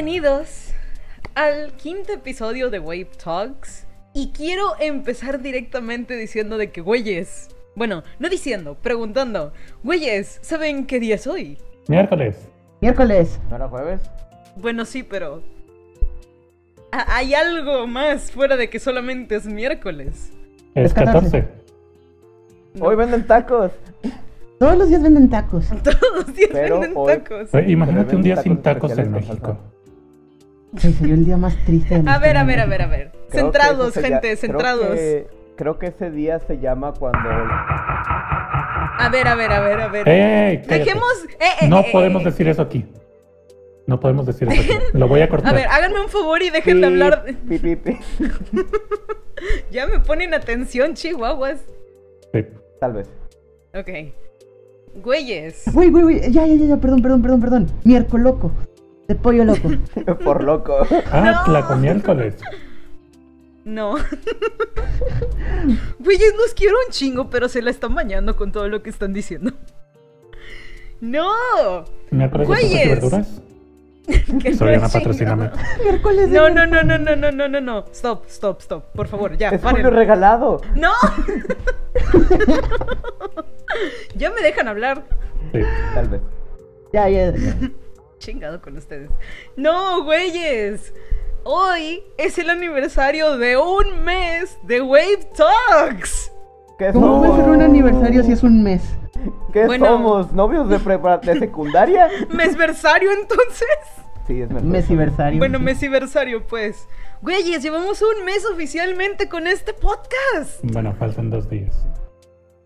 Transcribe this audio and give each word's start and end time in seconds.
Bienvenidos 0.00 0.70
al 1.34 1.72
quinto 1.72 2.12
episodio 2.12 2.70
de 2.70 2.78
Wave 2.78 3.08
Talks. 3.24 3.84
Y 4.14 4.30
quiero 4.30 4.74
empezar 4.78 5.42
directamente 5.42 6.14
diciendo 6.14 6.56
de 6.56 6.70
que, 6.70 6.80
güeyes. 6.80 7.48
Bueno, 7.74 8.04
no 8.20 8.28
diciendo, 8.28 8.76
preguntando. 8.80 9.52
Güeyes, 9.82 10.38
¿saben 10.40 10.86
qué 10.86 11.00
día 11.00 11.16
es 11.16 11.26
hoy? 11.26 11.58
Miércoles. 11.88 12.48
Miércoles. 12.80 13.40
¿No 13.50 13.56
era 13.56 13.66
jueves? 13.66 14.00
Bueno, 14.54 14.84
sí, 14.84 15.02
pero. 15.02 15.42
Hay 16.92 17.34
algo 17.34 17.88
más 17.88 18.30
fuera 18.30 18.56
de 18.56 18.70
que 18.70 18.78
solamente 18.78 19.34
es 19.34 19.46
miércoles. 19.46 20.30
Es 20.76 20.92
Es 20.92 20.94
14. 20.94 21.40
14. 21.42 21.48
No. 22.74 22.84
Hoy 22.86 22.94
venden 22.94 23.26
tacos. 23.26 23.72
Todos 24.60 24.78
los 24.78 24.88
días 24.90 25.02
venden 25.02 25.28
tacos. 25.28 25.66
Todos 25.82 25.98
los 26.14 26.36
días 26.36 26.50
Pero 26.52 26.78
venden 26.78 26.96
hoy- 26.96 27.16
tacos. 27.16 27.50
Imagínate 27.66 28.14
un 28.14 28.22
día 28.22 28.36
sin 28.36 28.62
tacos 28.62 28.96
en 28.96 29.10
México. 29.10 29.58
Sí, 30.76 30.92
sería 30.92 31.14
el 31.14 31.24
día 31.24 31.36
más 31.36 31.56
triste 31.64 32.00
de 32.02 32.10
A 32.10 32.18
ver, 32.18 32.36
a 32.36 32.44
ver, 32.44 32.60
a 32.60 32.66
ver, 32.66 32.82
a 32.82 32.86
ver. 32.86 33.12
Creo 33.30 33.44
Centrados, 33.44 33.94
gente, 33.94 34.36
centrados. 34.36 34.86
Creo 34.86 34.96
que, 34.96 35.26
creo 35.56 35.78
que 35.78 35.86
ese 35.86 36.10
día 36.10 36.38
se 36.40 36.58
llama 36.58 36.92
cuando... 36.94 37.28
A 37.30 39.08
ver, 39.10 39.28
a 39.28 39.34
ver, 39.34 39.52
a 39.52 39.60
ver, 39.60 39.80
a 39.80 39.88
ver. 39.88 40.08
¡Ey! 40.08 40.62
cállate. 40.62 40.78
Dejemos. 40.78 41.24
eh, 41.40 41.46
eh, 41.62 41.68
No 41.68 41.80
eh, 41.80 41.86
podemos 41.92 42.22
eh. 42.22 42.24
decir 42.26 42.48
eso 42.48 42.62
aquí. 42.62 42.84
No 43.86 44.00
podemos 44.00 44.26
decir 44.26 44.48
eso 44.48 44.60
aquí. 44.60 44.72
Lo 44.92 45.08
voy 45.08 45.20
a 45.20 45.28
cortar. 45.30 45.54
A 45.54 45.56
ver, 45.56 45.66
háganme 45.68 46.00
un 46.00 46.08
favor 46.08 46.42
y 46.42 46.50
dejen 46.50 46.80
de 46.80 46.86
hablar. 46.88 47.24
Pi, 47.48 47.58
pi, 47.58 47.76
pi. 47.76 47.96
Ya 49.70 49.86
me 49.86 50.00
ponen 50.00 50.34
atención, 50.34 50.94
chihuahuas. 50.94 51.60
Sí. 52.32 52.44
Tal 52.80 52.92
vez. 52.94 53.08
Ok. 53.74 53.88
Güeyes. 55.02 55.64
Güey, 55.72 55.90
güey, 55.90 56.02
güey. 56.02 56.20
Ya, 56.32 56.44
ya, 56.44 56.54
ya, 56.54 56.66
ya, 56.66 56.76
perdón, 56.76 57.02
perdón, 57.02 57.22
perdón, 57.22 57.40
perdón. 57.40 57.66
Miércoles 57.84 58.24
loco. 58.24 58.52
De 59.08 59.14
pollo 59.14 59.42
loco. 59.42 59.70
Por 60.24 60.44
loco. 60.44 60.86
Ah, 61.10 61.44
No. 61.46 61.52
la 61.54 61.76
miércoles. 61.76 62.34
No. 63.64 63.94
Güeyes, 65.98 66.34
los 66.36 66.52
quiero 66.54 66.76
un 66.86 66.92
chingo, 66.92 67.30
pero 67.30 67.48
se 67.48 67.62
la 67.62 67.70
están 67.70 67.94
bañando 67.94 68.36
con 68.36 68.52
todo 68.52 68.68
lo 68.68 68.82
que 68.82 68.90
están 68.90 69.14
diciendo. 69.14 69.52
¡No! 71.00 71.26
Miércoles 72.10 72.48
de 72.48 72.84
y 72.84 72.88
verduras. 72.88 73.40
Que 74.42 74.54
Soriana, 74.54 74.86
no, 74.86 74.92
patrocíname. 74.92 75.50
Miércoles 75.82 76.30
de 76.30 76.36
No, 76.38 76.50
no, 76.50 76.66
no, 76.66 76.82
no, 76.82 76.98
no, 76.98 77.16
no, 77.16 77.32
no, 77.32 77.48
no, 77.48 77.60
no. 77.62 77.84
Stop, 77.92 78.26
stop, 78.28 78.60
stop. 78.60 78.92
Por 78.92 79.08
favor, 79.08 79.38
ya, 79.38 79.48
Es 79.48 79.60
paren. 79.62 79.90
Regalado. 79.90 80.60
¡No! 80.74 80.92
ya 84.16 84.30
me 84.30 84.42
dejan 84.42 84.68
hablar. 84.68 85.02
Sí. 85.52 85.60
Tal 85.94 86.08
vez. 86.08 86.20
Ya, 86.92 87.08
ya. 87.08 87.32
Chingado 88.18 88.60
con 88.60 88.76
ustedes. 88.76 89.10
No, 89.56 90.04
güeyes. 90.04 90.92
Hoy 91.44 92.02
es 92.18 92.36
el 92.38 92.50
aniversario 92.50 93.38
de 93.38 93.56
un 93.56 94.04
mes 94.04 94.58
de 94.64 94.80
Wave 94.82 95.30
Talks. 95.36 96.32
¿Qué 96.78 96.90
¿Cómo 96.92 97.06
somos? 97.06 97.26
puede 97.30 97.42
ser 97.42 97.50
un 97.50 97.62
aniversario 97.62 98.22
si 98.22 98.32
es 98.32 98.42
un 98.42 98.62
mes? 98.62 98.82
¿Qué 99.52 99.66
Bueno. 99.66 99.86
somos? 99.86 100.32
¿Novios 100.32 100.68
de, 100.68 100.78
prepara- 100.78 101.20
de 101.20 101.38
secundaria? 101.38 102.08
¿Mesversario 102.30 103.10
entonces? 103.12 103.68
Sí, 104.26 104.42
es. 104.42 104.50
Mesiversario. 104.50 105.38
Bueno, 105.38 105.58
mesiversario, 105.58 106.46
pues. 106.46 106.86
Güeyes, 107.22 107.62
llevamos 107.62 108.00
un 108.02 108.24
mes 108.24 108.44
oficialmente 108.46 109.28
con 109.28 109.46
este 109.46 109.72
podcast. 109.72 110.60
Bueno, 110.62 110.94
faltan 110.98 111.30
dos 111.30 111.48
días. 111.48 111.74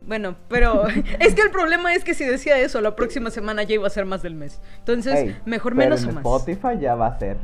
Bueno, 0.06 0.36
pero 0.48 0.86
es 1.20 1.34
que 1.34 1.42
el 1.42 1.50
problema 1.50 1.94
es 1.94 2.04
que 2.04 2.14
si 2.14 2.24
decía 2.24 2.58
eso, 2.58 2.80
la 2.80 2.96
próxima 2.96 3.30
semana 3.30 3.62
ya 3.62 3.74
iba 3.74 3.86
a 3.86 3.90
ser 3.90 4.04
más 4.04 4.22
del 4.22 4.34
mes. 4.34 4.60
Entonces, 4.78 5.14
Ey, 5.14 5.36
mejor 5.44 5.74
pero 5.74 5.90
menos 5.90 6.02
en 6.02 6.10
o 6.10 6.12
más. 6.12 6.24
Spotify 6.24 6.80
ya 6.80 6.94
va 6.94 7.06
a 7.08 7.18
ser. 7.18 7.36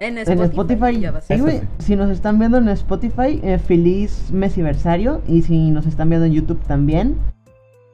En 0.00 0.18
En 0.18 0.42
Spotify, 0.42 1.00
ya 1.00 1.12
va 1.12 1.18
a 1.18 1.22
ser. 1.22 1.66
Si 1.78 1.96
nos 1.96 2.10
están 2.10 2.38
viendo 2.38 2.58
en 2.58 2.68
Spotify, 2.68 3.40
eh, 3.42 3.58
feliz 3.58 4.30
mesiversario. 4.32 5.22
Y 5.26 5.42
si 5.42 5.70
nos 5.70 5.86
están 5.86 6.08
viendo 6.08 6.26
en 6.26 6.32
YouTube 6.32 6.60
también. 6.66 7.18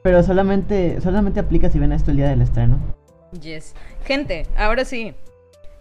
Pero 0.03 0.23
solamente, 0.23 1.01
solamente 1.01 1.39
aplica 1.39 1.69
si 1.69 1.79
ven 1.79 1.91
esto 1.91 2.11
el 2.11 2.17
día 2.17 2.29
del 2.29 2.41
estreno. 2.41 2.79
Yes. 3.41 3.75
Gente, 4.05 4.47
ahora 4.57 4.85
sí. 4.85 5.13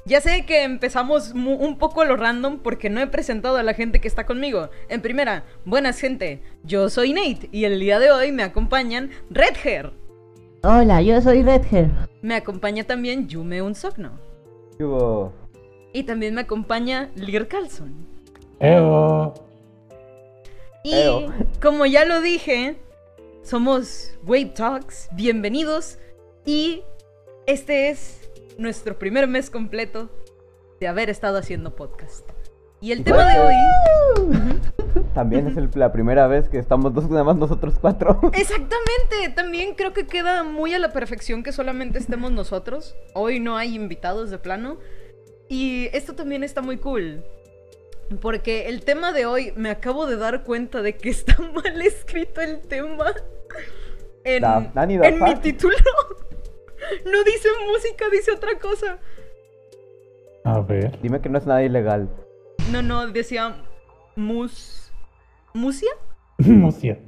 Ya 0.07 0.21
sé 0.21 0.47
que 0.47 0.63
empezamos 0.63 1.33
un 1.35 1.79
poco 1.79 2.01
a 2.01 2.05
lo 2.05 2.17
random 2.17 2.61
porque 2.61 2.89
no 2.89 3.01
he 3.01 3.09
presentado 3.09 3.57
a 3.57 3.65
la 3.65 3.75
gente 3.75 4.01
que 4.01 4.07
está 4.07 4.25
conmigo. 4.25 4.71
En 4.89 5.03
primera, 5.03 5.43
buenas 5.65 5.99
gente, 5.99 6.43
yo 6.63 6.89
soy 6.91 7.13
Nate 7.13 7.49
y 7.51 7.65
el 7.65 7.81
día 7.81 7.99
de 7.99 8.13
hoy 8.13 8.31
me 8.31 8.45
acompañan 8.45 9.11
Redhair. 9.31 9.91
Hola, 10.63 11.03
yo 11.03 11.21
soy 11.21 11.43
Redhair. 11.43 11.91
Me 12.23 12.37
acompaña 12.37 12.85
también 12.85 13.27
Yume 13.27 13.63
Unsogno. 13.63 14.13
¿Qué 14.79 14.85
hubo? 14.85 15.33
Y 15.93 16.05
también 16.05 16.35
me 16.35 16.43
acompaña 16.43 17.11
Lir 17.17 17.49
Carlson. 17.49 17.93
¡Eo! 18.61 19.35
Y 20.85 20.95
Eo. 20.95 21.33
como 21.61 21.85
ya 21.85 22.05
lo 22.05 22.21
dije, 22.21 22.77
somos 23.43 24.13
Wave 24.25 24.53
Talks, 24.55 25.09
bienvenidos. 25.11 25.99
Y 26.45 26.85
este 27.49 27.89
es 27.89 28.26
nuestro 28.59 28.99
primer 28.99 29.27
mes 29.29 29.51
completo 29.51 30.09
de 30.81 30.89
haber 30.89 31.11
estado 31.11 31.39
haciendo 31.39 31.75
podcast. 31.75 32.29
Y 32.81 32.93
el 32.93 33.05
tema 33.05 33.25
de 33.25 33.33
creo 33.33 33.47
hoy... 33.47 33.55
También 35.15 35.47
es 35.47 35.57
el- 35.57 35.71
la 35.75 35.93
primera 35.93 36.27
vez 36.27 36.49
que 36.49 36.59
estamos 36.59 36.93
dos, 36.93 37.09
nada 37.09 37.25
más 37.25 37.37
nosotros 37.37 37.75
cuatro. 37.81 38.21
Exactamente, 38.35 39.33
también 39.35 39.75
creo 39.75 39.93
que 39.95 40.07
queda 40.07 40.43
muy 40.45 40.75
a 40.75 40.79
la 40.79 40.93
perfección 40.93 41.43
que 41.43 41.53
solamente 41.53 41.99
estemos 41.99 42.33
nosotros. 42.33 42.95
Hoy 43.15 43.41
no 43.41 43.57
hay 43.57 43.75
invitados 43.75 44.31
de 44.31 44.39
plano. 44.39 44.77
Y 45.49 45.89
esto 45.97 46.15
también 46.15 46.43
está 46.45 46.61
muy 46.61 46.77
cool. 46.79 47.25
Porque 48.21 48.69
el 48.69 48.85
tema 48.85 49.13
de 49.13 49.27
hoy 49.27 49.53
me 49.57 49.71
acabo 49.71 50.07
de 50.07 50.17
dar 50.17 50.45
cuenta 50.45 50.83
de 50.83 50.97
que 50.97 51.09
está 51.11 51.37
mal 51.55 51.81
escrito 51.81 52.41
el 52.43 52.61
tema. 52.61 53.07
En, 54.25 54.43
Da- 54.43 54.71
Dani, 54.75 54.99
da 54.99 55.09
en 55.09 55.23
mi 55.23 55.35
título. 55.37 55.77
No 57.05 57.25
dice 57.25 57.49
música, 57.67 58.07
dice 58.11 58.33
otra 58.33 58.59
cosa. 58.59 58.99
A 60.45 60.61
ver. 60.61 60.99
Dime 61.03 61.21
que 61.21 61.29
no 61.29 61.39
es 61.39 61.47
nada 61.47 61.63
ilegal. 61.63 62.09
No, 62.71 62.83
no, 62.83 63.07
decía 63.09 63.57
mus... 64.15 64.93
¿Musia? 65.53 65.91
Musia. 66.39 66.99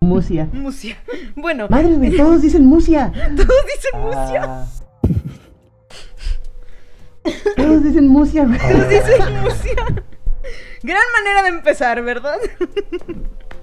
Musia. 0.00 0.48
Musia. 0.52 0.96
Bueno, 1.36 1.66
Madre 1.68 1.88
mía, 1.96 2.12
todos 2.16 2.40
dicen 2.40 2.64
Musia. 2.66 3.12
todos 3.36 3.64
dicen 3.66 4.00
musia. 4.00 4.42
Ah, 4.44 4.66
Todos 7.56 7.84
dicen 7.84 8.08
Musia, 8.08 8.44
güey. 8.44 8.58
Todos 8.58 8.88
dicen 8.88 9.40
musia. 9.42 10.04
Gran 10.82 11.02
manera 11.12 11.42
de 11.42 11.48
empezar, 11.48 12.02
¿verdad? 12.02 12.38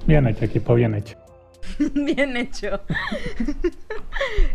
Bien 0.05 0.27
hecho, 0.27 0.45
equipo, 0.45 0.75
bien 0.75 0.93
hecho. 0.93 1.17
Bien 1.93 2.37
hecho. 2.37 2.81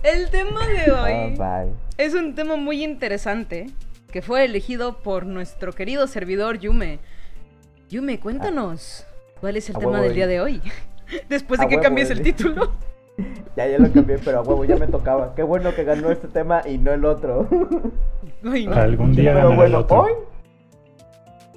El 0.02 0.30
tema 0.30 0.66
de 0.66 0.90
ah, 0.90 1.02
hoy 1.02 1.36
bye. 1.36 1.74
es 1.98 2.14
un 2.14 2.34
tema 2.34 2.56
muy 2.56 2.82
interesante 2.82 3.70
que 4.10 4.22
fue 4.22 4.44
elegido 4.44 4.98
por 4.98 5.26
nuestro 5.26 5.72
querido 5.72 6.06
servidor 6.06 6.58
Yume. 6.58 6.98
Yume, 7.88 8.20
cuéntanos, 8.20 9.06
¿cuál 9.40 9.56
es 9.56 9.68
el 9.68 9.76
A 9.76 9.78
tema 9.78 9.92
huevo, 9.92 10.04
del 10.04 10.14
día 10.14 10.26
de 10.26 10.40
hoy? 10.40 10.62
Después 11.28 11.60
de 11.60 11.66
que 11.66 11.76
huevo, 11.76 11.82
cambies 11.82 12.10
el 12.10 12.22
título. 12.22 12.72
Ya, 13.54 13.66
ya 13.66 13.78
lo 13.78 13.92
cambié, 13.92 14.16
pero 14.24 14.38
a 14.38 14.42
huevo 14.42 14.64
ya 14.64 14.76
me 14.76 14.86
tocaba. 14.86 15.34
Qué 15.34 15.42
bueno 15.42 15.74
que 15.74 15.84
ganó 15.84 16.10
este 16.10 16.28
tema 16.28 16.62
y 16.66 16.78
no 16.78 16.92
el 16.92 17.04
otro. 17.04 17.46
Ay, 18.44 18.66
no. 18.66 18.74
Algún 18.74 19.12
día 19.14 19.34
pero 19.34 19.48
ganará 19.50 19.66
el 19.66 19.74
otro. 19.74 20.00
hoy. 20.02 20.12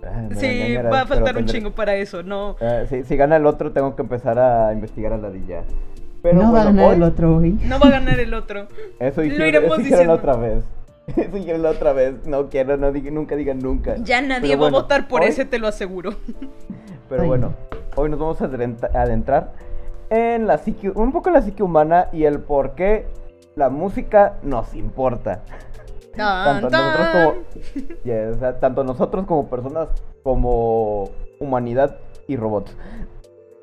Ah, 0.06 0.28
Sí, 0.36 0.76
va 0.78 1.02
a 1.02 1.06
faltar 1.06 1.36
un 1.38 1.46
tendré- 1.46 1.52
chingo 1.52 1.72
para 1.72 1.96
eso, 1.96 2.24
no. 2.24 2.56
Ah, 2.62 2.84
sí, 2.90 3.04
si 3.04 3.16
gana 3.16 3.38
el 3.38 3.46
otro, 3.46 3.72
tengo 3.72 3.96
que 3.96 4.02
empezar 4.02 4.38
a 4.40 4.74
investigar 4.74 5.14
a 5.14 5.18
la 5.18 5.30
Dilla. 5.30 5.64
Pero 6.22 6.36
no 6.42 6.52
va 6.54 6.62
a 6.62 6.64
bueno, 6.66 6.66
ganar 6.78 6.86
hoy- 6.90 6.96
el 6.96 7.04
otro, 7.04 7.34
güey. 7.40 7.52
No 7.66 7.80
va 7.80 7.88
a 7.88 7.92
ganar 7.92 8.20
el 8.20 8.34
otro. 8.34 8.68
Eso 9.00 9.22
Lo 9.22 9.28
hicieron, 9.28 9.48
iremos 9.48 9.72
eso 9.72 9.82
hicieron 9.82 9.84
diciendo. 10.08 10.14
la 10.14 10.20
otra 10.20 10.36
vez. 10.36 10.64
Eso 11.18 11.38
hicieron 11.38 11.62
la 11.64 11.70
otra 11.72 11.94
vez. 11.94 12.26
No 12.26 12.50
quiero, 12.50 12.78
no 12.78 12.92
digan, 12.92 13.14
nunca 13.16 13.36
digan 13.36 13.60
nunca. 13.60 13.96
Ya 13.98 14.22
nadie 14.22 14.42
Pero 14.50 14.54
va 14.54 14.58
bueno, 14.66 14.78
a 14.78 14.82
votar 14.84 15.08
por 15.08 15.22
hoy- 15.22 15.28
ese, 15.28 15.46
te 15.46 15.60
lo 15.60 15.68
aseguro. 15.68 16.12
Pero 17.10 17.24
Ay. 17.24 17.28
bueno, 17.28 17.54
hoy 17.96 18.10
nos 18.10 18.20
vamos 18.20 18.42
a 18.42 18.46
adentrar 18.46 19.52
en 20.10 20.48
la 20.48 20.58
psique, 20.60 20.90
un 20.90 21.12
poco 21.12 21.30
en 21.30 21.34
la 21.36 21.42
psique 21.42 21.62
humana 21.64 22.08
y 22.14 22.24
el 22.24 22.40
por 22.40 22.76
qué 22.76 23.06
la 23.56 23.70
música 23.70 24.36
nos 24.44 24.74
importa. 24.76 25.42
Tan, 26.16 26.62
Tanto 26.62 26.78
nosotros 26.78 27.08
como, 27.12 27.96
Yes, 28.04 28.36
o 28.36 28.40
sea, 28.40 28.60
tanto 28.60 28.84
nosotros 28.84 29.26
como 29.26 29.50
personas, 29.50 29.90
como 30.22 31.10
humanidad 31.40 31.98
y 32.28 32.36
robots. 32.36 32.76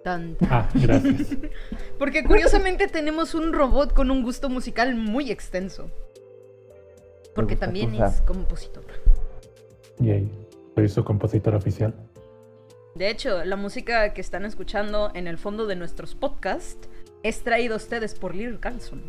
Tan, 0.03 0.35
tan. 0.35 0.49
Ah, 0.51 0.69
gracias. 0.75 1.37
Porque 1.99 2.25
curiosamente 2.25 2.89
tenemos 2.89 3.35
un 3.35 3.53
robot 3.53 3.93
con 3.93 4.11
un 4.11 4.23
gusto 4.23 4.49
musical 4.49 4.95
muy 4.95 5.31
extenso. 5.31 5.91
Porque 7.35 7.57
también 7.57 7.93
cosa. 7.93 8.07
es 8.07 8.21
compositor. 8.23 8.85
Yay. 9.99 10.29
Soy 10.75 10.89
su 10.89 11.05
compositor 11.05 11.55
oficial. 11.55 11.95
De 12.95 13.09
hecho, 13.11 13.45
la 13.45 13.57
música 13.57 14.13
que 14.13 14.21
están 14.21 14.45
escuchando 14.45 15.11
en 15.15 15.27
el 15.27 15.39
fondo 15.39 15.67
de 15.67 15.77
nuestros 15.77 16.15
podcasts 16.15 16.89
es 17.23 17.43
traída 17.43 17.75
a 17.75 17.77
ustedes 17.77 18.15
por 18.15 18.35
Lil 18.35 18.59
Carlson. 18.59 19.03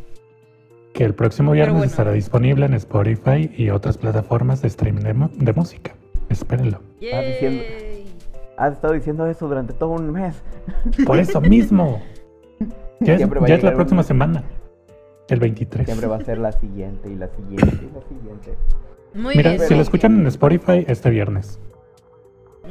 Que 0.94 1.06
el 1.06 1.14
próximo 1.16 1.52
viernes 1.52 1.76
bueno. 1.78 1.90
estará 1.90 2.12
disponible 2.12 2.66
en 2.66 2.74
Spotify 2.74 3.50
y 3.56 3.70
otras 3.70 3.98
plataformas 3.98 4.62
de 4.62 4.68
streaming 4.68 5.04
de, 5.38 5.54
música. 5.54 5.94
Espérenlo. 6.30 6.80
Estás 7.00 7.26
diciendo- 7.26 7.64
Yay. 7.64 8.06
Has 8.58 8.74
estado 8.74 8.94
diciendo 8.94 9.26
eso 9.26 9.48
durante 9.48 9.74
todo 9.74 9.92
un 9.92 10.12
mes. 10.12 10.36
Por 11.06 11.20
eso 11.20 11.42
mismo. 11.42 12.02
Ya 13.04 13.16
es, 13.16 13.20
ya 13.22 13.58
la 13.58 13.74
próxima 13.74 14.02
un- 14.02 14.06
semana. 14.08 14.44
El 15.28 15.40
23. 15.40 15.88
Siempre 15.88 16.08
va 16.08 16.18
a 16.18 16.22
ser 16.24 16.38
la 16.38 16.52
siguiente 16.52 17.10
y 17.10 17.16
la 17.16 17.30
siguiente 17.30 17.66
y 17.82 17.96
la 17.96 18.02
siguiente. 18.08 18.54
Muy 19.16 19.36
Mira, 19.36 19.54
bien. 19.54 19.68
si 19.68 19.74
lo 19.74 19.82
escuchan 19.82 20.20
en 20.20 20.28
Spotify 20.28 20.86
este 20.88 21.10
viernes. 21.10 21.58
Mm, 22.64 22.70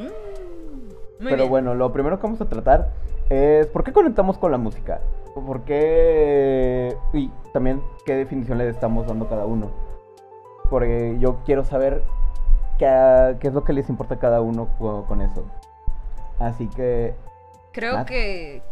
muy 1.23 1.31
Pero 1.31 1.37
bien. 1.37 1.49
bueno, 1.49 1.75
lo 1.75 1.93
primero 1.93 2.19
que 2.21 2.23
vamos 2.23 2.41
a 2.41 2.49
tratar 2.49 2.93
es 3.31 3.67
por 3.69 3.85
qué 3.85 3.93
conectamos 3.93 4.37
con 4.38 4.50
la 4.53 4.59
música. 4.59 5.00
¿Por 5.35 5.62
qué? 5.62 6.97
Y 7.12 7.31
también 7.53 7.82
qué 8.05 8.15
definición 8.17 8.59
le 8.59 8.69
estamos 8.69 9.06
dando 9.06 9.25
a 9.27 9.29
cada 9.29 9.47
uno. 9.47 9.71
Porque 10.69 11.17
yo 11.21 11.38
quiero 11.47 11.65
saber 11.65 12.03
qué, 12.79 13.37
qué 13.41 13.49
es 13.49 13.55
lo 13.55 13.65
que 13.65 13.73
les 13.73 13.88
importa 13.88 14.17
a 14.17 14.19
cada 14.19 14.41
uno 14.41 14.69
co- 14.79 15.05
con, 15.06 15.23
eso. 15.23 15.44
Así 16.38 16.69
que 16.69 17.15
Creo 17.73 17.94
Nat. 17.94 18.09
que. 18.09 18.62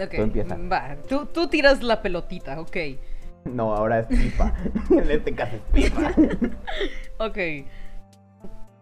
Ok, 0.00 0.10
Tú 0.14 0.22
empieza. 0.22 0.56
Va, 0.56 0.96
tú, 1.08 1.26
tú 1.26 1.48
tiras 1.48 1.82
la 1.82 2.00
pelotita, 2.02 2.60
ok. 2.60 2.76
no, 3.44 3.74
ahora 3.74 4.00
es 4.00 4.06
pipa. 4.06 4.52
en 4.90 5.10
este 5.10 5.34
caso 5.34 5.56
es 5.56 5.62
pipa. 5.72 6.12
Ok. 7.18 7.34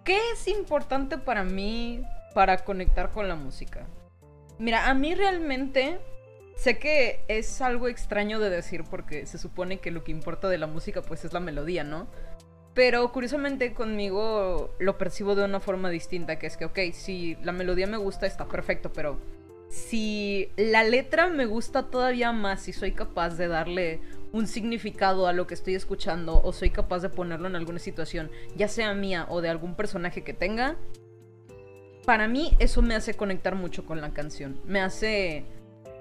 ¿Qué 0.04 0.16
es 0.32 0.46
importante 0.48 1.18
para 1.18 1.42
mí 1.44 2.02
para 2.34 2.58
conectar 2.58 3.10
con 3.10 3.26
la 3.28 3.34
música? 3.34 3.86
Mira, 4.58 4.88
a 4.88 4.94
mí 4.94 5.14
realmente 5.14 5.98
sé 6.56 6.78
que 6.78 7.20
es 7.28 7.60
algo 7.60 7.86
extraño 7.86 8.40
de 8.40 8.50
decir 8.50 8.84
porque 8.90 9.26
se 9.26 9.38
supone 9.38 9.78
que 9.78 9.92
lo 9.92 10.02
que 10.02 10.10
importa 10.10 10.48
de 10.48 10.58
la 10.58 10.66
música 10.66 11.02
pues 11.02 11.24
es 11.24 11.32
la 11.32 11.40
melodía, 11.40 11.84
¿no? 11.84 12.08
Pero 12.74 13.10
curiosamente 13.12 13.72
conmigo 13.72 14.74
lo 14.78 14.98
percibo 14.98 15.34
de 15.34 15.44
una 15.44 15.60
forma 15.60 15.90
distinta, 15.90 16.38
que 16.38 16.46
es 16.46 16.56
que, 16.56 16.64
ok, 16.64 16.78
si 16.92 17.36
la 17.42 17.52
melodía 17.52 17.86
me 17.86 17.96
gusta 17.96 18.26
está 18.26 18.46
perfecto, 18.46 18.92
pero 18.92 19.18
si 19.68 20.50
la 20.56 20.82
letra 20.82 21.28
me 21.28 21.46
gusta 21.46 21.90
todavía 21.90 22.32
más, 22.32 22.62
si 22.62 22.72
soy 22.72 22.92
capaz 22.92 23.36
de 23.36 23.48
darle 23.48 24.00
un 24.32 24.46
significado 24.46 25.26
a 25.26 25.32
lo 25.32 25.46
que 25.46 25.54
estoy 25.54 25.74
escuchando 25.74 26.40
o 26.42 26.52
soy 26.52 26.70
capaz 26.70 27.00
de 27.00 27.08
ponerlo 27.08 27.48
en 27.48 27.56
alguna 27.56 27.78
situación, 27.78 28.30
ya 28.56 28.68
sea 28.68 28.94
mía 28.94 29.26
o 29.28 29.40
de 29.40 29.48
algún 29.48 29.74
personaje 29.74 30.22
que 30.22 30.34
tenga, 30.34 30.76
para 32.08 32.26
mí 32.26 32.56
eso 32.58 32.80
me 32.80 32.94
hace 32.94 33.12
conectar 33.12 33.54
mucho 33.54 33.84
con 33.84 34.00
la 34.00 34.14
canción. 34.14 34.58
Me 34.64 34.80
hace 34.80 35.44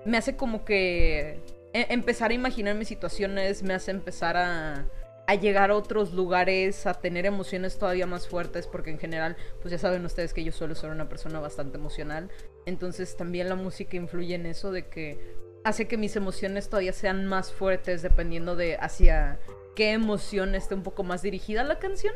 me 0.06 0.16
hace 0.16 0.38
como 0.38 0.64
que 0.64 1.42
e- 1.74 1.88
empezar 1.90 2.32
a 2.32 2.34
imaginarme 2.34 2.86
situaciones, 2.86 3.62
me 3.62 3.74
hace 3.74 3.92
empezar 3.92 4.38
a 4.38 4.86
a 5.28 5.36
llegar 5.36 5.70
a 5.70 5.76
otros 5.76 6.14
lugares, 6.14 6.88
a 6.88 6.94
tener 6.94 7.26
emociones 7.26 7.78
todavía 7.78 8.08
más 8.08 8.26
fuertes, 8.26 8.68
porque 8.68 8.90
en 8.90 9.00
general, 9.00 9.36
pues 9.62 9.74
ya 9.74 9.78
saben 9.78 10.06
ustedes 10.06 10.34
que 10.34 10.46
yo 10.46 10.54
suelo 10.54 10.76
ser 10.76 10.92
una 10.92 11.10
persona 11.10 11.42
bastante 11.42 11.78
emocional, 11.78 12.30
entonces 12.66 13.18
también 13.18 13.50
la 13.50 13.56
música 13.56 13.98
influye 13.98 14.36
en 14.36 14.46
eso 14.46 14.72
de 14.72 14.88
que 14.88 15.36
hace 15.66 15.90
que 15.90 15.98
mis 15.98 16.16
emociones 16.16 16.70
todavía 16.70 16.94
sean 16.94 17.26
más 17.26 17.52
fuertes 17.52 18.02
dependiendo 18.02 18.56
de 18.56 18.78
hacia 18.78 19.42
qué 19.76 19.92
emoción 19.92 20.56
esté 20.56 20.74
un 20.74 20.84
poco 20.84 21.04
más 21.04 21.22
dirigida 21.22 21.66
la 21.66 21.80
canción. 21.80 22.16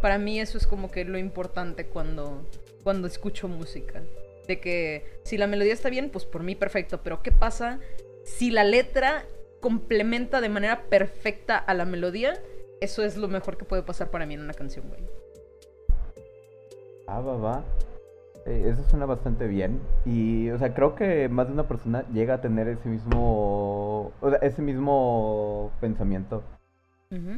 Para 0.00 0.16
mí 0.16 0.40
eso 0.40 0.56
es 0.56 0.66
como 0.66 0.90
que 0.90 1.04
lo 1.04 1.18
importante 1.18 1.86
cuando, 1.88 2.48
cuando 2.82 3.06
escucho 3.06 3.48
música. 3.48 4.02
De 4.46 4.60
que 4.60 5.20
si 5.22 5.38
la 5.38 5.46
melodía 5.46 5.72
está 5.72 5.88
bien, 5.88 6.10
pues 6.10 6.24
por 6.24 6.42
mí 6.42 6.54
perfecto, 6.54 7.00
pero 7.02 7.22
¿qué 7.22 7.30
pasa 7.30 7.78
si 8.24 8.50
la 8.50 8.64
letra 8.64 9.24
complementa 9.60 10.40
de 10.40 10.48
manera 10.48 10.84
perfecta 10.88 11.56
a 11.56 11.74
la 11.74 11.84
melodía? 11.84 12.34
Eso 12.80 13.04
es 13.04 13.16
lo 13.16 13.28
mejor 13.28 13.56
que 13.56 13.64
puede 13.64 13.82
pasar 13.82 14.10
para 14.10 14.26
mí 14.26 14.34
en 14.34 14.40
una 14.40 14.54
canción, 14.54 14.88
güey. 14.88 15.02
Ah, 17.06 17.20
va, 17.20 17.36
va. 17.36 17.64
Eh, 18.46 18.70
eso 18.72 18.82
suena 18.88 19.06
bastante 19.06 19.46
bien. 19.46 19.80
Y, 20.04 20.50
o 20.50 20.58
sea, 20.58 20.74
creo 20.74 20.94
que 20.94 21.28
más 21.28 21.46
de 21.46 21.52
una 21.52 21.68
persona 21.68 22.04
llega 22.12 22.34
a 22.34 22.40
tener 22.40 22.68
ese 22.68 22.88
mismo. 22.88 24.12
O 24.20 24.30
sea, 24.30 24.38
ese 24.38 24.62
mismo 24.62 25.70
pensamiento. 25.80 26.42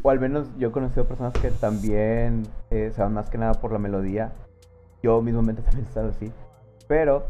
O 0.05 0.11
al 0.11 0.21
menos 0.21 0.47
yo 0.57 0.69
he 0.69 0.71
conocido 0.71 1.05
personas 1.05 1.33
que 1.33 1.51
también 1.51 2.45
eh, 2.71 2.93
se 2.95 3.03
van 3.03 3.13
más 3.13 3.29
que 3.29 3.39
nada 3.39 3.55
por 3.55 3.73
la 3.73 3.81
melodía. 3.81 4.31
Yo 5.05 5.21
mismamente 5.21 5.61
también 5.61 5.85
he 5.85 5.89
estado 5.89 6.09
así. 6.09 6.33
Pero, 6.89 7.27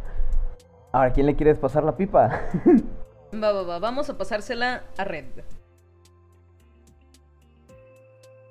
ahora, 0.92 1.12
¿quién 1.12 1.26
le 1.26 1.34
quieres 1.34 1.58
pasar 1.58 1.82
la 1.82 1.96
pipa? 1.96 2.30
Va, 3.34 3.50
va, 3.50 3.62
va. 3.64 3.78
Vamos 3.80 4.08
a 4.08 4.16
pasársela 4.16 4.84
a 4.96 5.02
Red. 5.02 5.24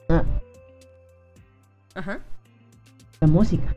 Ah, 0.10 0.24
Ajá. 1.96 2.20
la 3.22 3.28
música. 3.28 3.74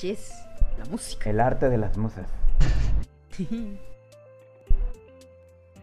Yes. 0.00 0.32
La 0.76 0.84
música. 0.90 1.30
El 1.30 1.38
arte 1.38 1.68
de 1.68 1.78
las 1.78 1.96
musas. 1.96 2.26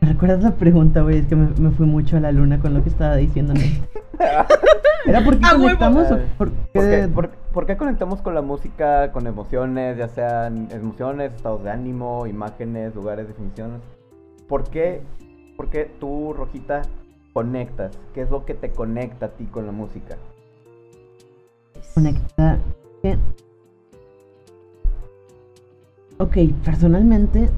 ¿Me 0.02 0.08
recuerdas 0.10 0.44
la 0.44 0.52
pregunta, 0.56 1.00
güey? 1.02 1.20
Es 1.20 1.28
que 1.28 1.38
me, 1.38 1.48
me 1.58 1.72
fui 1.72 1.86
mucho 1.86 2.18
a 2.18 2.20
la 2.20 2.34
luna 2.34 2.60
con 2.60 2.74
lo 2.74 2.84
que 2.84 2.90
estaba 2.90 3.16
diciendo. 3.16 3.54
¿no? 3.54 3.62
¿Era 5.06 5.24
porque 5.24 5.46
¡A 5.46 5.52
huevo! 5.52 5.64
conectamos 5.64 6.12
o 6.12 6.18
por 6.38 6.52
¿Por 6.52 6.52
qué, 6.74 6.80
qué? 7.04 7.08
por- 7.08 7.32
por 7.58 7.66
qué 7.66 7.76
conectamos 7.76 8.22
con 8.22 8.36
la 8.36 8.44
música, 8.44 9.12
con 9.12 9.26
emociones, 9.26 9.98
ya 9.98 10.08
sean 10.10 10.68
emociones, 10.70 11.34
estados 11.34 11.64
de 11.64 11.72
ánimo, 11.72 12.28
imágenes, 12.28 12.94
lugares, 12.94 13.28
definiciones? 13.28 13.82
¿Por 14.48 14.70
qué, 14.70 15.02
por 15.56 15.68
qué 15.72 15.92
tú, 16.00 16.34
Rojita, 16.34 16.84
conectas? 17.34 17.98
¿Qué 18.14 18.22
es 18.22 18.30
lo 18.30 18.46
que 18.46 18.54
te 18.54 18.70
conecta 18.70 19.26
a 19.26 19.30
ti 19.30 19.46
con 19.46 19.66
la 19.66 19.72
música? 19.72 20.18
conectar. 21.96 22.60
Ok, 26.20 26.38
personalmente, 26.64 27.50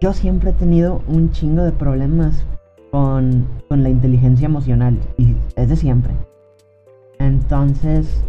yo 0.00 0.12
siempre 0.12 0.50
he 0.50 0.52
tenido 0.52 1.02
un 1.08 1.32
chingo 1.32 1.64
de 1.64 1.72
problemas 1.72 2.44
con, 2.92 3.44
con 3.68 3.82
la 3.82 3.88
inteligencia 3.88 4.46
emocional. 4.46 4.96
Y 5.16 5.34
es 5.56 5.68
de 5.68 5.74
siempre. 5.74 6.12
Entonces, 7.18 8.22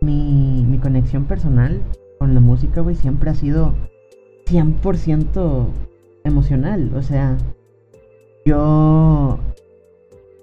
mi, 0.00 0.64
mi 0.68 0.78
conexión 0.78 1.24
personal 1.24 1.80
con 2.18 2.34
la 2.34 2.40
música, 2.40 2.80
güey, 2.80 2.96
siempre 2.96 3.30
ha 3.30 3.34
sido 3.34 3.72
100% 4.46 5.66
emocional. 6.24 6.92
O 6.94 7.02
sea, 7.02 7.36
yo 8.44 9.38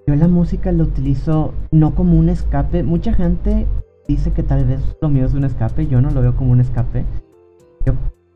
yo 0.05 0.15
la 0.15 0.27
música 0.27 0.71
la 0.73 0.83
utilizo 0.83 1.53
no 1.71 1.95
como 1.95 2.19
un 2.19 2.27
escape. 2.27 2.83
Mucha 2.83 3.13
gente 3.13 3.67
dice 4.07 4.31
que 4.31 4.43
tal 4.43 4.65
vez 4.65 4.81
lo 5.01 5.07
mío 5.07 5.25
es 5.25 5.33
un 5.33 5.45
escape. 5.45 5.87
Yo 5.87 6.01
no 6.01 6.11
lo 6.11 6.21
veo 6.21 6.35
como 6.35 6.51
un 6.51 6.59
escape. 6.59 7.05
Yo, 7.85 7.93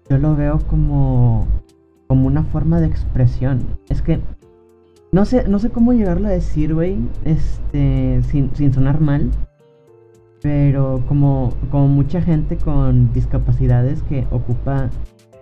yo 0.09 0.17
lo 0.17 0.35
veo 0.35 0.59
como, 0.67 1.45
como 2.07 2.27
una 2.27 2.43
forma 2.43 2.79
de 2.79 2.87
expresión. 2.87 3.65
Es 3.89 4.01
que 4.01 4.19
no 5.11 5.25
sé, 5.25 5.47
no 5.47 5.59
sé 5.59 5.69
cómo 5.69 5.91
llegarlo 5.91 6.27
a 6.27 6.31
decir, 6.31 6.73
güey. 6.73 6.99
Este, 7.25 8.21
sin, 8.29 8.55
sin 8.55 8.73
sonar 8.73 9.01
mal. 9.01 9.29
Pero 10.47 11.03
como, 11.09 11.51
como 11.69 11.89
mucha 11.89 12.21
gente 12.21 12.55
con 12.55 13.11
discapacidades 13.11 14.01
que 14.03 14.25
ocupa 14.31 14.89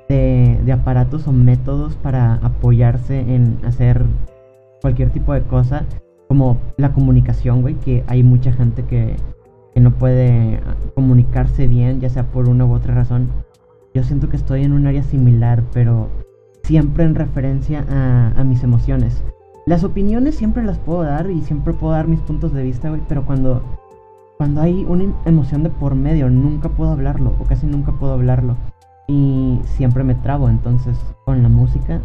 de, 0.10 0.60
de 0.66 0.72
aparatos 0.72 1.28
o 1.28 1.32
métodos 1.32 1.96
para 1.96 2.38
apoyarse 2.38 3.20
en 3.20 3.60
hacer 3.64 4.04
cualquier 4.82 5.12
tipo 5.12 5.32
de 5.34 5.44
cosa, 5.44 5.86
como 6.28 6.58
la 6.78 6.92
comunicación, 6.92 7.62
güey, 7.62 7.76
que 7.76 8.04
hay 8.08 8.24
mucha 8.24 8.52
gente 8.52 8.82
que, 8.86 9.16
que 9.76 9.80
no 9.80 9.92
puede 9.92 10.60
ah, 10.66 10.74
comunicarse 10.96 11.68
bien, 11.68 12.02
ya 12.02 12.10
sea 12.10 12.24
por 12.24 12.50
una 12.50 12.66
u 12.66 12.74
otra 12.74 12.96
razón. 12.96 13.30
Yo 13.94 14.04
siento 14.04 14.28
que 14.28 14.38
estoy 14.38 14.64
en 14.64 14.74
un 14.74 14.88
área 14.88 15.04
similar, 15.04 15.62
pero 15.72 16.10
siempre 16.64 17.04
en 17.04 17.14
referencia 17.14 17.86
a, 17.92 18.34
a 18.36 18.44
mis 18.44 18.64
emociones. 18.64 19.24
Las 19.68 19.84
opiniones 19.84 20.34
siempre 20.34 20.64
las 20.64 20.80
puedo 20.80 21.04
dar 21.04 21.30
y 21.30 21.44
siempre 21.44 21.74
puedo 21.74 21.94
dar 21.94 22.08
mis 22.08 22.22
puntos 22.22 22.54
de 22.54 22.64
vista, 22.64 22.90
güey, 22.90 23.02
pero 23.08 23.24
cuando, 23.24 23.62
cuando 24.38 24.62
hay 24.62 24.86
una 24.86 25.04
em- 25.06 25.14
emoción 25.26 25.64
de 25.64 25.70
por 25.70 25.96
medio, 25.96 26.30
nunca 26.30 26.70
puedo 26.70 26.92
hablarlo, 26.92 27.36
o 27.40 27.44
casi 27.46 27.66
nunca 27.66 27.92
puedo 27.94 28.14
hablarlo. 28.14 28.56
Y 29.08 29.60
siempre 29.64 30.04
me 30.04 30.16
trabo, 30.16 30.50
entonces 30.50 30.98
con 31.26 31.44
la 31.44 31.50
música 31.50 32.02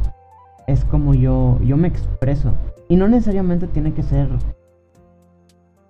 es 0.66 0.84
como 0.84 1.14
yo, 1.14 1.58
yo 1.62 1.76
me 1.76 1.88
expreso. 1.88 2.52
Y 2.88 2.96
no 2.96 3.08
necesariamente 3.08 3.66
tiene 3.66 3.92
que 3.92 4.02
ser 4.02 4.28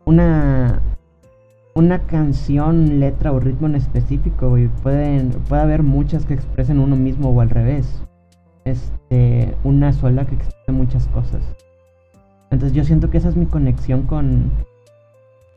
una, 0.05 0.81
una 1.75 2.01
canción, 2.01 3.01
letra 3.01 3.33
o 3.33 3.41
ritmo 3.41 3.67
en 3.67 3.75
específico, 3.77 4.51
güey. 4.51 4.69
Pueden, 4.83 5.31
puede 5.49 5.63
haber 5.63 5.83
muchas 5.83 6.25
que 6.25 6.35
expresen 6.35 6.79
uno 6.79 6.97
mismo 6.97 7.31
o 7.31 7.41
al 7.41 7.51
revés. 7.51 8.03
Este, 8.65 9.55
una 9.65 9.93
sola 9.93 10.27
que 10.27 10.35
exprese 10.35 10.73
muchas 10.73 11.07
cosas. 11.09 11.43
Entonces 12.51 12.77
yo 12.77 12.85
siento 12.85 13.11
que 13.11 13.19
esa 13.19 13.29
es 13.29 13.37
mi 13.37 13.47
conexión 13.47 14.03
con, 14.03 14.51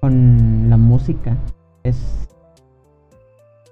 con 0.03 0.69
la 0.69 0.75
música. 0.75 1.37
Es, 1.83 2.27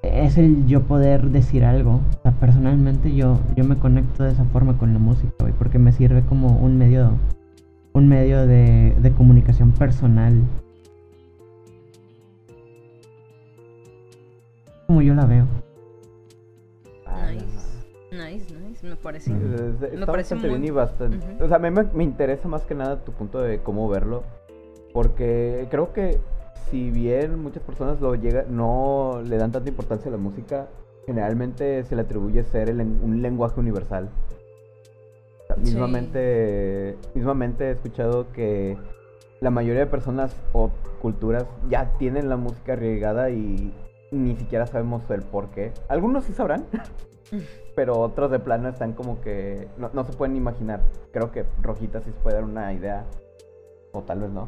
es 0.01 0.37
el 0.37 0.65
yo 0.65 0.81
poder 0.83 1.23
decir 1.29 1.65
algo. 1.65 1.95
O 2.19 2.21
sea, 2.23 2.31
personalmente 2.31 3.13
yo, 3.13 3.41
yo 3.57 3.65
me 3.65 3.75
conecto 3.77 4.23
de 4.23 4.31
esa 4.31 4.45
forma 4.45 4.77
con 4.77 4.93
la 4.93 4.99
música, 4.99 5.33
güey, 5.41 5.51
porque 5.51 5.77
me 5.77 5.91
sirve 5.91 6.21
como 6.23 6.55
un 6.55 6.77
medio, 6.77 7.17
un 7.91 8.07
medio 8.07 8.47
de, 8.47 8.95
de 9.01 9.11
comunicación 9.11 9.73
personal. 9.73 10.41
Como 14.87 15.01
yo 15.01 15.13
la 15.15 15.25
veo. 15.25 15.45
Nice. 17.29 17.45
Nice, 18.13 18.55
nice, 18.55 18.87
me 18.87 18.95
parece. 18.95 19.31
Me 19.33 19.45
Está 19.95 20.05
parece 20.05 20.35
bastante 20.35 20.47
muy- 20.49 20.59
bien 20.59 20.65
y 20.65 20.71
bastante. 20.71 21.17
Ujú. 21.17 21.43
O 21.43 21.47
sea, 21.49 21.57
a 21.57 21.59
mí 21.59 21.69
me, 21.71 21.83
me 21.93 22.05
interesa 22.05 22.47
más 22.47 22.61
que 22.63 22.73
nada 22.73 23.03
tu 23.03 23.11
punto 23.11 23.41
de 23.41 23.59
cómo 23.59 23.89
verlo. 23.89 24.23
Porque 24.93 25.67
creo 25.69 25.93
que 25.93 26.19
si 26.69 26.89
bien 26.89 27.39
muchas 27.39 27.63
personas 27.63 27.99
lo 28.01 28.15
llega, 28.15 28.45
no 28.49 29.21
le 29.25 29.37
dan 29.37 29.51
tanta 29.51 29.69
importancia 29.69 30.09
a 30.09 30.11
la 30.11 30.17
música, 30.17 30.67
generalmente 31.05 31.83
se 31.83 31.95
le 31.95 32.03
atribuye 32.03 32.43
ser 32.43 32.69
el 32.69 32.79
un 32.79 33.21
lenguaje 33.21 33.59
universal. 33.59 34.09
Sí. 35.55 35.61
mismamente, 35.63 36.97
mismamente 37.13 37.65
he 37.65 37.71
escuchado 37.71 38.31
que 38.31 38.77
la 39.41 39.49
mayoría 39.49 39.81
de 39.81 39.87
personas 39.87 40.33
o 40.53 40.71
culturas 41.01 41.45
ya 41.69 41.91
tienen 41.97 42.29
la 42.29 42.37
música 42.37 42.73
arraigada 42.73 43.31
y 43.31 43.73
ni 44.11 44.35
siquiera 44.37 44.65
sabemos 44.65 45.03
el 45.09 45.23
por 45.23 45.49
qué. 45.49 45.73
Algunos 45.89 46.23
sí 46.23 46.31
sabrán, 46.33 46.65
pero 47.75 47.99
otros 47.99 48.31
de 48.31 48.39
plano 48.39 48.69
están 48.69 48.93
como 48.93 49.19
que 49.19 49.67
no, 49.77 49.89
no 49.93 50.05
se 50.05 50.13
pueden 50.13 50.37
imaginar. 50.37 50.81
Creo 51.11 51.31
que 51.31 51.45
Rojita 51.61 51.99
sí 51.99 52.11
se 52.11 52.19
puede 52.21 52.35
dar 52.35 52.45
una 52.45 52.71
idea, 52.73 53.05
o 53.91 54.01
tal 54.03 54.21
vez 54.21 54.29
no. 54.29 54.47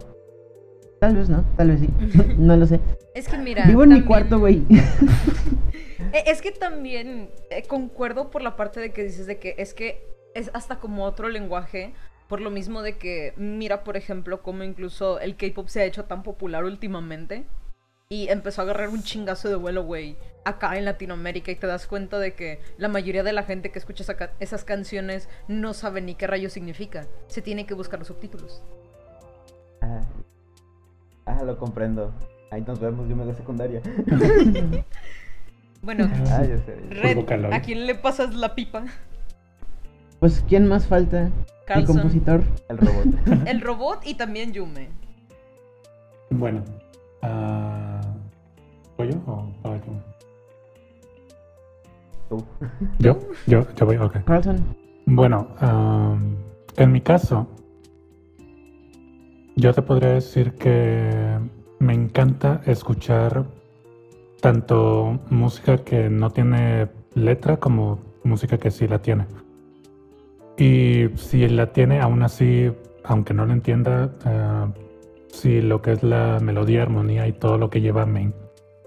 Tal 1.03 1.15
vez 1.17 1.27
no, 1.29 1.43
tal 1.57 1.67
vez 1.69 1.79
sí. 1.81 1.89
no 2.37 2.55
lo 2.55 2.65
sé. 2.65 2.79
Es 3.13 3.27
que 3.27 3.37
mira. 3.37 3.65
Vivo 3.65 3.83
en 3.83 3.89
mi 3.89 3.95
también- 3.95 4.07
cuarto, 4.07 4.39
güey. 4.39 4.63
Eh, 6.13 6.23
Es 6.27 6.41
que 6.43 6.51
también 6.51 7.29
eh, 7.49 7.63
concuerdo 7.67 8.29
por 8.29 8.41
la 8.43 8.55
parte 8.55 8.79
de 8.79 8.91
que 8.91 9.03
dices 9.03 9.25
de 9.25 9.39
que 9.39 9.55
es 9.57 9.73
que 9.73 10.05
es 10.35 10.51
hasta 10.53 10.75
como 10.79 11.05
otro 11.05 11.27
lenguaje, 11.27 11.93
por 12.29 12.39
lo 12.39 12.51
mismo 12.51 12.83
de 12.83 12.97
que 12.97 13.33
mira, 13.35 13.83
por 13.83 13.97
ejemplo, 13.97 14.43
cómo 14.43 14.63
incluso 14.63 15.19
el 15.19 15.35
K-pop 15.37 15.67
se 15.69 15.81
ha 15.81 15.85
hecho 15.85 16.05
tan 16.05 16.21
popular 16.21 16.65
últimamente 16.65 17.45
y 18.09 18.27
empezó 18.29 18.61
a 18.61 18.65
agarrar 18.65 18.89
un 18.89 19.01
chingazo 19.01 19.49
de 19.49 19.55
vuelo, 19.55 19.85
güey, 19.85 20.15
acá 20.45 20.77
en 20.77 20.85
Latinoamérica 20.85 21.49
y 21.51 21.55
te 21.55 21.65
das 21.65 21.87
cuenta 21.87 22.19
de 22.19 22.33
que 22.35 22.59
la 22.77 22.89
mayoría 22.89 23.23
de 23.23 23.33
la 23.33 23.41
gente 23.43 23.71
que 23.71 23.79
escucha 23.79 24.03
esa 24.03 24.15
ca- 24.15 24.33
esas 24.39 24.63
canciones 24.63 25.29
no 25.47 25.73
sabe 25.73 26.01
ni 26.01 26.13
qué 26.13 26.27
rayo 26.27 26.49
significa. 26.51 27.07
Se 27.27 27.41
tiene 27.41 27.65
que 27.65 27.73
buscar 27.73 27.97
los 27.97 28.07
subtítulos. 28.09 28.61
Ah, 31.25 31.37
ah, 31.39 31.43
lo 31.43 31.57
comprendo. 31.57 32.11
Ahí 32.51 32.61
nos 32.67 32.79
vemos, 32.79 33.07
yo 33.09 33.15
me 33.15 33.25
de 33.25 33.33
secundaria. 33.33 33.81
Bueno, 35.81 36.09
Ah, 36.31 36.45
sé. 36.45 36.77
Red. 36.91 37.51
¿a 37.51 37.61
quién 37.61 37.85
le 37.85 37.95
pasas 37.95 38.33
la 38.35 38.55
pipa? 38.55 38.85
Pues, 40.21 40.41
¿quién 40.47 40.65
más 40.65 40.87
falta? 40.87 41.23
El 41.23 41.31
Carlson, 41.65 41.95
compositor. 41.97 42.41
El 42.69 42.77
robot. 42.77 43.05
el 43.47 43.59
robot 43.61 43.99
y 44.05 44.13
también 44.15 44.53
Yume. 44.53 44.87
Bueno. 46.29 46.63
ah, 47.21 47.99
¿Voy 48.97 49.11
yo 49.11 49.17
o 49.27 49.51
o 49.63 49.75
yo? 49.75 49.81
Tú. 52.29 52.45
¿Yo? 52.99 53.19
Yo, 53.47 53.67
yo 53.75 53.85
voy, 53.85 53.97
ok. 53.97 54.23
Carlson. 54.23 54.63
Bueno, 55.05 55.49
am, 55.59 56.37
en 56.77 56.91
mi 56.93 57.01
caso, 57.01 57.45
yo 59.55 59.73
te 59.73 59.81
podría 59.81 60.09
decir 60.09 60.53
que 60.53 61.39
me 61.79 61.93
encanta 61.93 62.61
escuchar 62.65 63.45
tanto 64.41 65.19
música 65.29 65.77
que 65.77 66.09
no 66.09 66.31
tiene 66.31 66.89
letra 67.13 67.57
como 67.57 67.99
música 68.23 68.57
que 68.57 68.71
sí 68.71 68.87
la 68.87 68.99
tiene. 68.99 69.25
Y 70.57 71.09
si 71.15 71.47
la 71.47 71.71
tiene, 71.71 72.01
aún 72.01 72.23
así, 72.23 72.71
aunque 73.03 73.33
no 73.33 73.45
la 73.45 73.53
entienda, 73.53 74.11
ah, 74.25 74.71
si 75.27 75.61
lo 75.61 75.81
que 75.81 75.93
es 75.93 76.03
la 76.03 76.39
melodía, 76.41 76.83
armonía 76.83 77.27
y 77.27 77.33
todo 77.33 77.57
lo 77.57 77.69
que 77.69 77.81
lleva 77.81 78.05
me, 78.05 78.31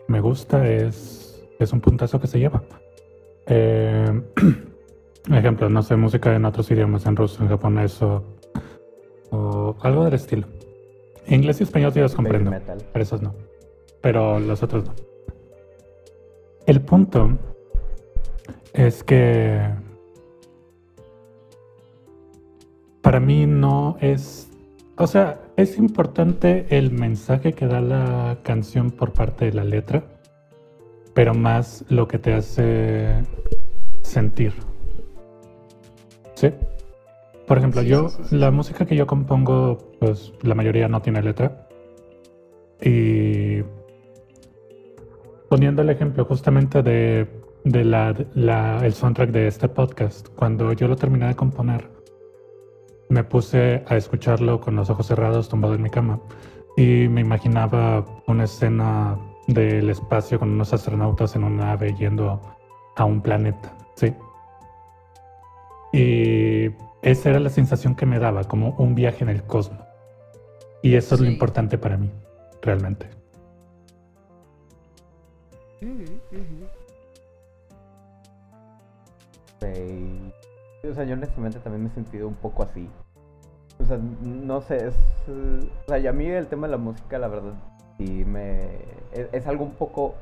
me 0.09 0.21
gusta, 0.21 0.69
es, 0.69 1.45
es 1.59 1.73
un 1.73 1.81
puntazo 1.81 2.21
que 2.21 2.27
se 2.27 2.39
lleva. 2.39 2.63
Eh, 3.47 4.23
Ejemplo, 5.31 5.69
no 5.69 5.83
sé, 5.83 5.97
música 5.97 6.35
en 6.37 6.45
otros 6.45 6.71
idiomas, 6.71 7.05
en 7.07 7.17
ruso, 7.17 7.43
en 7.43 7.49
japonés 7.49 8.01
o 8.01 8.23
algo 9.81 10.05
del 10.05 10.15
estilo. 10.15 10.47
Inglés 11.29 11.61
y 11.61 11.65
español 11.65 11.93
sí 11.93 12.01
los 12.01 12.15
comprendo, 12.15 12.53
pero 12.93 13.03
esos 13.03 13.23
no. 13.23 13.35
Pero 14.01 14.39
los 14.39 14.63
otros 14.63 14.85
no. 14.85 14.95
El 16.67 16.81
punto 16.81 17.39
es 18.73 19.03
que 19.03 19.61
para 23.01 23.21
mí 23.21 23.47
no 23.47 23.97
es... 24.01 24.51
O 24.99 25.07
sea, 25.07 25.41
es 25.57 25.79
importante 25.79 26.67
el 26.71 26.91
mensaje 26.91 27.53
que 27.53 27.67
da 27.67 27.81
la 27.81 28.39
canción 28.43 28.91
por 28.91 29.13
parte 29.13 29.47
de 29.47 29.53
la 29.53 29.65
letra, 29.65 30.05
pero 31.15 31.35
más 31.35 31.85
lo 31.89 32.09
que 32.09 32.19
te 32.19 32.35
hace 32.35 33.23
sentir. 34.03 34.55
Sí. 36.35 36.53
Por 37.47 37.59
ejemplo, 37.59 37.83
Sí, 37.83 37.89
yo, 37.89 38.09
sí, 38.09 38.17
sí, 38.23 38.29
sí. 38.31 38.37
la 38.39 38.51
música 38.51 38.87
que 38.87 38.97
yo 38.97 39.07
compongo, 39.07 39.79
pues 40.01 40.33
la 40.43 40.55
mayoría 40.55 40.89
no 40.89 41.01
tiene 41.03 41.23
letra. 41.23 41.69
Y 42.83 43.63
poniendo 45.49 45.83
el 45.83 45.91
ejemplo 45.91 46.25
justamente 46.25 46.83
de, 46.83 47.27
de 47.65 47.85
la, 47.85 48.15
la- 48.35 48.85
el 48.85 48.93
soundtrack 48.93 49.31
de 49.31 49.47
este 49.47 49.69
podcast, 49.69 50.29
cuando 50.35 50.73
yo 50.73 50.89
lo 50.89 50.97
terminé 50.97 51.29
de 51.29 51.35
componer, 51.37 51.89
me 53.09 53.23
puse 53.23 53.85
a 53.87 53.97
escucharlo 53.97 54.61
con 54.61 54.75
los 54.75 54.91
ojos 54.91 55.07
cerrados, 55.07 55.49
tumbado 55.49 55.75
en 55.75 55.83
mi 55.83 55.91
cama, 55.91 56.19
y 56.77 57.09
me 57.09 57.21
imaginaba 57.21 58.05
una 58.27 58.45
escena 58.45 59.17
del 59.47 59.89
espacio 59.89 60.41
con 60.41 60.51
unos 60.51 60.73
astronautas 60.73 61.37
en 61.37 61.45
una 61.45 61.67
nave 61.67 61.95
yendo 61.97 62.41
a 62.97 63.05
un 63.05 63.21
planeta, 63.23 63.73
¿sí? 63.95 64.13
Y 65.97 66.75
esa 67.01 67.31
era 67.31 67.41
la 67.41 67.49
sensación 67.49 67.95
que 67.95 68.05
me 68.05 68.19
daba, 68.19 68.45
como 68.45 68.75
un 68.77 68.95
viaje 68.95 69.25
en 69.25 69.31
el 69.31 69.43
cosmos. 69.43 69.83
Y 70.83 70.95
eso 70.95 71.15
es 71.15 71.23
lo 71.23 71.27
importante 71.27 71.79
para 71.79 71.97
mí, 71.97 72.11
realmente. 72.61 73.09
Sí. 75.81 75.95
O 80.87 80.95
sea, 80.95 81.05
yo 81.05 81.15
honestamente 81.15 81.61
también 81.61 81.85
me 81.85 81.89
he 81.89 81.93
sentido 81.93 82.29
un 82.29 82.35
poco 82.35 82.63
así. 82.63 82.91
O 83.81 83.85
sea, 83.87 83.99
no 84.21 84.61
sé, 84.61 84.89
es... 84.89 84.95
O 85.29 85.89
sea, 85.89 85.99
y 85.99 86.07
a 86.07 86.13
mí 86.13 86.27
el 86.27 86.47
tema 86.47 86.67
de 86.67 86.73
la 86.73 86.79
música, 86.79 87.19
la 87.19 87.29
verdad, 87.29 87.55
sí 87.97 88.27
me... 88.27 88.67
Es, 89.13 89.29
es 89.33 89.47
algo 89.47 89.65
un 89.65 89.73
poco 89.73 90.15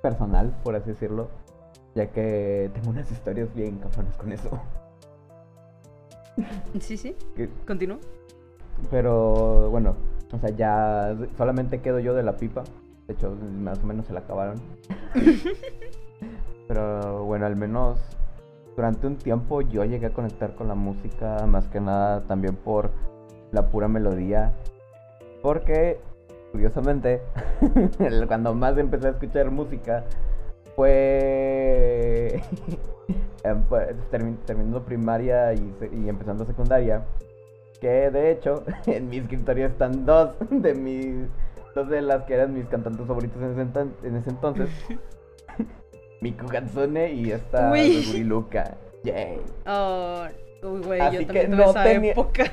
personal, 0.00 0.56
por 0.64 0.74
así 0.74 0.88
decirlo. 0.88 1.28
Ya 1.94 2.06
que 2.06 2.70
tengo 2.72 2.88
unas 2.88 3.10
historias 3.10 3.54
bien 3.54 3.78
cabronas 3.78 4.16
con 4.16 4.32
eso. 4.32 4.58
Sí, 6.80 6.96
sí. 6.96 7.16
Continúa. 7.66 7.98
Pero 8.90 9.70
bueno, 9.70 9.96
o 10.32 10.38
sea, 10.38 10.50
ya 10.50 11.16
solamente 11.36 11.80
quedo 11.80 11.98
yo 11.98 12.14
de 12.14 12.22
la 12.22 12.36
pipa. 12.36 12.64
De 13.06 13.14
hecho, 13.14 13.36
más 13.60 13.82
o 13.82 13.86
menos 13.86 14.06
se 14.06 14.12
la 14.12 14.20
acabaron. 14.20 14.60
Pero 16.68 17.24
bueno, 17.24 17.46
al 17.46 17.56
menos 17.56 17.98
durante 18.76 19.06
un 19.06 19.16
tiempo 19.16 19.62
yo 19.62 19.84
llegué 19.84 20.06
a 20.06 20.10
conectar 20.10 20.54
con 20.54 20.68
la 20.68 20.74
música, 20.74 21.46
más 21.46 21.66
que 21.68 21.80
nada 21.80 22.20
también 22.22 22.54
por 22.54 22.90
la 23.50 23.70
pura 23.70 23.88
melodía. 23.88 24.52
Porque, 25.42 25.98
curiosamente, 26.52 27.22
cuando 28.28 28.54
más 28.54 28.76
empecé 28.76 29.08
a 29.08 29.10
escuchar 29.10 29.50
música 29.50 30.04
fue 30.78 32.40
em, 33.42 33.62
termi- 34.12 34.36
terminando 34.46 34.82
primaria 34.84 35.52
y, 35.54 35.74
empezando 36.08 36.44
secundaria. 36.44 37.02
Que 37.80 38.10
de 38.10 38.30
hecho, 38.30 38.62
en 38.86 39.08
mi 39.10 39.18
escritorio 39.18 39.66
están 39.66 40.06
dos 40.06 40.30
de 40.50 40.74
mis. 40.74 41.28
Dos 41.74 41.88
de 41.88 42.00
las 42.00 42.22
que 42.24 42.34
eran 42.34 42.54
mis 42.54 42.66
cantantes 42.66 43.04
favoritos 43.06 43.40
en 43.42 43.50
ese, 43.52 43.62
enton- 43.62 43.92
en 44.04 44.16
ese 44.16 44.30
entonces. 44.30 44.68
Miku 46.20 46.46
Hatsune 46.56 47.12
y 47.12 47.30
esta 47.32 47.70
Uy. 47.72 47.98
Meguri 48.00 48.24
Luka. 48.24 48.76
Yay. 49.04 49.38
Oh, 49.66 50.24
güey, 50.62 51.00
yo 51.12 51.18
que 51.20 51.26
también 51.26 51.46
tuve 51.50 51.56
no 51.64 51.70
esa 51.70 51.84
tenía- 51.84 52.12
época. 52.12 52.44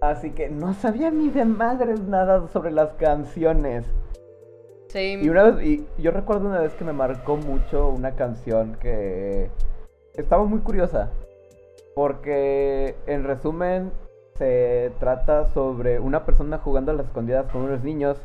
Así 0.00 0.30
que 0.30 0.48
no 0.50 0.74
sabía 0.74 1.10
ni 1.10 1.30
de 1.30 1.44
madres 1.44 2.00
nada 2.02 2.46
sobre 2.48 2.70
las 2.72 2.90
canciones. 2.94 3.84
Sí. 4.94 5.18
Y 5.20 5.28
una 5.28 5.42
vez, 5.42 5.66
y 5.66 5.84
yo 6.00 6.12
recuerdo 6.12 6.48
una 6.48 6.60
vez 6.60 6.72
que 6.74 6.84
me 6.84 6.92
marcó 6.92 7.36
mucho 7.36 7.88
una 7.88 8.12
canción 8.12 8.76
que 8.76 9.50
estaba 10.14 10.44
muy 10.44 10.60
curiosa. 10.60 11.10
Porque 11.96 12.94
en 13.08 13.24
resumen 13.24 13.90
se 14.38 14.92
trata 15.00 15.50
sobre 15.52 15.98
una 15.98 16.24
persona 16.24 16.58
jugando 16.58 16.92
a 16.92 16.94
las 16.94 17.06
escondidas 17.06 17.50
con 17.50 17.62
unos 17.62 17.82
niños. 17.82 18.18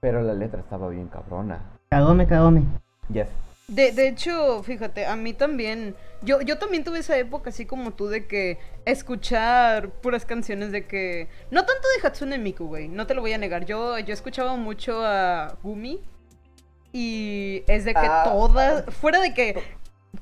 Pero 0.00 0.20
la 0.20 0.34
letra 0.34 0.60
estaba 0.60 0.90
bien 0.90 1.08
cabrona. 1.08 1.62
Cagome, 1.88 2.26
cagome. 2.26 2.64
Yes. 3.10 3.28
De, 3.74 3.92
de 3.92 4.08
hecho, 4.08 4.62
fíjate, 4.62 5.06
a 5.06 5.16
mí 5.16 5.32
también. 5.32 5.94
Yo, 6.20 6.40
yo 6.42 6.58
también 6.58 6.84
tuve 6.84 6.98
esa 6.98 7.16
época 7.16 7.50
así 7.50 7.64
como 7.66 7.92
tú 7.92 8.06
de 8.06 8.26
que 8.26 8.58
escuchar 8.84 9.88
puras 9.88 10.24
canciones 10.26 10.72
de 10.72 10.86
que. 10.86 11.28
No 11.50 11.64
tanto 11.64 11.82
de 11.96 12.06
Hatsune 12.06 12.38
Miku, 12.38 12.66
güey. 12.66 12.88
No 12.88 13.06
te 13.06 13.14
lo 13.14 13.22
voy 13.22 13.32
a 13.32 13.38
negar. 13.38 13.64
Yo, 13.64 13.98
yo 13.98 14.12
escuchaba 14.12 14.56
mucho 14.56 15.04
a 15.04 15.56
Gumi. 15.62 16.00
Y 16.92 17.62
es 17.66 17.84
de 17.84 17.94
que 17.94 18.00
Ah. 18.00 18.22
todas. 18.24 18.84
Fuera 18.94 19.20
de 19.20 19.32
que. 19.32 19.62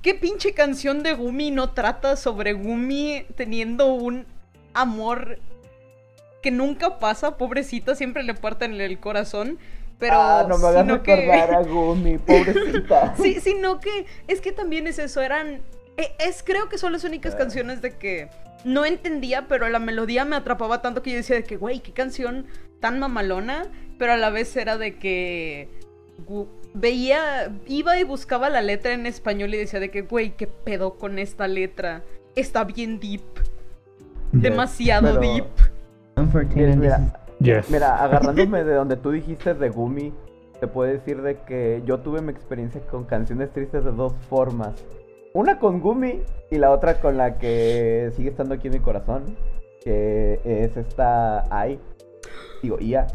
¿Qué 0.02 0.14
pinche 0.14 0.54
canción 0.54 1.02
de 1.02 1.14
Gumi 1.14 1.50
no 1.50 1.72
trata 1.72 2.14
sobre 2.16 2.52
Gumi 2.52 3.26
teniendo 3.36 3.86
un 3.92 4.24
amor 4.72 5.40
que 6.42 6.52
nunca 6.52 7.00
pasa? 7.00 7.36
Pobrecita, 7.36 7.96
siempre 7.96 8.22
le 8.22 8.34
parten 8.34 8.80
el 8.80 9.00
corazón. 9.00 9.58
Pero. 10.00 10.14
ah, 10.16 10.46
no 10.48 10.58
me 10.58 10.66
hagas 10.68 10.82
sino 10.86 11.02
que- 11.02 11.14
recordar 11.14 11.54
a 11.54 11.62
Gumi, 11.62 12.18
pobrecita. 12.26 13.14
Sí, 13.16 13.38
sino 13.40 13.78
que 13.78 14.06
es 14.26 14.40
que 14.40 14.50
también 14.50 14.86
es 14.88 14.98
eso, 14.98 15.20
eran... 15.22 15.60
e- 15.96 16.12
Es, 16.18 16.42
creo 16.42 16.68
que 16.68 16.78
son 16.78 16.92
las 16.92 17.04
únicas 17.04 17.34
Ah. 17.34 17.38
canciones 17.38 17.82
de 17.82 17.96
que 17.96 18.28
no 18.64 18.84
entendía, 18.84 19.46
pero 19.46 19.68
la 19.68 19.78
melodía 19.78 20.24
me 20.24 20.36
atrapaba 20.36 20.82
tanto 20.82 21.02
que 21.02 21.10
yo 21.10 21.16
decía 21.16 21.36
de 21.36 21.44
que, 21.44 21.56
güey, 21.56 21.80
qué 21.80 21.92
canción 21.92 22.46
tan 22.80 22.98
mamalona, 22.98 23.64
pero 23.98 24.12
a 24.14 24.16
la 24.16 24.30
vez 24.30 24.56
era 24.56 24.76
de 24.78 24.96
que 24.98 25.68
veía, 26.74 27.52
iba 27.66 27.98
y 27.98 28.04
buscaba 28.04 28.48
la 28.48 28.62
letra 28.62 28.92
en 28.92 29.04
español 29.06 29.52
y 29.54 29.58
decía 29.58 29.80
de 29.80 29.90
que, 29.90 30.02
güey, 30.02 30.30
qué 30.36 30.46
pedo 30.46 30.94
con 30.94 31.18
esta 31.18 31.46
letra, 31.48 32.02
está 32.36 32.64
bien 32.64 33.00
deep, 33.00 33.22
demasiado 34.32 35.18
pero- 35.18 35.20
deep. 35.20 35.44
Mira, 36.76 37.19
Yes. 37.40 37.70
Mira, 37.70 38.02
agarrándome 38.02 38.64
de 38.64 38.74
donde 38.74 38.96
tú 38.96 39.10
dijiste 39.10 39.54
de 39.54 39.68
Gumi, 39.70 40.12
te 40.60 40.66
puedo 40.66 40.90
decir 40.92 41.22
de 41.22 41.36
que 41.42 41.82
yo 41.86 42.00
tuve 42.00 42.20
mi 42.20 42.30
experiencia 42.32 42.80
con 42.82 43.04
canciones 43.04 43.50
tristes 43.52 43.84
de 43.84 43.92
dos 43.92 44.12
formas. 44.28 44.74
Una 45.32 45.58
con 45.58 45.80
Gumi 45.80 46.22
y 46.50 46.58
la 46.58 46.70
otra 46.70 47.00
con 47.00 47.16
la 47.16 47.38
que 47.38 48.10
sigue 48.16 48.30
estando 48.30 48.54
aquí 48.54 48.66
en 48.68 48.74
mi 48.74 48.80
corazón, 48.80 49.36
que 49.82 50.40
es 50.44 50.76
esta 50.76 51.44
Ai, 51.54 51.78
digo 52.62 52.78
Ia. 52.80 53.06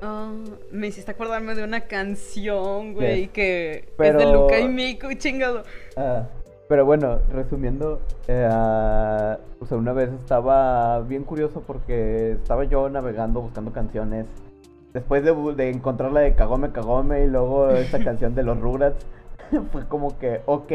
Ah, 0.00 0.32
me 0.70 0.86
hiciste 0.86 1.10
acordarme 1.10 1.54
de 1.56 1.64
una 1.64 1.80
canción, 1.82 2.94
güey, 2.94 3.22
Yes. 3.22 3.30
que 3.32 3.88
es 3.98 4.16
de 4.16 4.32
Luca 4.32 4.58
y 4.60 4.68
Miku, 4.68 5.12
chingado. 5.14 5.64
Ah, 5.96 6.28
pero 6.68 6.84
bueno, 6.84 7.18
resumiendo, 7.32 8.00
eh, 8.28 8.46
o 9.58 9.66
sea, 9.66 9.78
una 9.78 9.92
vez 9.94 10.10
estaba 10.12 11.00
bien 11.00 11.24
curioso 11.24 11.62
porque 11.66 12.32
estaba 12.32 12.64
yo 12.64 12.88
navegando 12.90 13.40
buscando 13.40 13.72
canciones. 13.72 14.26
Después 14.92 15.24
de, 15.24 15.34
de 15.54 15.70
encontrar 15.70 16.12
la 16.12 16.20
de 16.20 16.34
Kagome 16.34 16.70
Kagome 16.72 17.24
y 17.24 17.26
luego 17.28 17.70
esta 17.70 17.98
canción 18.04 18.34
de 18.34 18.42
los 18.42 18.60
Rugrats, 18.60 19.06
fue 19.72 19.86
como 19.88 20.18
que, 20.18 20.42
ok, 20.44 20.72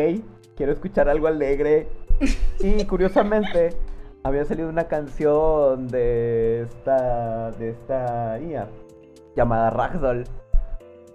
quiero 0.56 0.72
escuchar 0.72 1.10
algo 1.10 1.28
alegre. 1.28 1.88
Y 2.60 2.86
curiosamente, 2.86 3.70
había 4.24 4.46
salido 4.46 4.70
una 4.70 4.86
canción 4.86 5.88
de 5.90 6.62
esta, 6.64 7.52
de 7.52 7.70
esta 7.70 8.40
IA 8.40 8.68
llamada 9.36 9.70
Ragdoll. 9.70 10.24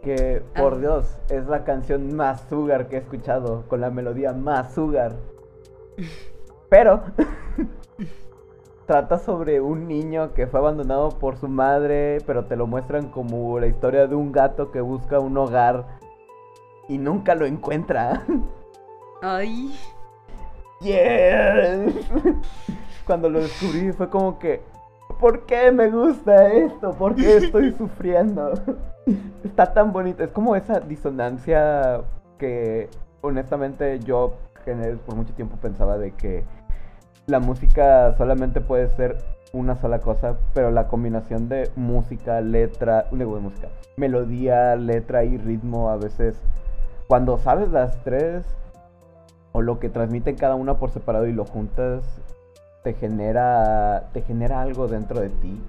Que, 0.03 0.43
por 0.57 0.75
Ah. 0.75 0.79
Dios, 0.79 1.19
es 1.29 1.47
la 1.47 1.65
canción 1.65 2.15
más 2.15 2.43
sugar 2.49 2.89
que 2.89 2.97
he 2.97 2.99
escuchado, 3.01 3.65
con 3.69 3.81
la 3.81 3.91
melodía 3.91 4.33
más 4.33 4.73
sugar. 4.75 5.17
Pero 6.69 7.03
trata 8.87 9.19
sobre 9.19 9.61
un 9.61 9.89
niño 9.89 10.33
que 10.35 10.47
fue 10.47 10.61
abandonado 10.61 11.11
por 11.11 11.37
su 11.37 11.49
madre, 11.49 12.19
pero 12.27 12.45
te 12.47 12.57
lo 12.57 12.67
muestran 12.67 13.09
como 13.11 13.59
la 13.59 13.67
historia 13.67 14.07
de 14.07 14.15
un 14.15 14.33
gato 14.33 14.71
que 14.71 14.81
busca 14.81 15.19
un 15.19 15.37
hogar 15.37 15.99
y 16.89 16.97
nunca 16.99 17.35
lo 17.35 17.45
encuentra. 17.47 18.23
Ay. 19.23 19.75
Yes. 20.81 21.93
Cuando 23.05 23.29
lo 23.29 23.41
descubrí 23.41 23.91
fue 23.93 24.09
como 24.09 24.39
que, 24.39 24.63
¿por 25.19 25.47
qué 25.47 25.71
me 25.73 25.91
gusta 25.91 26.49
esto? 26.53 26.93
¿Por 26.93 27.15
qué 27.15 27.37
estoy 27.39 27.73
sufriendo? 27.73 28.53
Está 29.45 29.73
tan 29.73 29.93
bonito. 29.93 30.25
Es 30.25 30.31
como 30.31 30.57
esa 30.57 30.81
disonancia 30.81 32.03
que 32.39 32.89
honestamente 33.21 33.99
yo 34.01 34.35
por 35.07 35.17
mucho 35.17 35.33
tiempo 35.33 35.57
pensaba 35.57 35.97
de 35.97 36.13
que 36.13 36.45
la 37.27 37.41
música 37.41 38.15
solamente 38.19 38.61
puede 38.61 38.89
ser 38.91 39.17
una 39.53 39.77
sola 39.77 40.01
cosa, 40.01 40.37
pero 40.53 40.71
la 40.71 40.89
combinación 40.89 41.49
de 41.49 41.71
música, 41.75 42.41
letra, 42.43 43.07
digo 43.11 43.37
de 43.37 43.41
música, 43.41 43.69
melodía, 43.97 44.77
letra 44.77 45.25
y 45.25 45.39
ritmo 45.39 45.89
a 45.89 45.97
veces 45.97 46.39
cuando 47.07 47.39
sabes 47.39 47.71
las 47.71 48.03
tres 48.05 48.45
o 49.53 49.63
lo 49.63 49.79
que 49.79 49.89
transmiten 49.89 50.37
cada 50.37 50.55
una 50.55 50.75
por 50.75 50.91
separado 50.91 51.27
y 51.27 51.33
lo 51.33 51.47
juntas 51.47 52.05
te 52.85 52.95
genera 52.95 54.11
te 54.13 54.23
genera 54.23 54.61
algo 54.61 54.89
dentro 54.89 55.21
de 55.21 55.31
ti 55.31 55.61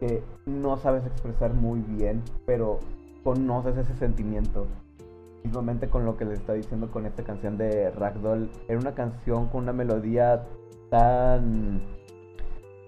que 0.00 0.22
no 0.46 0.76
sabes 0.76 1.06
expresar 1.06 1.54
muy 1.54 1.80
bien, 1.80 2.22
pero 2.46 2.80
conoces 3.22 3.76
ese 3.76 3.94
sentimiento. 3.94 4.66
Mismamente 5.44 5.88
con 5.88 6.04
lo 6.04 6.16
que 6.16 6.24
les 6.24 6.40
está 6.40 6.54
diciendo 6.54 6.90
con 6.90 7.06
esta 7.06 7.22
canción 7.22 7.56
de 7.58 7.90
Ragdoll, 7.90 8.50
era 8.66 8.78
una 8.78 8.94
canción 8.94 9.48
con 9.48 9.64
una 9.64 9.72
melodía 9.72 10.46
tan 10.90 11.82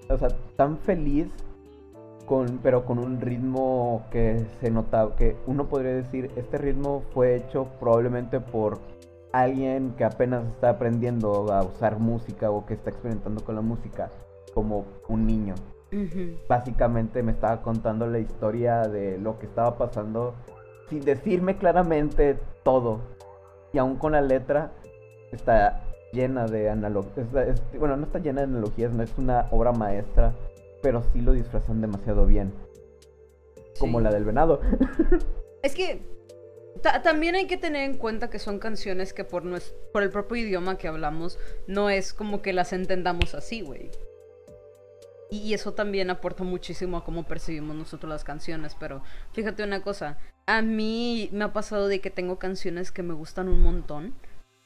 o 0.09 0.17
sea, 0.17 0.29
tan 0.57 0.79
feliz 0.79 1.29
con, 2.27 2.59
pero 2.63 2.85
con 2.85 2.99
un 2.99 3.21
ritmo 3.21 4.05
que 4.11 4.47
se 4.61 4.71
notaba, 4.71 5.15
que 5.17 5.37
uno 5.47 5.69
podría 5.69 5.93
decir, 5.93 6.31
este 6.37 6.59
ritmo 6.59 7.03
fue 7.13 7.37
hecho 7.37 7.69
probablemente 7.79 8.41
por 8.41 8.79
alguien 9.43 9.95
que 9.97 10.05
apenas 10.05 10.45
está 10.47 10.71
aprendiendo 10.71 11.53
a 11.53 11.63
usar 11.63 11.99
música 11.99 12.51
o 12.51 12.65
que 12.67 12.75
está 12.75 12.91
experimentando 12.91 13.45
con 13.45 13.55
la 13.55 13.61
música, 13.61 14.11
como 14.55 14.85
un 15.09 15.27
niño. 15.27 15.55
Ujú. 15.93 16.37
Básicamente 16.49 17.23
me 17.23 17.33
estaba 17.33 17.63
contando 17.63 18.07
la 18.07 18.19
historia 18.19 18.83
de 18.83 19.19
lo 19.19 19.39
que 19.39 19.47
estaba 19.47 19.77
pasando 19.77 20.35
sin 20.89 21.05
decirme 21.05 21.57
claramente 21.57 22.39
todo. 22.63 23.01
Y 23.73 23.79
aún 23.79 23.97
con 23.97 24.13
la 24.13 24.21
letra 24.21 24.73
está 25.33 25.83
llena 26.13 26.47
de 26.47 26.71
analogías. 26.71 27.27
Bueno, 27.79 27.97
no 27.97 28.05
está 28.07 28.19
llena 28.19 28.41
de 28.43 28.47
analogías, 28.49 28.93
no 28.93 29.03
es 29.03 29.13
una 29.19 29.47
obra 29.51 29.73
maestra, 29.73 30.33
pero 30.83 31.03
sí 31.13 31.21
lo 31.21 31.33
disfrazan 31.33 31.81
demasiado 31.81 32.27
bien. 32.27 32.53
Como 33.79 33.99
Sí. 33.99 34.05
la 34.05 34.11
del 34.11 34.25
venado. 34.25 34.61
Es 35.63 35.75
que 35.75 36.01
ta- 36.93 37.03
también 37.03 37.35
hay 37.35 37.47
que 37.47 37.57
tener 37.57 37.83
en 37.85 37.97
cuenta 37.97 38.31
que 38.31 38.39
son 38.39 38.59
canciones 38.61 39.13
que 39.13 39.25
por, 39.25 39.45
nues- 39.45 39.75
por 39.93 40.03
el 40.05 40.11
propio 40.11 40.37
idioma 40.37 40.79
que 40.79 40.87
hablamos 40.89 41.39
no 41.67 41.91
es 41.91 42.13
como 42.13 42.43
que 42.43 42.53
las 42.53 42.73
entendamos 42.73 43.35
así, 43.35 43.61
güey. 43.61 43.91
Y 45.31 45.53
eso 45.55 45.75
también 45.75 46.11
aporta 46.11 46.45
muchísimo 46.45 46.97
a 46.97 47.05
cómo 47.05 47.25
percibimos 47.25 47.75
nosotros 47.75 48.09
las 48.09 48.23
canciones, 48.23 48.77
pero 48.79 49.03
fíjate 49.33 49.65
una 49.65 49.83
cosa, 49.83 50.19
a 50.47 50.63
mí 50.63 51.29
me 51.33 51.45
ha 51.45 51.53
pasado 51.53 51.89
de 51.89 52.01
que 52.01 52.11
tengo 52.11 52.39
canciones 52.39 52.93
que 52.93 53.03
me 53.03 53.13
gustan 53.15 53.49
un 53.49 53.61
montón, 53.61 54.15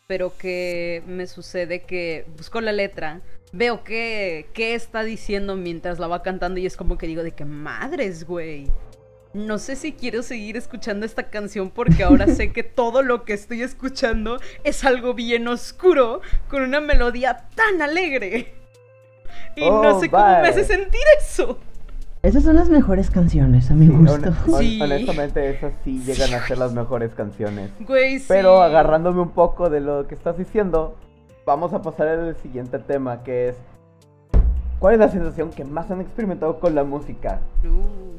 pero 0.07 0.37
que 0.37 1.03
me 1.07 1.27
sucede 1.27 1.81
que 1.85 2.27
busco 2.37 2.61
la 2.61 2.73
letra, 2.73 3.23
veo 3.53 3.85
qué, 3.85 4.51
qué 4.53 4.75
está 4.75 5.03
diciendo 5.03 5.57
mientras 5.57 5.99
la 5.99 6.09
va 6.09 6.23
cantando 6.23 6.61
y 6.61 6.67
es 6.67 6.77
como 6.77 6.99
que 6.99 7.07
digo 7.07 7.23
de 7.23 7.33
que 7.33 7.47
madres, 7.47 8.25
güey. 8.27 8.71
No 9.33 9.59
sé 9.59 9.77
si 9.77 9.93
quiero 9.93 10.23
seguir 10.23 10.57
escuchando 10.57 11.07
esta 11.07 11.31
canción 11.31 11.71
porque 11.71 12.03
ahora 12.03 12.27
sé 12.27 12.53
que 12.53 12.63
todo 12.65 13.03
lo 13.03 13.25
que 13.25 13.33
estoy 13.33 13.63
escuchando 13.63 14.39
es 14.65 14.85
algo 14.85 15.15
bien 15.15 15.47
oscuro 15.47 16.21
con 16.49 16.63
una 16.63 16.81
melodía 16.81 17.47
tan 17.55 17.81
alegre. 17.81 18.55
Y 19.57 19.61
no 19.71 19.97
Oh, 19.97 20.01
sé 20.01 20.11
cómo 20.11 20.25
me 20.25 20.49
hace 20.49 20.65
sentir 20.65 21.01
eso. 21.19 21.59
Esas 22.23 22.43
son 22.43 22.57
las 22.57 22.69
mejores 22.69 23.09
canciones, 23.11 23.71
a 23.71 23.75
mi 23.75 23.87
Sí, 23.87 23.93
gusto. 23.93 24.13
hon- 24.31 24.37
hon- 24.55 24.59
Sí. 24.61 24.81
honestamente, 24.83 25.49
esas 25.51 25.73
sí 25.85 26.03
llegan 26.05 26.35
a 26.35 26.47
ser 26.47 26.59
las 26.59 26.73
mejores 26.73 27.15
canciones. 27.15 27.71
Güey, 27.81 28.19
sí. 28.19 28.27
Pero 28.29 28.61
agarrándome 28.63 29.23
un 29.23 29.31
poco 29.31 29.71
de 29.71 29.81
lo 29.81 30.07
que 30.07 30.17
estás 30.17 30.37
diciendo, 30.37 30.97
vamos 31.47 31.73
a 31.73 31.81
pasar 31.81 32.09
al 32.09 32.37
siguiente 32.43 32.79
tema, 32.81 33.23
que 33.23 33.51
es 33.51 33.57
¿cuál 34.81 34.95
es 34.95 35.01
la 35.01 35.09
sensación 35.09 35.51
que 35.51 35.65
más 35.65 35.91
han 35.91 36.01
experimentado 36.03 36.61
con 36.61 36.75
la 36.75 36.85
música? 36.85 37.41
Uh, 37.65 38.19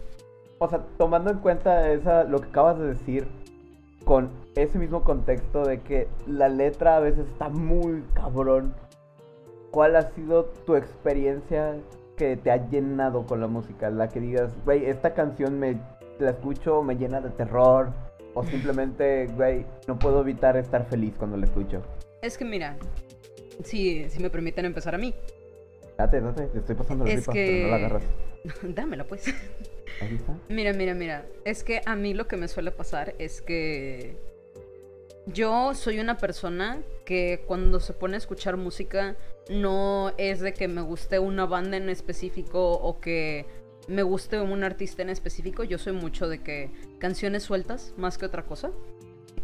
O 0.63 0.69
sea, 0.69 0.86
tomando 1.00 1.32
en 1.32 1.39
cuenta 1.39 1.89
esa, 1.91 2.24
lo 2.24 2.39
que 2.39 2.50
acabas 2.50 2.78
de 2.78 2.86
decir, 2.89 3.28
con 4.06 4.30
ese 4.56 4.78
mismo 4.78 5.04
contexto 5.04 5.65
de 5.65 5.80
que 5.82 6.08
la 6.28 6.50
letra 6.50 6.97
a 6.97 7.00
veces 7.00 7.28
está 7.28 7.50
muy 7.50 8.04
cabrón, 8.13 8.76
¿cuál 9.71 9.95
ha 9.95 10.12
sido 10.12 10.45
tu 10.45 10.76
experiencia 10.76 11.78
que 12.15 12.38
te 12.38 12.52
ha 12.52 12.69
llenado 12.69 13.26
con 13.26 13.41
la 13.41 13.47
música? 13.47 13.89
La 13.89 14.10
que 14.10 14.19
digas, 14.19 14.52
güey, 14.63 14.86
esta 14.86 15.15
canción 15.15 15.58
me 15.58 15.80
la 16.19 16.30
escucho, 16.30 16.84
me 16.84 16.95
llena 16.95 17.21
de 17.21 17.32
terror, 17.32 17.89
o 18.36 18.43
simplemente, 18.45 19.26
güey, 19.36 19.65
no 19.88 19.97
puedo 19.97 20.21
evitar 20.21 20.58
estar 20.58 20.86
feliz 20.86 21.15
cuando 21.17 21.38
la 21.38 21.45
escucho. 21.45 21.82
es 22.21 22.38
que 22.38 22.45
mira, 22.45 22.78
si, 23.63 24.08
si 24.12 24.21
me 24.21 24.30
permiten 24.30 24.65
empezar 24.65 24.93
a 24.93 25.00
mí. 25.00 25.15
Date, 25.97 26.21
date, 26.21 26.45
te 26.50 26.60
estoy 26.60 26.76
pasando 26.76 27.04
la 27.04 27.12
Es 27.13 27.21
pipa, 27.21 27.34
que- 27.34 27.45
pero 27.47 27.63
no 27.63 27.67
la 27.69 27.76
agarras. 27.78 28.04
Dámela 28.76 29.06
pues. 29.06 29.26
Mira, 30.49 30.73
mira, 30.73 30.93
mira. 30.93 31.25
Es 31.45 31.63
que 31.63 31.82
a 31.86 31.95
mí 31.95 32.13
lo 32.13 32.27
que 32.27 32.38
me 32.38 32.47
suele 32.47 32.71
pasar 32.71 33.15
es 33.19 33.41
que 33.41 34.17
Yo 35.27 35.75
soy 35.75 35.99
una 35.99 36.17
persona 36.17 36.82
que 37.06 37.43
cuando 37.45 37.80
se 37.80 37.93
pone 37.93 38.15
a 38.15 38.17
escuchar 38.17 38.58
música 38.58 39.15
no 39.49 40.13
es 40.17 40.39
de 40.39 40.54
que 40.54 40.67
me 40.67 40.82
guste 40.82 41.19
una 41.19 41.45
banda 41.45 41.77
en 41.77 41.89
específico 41.89 42.73
o 42.73 42.99
que 42.99 43.45
me 43.88 44.01
guste 44.01 44.39
un 44.39 44.63
artista 44.63 45.04
en 45.04 45.10
específico. 45.10 45.63
Yo 45.63 45.77
soy 45.77 45.93
mucho 45.93 46.27
de 46.27 46.39
que 46.39 46.71
canciones 46.97 47.43
sueltas 47.43 47.93
más 47.97 48.17
que 48.17 48.25
otra 48.25 48.43
cosa. 48.43 48.71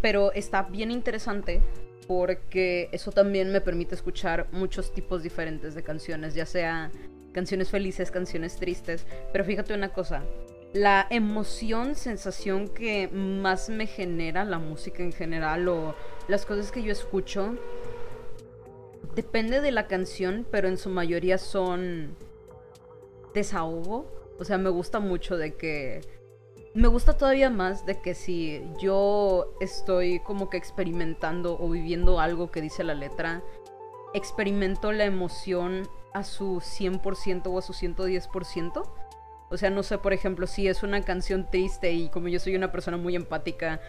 Pero 0.01 0.31
está 0.33 0.63
bien 0.63 0.89
interesante 0.89 1.61
porque 2.07 2.89
eso 2.91 3.11
también 3.11 3.51
me 3.51 3.61
permite 3.61 3.93
escuchar 3.93 4.47
muchos 4.51 4.93
tipos 4.93 5.21
diferentes 5.21 5.75
de 5.75 5.83
canciones, 5.83 6.33
ya 6.33 6.45
sea 6.45 6.91
canciones 7.37 7.69
felices, 7.69 8.09
canciones 8.09 8.55
tristes. 8.55 9.05
Pero 9.31 9.45
fíjate 9.45 9.75
una 9.75 9.93
cosa, 9.93 10.23
la 10.73 11.05
emoción, 11.11 11.93
sensación 11.93 12.67
que 12.67 13.09
más 13.09 13.69
me 13.69 13.85
genera 13.85 14.43
la 14.43 14.57
música 14.57 15.03
en 15.03 15.13
general 15.13 15.67
o 15.67 15.93
las 16.27 16.47
cosas 16.47 16.71
que 16.71 16.81
yo 16.81 16.91
escucho, 16.91 17.55
depende 19.13 19.61
de 19.61 19.71
la 19.71 19.85
canción, 19.85 20.47
pero 20.49 20.67
en 20.67 20.79
su 20.79 20.89
mayoría 20.89 21.37
son 21.37 22.15
desahogo. 23.35 24.07
O 24.39 24.43
sea, 24.43 24.57
me 24.57 24.71
gusta 24.71 24.99
mucho 24.99 25.37
de 25.37 25.53
que... 25.53 26.01
Me 26.73 26.87
gusta 26.87 27.17
todavía 27.17 27.51
más 27.51 27.85
de 27.85 28.01
que 28.01 28.15
si 28.15 28.63
yo 28.81 29.53
estoy 29.61 30.21
como 30.21 30.49
que 30.49 30.57
experimentando 30.57 31.55
o 31.59 31.69
viviendo 31.69 32.19
algo 32.19 32.49
que 32.49 32.61
dice 32.61 32.83
la 32.83 32.95
letra, 32.95 33.43
experimento 34.15 34.91
la 34.91 35.05
emoción 35.05 35.87
a 36.17 36.23
su 36.23 36.57
100% 36.57 37.43
o 37.47 37.59
a 37.59 37.61
su 37.61 37.73
110%. 37.73 38.89
O 39.49 39.57
sea, 39.57 39.69
no 39.69 39.83
sé, 39.83 39.97
por 39.97 40.13
ejemplo, 40.13 40.47
si 40.47 40.67
es 40.67 40.83
una 40.83 41.01
canción 41.03 41.49
triste 41.49 41.93
y 41.93 42.09
como 42.09 42.27
yo 42.27 42.39
soy 42.39 42.55
una 42.55 42.71
persona 42.71 42.97
muy 42.97 43.15
empática 43.15 43.79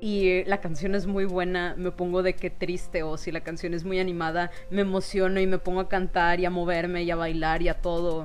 y 0.00 0.44
la 0.44 0.60
canción 0.60 0.94
es 0.94 1.06
muy 1.06 1.24
buena, 1.24 1.74
me 1.76 1.90
pongo 1.90 2.22
de 2.22 2.34
que 2.34 2.48
triste 2.48 3.02
o 3.02 3.16
si 3.16 3.32
la 3.32 3.40
canción 3.40 3.74
es 3.74 3.84
muy 3.84 3.98
animada, 3.98 4.50
me 4.70 4.82
emociono 4.82 5.40
y 5.40 5.46
me 5.46 5.58
pongo 5.58 5.80
a 5.80 5.88
cantar 5.88 6.38
y 6.38 6.44
a 6.44 6.50
moverme 6.50 7.02
y 7.02 7.10
a 7.10 7.16
bailar 7.16 7.62
y 7.62 7.68
a 7.68 7.80
todo. 7.80 8.24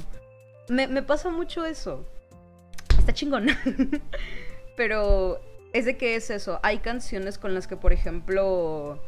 Me, 0.68 0.88
pasa 1.02 1.30
mucho 1.30 1.66
eso. 1.66 2.06
Está 2.98 3.14
chingón. 3.14 3.48
Pero 4.78 5.40
es 5.74 5.86
de 5.86 5.98
que 5.98 6.16
es 6.16 6.30
eso. 6.30 6.60
Hay 6.64 6.80
canciones 6.80 7.38
con 7.38 7.54
las 7.54 7.68
que, 7.68 7.78
por 7.78 7.94
ejemplo... 7.94 9.02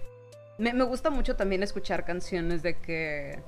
Me 0.59 0.71
gusta 0.83 1.11
mucho 1.11 1.35
también 1.35 1.61
escuchar 1.61 2.03
canciones 2.03 2.63
de 2.63 2.75
que 2.79 3.39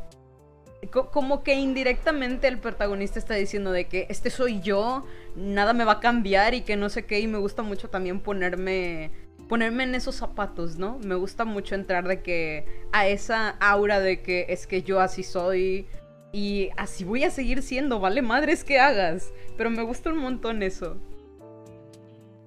como 0.87 1.43
que 1.43 1.55
indirectamente 1.55 2.47
el 2.47 2.57
protagonista 2.59 3.19
está 3.19 3.35
diciendo 3.35 3.71
de 3.71 3.87
que 3.87 4.07
este 4.09 4.29
soy 4.29 4.61
yo, 4.61 5.05
nada 5.35 5.73
me 5.73 5.83
va 5.83 5.93
a 5.93 5.99
cambiar 5.99 6.53
y 6.53 6.61
que 6.61 6.77
no 6.77 6.89
sé 6.89 7.05
qué 7.05 7.19
y 7.19 7.27
me 7.27 7.37
gusta 7.37 7.63
mucho 7.63 7.89
también 7.89 8.21
ponerme 8.21 9.11
ponerme 9.49 9.83
en 9.83 9.95
esos 9.95 10.15
zapatos, 10.15 10.77
¿no? 10.77 10.99
Me 10.99 11.15
gusta 11.15 11.43
mucho 11.43 11.73
entrar 11.73 12.07
de 12.07 12.21
que 12.21 12.65
a 12.91 13.07
esa 13.07 13.49
aura 13.59 13.99
de 13.99 14.21
que 14.21 14.45
es 14.49 14.67
que 14.67 14.83
yo 14.83 15.01
así 15.01 15.23
soy 15.23 15.87
y 16.31 16.69
así 16.77 17.03
voy 17.03 17.23
a 17.23 17.31
seguir 17.31 17.63
siendo, 17.63 17.99
vale 17.99 18.21
madres 18.21 18.63
que 18.63 18.79
hagas, 18.79 19.33
pero 19.57 19.71
me 19.71 19.81
gusta 19.81 20.11
un 20.11 20.19
montón 20.19 20.61
eso. 20.61 20.97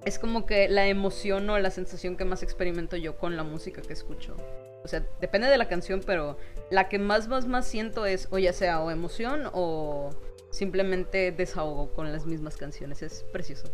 Es 0.05 0.17
como 0.17 0.45
que 0.45 0.69
la 0.69 0.87
emoción 0.87 1.49
o 1.49 1.59
la 1.59 1.71
sensación 1.71 2.15
que 2.15 2.25
más 2.25 2.41
experimento 2.41 2.95
yo 2.95 3.17
con 3.17 3.35
la 3.35 3.43
música 3.43 3.81
que 3.81 3.93
escucho. 3.93 4.35
O 4.83 4.87
sea, 4.87 5.05
depende 5.21 5.47
de 5.47 5.57
la 5.57 5.67
canción, 5.67 6.01
pero 6.05 6.37
la 6.69 6.89
que 6.89 6.99
más, 6.99 7.27
más, 7.27 7.47
más 7.47 7.65
siento 7.65 8.05
es 8.05 8.27
o 8.31 8.37
ya 8.37 8.53
sea 8.53 8.81
o 8.81 8.91
emoción 8.91 9.49
o 9.53 10.09
simplemente 10.51 11.31
desahogo 11.31 11.93
con 11.93 12.11
las 12.11 12.25
mismas 12.25 12.57
canciones. 12.57 13.01
Es 13.01 13.23
precioso. 13.31 13.67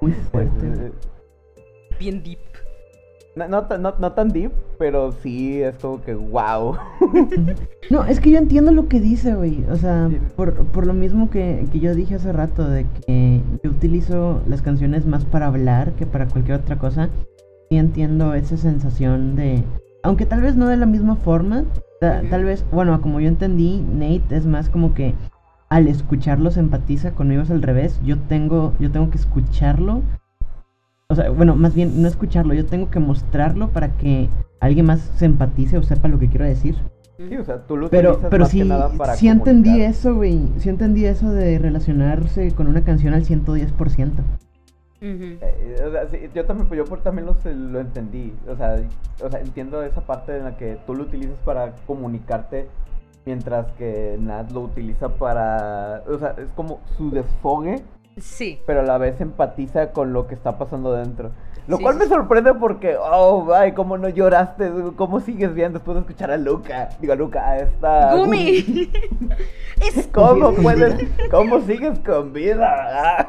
Muy 0.00 0.12
fuerte. 0.12 0.92
Bien 1.98 2.22
deep. 2.22 2.55
No, 3.36 3.46
no, 3.48 3.64
tan- 3.66 3.82
no- 3.82 3.94
no 3.98 4.12
tan 4.12 4.30
deep, 4.30 4.50
pero 4.78 5.12
sí 5.22 5.60
es 5.62 5.76
como 5.76 6.00
que 6.02 6.14
wow. 6.14 6.76
No, 7.90 8.04
es 8.04 8.18
que 8.18 8.30
yo 8.30 8.38
entiendo 8.38 8.72
lo 8.72 8.88
que 8.88 8.98
dice, 8.98 9.34
güey. 9.34 9.62
O 9.70 9.76
sea, 9.76 10.08
por, 10.36 10.54
por 10.54 10.86
lo 10.86 10.94
mismo 10.94 11.30
que, 11.30 11.66
que 11.70 11.78
yo 11.78 11.94
dije 11.94 12.14
hace 12.16 12.32
rato, 12.32 12.66
de 12.68 12.86
que 13.06 13.40
yo 13.62 13.70
utilizo 13.70 14.40
las 14.48 14.62
canciones 14.62 15.06
más 15.06 15.24
para 15.24 15.46
hablar 15.46 15.92
que 15.92 16.06
para 16.06 16.26
cualquier 16.26 16.58
otra 16.60 16.78
cosa. 16.78 17.10
Sí 17.70 17.76
entiendo 17.76 18.34
esa 18.34 18.56
sensación 18.56 19.36
de... 19.36 19.62
Aunque 20.02 20.24
tal 20.26 20.40
vez 20.40 20.56
no 20.56 20.66
de 20.68 20.76
la 20.78 20.86
misma 20.86 21.16
forma, 21.16 21.64
ta- 22.00 22.22
tal 22.30 22.44
vez, 22.44 22.64
bueno, 22.72 23.00
como 23.02 23.20
yo 23.20 23.28
entendí, 23.28 23.84
Nate 23.92 24.34
es 24.36 24.46
más 24.46 24.68
como 24.68 24.94
que 24.94 25.14
al 25.68 25.88
escucharlo 25.88 26.50
se 26.50 26.60
empatiza, 26.60 27.10
conmigo 27.12 27.42
es 27.42 27.50
al 27.50 27.62
revés. 27.62 28.00
Yo 28.04 28.18
tengo, 28.18 28.72
yo 28.80 28.90
tengo 28.90 29.10
que 29.10 29.18
escucharlo. 29.18 30.00
O 31.08 31.14
sea, 31.14 31.30
bueno, 31.30 31.54
más 31.54 31.72
bien 31.74 32.02
no 32.02 32.08
escucharlo, 32.08 32.52
yo 32.52 32.66
tengo 32.66 32.90
que 32.90 32.98
mostrarlo 32.98 33.68
para 33.68 33.96
que 33.96 34.28
alguien 34.58 34.86
más 34.86 35.00
se 35.16 35.26
empatice 35.26 35.78
o 35.78 35.82
sepa 35.84 36.08
lo 36.08 36.18
que 36.18 36.28
quiero 36.28 36.44
decir. 36.44 36.74
Sí, 37.16 37.36
o 37.36 37.44
sea, 37.44 37.62
tú 37.64 37.76
lo 37.76 37.88
Pero, 37.88 38.10
utilizas 38.10 38.30
pero 38.30 38.42
más 38.42 38.50
sí, 38.50 38.58
que 38.58 38.64
nada 38.64 38.90
para 38.90 39.14
sí 39.14 39.28
entendí 39.28 39.70
comunicar. 39.70 39.90
eso, 39.90 40.14
güey. 40.16 40.40
Sí 40.58 40.68
entendí 40.68 41.04
eso 41.06 41.30
de 41.30 41.58
relacionarse 41.60 42.50
con 42.52 42.66
una 42.66 42.82
canción 42.82 43.14
al 43.14 43.24
110%. 43.24 44.22
Ujú. 45.00 45.04
Eh, 45.40 45.76
o 45.86 45.92
sea, 45.92 46.08
sí, 46.10 46.18
yo 46.34 46.44
también, 46.44 46.68
yo 46.70 46.84
por- 46.84 47.02
también 47.02 47.26
lo, 47.26 47.36
lo 47.52 47.80
entendí. 47.80 48.34
O 48.48 48.56
sea, 48.56 48.76
o 49.24 49.30
sea, 49.30 49.40
entiendo 49.40 49.82
esa 49.84 50.00
parte 50.00 50.36
en 50.36 50.44
la 50.44 50.56
que 50.56 50.76
tú 50.86 50.94
lo 50.94 51.04
utilizas 51.04 51.38
para 51.44 51.72
comunicarte, 51.86 52.66
mientras 53.24 53.66
que 53.78 54.16
Nat 54.20 54.50
lo 54.50 54.62
utiliza 54.62 55.08
para. 55.10 56.02
O 56.08 56.18
sea, 56.18 56.30
es 56.36 56.48
como 56.56 56.80
su 56.98 57.10
desfogue, 57.10 57.82
Sí. 58.18 58.60
pero 58.66 58.80
a 58.80 58.82
la 58.82 58.96
vez 58.98 59.20
empatiza 59.20 59.92
con 59.92 60.12
lo 60.12 60.26
que 60.26 60.34
está 60.34 60.56
pasando 60.58 60.92
dentro. 60.92 61.32
Lo 61.68 61.76
Sí, 61.78 61.82
cual 61.82 61.94
sí, 61.96 62.00
me 62.00 62.06
sorprende 62.06 62.54
porque, 62.54 62.96
oh, 62.96 63.52
ay, 63.52 63.72
cómo 63.72 63.98
no 63.98 64.08
lloraste, 64.08 64.70
cómo 64.96 65.18
sigues 65.20 65.52
bien 65.52 65.72
después 65.72 65.96
de 65.96 66.00
escuchar 66.02 66.30
a 66.30 66.36
Luca. 66.36 66.90
Digo, 67.00 67.12
a 67.12 67.16
Luca, 67.16 67.44
a 67.48 67.58
esta. 67.58 68.14
Gumi. 68.14 68.88
es 69.82 70.06
¿Cómo 70.12 70.54
puedes? 70.54 71.08
¿Cómo 71.30 71.60
sigues 71.62 71.98
con 71.98 72.32
vida? 72.32 73.18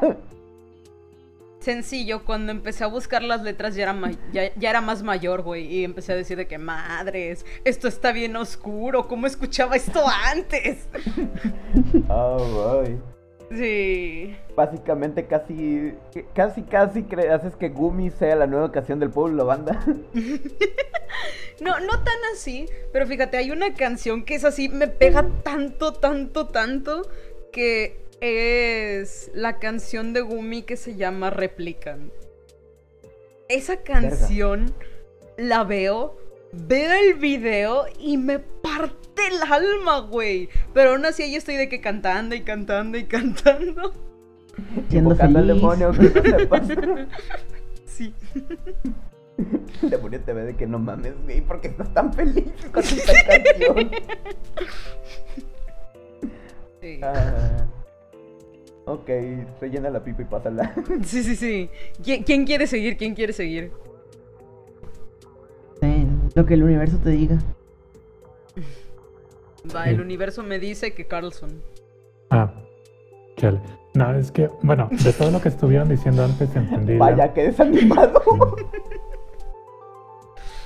sencillo. 1.60 2.24
Cuando 2.24 2.52
empecé 2.52 2.84
a 2.84 2.86
buscar 2.86 3.22
las 3.22 3.42
letras 3.42 3.74
ya 3.74 3.82
era, 3.82 3.92
ma- 3.92 4.12
ya, 4.32 4.54
ya 4.54 4.70
era 4.70 4.80
más 4.80 5.02
mayor, 5.02 5.42
güey. 5.42 5.66
Y 5.66 5.84
empecé 5.84 6.12
a 6.12 6.16
decir 6.16 6.36
de 6.38 6.46
que 6.46 6.58
madres, 6.58 7.44
esto 7.64 7.88
está 7.88 8.12
bien 8.12 8.36
oscuro. 8.36 9.08
¿Cómo 9.08 9.26
escuchaba 9.26 9.74
esto 9.76 10.00
antes? 10.32 10.88
Oh, 12.08 12.38
boy. 12.38 12.98
Sí. 13.50 14.36
Básicamente 14.54 15.26
casi, 15.26 15.94
casi, 16.34 16.62
casi 16.62 17.06
haces 17.30 17.56
que 17.56 17.70
Gumi 17.70 18.10
sea 18.10 18.36
la 18.36 18.46
nueva 18.46 18.70
canción 18.70 19.00
del 19.00 19.10
pueblo, 19.10 19.46
banda. 19.46 19.84
No, 21.60 21.80
no 21.80 22.04
tan 22.04 22.14
así, 22.32 22.66
pero 22.92 23.04
fíjate, 23.06 23.36
hay 23.36 23.50
una 23.50 23.74
canción 23.74 24.24
que 24.24 24.36
es 24.36 24.44
así, 24.44 24.68
me 24.68 24.86
pega 24.86 25.28
tanto, 25.42 25.92
tanto, 25.92 26.46
tanto, 26.46 27.02
que 27.50 27.98
es 28.20 29.30
la 29.34 29.58
canción 29.58 30.12
de 30.12 30.20
Gumi 30.20 30.62
que 30.62 30.76
se 30.76 30.94
llama 30.94 31.30
Replicant. 31.30 32.12
Esa 33.48 33.78
canción 33.78 34.72
la 35.36 35.64
veo, 35.64 36.16
veo 36.52 36.92
el 36.92 37.14
video 37.14 37.86
y 37.98 38.18
me 38.18 38.38
parte 38.38 39.07
el 39.18 39.42
alma, 39.42 40.00
güey. 40.00 40.48
Pero 40.74 40.90
aún 40.90 41.04
así 41.04 41.22
ahí 41.22 41.34
estoy 41.36 41.56
de 41.56 41.68
que 41.68 41.80
cantando 41.80 42.34
y 42.34 42.42
cantando 42.42 42.98
y 42.98 43.04
cantando. 43.04 43.92
Siendo 44.88 45.14
feliz. 45.16 45.46
demonio, 45.46 45.92
que 45.92 46.02
no 46.02 46.38
sepas. 46.38 46.68
Sí. 47.86 48.14
El 49.82 49.90
demonio 49.90 50.20
te 50.20 50.32
ve 50.32 50.44
de 50.44 50.56
que 50.56 50.66
no 50.66 50.78
mames, 50.78 51.14
güey, 51.24 51.40
porque 51.40 51.66
estás 51.68 51.92
tan 51.92 52.12
feliz 52.12 52.44
con 52.72 52.82
esta 52.82 53.12
canción. 53.26 53.90
Sí. 56.80 57.00
Ah, 57.02 57.66
ok, 58.84 59.08
rellena 59.60 59.90
la 59.90 60.04
pipa 60.04 60.22
y 60.22 60.24
pásala. 60.26 60.72
Sí, 61.04 61.24
sí, 61.24 61.34
sí. 61.34 61.70
¿Quién, 62.04 62.22
quién 62.22 62.46
quiere 62.46 62.68
seguir? 62.68 62.96
¿Quién 62.96 63.16
quiere 63.16 63.32
seguir? 63.32 63.72
Sí, 65.80 66.06
lo 66.34 66.46
que 66.46 66.54
el 66.54 66.62
universo 66.62 66.98
te 66.98 67.10
diga. 67.10 67.38
Va, 69.74 69.84
Sí. 69.84 69.90
el 69.90 70.00
universo 70.00 70.42
me 70.42 70.58
dice 70.58 70.94
que 70.94 71.06
Carlson. 71.06 71.50
Ah, 72.30 72.50
chale. 73.36 73.60
No, 73.94 74.14
es 74.14 74.30
que, 74.30 74.48
bueno, 74.62 74.88
de 74.90 75.12
todo 75.12 75.30
lo 75.30 75.40
que 75.40 75.48
estuvieron 75.48 75.88
diciendo 75.88 76.24
antes 76.24 76.54
entendí. 76.54 76.96
Vaya, 76.98 77.32
que 77.32 77.44
desanimado. 77.44 78.22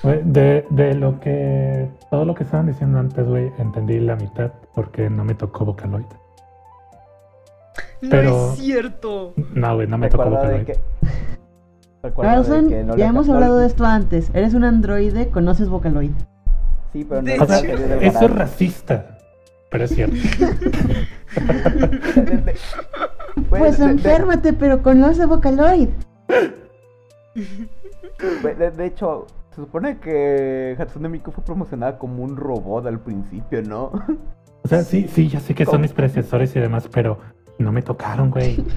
De, 0.02 0.66
de 0.70 0.94
lo 0.94 1.20
que. 1.20 1.88
Todo 2.10 2.24
lo 2.24 2.34
que 2.34 2.42
estaban 2.42 2.66
diciendo 2.66 2.98
antes, 2.98 3.24
güey, 3.26 3.52
entendí 3.58 4.00
la 4.00 4.16
mitad 4.16 4.50
porque 4.74 5.08
no 5.08 5.24
me 5.24 5.34
tocó 5.34 5.64
Vocaloid. 5.64 6.06
No 8.00 8.10
Pero- 8.10 8.52
es 8.52 8.58
cierto. 8.58 9.32
No, 9.54 9.76
güey, 9.76 9.86
no 9.86 9.96
me 9.98 10.08
tocó 10.08 10.24
Recuerda 10.24 10.44
Vocaloid. 10.48 10.66
que. 10.66 10.78
Carlson, 12.20 12.86
no 12.88 12.96
ya 12.96 13.06
hemos 13.06 13.28
hablado 13.28 13.58
de 13.58 13.66
esto 13.68 13.84
antes. 13.84 14.30
Eres 14.34 14.54
un 14.54 14.64
androide, 14.64 15.28
conoces 15.28 15.68
Vocaloid. 15.68 16.10
Sí, 16.92 17.04
pero 17.08 17.22
no 17.22 17.28
De 17.28 17.34
hecho. 17.36 17.46
del 17.46 18.02
eso 18.02 18.24
es 18.26 18.30
racista. 18.30 19.18
Pero 19.70 19.84
es 19.84 19.94
cierto. 19.94 20.16
Pues 23.48 23.78
de- 23.78 23.86
de- 23.86 23.92
enférmate, 23.92 24.52
pero 24.52 24.82
con 24.82 25.00
los 25.00 25.16
de 25.16 25.26
Vocaloid. 25.26 25.88
de, 27.34 28.70
de 28.70 28.86
hecho, 28.86 29.26
se 29.50 29.56
supone 29.56 29.98
que 29.98 30.76
Hatsune 30.78 31.08
Miku 31.08 31.30
fue 31.32 31.44
promocionada 31.44 31.98
como 31.98 32.22
un 32.22 32.36
robot 32.36 32.86
al 32.86 33.00
principio, 33.00 33.62
¿no? 33.62 33.92
O 34.64 34.68
sea, 34.68 34.82
sí, 34.82 35.08
sí, 35.12 35.28
ya 35.28 35.40
sé 35.40 35.54
que 35.54 35.64
¿Cómo? 35.64 35.74
son 35.76 35.80
mis 35.82 35.92
predecesores 35.92 36.54
y 36.54 36.60
demás, 36.60 36.88
pero 36.92 37.18
no 37.58 37.72
me 37.72 37.82
tocaron, 37.82 38.30
güey. 38.30 38.64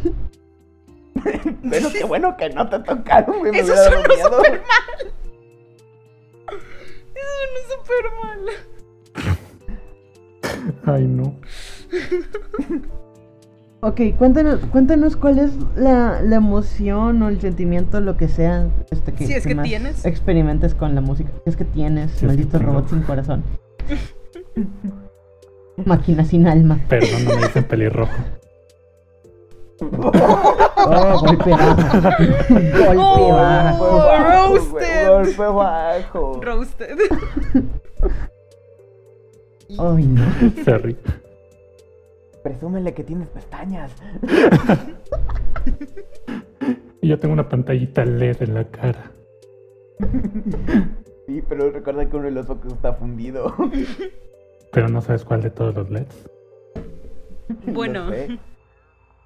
Pero 1.70 1.90
qué 1.94 2.04
bueno 2.04 2.36
que 2.36 2.50
no 2.50 2.68
te 2.70 2.80
tocaron, 2.80 3.40
güey. 3.40 3.58
Eso 3.58 3.74
miedo. 3.74 3.86
súper 3.86 4.52
mal. 4.52 4.62
Suena 7.46 7.60
súper 7.72 8.06
mal. 8.24 9.38
Ay, 10.96 11.06
no. 11.08 11.36
Ok, 13.82 14.02
cuéntanos, 14.18 14.62
cuéntanos 14.72 15.16
cuál 15.16 15.38
es 15.38 15.52
la, 15.76 16.20
la 16.24 16.38
emoción 16.38 17.22
o 17.22 17.30
el 17.30 17.40
sentimiento, 17.40 18.02
lo 18.02 18.18
que 18.18 18.28
sea, 18.28 18.68
este, 18.90 19.14
que, 19.14 19.28
Si 19.28 19.34
es 19.34 19.46
que 19.46 19.54
más 19.54 19.66
tienes. 19.68 20.04
experimentes 20.06 20.74
con 20.74 20.96
la 20.96 21.02
música. 21.02 21.30
Si 21.44 21.50
es 21.52 21.56
que 21.56 21.66
tienes, 21.66 22.10
Si 22.10 22.16
es 22.16 22.22
que 22.22 22.28
maldito 22.28 22.58
tengo. 22.58 22.72
robot 22.72 22.90
sin 22.90 23.02
corazón. 23.04 23.44
Máquina 25.86 26.26
sin 26.26 26.48
alma. 26.48 26.80
Perdón, 26.90 27.26
no 27.26 27.36
me 27.36 27.42
dicen 27.46 27.64
pelirrojo. 27.66 28.12
Oh, 30.88 31.20
golpe 31.20 31.50
bajo. 31.50 32.02
golpe 32.02 32.98
Oh. 32.98 33.34
bajo. 33.34 33.86
Oh, 33.86 34.18
roasted. 34.20 35.08
Golpe 35.10 35.44
bajo. 35.44 36.42
Roasted. 36.42 36.98
Ay, 39.80 40.06
no. 40.06 40.24
Sorry. 40.64 40.96
Presúmele 42.44 42.94
que 42.94 43.04
tienes 43.04 43.28
pestañas. 43.30 43.92
Y 47.02 47.08
yo 47.10 47.20
tengo 47.20 47.34
una 47.34 47.48
pantallita 47.48 48.04
LED 48.04 48.42
en 48.42 48.56
la 48.56 48.64
cara. 48.64 49.12
Sí, 51.28 51.44
pero 51.48 51.70
recuerda 51.70 52.10
que 52.10 52.16
uno 52.16 52.26
de 52.26 52.32
los 52.32 52.48
focos 52.48 52.74
está 52.74 52.94
fundido. 52.94 53.54
Pero 54.72 54.88
no 54.90 55.02
sabes 55.02 55.24
cuál 55.24 55.44
de 55.44 55.52
todos 55.52 55.76
los 55.76 55.88
LEDs. 55.92 56.28
Bueno. 57.68 58.06
No 58.06 58.12
sé. 58.12 58.40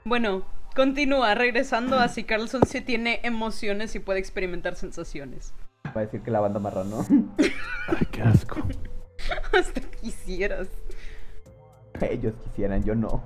Bueno, 0.05 0.43
continúa 0.75 1.35
regresando 1.35 1.97
a 1.99 2.07
si 2.07 2.23
Carlson 2.23 2.65
sí 2.65 2.81
tiene 2.81 3.19
emociones 3.23 3.95
y 3.95 3.99
puede 3.99 4.19
experimentar 4.19 4.75
sensaciones. 4.75 5.53
Va 5.87 6.01
a 6.01 6.05
decir 6.05 6.21
que 6.21 6.31
la 6.31 6.39
banda 6.39 6.59
marrano. 6.59 7.05
Ay, 7.39 8.07
qué 8.11 8.21
asco. 8.21 8.59
Hasta 9.57 9.81
quisieras. 10.01 10.67
Ellos 12.01 12.33
quisieran, 12.43 12.83
yo 12.83 12.95
no. 12.95 13.21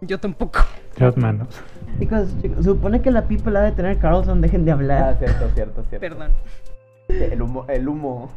Yo 0.00 0.18
tampoco. 0.18 0.60
Dios 0.96 1.16
manos. 1.16 1.48
Chicos, 1.98 2.28
chicos, 2.40 2.64
supone 2.64 3.02
que 3.02 3.10
la 3.10 3.26
people 3.28 3.56
ha 3.58 3.62
de 3.62 3.72
tener 3.72 3.98
Carlson, 3.98 4.40
dejen 4.40 4.64
de 4.64 4.72
Ah, 4.72 4.74
hablar. 4.74 5.18
cierto, 5.18 5.50
cierto, 5.54 5.84
cierto. 5.88 6.00
Perdón. 6.00 6.32
El 7.08 7.42
humo, 7.42 7.66
el 7.68 7.88
humo. 7.88 8.32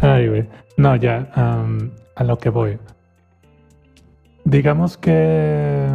Ay, 0.00 0.28
güey. 0.28 0.48
No, 0.76 0.96
ya, 0.96 1.30
am, 1.34 1.92
a 2.16 2.24
lo 2.24 2.38
que 2.38 2.48
voy. 2.48 2.78
Digamos 4.44 4.96
que... 4.96 5.86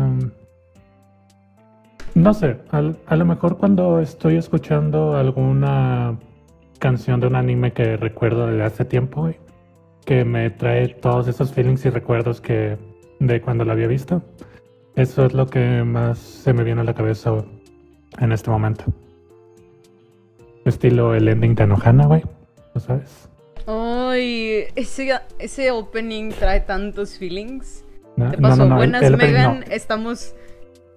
No 2.14 2.34
sé, 2.34 2.58
a 2.72 3.16
lo 3.16 3.26
mejor 3.26 3.58
cuando 3.58 4.00
estoy 4.00 4.38
escuchando 4.38 5.18
alguna 5.18 6.18
canción 6.80 7.20
de 7.20 7.28
un 7.28 7.36
anime 7.36 7.74
que 7.74 7.98
recuerdo 7.98 8.48
de 8.48 8.64
hace 8.64 8.86
tiempo, 8.86 9.30
que 10.06 10.24
me 10.24 10.50
trae 10.50 10.88
todos 10.88 11.28
esos 11.28 11.52
feelings 11.52 11.86
y 11.86 11.90
recuerdos 11.90 12.40
que 12.40 12.78
de 13.20 13.42
cuando 13.42 13.66
la 13.66 13.74
había 13.74 13.88
visto, 13.88 14.22
eso 14.96 15.26
es 15.26 15.34
lo 15.34 15.48
que 15.48 15.84
más 15.84 16.20
se 16.20 16.54
me 16.54 16.64
viene 16.64 16.82
a 16.82 16.84
la 16.86 16.94
cabeza 16.94 17.34
en 18.20 18.32
este 18.32 18.50
momento. 18.50 18.86
Estilo 20.64 21.14
el 21.14 21.28
ending 21.28 21.56
de 21.56 21.64
Anohana, 21.64 22.08
güey, 22.08 22.24
¿lo 22.74 22.82
sabes? 22.82 23.30
Ay, 23.68 24.66
ese, 24.76 25.20
ese 25.40 25.72
opening 25.72 26.32
trae 26.32 26.62
tantos 26.62 27.18
feelings. 27.18 27.85
No, 28.16 28.32
no, 28.56 28.64
el- 28.64 28.74
buenas 28.74 29.04
el 29.04 29.18
Megan, 29.18 29.60
no, 29.62 29.66
estamos 29.72 30.36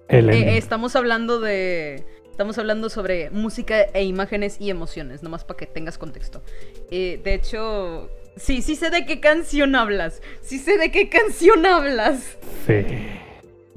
eh, 0.07 0.19
ending. 0.19 0.47
estamos 0.49 0.95
hablando 0.95 1.39
de 1.39 2.03
estamos 2.31 2.57
hablando 2.57 2.89
sobre 2.89 3.29
música 3.31 3.81
e 3.93 4.03
imágenes 4.03 4.57
y 4.61 4.69
emociones, 4.69 5.21
nomás 5.23 5.43
para 5.43 5.57
que 5.57 5.65
tengas 5.65 5.97
contexto. 5.97 6.41
Eh, 6.89 7.19
de 7.23 7.33
hecho, 7.33 8.09
sí, 8.37 8.61
sí 8.61 8.75
sé 8.77 8.89
de 8.89 9.05
qué 9.05 9.19
canción 9.19 9.75
hablas. 9.75 10.21
Sí 10.41 10.57
sé 10.57 10.77
de 10.77 10.89
qué 10.91 11.09
canción 11.09 11.65
hablas. 11.65 12.37
Sí. 12.65 12.85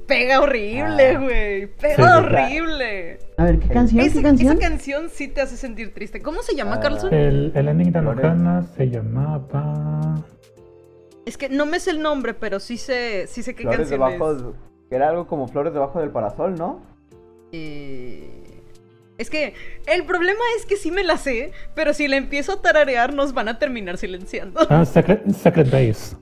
Pega 0.07 0.41
horrible, 0.41 1.11
Ah. 1.17 1.19
güey. 1.19 1.67
Pega 1.67 1.97
Sí. 1.97 2.03
horrible. 2.03 3.19
A 3.37 3.45
ver, 3.45 3.59
¿qué 3.59 3.69
canción? 3.69 4.01
Ese- 4.05 4.19
¿Qué 4.19 4.23
canción? 4.23 4.53
Esa 4.57 4.69
canción 4.69 5.09
sí 5.11 5.27
te 5.29 5.41
hace 5.41 5.57
sentir 5.57 5.93
triste. 5.95 6.21
¿Cómo 6.23 6.43
se 6.43 6.55
llama, 6.55 6.75
Ah. 6.77 6.81
Carlson? 6.81 7.13
El, 7.15 7.53
el 7.55 7.69
ending 7.69 7.93
de. 7.93 7.99
Anohana 7.99 8.63
se 8.77 8.89
llamaba... 8.91 10.25
Es 11.27 11.37
que 11.37 11.49
no 11.49 11.67
me 11.67 11.79
sé 11.81 11.91
el 11.93 12.03
nombre, 12.03 12.35
pero 12.35 12.59
sí 12.61 12.77
sé, 12.79 13.27
sí 13.29 13.43
sé 13.43 13.55
qué 13.55 13.63
Flores 13.63 13.89
canción 13.89 14.01
debajo. 14.11 14.33
es. 14.33 14.43
Que 14.89 14.97
era 14.97 15.09
algo 15.09 15.27
como 15.27 15.49
flores 15.49 15.73
debajo 15.73 16.01
del 16.01 16.11
parasol, 16.11 16.55
¿no? 16.57 16.81
Eh, 17.53 18.29
Es 19.19 19.31
que 19.31 19.55
el 19.87 20.05
problema 20.05 20.41
es 20.59 20.67
que 20.67 20.77
sí 20.77 20.91
me 20.91 21.05
la 21.05 21.17
sé, 21.17 21.53
pero 21.75 21.95
si 21.95 22.09
la 22.09 22.17
empiezo 22.17 22.53
a 22.55 22.63
tararear 22.63 23.13
nos 23.15 23.33
van 23.35 23.49
a 23.49 23.59
terminar 23.59 23.99
silenciando. 23.99 24.61
Ah, 24.69 24.85
Secret, 24.85 25.29
Secret 25.31 25.71
Base. 25.71 26.17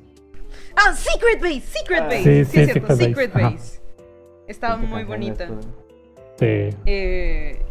Ah, 0.76 0.92
Secret 0.94 1.40
Base, 1.40 1.60
Secret 1.60 2.00
Ah, 2.02 2.04
Base. 2.06 2.22
sí, 2.22 2.44
Sí, 2.44 2.44
sí, 2.44 2.60
es 2.60 2.72
cierto, 2.72 2.96
Secret 2.96 3.08
Secret 3.08 3.32
Base. 3.32 3.54
Base. 3.56 3.80
Estaba 4.48 4.80
¿Qué 4.80 4.86
muy 4.86 5.00
es, 5.02 5.06
bonita. 5.08 5.46
pues? 5.48 5.66
Sí. 6.38 6.76
Eh, 6.86 7.62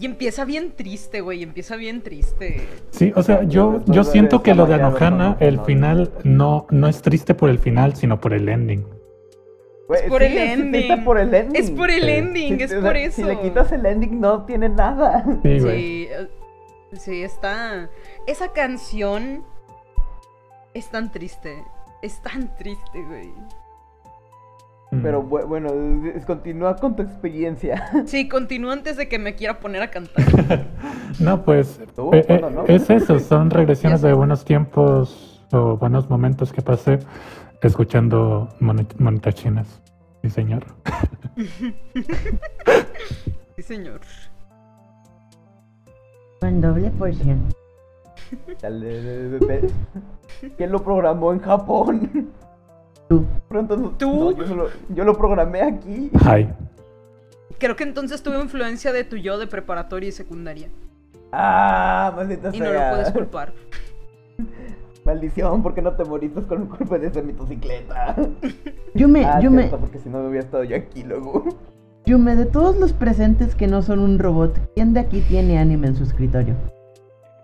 y 0.00 0.06
empieza 0.06 0.44
bien 0.46 0.72
triste, 0.72 1.20
güey, 1.20 1.42
empieza 1.42 1.76
bien 1.76 2.00
triste. 2.02 2.66
Sí, 2.90 3.12
o 3.14 3.22
sea, 3.22 3.42
yo, 3.42 3.84
yo 3.84 4.02
siento 4.02 4.42
que 4.42 4.54
lo 4.54 4.64
de 4.66 4.74
Anohana, 4.74 5.30
no, 5.30 5.36
el 5.40 5.60
final 5.60 6.10
no, 6.24 6.66
no 6.70 6.88
es 6.88 7.02
triste 7.02 7.34
por 7.34 7.50
el 7.50 7.58
final, 7.58 7.94
sino 7.94 8.18
por 8.18 8.32
el 8.32 8.48
ending. 8.48 8.86
Güey, 9.88 10.08
por 10.08 10.22
sí, 10.22 10.26
el 10.28 10.38
ending. 10.38 10.80
está 10.90 11.04
por 11.04 11.18
el 11.18 11.34
ending. 11.34 11.62
Es 11.62 11.70
por 11.70 11.90
el 11.90 12.02
Sí. 12.04 12.10
ending, 12.10 12.56
Sí, 12.58 12.62
es 12.64 12.74
por 12.74 12.96
eso. 12.96 13.16
Si 13.16 13.24
le 13.24 13.40
quitas 13.40 13.72
el 13.72 13.84
ending, 13.84 14.20
no 14.20 14.44
tiene 14.46 14.68
nada. 14.70 15.22
Sí, 15.42 15.58
güey. 15.58 15.76
Sí, 15.80 16.08
eh, 16.10 16.28
sí, 16.92 17.22
está. 17.22 17.90
Esa 18.26 18.52
canción 18.52 19.44
es 20.74 20.88
tan 20.90 21.12
triste. 21.12 21.62
Es 22.02 22.22
tan 22.22 22.56
triste, 22.56 23.02
güey. 23.02 23.34
Pero 24.90 25.22
bu- 25.22 25.46
bueno, 25.46 25.68
continúa 26.26 26.74
con 26.76 26.96
tu 26.96 27.02
experiencia. 27.02 27.84
Sí, 28.06 28.28
continúa 28.28 28.72
antes 28.72 28.96
de 28.96 29.08
que 29.08 29.18
me 29.20 29.36
quiera 29.36 29.60
poner 29.60 29.82
a 29.82 29.90
cantar. 29.90 30.24
No, 31.20 31.42
pues 31.44 31.80
eh, 31.80 31.86
eh, 32.12 32.24
bueno, 32.28 32.50
¿no? 32.50 32.64
es 32.66 32.88
eso, 32.88 33.18
son 33.18 33.50
regresiones 33.50 34.00
de 34.00 34.12
buenos 34.12 34.44
tiempos 34.44 35.44
o 35.52 35.76
buenos 35.76 36.08
momentos 36.08 36.52
que 36.52 36.62
pasé 36.62 36.98
escuchando 37.62 38.48
monitas 38.60 39.34
chinas. 39.34 39.80
Sí, 40.22 40.30
señor. 40.30 40.64
Sí, 43.56 43.62
señor. 43.62 44.00
Con 46.40 46.60
doble 46.60 46.90
porción. 46.90 47.40
¿Quién 50.56 50.72
lo 50.72 50.82
programó 50.82 51.32
en 51.32 51.40
Japón? 51.40 52.30
Tú. 53.10 53.24
Pronto 53.48 53.76
no- 53.76 53.88
¿Tú? 53.90 54.14
no, 54.14 54.30
yo, 54.30 54.46
solo- 54.46 54.68
yo 54.90 55.04
lo 55.04 55.18
programé 55.18 55.62
aquí. 55.62 56.12
Hi. 56.24 56.48
Creo 57.58 57.74
que 57.74 57.82
entonces 57.82 58.22
tuve 58.22 58.40
influencia 58.40 58.92
de 58.92 59.02
tu 59.02 59.16
yo 59.16 59.36
de 59.36 59.48
preparatoria 59.48 60.08
y 60.08 60.12
secundaria. 60.12 60.68
Ah, 61.32 62.12
maldita 62.14 62.50
Y 62.52 62.58
sea. 62.58 62.66
no 62.66 62.72
lo 62.72 62.90
puedes 62.90 63.10
culpar. 63.12 63.52
Maldición, 65.04 65.60
¿por 65.60 65.74
qué 65.74 65.82
no 65.82 65.90
te 65.96 66.04
moriste 66.04 66.40
con 66.42 66.62
un 66.62 66.68
golpe 66.68 67.00
de 67.00 67.08
esa 67.08 67.20
motocicleta? 67.20 68.14
Yo 68.94 69.08
me, 69.08 69.24
ah, 69.24 69.40
yo 69.40 69.50
me, 69.50 69.64
porque 69.66 69.98
si 69.98 70.08
no 70.08 70.18
me 70.20 70.28
hubiera 70.28 70.44
estado 70.44 70.62
yo 70.64 70.76
aquí 70.76 71.02
luego. 71.04 71.44
yo 72.06 72.18
me, 72.18 72.34
de 72.36 72.44
todos 72.46 72.76
los 72.76 72.92
presentes 72.92 73.54
que 73.56 73.66
no 73.68 73.82
son 73.82 73.98
un 74.00 74.18
robot, 74.18 74.56
¿quién 74.74 74.94
de 74.94 75.00
aquí 75.00 75.20
tiene 75.22 75.58
anime 75.58 75.86
en 75.88 75.94
su 75.96 76.02
escritorio? 76.04 76.54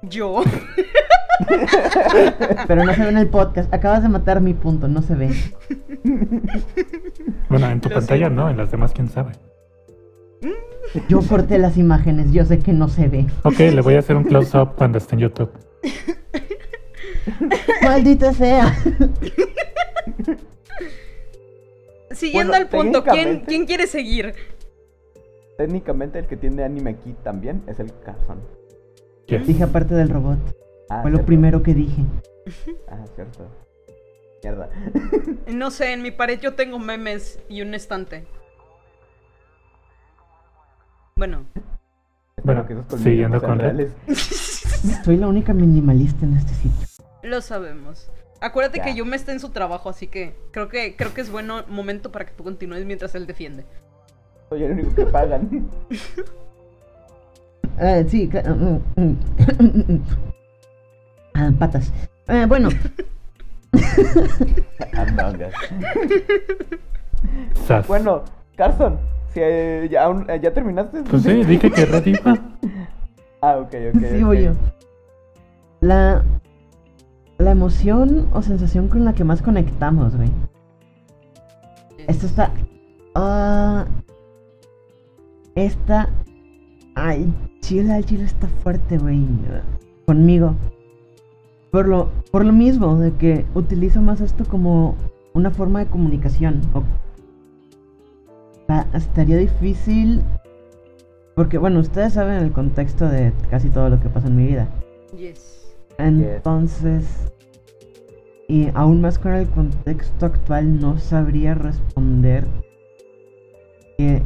Yo. 0.03 0.43
Pero 2.67 2.85
no 2.85 2.95
se 2.95 3.03
ve 3.03 3.09
en 3.09 3.19
el 3.19 3.29
podcast. 3.29 3.73
Acabas 3.73 4.03
de 4.03 4.09
matar 4.09 4.41
mi 4.41 4.55
punto, 4.55 4.89
no 4.89 5.03
se 5.03 5.15
ve. 5.15 5.31
Bueno, 7.49 7.69
en 7.71 7.81
tu 7.81 7.89
Lo 7.89 7.97
pantalla 7.97 8.27
siento. 8.27 8.43
no, 8.43 8.51
en 8.51 8.57
las 8.57 8.71
demás 8.71 8.93
quién 8.93 9.09
sabe. 9.09 9.33
Yo 11.09 11.21
corté 11.23 11.59
las 11.59 11.77
imágenes, 11.77 12.33
yo 12.33 12.45
sé 12.45 12.59
que 12.61 12.73
no 12.73 12.89
se 12.89 13.09
ve. 13.09 13.27
Ok, 13.43 13.59
le 13.59 13.81
voy 13.81 13.95
a 13.95 13.99
hacer 13.99 14.17
un 14.17 14.25
close-up 14.25 14.75
cuando 14.77 14.99
esté 14.99 15.15
en 15.17 15.21
YouTube. 15.23 15.51
Maldita 17.83 18.33
sea. 18.33 18.75
Siguiendo 22.13 22.53
Bueno, 22.53 22.65
al 22.65 22.69
punto, 22.71 23.03
¿quién, 23.05 23.15
técnicamente- 23.15 23.47
¿quién 23.47 23.67
quiere 23.67 23.87
seguir? 23.87 24.35
Técnicamente 25.59 26.19
el 26.19 26.27
que 26.27 26.37
tiene 26.37 26.63
anime 26.65 26.91
aquí 26.91 27.15
también 27.25 27.63
es 27.67 27.81
el 27.81 27.93
Carson. 28.05 28.39
Yes. 29.27 29.47
Dije 29.47 29.63
aparte 29.65 29.95
del 29.95 30.09
robot. 30.09 30.39
Ah, 30.89 31.03
Fue 31.03 31.11
lo 31.11 31.25
primero 31.25 31.63
que 31.63 31.75
dije. 31.75 32.03
Ah, 32.89 33.05
cierto. 33.15 33.49
Mierda. 34.43 34.71
No 35.53 35.71
sé, 35.71 35.93
en 35.93 36.03
mi 36.03 36.11
pared 36.13 36.39
yo 36.41 36.55
tengo 36.55 36.79
memes 36.79 37.41
y 37.49 37.63
un 37.63 37.75
estante. 37.75 38.25
Bueno, 41.17 41.47
Espero 42.37 42.65
Bueno, 42.65 42.87
que 42.89 42.97
siguiendo 42.99 43.41
con- 43.41 43.59
reales. 43.59 43.93
Soy 45.05 45.17
la 45.17 45.27
única 45.29 45.53
minimalista 45.55 46.25
en 46.27 46.37
este 46.37 46.53
sitio. 46.55 46.87
lo 47.23 47.41
sabemos. 47.41 48.11
Acuérdate 48.41 48.79
Ya. 48.79 48.85
que 48.85 48.95
Yuma 48.95 49.17
está 49.17 49.33
en 49.33 49.41
su 49.41 49.49
trabajo, 49.49 49.89
así 49.89 50.07
que 50.09 50.37
creo 50.53 50.69
que 50.69 50.95
creo 50.95 51.15
que 51.15 51.23
es 51.23 51.31
bueno 51.31 51.65
momento 51.69 52.13
para 52.13 52.27
que 52.27 52.33
tú 52.33 52.45
continúes 52.45 52.85
mientras 52.85 53.15
él 53.15 53.27
defiende. 53.27 53.65
Soy 54.51 54.63
el 54.65 54.73
único 54.73 54.95
que 54.95 55.07
pagan. 55.07 55.69
Eh, 57.79 58.05
sí, 58.09 58.29
cla- 58.29 58.43
mm, 58.97 59.01
mm. 59.01 60.01
Ah, 61.35 61.51
patas. 61.59 61.93
Eh, 62.29 62.47
bueno. 62.49 62.71
Sas. 67.67 67.87
Bueno, 67.89 68.23
Carson, 68.57 68.99
si, 69.35 69.41
eh, 69.43 69.87
ya, 69.91 70.05
aún- 70.05 70.25
eh, 70.31 70.41
¿ya 70.43 70.53
terminaste? 70.55 71.03
Pues 71.03 71.23
sí, 71.23 71.45
dije 71.45 71.71
que 71.71 71.85
rediva. 71.85 72.39
Ah, 73.43 73.59
ok, 73.59 73.75
ok. 73.95 74.01
sigo 74.13 74.31
ok. 74.31 74.37
yo. 74.39 74.53
La, 75.81 76.25
la 77.39 77.51
emoción 77.51 78.29
o 78.33 78.41
sensación 78.43 78.89
con 78.89 79.05
la 79.05 79.13
que 79.13 79.25
más 79.25 79.43
conectamos, 79.43 80.17
güey. 80.17 80.31
Esto 82.09 82.27
está. 82.27 82.51
Ah. 83.15 83.85
esta. 85.55 86.09
Ay, 86.95 87.31
chile, 87.67 87.93
al 87.95 88.05
chile 88.05 88.25
está 88.25 88.47
fuerte, 88.47 88.97
güey. 88.97 89.27
Conmigo. 90.07 90.55
Por 91.73 91.89
lo, 91.89 92.11
por 92.31 92.45
lo 92.45 92.53
mismo, 92.53 92.97
de 92.99 93.13
que 93.13 93.45
utilizo 93.55 94.01
más 94.01 94.21
esto 94.21 94.45
como 94.45 94.95
una 95.35 95.51
forma 95.51 95.81
de 95.81 95.87
comunicación. 95.87 96.61
O, 96.75 96.85
estaría 98.95 99.37
difícil. 99.37 100.23
Porque, 101.35 101.59
bueno, 101.59 101.81
ustedes 101.81 102.13
saben 102.13 102.37
el 102.37 102.53
contexto 102.53 103.09
de 103.09 103.33
casi 103.51 103.69
todo 103.69 103.91
lo 103.91 104.01
que 104.01 104.09
pasa 104.09 104.29
en 104.29 104.37
mi 104.37 104.47
vida. 104.47 104.69
Yes. 105.19 105.75
Entonces, 105.99 107.33
y 108.49 108.69
aún 108.75 109.01
más 109.01 109.19
con 109.19 109.35
el 109.35 109.49
contexto 109.49 110.27
actual, 110.27 110.79
no 110.81 110.99
sabría 110.99 111.55
responder 111.55 112.47
que, 113.99 114.23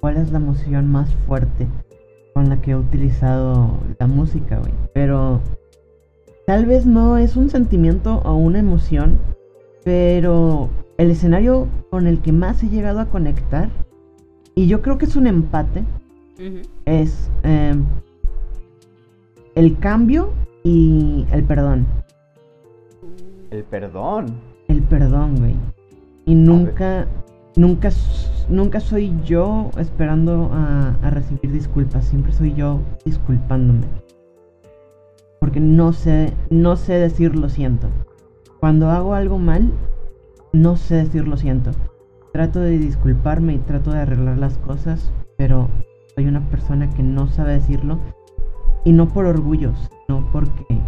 cuál 0.00 0.18
es 0.18 0.30
la 0.30 0.38
emoción 0.38 0.90
más 0.90 1.12
fuerte 1.26 1.66
con 2.36 2.50
la 2.50 2.60
que 2.60 2.72
he 2.72 2.76
utilizado 2.76 3.78
la 3.98 4.06
música, 4.06 4.58
güey. 4.58 4.74
Pero 4.92 5.40
tal 6.46 6.66
vez 6.66 6.84
no 6.84 7.16
es 7.16 7.34
un 7.34 7.48
sentimiento 7.48 8.20
o 8.26 8.34
una 8.34 8.58
emoción, 8.58 9.18
pero 9.84 10.68
el 10.98 11.10
escenario 11.10 11.66
con 11.88 12.06
el 12.06 12.20
que 12.20 12.32
más 12.32 12.62
he 12.62 12.68
llegado 12.68 13.00
a 13.00 13.06
conectar, 13.06 13.70
y 14.54 14.66
yo 14.66 14.82
creo 14.82 14.98
que 14.98 15.06
es 15.06 15.16
un 15.16 15.26
empate, 15.26 15.82
es 16.84 17.30
em, 17.42 17.86
el 19.54 19.78
cambio 19.78 20.28
y 20.62 21.24
el 21.32 21.42
perdón. 21.42 21.86
El 23.50 23.64
perdón. 23.64 24.26
El 24.68 24.82
perdón, 24.82 25.38
güey. 25.38 25.54
Y 26.26 26.34
nunca, 26.34 27.06
nunca, 27.56 27.90
nunca 28.48 28.80
soy 28.80 29.12
yo 29.24 29.70
esperando 29.78 30.50
a, 30.52 31.10
recibir 31.10 31.50
disculpas. 31.50 32.04
Siempre 32.04 32.32
soy 32.32 32.54
yo 32.54 32.80
disculpándome. 33.04 33.86
Porque 35.40 35.60
no 35.60 35.92
sé, 35.92 36.32
no 36.50 36.76
sé 36.76 36.94
decir 36.94 37.34
lo 37.34 37.48
siento. 37.48 37.88
Cuando 38.60 38.90
hago 38.90 39.14
algo 39.14 39.38
mal, 39.38 39.72
no 40.52 40.76
sé 40.76 40.96
decir 40.96 41.26
lo 41.26 41.36
siento. 41.36 41.70
Trato 42.32 42.60
de 42.60 42.78
disculparme 42.78 43.54
y 43.54 43.58
trato 43.58 43.92
de 43.92 44.00
arreglar 44.00 44.38
las 44.38 44.58
cosas, 44.58 45.10
pero 45.36 45.68
soy 46.14 46.26
una 46.26 46.48
persona 46.50 46.90
que 46.90 47.02
no 47.02 47.28
sabe 47.28 47.54
decirlo. 47.54 47.98
Y 48.84 48.92
no 48.92 49.08
por 49.08 49.26
orgullo, 49.26 49.72
sino 50.06 50.30
porque 50.32 50.80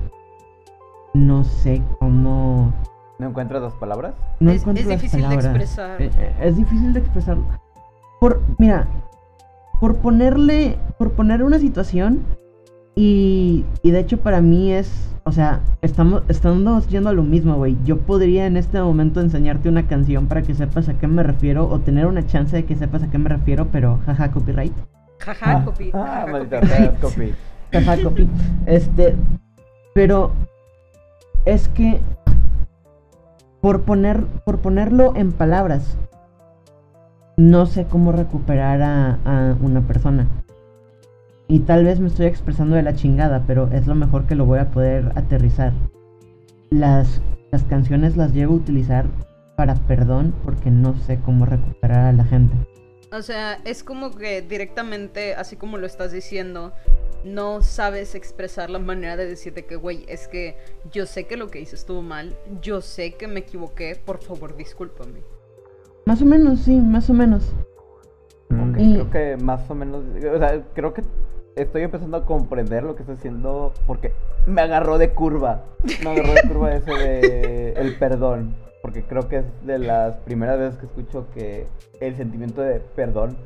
no 1.15 1.45
sé 1.45 1.83
cómo 1.99 2.73
¿No 3.19 3.29
encuentras 3.29 3.63
las 3.63 3.73
palabras? 3.75 4.15
no 4.41 4.51
Es- 4.51 4.61
encuentro 4.61 4.83
es 4.83 4.89
las 4.89 5.03
difícil 5.03 5.29
de 5.29 5.35
expresar. 5.35 6.01
Eh, 6.03 6.11
eh, 6.19 6.35
Es 6.41 6.57
difícil 6.57 6.93
de 6.93 7.01
expresarlo. 7.01 7.45
Por, 8.21 8.41
mira, 8.59 8.87
por 9.81 9.97
ponerle, 9.97 10.77
por 10.99 11.13
poner 11.13 11.43
una 11.43 11.59
situación 11.59 12.21
y, 12.95 13.65
y 13.83 13.91
de 13.91 14.01
hecho 14.01 14.19
para 14.19 14.41
mí 14.41 14.73
es, 14.73 14.91
o 15.25 15.31
sea, 15.33 15.61
estamos, 15.83 16.23
estamos 16.29 16.89
yendo 16.89 17.11
a 17.11 17.13
lo 17.13 17.23
mismo, 17.23 17.55
güey. 17.57 17.77
Yo 17.85 17.99
podría 17.99 18.47
en 18.47 18.57
este 18.57 18.81
momento 18.81 19.21
enseñarte 19.21 19.69
una 19.69 19.87
canción 19.87 20.27
para 20.27 20.43
que 20.43 20.55
sepas 20.55 20.89
a 20.89 20.95
qué 20.95 21.07
me 21.07 21.23
refiero 21.23 21.69
o 21.69 21.79
tener 21.81 22.07
una 22.07 22.27
chance 22.27 22.57
de 22.57 22.65
que 22.65 22.75
sepas 22.77 23.03
a 23.03 23.11
qué 23.11 23.19
me 23.19 23.29
refiero, 23.29 23.69
pero 23.71 23.99
jaja, 24.07 24.31
copyright. 24.31 24.73
Jaja, 25.21 25.57
Ah. 25.59 25.65
copy. 25.65 25.91
Ah, 25.95 25.99
jaja, 26.07 26.27
maldita 26.33 26.61
copyright. 26.61 26.91
sea, 26.91 27.01
copy. 27.01 27.35
Jaja, 27.73 28.03
copy. 28.03 28.29
Este, 28.67 29.15
pero 29.95 30.33
es 31.45 31.69
que 31.69 32.01
por 33.61 33.83
poner, 33.83 34.25
por 34.45 34.59
ponerlo 34.59 35.15
en 35.17 35.33
palabras, 35.33 35.99
no 37.37 37.67
sé 37.67 37.85
cómo 37.85 38.13
recuperar 38.13 38.83
a, 38.83 39.57
una 39.61 39.81
persona. 39.83 40.27
Y 41.47 41.61
tal 41.61 41.85
vez 41.85 42.01
me 42.01 42.09
estoy 42.09 42.27
expresando 42.27 42.77
de 42.77 42.83
la 42.83 42.95
chingada, 42.95 43.45
pero 43.47 43.69
es 43.73 43.87
lo 43.87 43.95
mejor 43.95 44.27
que 44.27 44.35
lo 44.35 44.45
voy 44.45 44.59
a 44.59 44.71
poder 44.71 45.13
aterrizar. 45.15 45.73
Las, 46.71 47.23
las 47.51 47.63
canciones 47.65 48.17
las 48.17 48.33
llevo 48.33 48.55
a 48.55 48.59
utilizar 48.59 49.07
para 49.57 49.75
perdón 49.75 50.35
porque 50.45 50.71
no 50.71 50.95
sé 50.97 51.19
cómo 51.25 51.47
recuperar 51.47 52.07
a 52.07 52.13
la 52.13 52.25
gente. 52.25 52.55
O 53.13 53.23
sea, 53.23 53.55
es 53.65 53.83
como 53.83 54.11
que 54.15 54.43
directamente, 54.43 55.35
así 55.35 55.57
como 55.57 55.79
lo 55.79 55.87
estás 55.87 56.13
diciendo, 56.13 56.73
no 57.25 57.63
sabes 57.63 58.15
expresar 58.15 58.69
la 58.71 58.79
manera 58.79 59.17
de 59.17 59.27
decirte 59.27 59.65
que, 59.65 59.77
güey, 59.77 60.05
es 60.09 60.29
que 60.29 60.57
yo 60.93 61.07
sé 61.07 61.25
que 61.27 61.37
lo 61.37 61.49
que 61.49 61.61
hice 61.61 61.75
estuvo 61.75 62.03
mal, 62.03 62.37
yo 62.61 62.81
sé 62.83 63.15
que 63.15 63.27
me 63.27 63.41
equivoqué, 63.41 63.97
por 64.05 64.19
favor, 64.23 64.57
discúlpame. 64.57 65.23
Más 66.05 66.21
o 66.23 66.27
menos, 66.27 66.61
sí, 66.61 66.77
más 66.77 67.09
o 67.09 67.15
menos. 67.15 67.53
Mm. 68.51 68.71
Ok, 68.71 68.77
Y- 68.79 68.93
creo 68.95 69.11
que 69.11 69.37
más 69.43 69.71
o 69.71 69.75
menos. 69.75 70.05
O 70.35 70.39
sea, 70.39 70.63
creo 70.75 70.93
que 70.93 71.03
estoy 71.57 71.83
empezando 71.83 72.17
a 72.19 72.25
comprender 72.27 72.83
lo 72.85 72.95
que 72.95 73.03
está 73.03 73.15
haciendo 73.15 73.73
porque 73.87 74.13
me 74.47 74.61
agarró 74.63 74.99
de 74.99 75.11
curva. 75.15 75.65
Me 76.05 76.11
agarró 76.11 76.33
de 76.35 76.43
curva 76.49 76.75
ese 76.75 76.93
de 76.93 77.73
el 77.77 77.99
perdón. 77.99 78.55
Porque 78.89 79.03
creo 79.03 79.29
que 79.29 79.37
es 79.37 79.45
de 79.67 79.79
las 79.79 80.17
primeras 80.17 80.59
veces 80.59 80.79
que 80.79 80.87
escucho 80.87 81.27
que 81.35 81.67
el 82.01 82.17
sentimiento 82.17 82.63
de 82.63 82.81
perdón, 82.97 83.37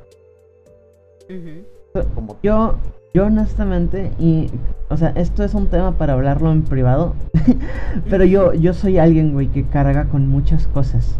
como 2.15 2.39
Yo, 2.45 2.77
yo 3.13 3.27
honestamente, 3.27 4.13
y, 4.21 4.47
o 4.89 4.97
sea, 4.97 5.09
esto 5.17 5.43
es 5.43 5.55
un 5.55 5.67
tema 5.67 5.99
para 5.99 6.13
hablarlo 6.13 6.53
en 6.53 6.63
privado, 6.63 7.17
pero 8.09 8.25
yo, 8.25 8.55
yo 8.55 8.73
soy 8.73 8.99
alguien, 8.99 9.33
güey, 9.33 9.49
que 9.49 9.65
carga 9.65 10.05
con 10.05 10.29
muchas 10.29 10.69
cosas. 10.69 11.19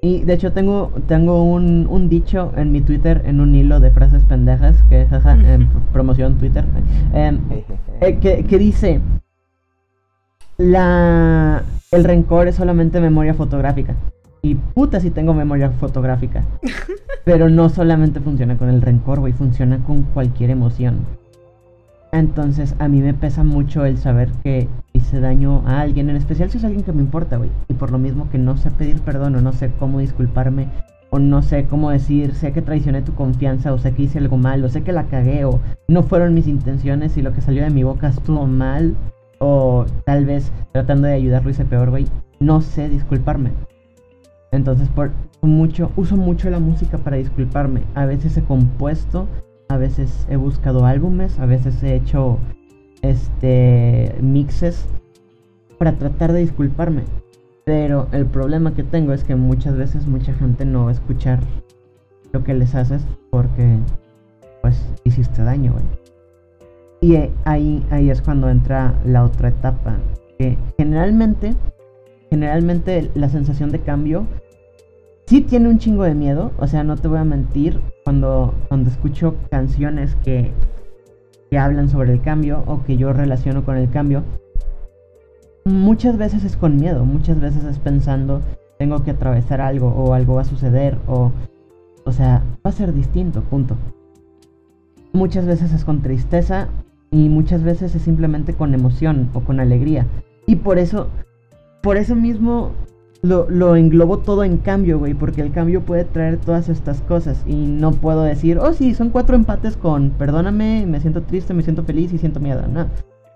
Y 0.00 0.22
de 0.22 0.32
hecho 0.32 0.54
tengo, 0.54 0.90
tengo 1.06 1.44
un, 1.44 1.86
un 1.86 2.08
dicho 2.08 2.50
en 2.56 2.72
mi 2.72 2.80
Twitter, 2.80 3.20
en 3.26 3.40
un 3.40 3.54
hilo 3.54 3.80
de 3.80 3.90
frases 3.90 4.24
pendejas, 4.24 4.82
que 4.88 5.04
jaja, 5.04 5.34
em, 5.34 5.68
promoción 5.92 6.38
Twitter, 6.38 6.64
em, 7.12 7.40
eh, 8.00 8.18
que, 8.18 8.42
que 8.44 8.58
dice, 8.58 9.02
la, 10.60 11.62
el 11.90 12.04
rencor 12.04 12.46
es 12.46 12.56
solamente 12.56 13.00
memoria 13.00 13.34
fotográfica. 13.34 13.96
Y 14.42 14.54
puta 14.54 15.00
si 15.00 15.10
tengo 15.10 15.34
memoria 15.34 15.70
fotográfica. 15.70 16.44
Pero 17.24 17.48
no 17.48 17.68
solamente 17.68 18.20
funciona 18.20 18.56
con 18.56 18.68
el 18.68 18.82
rencor, 18.82 19.20
güey, 19.20 19.32
funciona 19.32 19.78
con 19.78 20.02
cualquier 20.02 20.50
emoción. 20.50 21.00
Entonces 22.12 22.74
a 22.78 22.88
mí 22.88 23.00
me 23.00 23.14
pesa 23.14 23.44
mucho 23.44 23.84
el 23.84 23.96
saber 23.98 24.30
que 24.42 24.68
hice 24.92 25.20
daño 25.20 25.62
a 25.66 25.80
alguien, 25.80 26.10
en 26.10 26.16
especial 26.16 26.50
si 26.50 26.58
es 26.58 26.64
alguien 26.64 26.82
que 26.82 26.92
me 26.92 27.02
importa, 27.02 27.36
güey. 27.36 27.50
Y 27.68 27.74
por 27.74 27.90
lo 27.90 27.98
mismo 27.98 28.28
que 28.30 28.38
no 28.38 28.56
sé 28.56 28.70
pedir 28.70 29.00
perdón 29.00 29.36
o 29.36 29.40
no 29.40 29.52
sé 29.52 29.70
cómo 29.78 30.00
disculparme 30.00 30.68
o 31.10 31.18
no 31.18 31.42
sé 31.42 31.66
cómo 31.66 31.90
decir, 31.90 32.34
sé 32.34 32.52
que 32.52 32.62
traicioné 32.62 33.02
tu 33.02 33.14
confianza 33.14 33.72
o 33.72 33.78
sé 33.78 33.92
que 33.92 34.02
hice 34.02 34.18
algo 34.18 34.36
mal 34.36 34.64
o 34.64 34.68
sé 34.68 34.82
que 34.82 34.92
la 34.92 35.04
cagué 35.04 35.44
o 35.44 35.60
no 35.88 36.02
fueron 36.02 36.34
mis 36.34 36.46
intenciones 36.46 37.16
y 37.16 37.22
lo 37.22 37.32
que 37.32 37.40
salió 37.40 37.62
de 37.62 37.70
mi 37.70 37.82
boca 37.82 38.08
estuvo 38.08 38.46
mal 38.46 38.94
o 39.40 39.86
tal 40.04 40.26
vez 40.26 40.52
tratando 40.72 41.08
de 41.08 41.14
ayudarlo 41.14 41.50
hice 41.50 41.64
peor, 41.64 41.90
güey. 41.90 42.06
No 42.38 42.60
sé 42.60 42.88
disculparme. 42.88 43.50
Entonces 44.52 44.88
por 44.88 45.10
mucho 45.42 45.90
uso 45.96 46.16
mucho 46.16 46.50
la 46.50 46.60
música 46.60 46.98
para 46.98 47.16
disculparme. 47.16 47.82
A 47.94 48.06
veces 48.06 48.36
he 48.36 48.42
compuesto, 48.42 49.26
a 49.68 49.76
veces 49.76 50.26
he 50.30 50.36
buscado 50.36 50.84
álbumes, 50.84 51.38
a 51.38 51.46
veces 51.46 51.82
he 51.82 51.94
hecho 51.94 52.38
este 53.02 54.14
mixes 54.20 54.86
para 55.78 55.92
tratar 55.92 56.32
de 56.32 56.40
disculparme. 56.40 57.04
Pero 57.64 58.08
el 58.12 58.26
problema 58.26 58.74
que 58.74 58.82
tengo 58.82 59.12
es 59.12 59.24
que 59.24 59.36
muchas 59.36 59.76
veces 59.76 60.06
mucha 60.06 60.34
gente 60.34 60.64
no 60.64 60.84
va 60.84 60.90
a 60.90 60.94
escuchar 60.94 61.40
lo 62.32 62.44
que 62.44 62.54
les 62.54 62.74
haces 62.74 63.02
porque 63.30 63.78
pues 64.60 64.84
hiciste 65.04 65.42
daño, 65.42 65.72
güey. 65.72 65.99
Y 67.00 67.16
ahí, 67.44 67.84
ahí 67.90 68.10
es 68.10 68.20
cuando 68.20 68.48
entra 68.50 68.94
la 69.04 69.24
otra 69.24 69.48
etapa. 69.48 69.96
Que 70.38 70.58
generalmente 70.76 71.54
generalmente 72.30 73.10
la 73.14 73.28
sensación 73.28 73.70
de 73.70 73.80
cambio 73.80 74.26
sí 75.26 75.40
tiene 75.42 75.68
un 75.68 75.78
chingo 75.78 76.04
de 76.04 76.14
miedo. 76.14 76.52
O 76.58 76.66
sea, 76.66 76.84
no 76.84 76.96
te 76.96 77.08
voy 77.08 77.18
a 77.18 77.24
mentir. 77.24 77.80
Cuando, 78.04 78.54
cuando 78.68 78.90
escucho 78.90 79.36
canciones 79.50 80.16
que, 80.24 80.52
que 81.50 81.58
hablan 81.58 81.88
sobre 81.88 82.12
el 82.12 82.22
cambio 82.22 82.64
o 82.66 82.82
que 82.82 82.96
yo 82.96 83.12
relaciono 83.12 83.64
con 83.64 83.76
el 83.76 83.90
cambio, 83.90 84.24
muchas 85.64 86.16
veces 86.16 86.44
es 86.44 86.56
con 86.56 86.76
miedo, 86.76 87.04
muchas 87.04 87.38
veces 87.38 87.62
es 87.64 87.78
pensando, 87.78 88.40
tengo 88.78 89.04
que 89.04 89.12
atravesar 89.12 89.60
algo 89.60 89.88
o 89.88 90.14
algo 90.14 90.34
va 90.36 90.40
a 90.40 90.44
suceder 90.46 90.96
o, 91.06 91.30
o 92.04 92.12
sea, 92.12 92.42
va 92.66 92.70
a 92.70 92.72
ser 92.72 92.92
distinto, 92.92 93.42
punto. 93.42 93.76
Muchas 95.12 95.46
veces 95.46 95.72
es 95.72 95.84
con 95.84 96.02
tristeza 96.02 96.68
y 97.10 97.28
muchas 97.28 97.62
veces 97.62 97.94
es 97.94 98.02
simplemente 98.02 98.54
con 98.54 98.74
emoción 98.74 99.30
o 99.34 99.40
con 99.40 99.60
alegría. 99.60 100.06
Y 100.46 100.56
por 100.56 100.78
eso, 100.78 101.08
por 101.82 101.96
eso 101.96 102.14
mismo 102.14 102.72
lo, 103.22 103.48
lo 103.50 103.76
englobo 103.76 104.18
todo 104.18 104.44
en 104.44 104.58
cambio, 104.58 104.98
güey, 104.98 105.14
porque 105.14 105.42
el 105.42 105.52
cambio 105.52 105.82
puede 105.82 106.04
traer 106.04 106.38
todas 106.38 106.68
estas 106.68 107.02
cosas 107.02 107.42
y 107.46 107.54
no 107.54 107.92
puedo 107.92 108.22
decir, 108.22 108.58
oh 108.58 108.72
sí, 108.72 108.94
son 108.94 109.10
cuatro 109.10 109.36
empates 109.36 109.76
con, 109.76 110.10
perdóname, 110.10 110.86
me 110.86 111.00
siento 111.00 111.22
triste, 111.22 111.52
me 111.52 111.62
siento 111.62 111.84
feliz 111.84 112.12
y 112.12 112.18
siento 112.18 112.40
miedo, 112.40 112.66
no. 112.66 112.86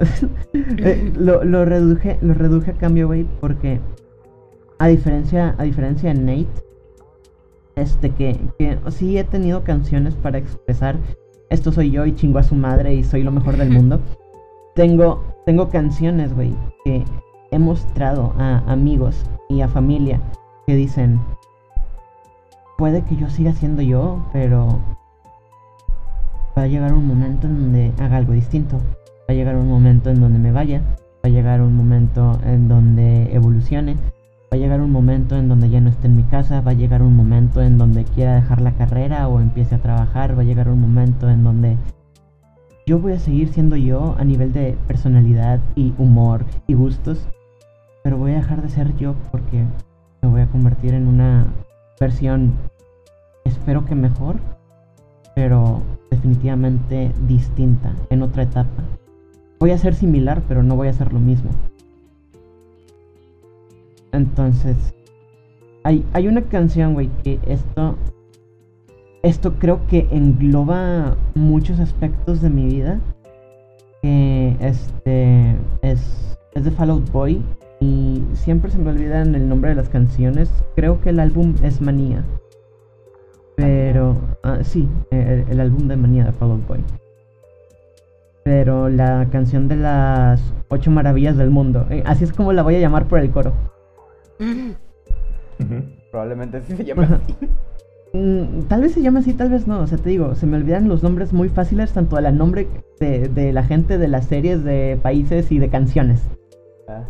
Eh, 0.79 1.12
lo, 1.16 1.45
lo, 1.45 1.64
reduje, 1.64 2.18
lo 2.20 2.35
reduje 2.35 2.72
a 2.72 2.75
cambio, 2.75 3.07
güey, 3.07 3.27
porque 3.41 3.81
a 4.79 4.89
diferencia, 4.89 5.55
a 5.57 5.62
diferencia 5.64 6.12
de 6.12 6.20
Nate, 6.20 6.64
este 7.77 8.11
que, 8.11 8.39
que 8.59 8.79
sí 8.91 9.18
he 9.18 9.25
tenido 9.25 9.64
canciones 9.64 10.14
para 10.14 10.39
expresar 10.39 10.97
esto 11.55 11.73
soy 11.73 11.91
yo 11.91 12.05
y 12.05 12.15
chingo 12.15 12.39
a 12.39 12.43
su 12.43 12.55
madre 12.55 12.95
y 12.95 13.05
soy 13.05 13.23
lo 13.23 13.31
mejor 13.31 13.57
del 13.57 13.71
mundo. 13.79 14.01
tengo, 14.75 15.25
tengo 15.47 15.71
canciones, 15.71 16.35
güey, 16.35 16.55
que 16.85 17.05
he 17.51 17.59
mostrado 17.59 18.35
a 18.39 18.59
amigos 18.71 19.25
y 19.49 19.61
a 19.61 19.69
familia 19.69 20.21
que 20.67 20.75
dicen, 20.75 21.21
puede 22.77 23.03
que 23.03 23.17
yo 23.17 23.31
siga 23.31 23.53
siendo 23.53 23.83
yo, 23.83 24.25
pero 24.33 24.81
va 26.57 26.63
a 26.63 26.67
llegar 26.67 26.93
un 26.93 27.07
momento 27.07 27.47
en 27.47 27.61
donde 27.61 27.93
haga 28.03 28.17
algo 28.17 28.33
distinto. 28.33 28.79
Va 29.29 29.33
a 29.33 29.35
llegar 29.35 29.57
un 29.57 29.69
momento 29.69 30.11
en 30.11 30.21
donde 30.21 30.39
me 30.39 30.53
vaya. 30.53 30.83
Va 31.25 31.29
a 31.29 31.29
llegar 31.29 31.63
un 31.63 31.77
momento 31.77 32.39
en 32.45 32.69
donde 32.69 33.35
evolucione. 33.35 33.97
Va 34.55 34.57
a 34.57 34.61
llegar 34.61 34.81
un 34.81 34.93
momento 34.93 35.37
en 35.37 35.49
donde 35.49 35.69
ya 35.69 35.81
no 35.81 35.91
esté 35.91 36.07
en 36.07 36.15
mi 36.15 36.23
casa, 36.23 36.61
va 36.61 36.71
a 36.71 36.75
llegar 36.75 37.03
un 37.03 37.17
momento 37.17 37.61
en 37.61 37.77
donde 37.77 38.05
quiera 38.05 38.37
dejar 38.37 38.61
la 38.61 38.71
carrera 38.71 39.27
o 39.27 39.41
empiece 39.41 39.75
a 39.75 39.83
trabajar, 39.83 40.39
va 40.39 40.43
a 40.43 40.45
llegar 40.45 40.69
un 40.69 40.81
momento 40.81 41.29
en 41.29 41.43
donde 41.43 41.77
yo 42.87 43.01
voy 43.01 43.15
a 43.15 43.19
seguir 43.19 43.49
siendo 43.49 43.75
yo 43.75 44.15
a 44.17 44.23
nivel 44.23 44.53
de 44.53 44.79
personalidad 44.87 45.59
y 45.75 45.93
humor 45.99 46.45
y 46.69 46.75
gustos, 46.75 47.27
pero 48.05 48.17
voy 48.17 48.31
a 48.31 48.37
dejar 48.37 48.63
de 48.63 48.69
ser 48.69 48.97
yo 48.97 49.17
porque 49.33 49.65
me 50.23 50.29
voy 50.29 50.43
a 50.43 50.47
convertir 50.47 50.95
en 50.95 51.09
una 51.09 51.49
versión, 51.99 52.53
espero 53.43 53.85
que 53.85 53.97
mejor, 53.97 54.37
pero 55.35 55.83
definitivamente 56.13 57.11
distinta, 57.27 57.93
en 58.09 58.23
otra 58.23 58.45
etapa. 58.45 58.85
Voy 59.59 59.73
a 59.73 59.79
ser 59.79 59.97
similar, 59.97 60.43
pero 60.47 60.63
no 60.63 60.77
voy 60.77 60.87
a 60.87 60.93
ser 60.93 61.13
lo 61.13 61.19
mismo. 61.19 61.51
Entonces, 64.15 64.77
hay, 65.83 66.05
hay 66.12 66.29
una 66.29 66.43
canción, 66.43 66.95
güey, 66.95 67.11
que 67.23 67.39
esto. 67.47 67.97
Esto 69.23 69.55
creo 69.55 69.87
que 69.87 70.07
engloba 70.11 71.17
muchos 71.35 71.81
aspectos 71.81 72.41
de 72.41 72.51
mi 72.51 72.67
vida. 72.67 73.01
Que 74.03 74.57
este. 74.61 75.57
Es, 75.83 76.39
es 76.55 76.65
de 76.65 76.71
Fall 76.71 77.03
Boy. 77.12 77.43
Y 77.81 78.23
siempre 78.35 78.71
se 78.71 78.79
me 78.79 78.91
olvidan 78.91 79.35
el 79.35 79.49
nombre 79.49 79.71
de 79.71 79.77
las 79.77 79.89
canciones. 79.89 80.51
Creo 80.77 81.01
que 81.01 81.11
el 81.11 81.21
álbum 81.21 81.55
es 81.62 81.81
Manía. 81.81 82.25
Pero. 83.57 84.17
Ah, 84.43 84.59
sí, 84.62 84.89
el, 85.11 85.61
álbum 85.61 85.89
de 85.89 85.97
Manía 85.97 86.25
de 86.25 86.33
Fall 86.33 86.61
Boy. 86.69 86.81
Pero 88.45 88.89
la 88.89 89.27
canción 89.33 89.69
de 89.69 89.77
las 89.77 90.41
ocho 90.69 90.91
maravillas 90.91 91.37
del 91.37 91.51
mundo. 91.51 91.87
Eh, 91.91 92.03
así 92.07 92.25
es 92.25 92.33
como 92.33 92.53
la 92.53 92.62
voy 92.62 92.77
a 92.77 92.81
llamar 92.81 93.07
por 93.07 93.19
el 93.19 93.31
coro. 93.31 93.53
Probablemente 96.11 96.62
sí 96.62 96.76
se 96.76 96.85
llama 96.85 97.20
así. 97.22 97.35
Mm, 98.12 98.62
tal 98.68 98.82
vez 98.82 98.93
se 98.93 99.03
llama 99.03 99.18
así, 99.18 99.35
tal 99.35 99.51
vez 99.51 99.66
no. 99.66 99.80
O 99.80 99.87
sea, 99.87 99.99
te 99.99 100.11
digo, 100.11 100.35
se 100.35 100.47
me 100.47 100.57
olvidan 100.57 100.89
los 100.89 101.03
nombres 101.03 101.32
muy 101.32 101.49
fáciles, 101.49 101.93
tanto 101.93 102.20
la 102.20 102.30
nombre 102.30 102.68
de, 103.01 103.53
la 103.53 103.64
gente, 103.64 103.99
de 103.99 104.09
las 104.09 104.26
series, 104.26 104.62
de 104.62 104.99
países 105.03 105.51
y 105.51 105.59
de 105.59 105.68
canciones. 105.68 106.22
Ah. 106.89 107.03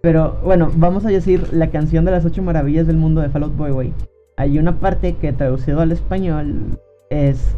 Pero 0.00 0.38
bueno, 0.42 0.70
vamos 0.76 1.04
a 1.04 1.08
decir 1.08 1.52
la 1.52 1.70
canción 1.70 2.04
de 2.04 2.12
las 2.12 2.24
ocho 2.24 2.42
maravillas 2.42 2.86
del 2.86 2.96
mundo 2.96 3.20
de 3.20 3.28
Fallout 3.28 3.56
Boy, 3.56 3.72
Way. 3.72 3.94
Hay 4.38 4.58
una 4.58 4.80
parte 4.80 5.16
que 5.16 5.32
traducido 5.32 5.80
al 5.80 5.92
español 5.92 6.78
es 7.10 7.54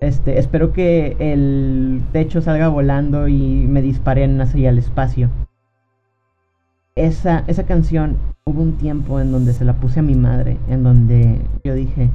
este, 0.00 0.38
espero 0.38 0.72
que 0.72 1.16
el 1.18 2.00
techo 2.12 2.40
salga 2.40 2.68
volando 2.68 3.28
y 3.28 3.66
me 3.68 3.82
disparen 3.82 4.40
hacia 4.40 4.70
el 4.70 4.78
espacio 4.78 5.28
esa, 7.06 7.44
esa 7.46 7.64
canción 7.64 8.16
hubo 8.44 8.62
un 8.62 8.74
tiempo 8.74 9.20
en 9.20 9.32
donde 9.32 9.54
se 9.54 9.64
la 9.64 9.74
puse 9.74 10.00
a 10.00 10.02
mi 10.02 10.14
madre, 10.14 10.58
en 10.68 10.82
donde 10.82 11.40
yo 11.64 11.74
dije, 11.74 12.10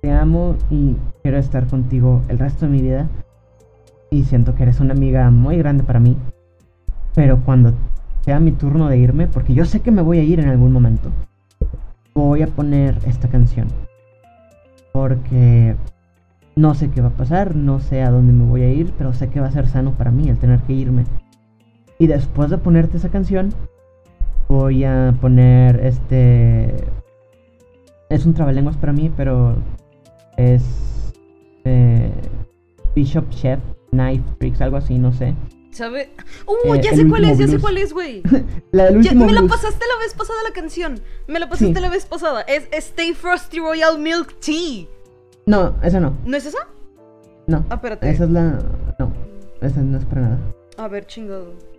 te 0.00 0.12
amo 0.12 0.54
y 0.70 0.96
quiero 1.22 1.38
estar 1.38 1.66
contigo 1.66 2.22
el 2.28 2.38
resto 2.38 2.66
de 2.66 2.72
mi 2.72 2.82
vida. 2.82 3.08
Y 4.10 4.24
siento 4.24 4.54
que 4.54 4.62
eres 4.62 4.80
una 4.80 4.92
amiga 4.92 5.30
muy 5.30 5.56
grande 5.56 5.82
para 5.82 6.00
mí. 6.00 6.16
Pero 7.14 7.40
cuando 7.44 7.74
sea 8.24 8.38
mi 8.38 8.52
turno 8.52 8.88
de 8.88 8.98
irme, 8.98 9.26
porque 9.26 9.54
yo 9.54 9.64
sé 9.64 9.80
que 9.80 9.90
me 9.90 10.02
voy 10.02 10.18
a 10.18 10.22
ir 10.22 10.40
en 10.40 10.48
algún 10.48 10.72
momento, 10.72 11.10
voy 12.14 12.42
a 12.42 12.46
poner 12.46 12.96
esta 13.06 13.28
canción. 13.28 13.68
Porque 14.92 15.74
no 16.54 16.74
sé 16.74 16.90
qué 16.90 17.00
va 17.00 17.08
a 17.08 17.12
pasar, 17.16 17.56
no 17.56 17.80
sé 17.80 18.02
a 18.02 18.10
dónde 18.10 18.32
me 18.32 18.44
voy 18.44 18.62
a 18.62 18.72
ir, 18.72 18.92
pero 18.96 19.14
sé 19.14 19.28
que 19.28 19.40
va 19.40 19.48
a 19.48 19.52
ser 19.52 19.68
sano 19.68 19.92
para 19.92 20.10
mí 20.10 20.28
el 20.28 20.38
tener 20.38 20.60
que 20.60 20.72
irme. 20.74 21.04
Y 22.00 22.06
después 22.06 22.48
de 22.48 22.56
ponerte 22.56 22.96
esa 22.96 23.10
canción, 23.10 23.52
voy 24.48 24.84
a 24.84 25.14
poner 25.20 25.84
este. 25.84 26.74
Es 28.08 28.24
un 28.24 28.32
trabalenguas 28.32 28.78
para 28.78 28.94
mí, 28.94 29.12
pero 29.14 29.54
es. 30.38 30.64
Eh, 31.64 32.10
Bishop 32.96 33.28
Chef 33.28 33.60
Knife 33.90 34.24
Tricks, 34.38 34.62
algo 34.62 34.78
así, 34.78 34.98
no 34.98 35.12
sé. 35.12 35.34
¿Sabe? 35.72 36.08
¡Uh! 36.46 36.74
ya 36.76 36.96
sé 36.96 37.06
cuál 37.06 37.24
es, 37.24 37.36
ya 37.36 37.46
sé 37.46 37.58
cuál 37.58 37.76
es, 37.76 37.92
güey. 37.92 38.22
la 38.72 38.86
del 38.86 38.96
último 38.96 39.26
Me 39.26 39.32
la 39.32 39.42
pasaste 39.42 39.84
la 39.86 40.02
vez 40.02 40.14
pasada 40.14 40.38
la 40.42 40.54
canción. 40.54 41.00
Me 41.28 41.38
la 41.38 41.50
pasaste 41.50 41.78
la 41.80 41.90
vez 41.90 42.06
pasada. 42.06 42.40
Es 42.48 42.66
Stay 42.72 43.12
Frosty 43.12 43.58
Royal 43.58 43.98
Milk 43.98 44.40
Tea. 44.40 44.86
No, 45.44 45.76
esa 45.82 46.00
no. 46.00 46.16
¿No 46.24 46.34
es 46.34 46.46
esa? 46.46 46.66
No. 47.46 47.66
Ah, 47.68 47.74
espérate. 47.74 48.08
Esa 48.08 48.24
es 48.24 48.30
la. 48.30 48.58
No, 48.98 49.12
esa 49.60 49.82
no 49.82 49.98
es 49.98 50.04
para 50.06 50.22
nada. 50.22 50.38
A 50.78 50.88
ver, 50.88 51.06
chingado. 51.06 51.69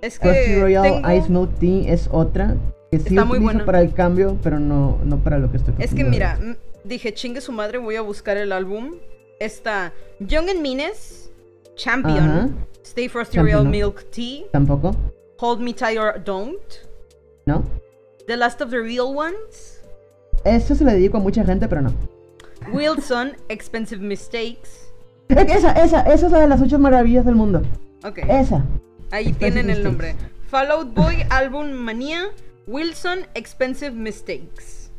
Es 0.00 0.18
que 0.18 0.60
Royal 0.60 1.02
Ice 1.16 1.28
Milk 1.28 1.50
Tea 1.58 1.92
es 1.92 2.08
otra 2.12 2.56
que 2.90 2.98
sí 2.98 3.08
Está 3.08 3.24
muy 3.24 3.38
buena. 3.38 3.64
para 3.64 3.80
el 3.80 3.92
cambio, 3.92 4.36
pero 4.42 4.58
no, 4.58 4.98
no 5.04 5.18
para 5.18 5.38
lo 5.38 5.50
que 5.50 5.58
estoy 5.58 5.74
Es 5.78 5.94
que 5.94 6.04
mira, 6.04 6.38
dije, 6.84 7.12
chingue 7.12 7.40
su 7.40 7.52
madre, 7.52 7.78
voy 7.78 7.96
a 7.96 8.02
buscar 8.02 8.36
el 8.36 8.52
álbum. 8.52 8.94
Está 9.40 9.92
Young 10.20 10.48
and 10.50 10.60
Meanness, 10.60 11.30
Champion, 11.76 12.56
Stay 12.84 13.08
Frosty 13.08 13.38
Royal 13.38 13.66
Milk 13.66 14.10
Tea. 14.10 14.44
Tampoco. 14.52 14.94
Hold 15.38 15.60
Me 15.60 15.72
Tight 15.72 15.98
or 15.98 16.22
Don't. 16.24 16.58
No. 17.46 17.62
The 18.26 18.36
Last 18.36 18.60
of 18.60 18.70
the 18.70 18.80
Real 18.80 19.14
Ones. 19.16 19.82
Eso 20.44 20.74
se 20.74 20.84
lo 20.84 20.90
dedico 20.90 21.18
a 21.18 21.20
mucha 21.20 21.44
gente, 21.44 21.68
pero 21.68 21.82
no. 21.82 21.92
Wilson, 22.72 23.32
Expensive 23.48 24.02
Mistakes. 24.02 24.90
Esa, 25.28 25.72
esa, 25.72 26.00
esa 26.02 26.26
es 26.26 26.32
la 26.32 26.40
de 26.40 26.48
las 26.48 26.60
ocho 26.60 26.78
maravillas 26.78 27.24
del 27.24 27.34
mundo. 27.34 27.62
Ok. 28.04 28.18
Esa. 28.28 28.64
Ahí 29.10 29.32
tienen 29.32 29.70
el 29.70 29.82
nombre. 29.82 30.14
Fallout 30.48 30.94
Boy 30.94 31.24
Album 31.30 31.72
Manía, 31.72 32.24
Wilson 32.66 33.20
Expensive 33.34 33.92
Mistakes. 33.92 34.90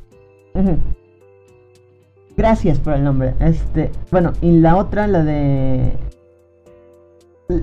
Gracias 2.36 2.80
por 2.80 2.93
el 2.93 3.03
nombre. 3.03 3.34
Este, 3.39 3.91
bueno, 4.12 4.34
y 4.41 4.60
la 4.60 4.76
otra, 4.76 5.07
la 5.07 5.24
de 5.24 5.91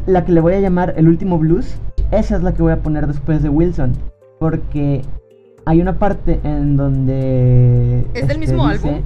la 0.07 0.25
que 0.25 0.33
le 0.33 0.41
voy 0.41 0.55
a 0.55 0.61
llamar 0.61 0.95
El 0.97 1.09
último 1.09 1.39
blues, 1.39 1.77
esa 2.11 2.37
es 2.37 2.43
la 2.43 2.55
que 2.55 2.63
voy 2.63 2.73
a 2.73 2.83
poner 2.83 3.07
después 3.07 3.43
de 3.43 3.49
Wilson, 3.49 3.93
porque 4.39 5.03
hay 5.65 5.81
una 5.81 5.99
parte 5.99 6.41
en 6.43 6.77
donde 6.77 8.01
¿Es 8.15 8.27
del 8.27 8.31
este, 8.33 8.39
mismo 8.39 8.67
álbum? 8.67 9.03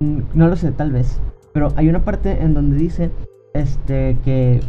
Mm, 0.00 0.20
no 0.34 0.48
lo 0.48 0.56
sé, 0.56 0.70
tal 0.72 0.92
vez, 0.92 1.20
pero 1.52 1.72
hay 1.76 1.88
una 1.88 2.04
parte 2.04 2.42
en 2.42 2.54
donde 2.54 2.76
dice 2.76 3.10
este 3.54 4.16
que 4.24 4.60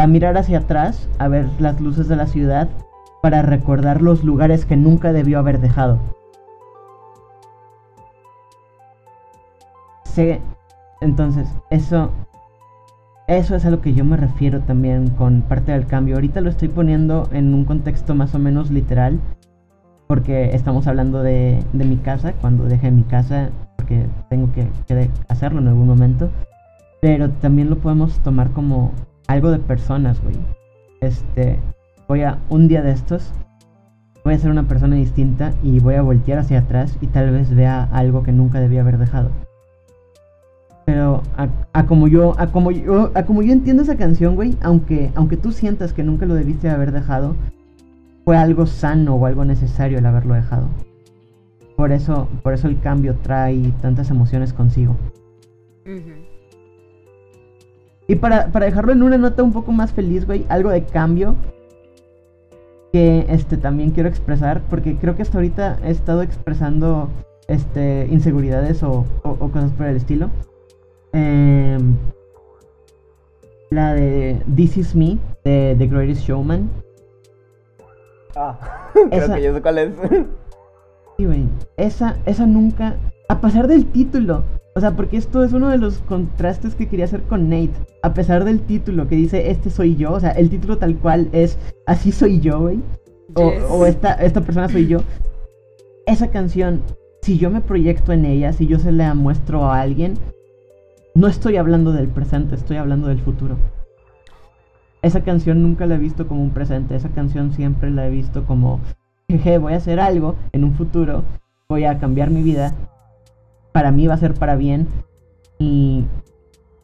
Va 0.00 0.04
a 0.04 0.06
mirar 0.06 0.38
hacia 0.38 0.60
atrás 0.60 1.10
a 1.18 1.28
ver 1.28 1.46
las 1.58 1.78
luces 1.78 2.08
de 2.08 2.16
la 2.16 2.26
ciudad 2.26 2.70
para 3.20 3.42
recordar 3.42 4.00
los 4.00 4.24
lugares 4.24 4.64
que 4.64 4.74
nunca 4.74 5.12
debió 5.12 5.38
haber 5.38 5.60
dejado. 5.60 5.98
Sí, 10.04 10.38
entonces, 11.02 11.46
eso 11.68 12.10
eso 13.28 13.54
es 13.54 13.66
a 13.66 13.70
lo 13.70 13.82
que 13.82 13.92
yo 13.92 14.06
me 14.06 14.16
refiero 14.16 14.60
también 14.60 15.10
con 15.10 15.42
parte 15.42 15.72
del 15.72 15.86
cambio. 15.86 16.14
Ahorita 16.14 16.40
lo 16.40 16.48
estoy 16.48 16.68
poniendo 16.68 17.28
en 17.30 17.52
un 17.52 17.66
contexto 17.66 18.14
más 18.14 18.34
o 18.34 18.38
menos 18.38 18.70
literal, 18.70 19.20
porque 20.06 20.54
estamos 20.54 20.86
hablando 20.86 21.22
de, 21.22 21.62
de 21.74 21.84
mi 21.84 21.98
casa, 21.98 22.32
cuando 22.40 22.64
dejé 22.64 22.90
mi 22.90 23.02
casa, 23.02 23.50
porque 23.76 24.06
tengo 24.30 24.50
que, 24.54 24.66
que 24.88 25.10
hacerlo 25.28 25.60
en 25.60 25.68
algún 25.68 25.88
momento. 25.88 26.30
Pero 27.02 27.28
también 27.28 27.68
lo 27.68 27.76
podemos 27.76 28.18
tomar 28.20 28.50
como 28.52 28.92
algo 29.30 29.50
de 29.52 29.58
personas, 29.60 30.20
güey. 30.22 30.34
Este, 31.00 31.58
voy 32.08 32.22
a, 32.22 32.38
un 32.48 32.66
día 32.66 32.82
de 32.82 32.90
estos, 32.90 33.32
voy 34.24 34.34
a 34.34 34.38
ser 34.38 34.50
una 34.50 34.66
persona 34.66 34.96
distinta 34.96 35.52
y 35.62 35.78
voy 35.78 35.94
a 35.94 36.02
voltear 36.02 36.40
hacia 36.40 36.58
atrás 36.58 36.98
y 37.00 37.06
tal 37.06 37.30
vez 37.30 37.54
vea 37.54 37.88
algo 37.92 38.24
que 38.24 38.32
nunca 38.32 38.58
debía 38.60 38.80
haber 38.80 38.98
dejado. 38.98 39.30
Pero 40.84 41.22
a, 41.72 41.86
como 41.86 42.08
yo, 42.08 42.34
a 42.38 42.48
como 42.48 42.72
yo, 42.72 43.12
a 43.14 43.22
como 43.22 43.42
yo 43.42 43.52
entiendo 43.52 43.84
esa 43.84 43.96
canción, 43.96 44.34
güey, 44.34 44.56
aunque, 44.60 45.12
aunque 45.14 45.36
tú 45.36 45.52
sientas 45.52 45.92
que 45.92 46.02
nunca 46.02 46.26
lo 46.26 46.34
debiste 46.34 46.68
haber 46.68 46.90
dejado, 46.90 47.36
fue 48.24 48.36
algo 48.36 48.66
sano 48.66 49.14
o 49.14 49.26
algo 49.26 49.44
necesario 49.44 49.98
el 49.98 50.06
haberlo 50.06 50.34
dejado. 50.34 50.66
Por 51.76 51.92
eso, 51.92 52.28
por 52.42 52.52
eso 52.52 52.66
el 52.66 52.80
cambio 52.80 53.14
trae 53.22 53.72
tantas 53.80 54.10
emociones 54.10 54.52
consigo. 54.52 54.96
Y 58.10 58.16
para, 58.16 58.48
para 58.48 58.66
dejarlo 58.66 58.90
en 58.90 59.04
una 59.04 59.18
nota 59.18 59.44
un 59.44 59.52
poco 59.52 59.70
más 59.70 59.92
feliz, 59.92 60.26
güey, 60.26 60.44
algo 60.48 60.70
de 60.70 60.82
cambio 60.82 61.36
que 62.92 63.24
este 63.28 63.56
también 63.56 63.90
quiero 63.90 64.08
expresar, 64.08 64.62
porque 64.68 64.96
creo 64.96 65.14
que 65.14 65.22
hasta 65.22 65.38
ahorita 65.38 65.78
he 65.84 65.92
estado 65.92 66.22
expresando 66.22 67.08
este 67.46 68.08
inseguridades 68.10 68.82
o, 68.82 69.06
o 69.22 69.50
cosas 69.52 69.70
por 69.70 69.86
el 69.86 69.94
estilo. 69.94 70.28
Em, 71.12 71.94
la 73.70 73.94
de 73.94 74.42
This 74.56 74.76
Is 74.76 74.96
Me, 74.96 75.16
de 75.44 75.76
The 75.78 75.86
Greatest 75.86 76.22
Showman. 76.22 76.68
Ah, 78.34 78.90
creo 79.08 79.34
que 79.36 79.42
yo 79.42 79.54
sé 79.54 79.62
cuál 79.62 79.78
es. 79.78 79.94
sí, 81.16 81.26
güey. 81.26 81.44
Esa, 81.76 82.16
esa 82.26 82.44
nunca. 82.44 82.96
A 83.28 83.40
pesar 83.40 83.68
del 83.68 83.86
título. 83.86 84.42
O 84.80 84.82
sea, 84.82 84.92
porque 84.92 85.18
esto 85.18 85.44
es 85.44 85.52
uno 85.52 85.68
de 85.68 85.76
los 85.76 85.98
contrastes 85.98 86.74
que 86.74 86.88
quería 86.88 87.04
hacer 87.04 87.20
con 87.24 87.50
Nate. 87.50 87.74
A 88.00 88.14
pesar 88.14 88.46
del 88.46 88.60
título 88.60 89.08
que 89.08 89.14
dice 89.14 89.50
Este 89.50 89.68
soy 89.68 89.94
yo. 89.94 90.10
O 90.12 90.20
sea, 90.20 90.30
el 90.30 90.48
título 90.48 90.78
tal 90.78 90.96
cual 90.96 91.28
es 91.32 91.58
Así 91.84 92.12
soy 92.12 92.40
yo, 92.40 92.60
güey. 92.60 92.78
O, 93.34 93.42
o 93.42 93.84
esta, 93.84 94.14
esta 94.14 94.40
persona 94.40 94.70
soy 94.70 94.86
yo. 94.86 95.00
Esa 96.06 96.28
canción, 96.28 96.80
si 97.20 97.36
yo 97.36 97.50
me 97.50 97.60
proyecto 97.60 98.14
en 98.14 98.24
ella, 98.24 98.54
si 98.54 98.66
yo 98.66 98.78
se 98.78 98.90
la 98.90 99.12
muestro 99.12 99.66
a 99.66 99.82
alguien, 99.82 100.14
no 101.14 101.26
estoy 101.26 101.58
hablando 101.58 101.92
del 101.92 102.08
presente, 102.08 102.54
estoy 102.54 102.78
hablando 102.78 103.08
del 103.08 103.20
futuro. 103.20 103.58
Esa 105.02 105.22
canción 105.22 105.62
nunca 105.62 105.84
la 105.84 105.96
he 105.96 105.98
visto 105.98 106.26
como 106.26 106.42
un 106.42 106.54
presente, 106.54 106.96
esa 106.96 107.10
canción 107.10 107.52
siempre 107.52 107.90
la 107.90 108.06
he 108.06 108.10
visto 108.10 108.46
como, 108.46 108.80
jeje, 109.28 109.58
voy 109.58 109.74
a 109.74 109.76
hacer 109.76 110.00
algo 110.00 110.36
en 110.52 110.64
un 110.64 110.72
futuro, 110.72 111.22
voy 111.68 111.84
a 111.84 111.98
cambiar 111.98 112.30
mi 112.30 112.42
vida, 112.42 112.74
para 113.72 113.92
mí 113.92 114.06
va 114.06 114.14
a 114.14 114.18
ser 114.18 114.34
para 114.34 114.56
bien 114.56 114.88
y, 115.58 116.04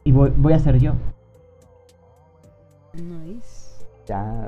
y 0.03 0.11
voy, 0.11 0.33
voy 0.35 0.53
a 0.53 0.59
ser 0.59 0.79
yo. 0.79 0.93
Nice. 2.93 3.85
Ya, 4.05 4.47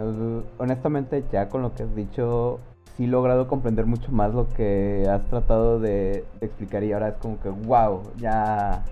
honestamente 0.57 1.23
ya 1.31 1.49
con 1.49 1.61
lo 1.61 1.75
que 1.75 1.83
has 1.83 1.93
dicho, 1.95 2.59
sí 2.95 3.05
he 3.05 3.07
logrado 3.07 3.47
comprender 3.47 3.85
mucho 3.85 4.11
más 4.11 4.33
lo 4.33 4.47
que 4.47 5.05
has 5.09 5.25
tratado 5.27 5.79
de, 5.79 6.23
de 6.39 6.45
explicar 6.45 6.83
y 6.83 6.93
ahora 6.93 7.09
es 7.09 7.15
como 7.15 7.39
que, 7.39 7.49
wow, 7.49 8.01
ya 8.17 8.83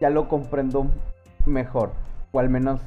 ya 0.00 0.10
lo 0.10 0.28
comprendo 0.28 0.86
mejor. 1.46 1.90
O 2.32 2.40
al 2.40 2.48
menos 2.48 2.80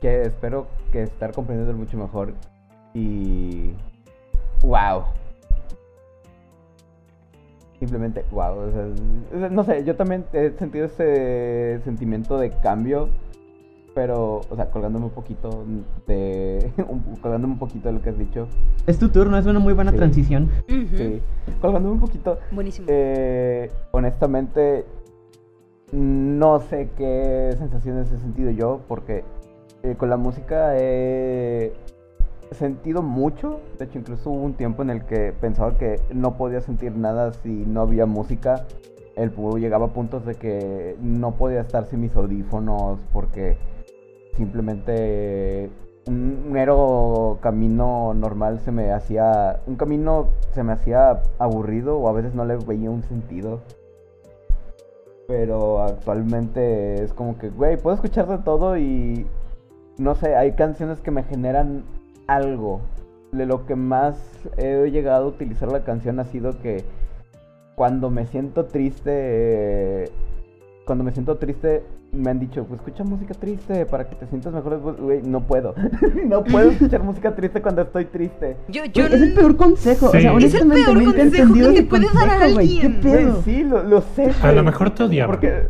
que 0.00 0.22
espero 0.22 0.66
que 0.92 1.04
estar 1.04 1.32
comprendiendo 1.32 1.74
mucho 1.74 1.96
mejor. 1.96 2.34
Y... 2.92 3.72
¡Wow! 4.62 5.04
Simplemente, 7.78 8.24
wow. 8.30 8.56
no 9.50 9.64
sé, 9.64 9.84
yo 9.84 9.96
también 9.96 10.24
he 10.32 10.50
sentido 10.52 10.86
ese 10.86 11.80
sentimiento 11.84 12.38
de 12.38 12.50
cambio. 12.50 13.08
Pero, 13.94 14.42
o 14.50 14.56
sea, 14.56 14.70
colgándome 14.70 15.06
un 15.06 15.10
poquito 15.10 15.64
de. 16.06 16.70
colgándome 17.22 17.54
un 17.54 17.58
poquito 17.58 17.88
de 17.88 17.94
lo 17.94 18.02
que 18.02 18.10
has 18.10 18.18
dicho. 18.18 18.46
Es 18.86 18.98
tu 18.98 19.08
turno, 19.08 19.38
es 19.38 19.46
una 19.46 19.58
muy 19.58 19.72
buena 19.72 19.92
transición. 19.92 20.50
Sí. 20.68 21.22
Colgándome 21.62 21.94
un 21.94 22.00
poquito. 22.00 22.38
Buenísimo. 22.50 22.88
Eh, 22.90 23.70
honestamente, 23.92 24.84
no 25.92 26.60
sé 26.60 26.90
qué 26.98 27.54
sensaciones 27.58 28.12
he 28.12 28.18
sentido 28.18 28.50
yo, 28.50 28.80
porque 28.86 29.24
eh, 29.82 29.94
con 29.96 30.10
la 30.10 30.16
música 30.18 30.76
he 30.76 31.72
sentido 32.52 33.02
mucho. 33.02 33.60
De 33.78 33.86
hecho, 33.86 33.98
incluso 33.98 34.30
hubo 34.30 34.42
un 34.42 34.54
tiempo 34.54 34.82
en 34.82 34.90
el 34.90 35.04
que 35.04 35.32
pensaba 35.32 35.76
que 35.78 36.00
no 36.12 36.36
podía 36.36 36.60
sentir 36.60 36.96
nada 36.96 37.32
si 37.32 37.48
no 37.48 37.82
había 37.82 38.06
música. 38.06 38.66
El 39.16 39.32
llegaba 39.58 39.86
a 39.86 39.92
puntos 39.92 40.26
de 40.26 40.34
que 40.34 40.96
no 41.00 41.36
podía 41.36 41.60
estar 41.60 41.86
sin 41.86 42.00
mis 42.00 42.14
audífonos 42.14 42.98
porque 43.12 43.56
simplemente 44.36 45.70
un 46.06 46.52
mero 46.52 47.38
camino 47.40 48.12
normal 48.14 48.60
se 48.60 48.70
me 48.70 48.92
hacía 48.92 49.60
un 49.66 49.76
camino 49.76 50.28
se 50.52 50.62
me 50.62 50.72
hacía 50.72 51.22
aburrido 51.38 51.98
o 51.98 52.08
a 52.08 52.12
veces 52.12 52.34
no 52.34 52.44
le 52.44 52.56
veía 52.58 52.90
un 52.90 53.02
sentido 53.02 53.60
pero 55.26 55.82
actualmente 55.82 57.02
es 57.02 57.12
como 57.12 57.38
que, 57.38 57.50
güey, 57.50 57.76
puedo 57.76 57.94
escuchar 57.94 58.26
de 58.28 58.38
todo 58.38 58.76
y 58.76 59.26
no 59.98 60.14
sé, 60.14 60.36
hay 60.36 60.52
canciones 60.52 61.00
que 61.00 61.10
me 61.10 61.24
generan 61.24 61.84
algo. 62.26 62.80
De 63.32 63.44
lo 63.44 63.66
que 63.66 63.76
más 63.76 64.16
he 64.56 64.90
llegado 64.90 65.26
a 65.26 65.28
utilizar 65.28 65.70
la 65.70 65.84
canción 65.84 66.20
ha 66.20 66.24
sido 66.24 66.58
que 66.62 66.84
cuando 67.74 68.08
me 68.10 68.26
siento 68.26 68.64
triste, 68.64 70.10
cuando 70.86 71.04
me 71.04 71.12
siento 71.12 71.36
triste, 71.36 71.82
me 72.12 72.30
han 72.30 72.38
dicho, 72.38 72.64
pues 72.64 72.80
escucha 72.80 73.04
música 73.04 73.34
triste 73.34 73.84
para 73.84 74.08
que 74.08 74.16
te 74.16 74.26
sientas 74.26 74.52
mejor. 74.52 74.96
Güey, 74.98 75.22
no 75.22 75.42
puedo. 75.42 75.74
no 76.26 76.42
puedo 76.44 76.70
escuchar 76.70 77.02
música 77.02 77.34
triste 77.34 77.60
cuando 77.60 77.82
estoy 77.82 78.06
triste. 78.06 78.56
Yo, 78.68 78.84
yo... 78.86 79.06
es 79.06 79.12
el 79.12 79.34
peor 79.34 79.56
consejo. 79.56 80.06
O 80.06 80.10
sea, 80.10 80.36
es 80.38 80.54
el 80.54 80.68
peor 80.68 81.04
consejo 81.14 81.54
que 81.54 81.72
te 81.72 81.82
puedes 81.82 82.14
dar 82.14 82.30
a 82.30 82.44
alguien. 82.44 83.00
¿Qué 83.00 83.32
sí, 83.44 83.64
lo, 83.64 83.82
lo 83.82 84.00
sé. 84.00 84.32
A 84.42 84.52
lo 84.52 84.62
mejor 84.62 84.90
te 84.90 85.04
odiaba. 85.04 85.32
Porque 85.32 85.68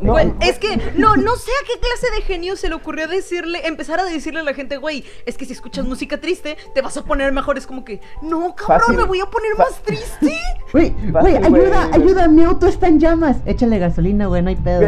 no, 0.00 0.18
es 0.18 0.58
que 0.58 0.76
no, 0.96 1.16
no 1.16 1.36
sé 1.36 1.50
a 1.50 1.66
qué 1.66 1.78
clase 1.78 2.14
de 2.16 2.22
genio 2.22 2.56
se 2.56 2.68
le 2.68 2.74
ocurrió 2.74 3.08
decirle, 3.08 3.66
empezar 3.66 4.00
a 4.00 4.04
decirle 4.04 4.40
a 4.40 4.42
la 4.42 4.54
gente, 4.54 4.76
güey, 4.76 5.04
es 5.26 5.36
que 5.36 5.44
si 5.44 5.52
escuchas 5.52 5.84
música 5.84 6.18
triste, 6.20 6.56
te 6.74 6.82
vas 6.82 6.96
a 6.96 7.04
poner 7.04 7.32
mejor. 7.32 7.58
Es 7.58 7.66
como 7.66 7.84
que, 7.84 8.00
no, 8.22 8.54
cabrón, 8.54 8.96
me 8.96 9.04
voy 9.04 9.20
a 9.20 9.26
poner 9.26 9.56
más 9.56 9.80
triste. 9.82 10.32
Güey, 10.72 10.94
güey, 11.10 11.36
ayuda, 11.36 11.88
ayuda, 11.92 12.28
mi 12.28 12.44
auto 12.44 12.68
está 12.68 12.86
en 12.86 13.00
llamas. 13.00 13.38
Échale 13.44 13.80
gasolina, 13.80 14.26
güey, 14.26 14.40
no 14.40 14.50
hay 14.50 14.56
pedo. 14.56 14.82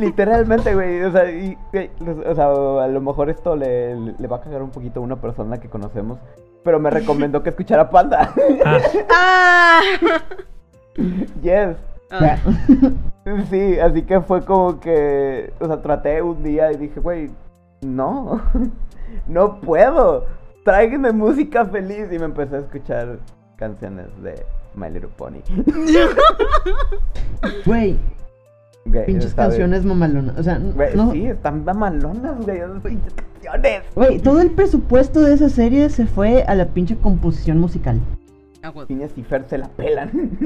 Literalmente, 0.00 0.74
güey, 0.74 1.02
o 1.02 1.12
sea, 1.12 1.30
y, 1.30 1.56
o 2.26 2.34
sea, 2.34 2.46
a 2.46 2.88
lo 2.88 3.00
mejor 3.00 3.30
esto 3.30 3.54
le, 3.54 3.94
le 3.94 4.26
va 4.26 4.38
a 4.38 4.40
cagar 4.40 4.60
un 4.60 4.70
poquito 4.70 4.98
a 4.98 5.04
una 5.04 5.20
persona 5.20 5.60
que 5.60 5.68
conocemos, 5.68 6.18
pero 6.64 6.80
me 6.80 6.90
recomendó 6.90 7.44
que 7.44 7.50
escuchara 7.50 7.88
Panda. 7.90 8.34
ah. 8.64 8.80
ah. 9.10 9.80
yes. 11.42 11.76
Ah. 12.10 12.38
Sí, 13.50 13.78
así 13.78 14.02
que 14.02 14.20
fue 14.20 14.44
como 14.44 14.80
que, 14.80 15.52
o 15.60 15.66
sea, 15.66 15.80
traté 15.80 16.22
un 16.22 16.42
día 16.42 16.72
y 16.72 16.76
dije, 16.76 17.00
güey, 17.00 17.30
no, 17.82 18.42
no 19.26 19.60
puedo, 19.60 20.26
tráiganme 20.64 21.12
música 21.12 21.64
feliz 21.66 22.08
y 22.12 22.18
me 22.18 22.26
empecé 22.26 22.56
a 22.56 22.60
escuchar 22.60 23.18
canciones 23.56 24.06
de 24.22 24.44
My 24.74 24.90
Little 24.90 25.10
Pony. 25.16 25.40
Güey, 27.66 27.98
pinches 29.06 29.34
canciones 29.34 29.84
mamalonas, 29.84 30.38
o 30.38 30.42
sea, 30.42 30.58
no... 30.58 31.12
sí, 31.12 31.26
están 31.26 31.64
mamalonas, 31.64 32.44
güey, 32.44 32.60
pinches 32.82 33.12
canciones. 33.14 33.82
Güey, 33.94 34.18
todo 34.18 34.40
el 34.40 34.50
presupuesto 34.50 35.20
de 35.20 35.34
esa 35.34 35.50
serie 35.50 35.90
se 35.90 36.06
fue 36.06 36.42
a 36.44 36.54
la 36.54 36.66
pinche 36.66 36.96
composición 36.96 37.58
musical. 37.58 38.00
Ah, 38.62 38.72
y 38.88 39.22
Fer 39.22 39.44
se 39.46 39.58
la 39.58 39.68
pelan. 39.68 40.38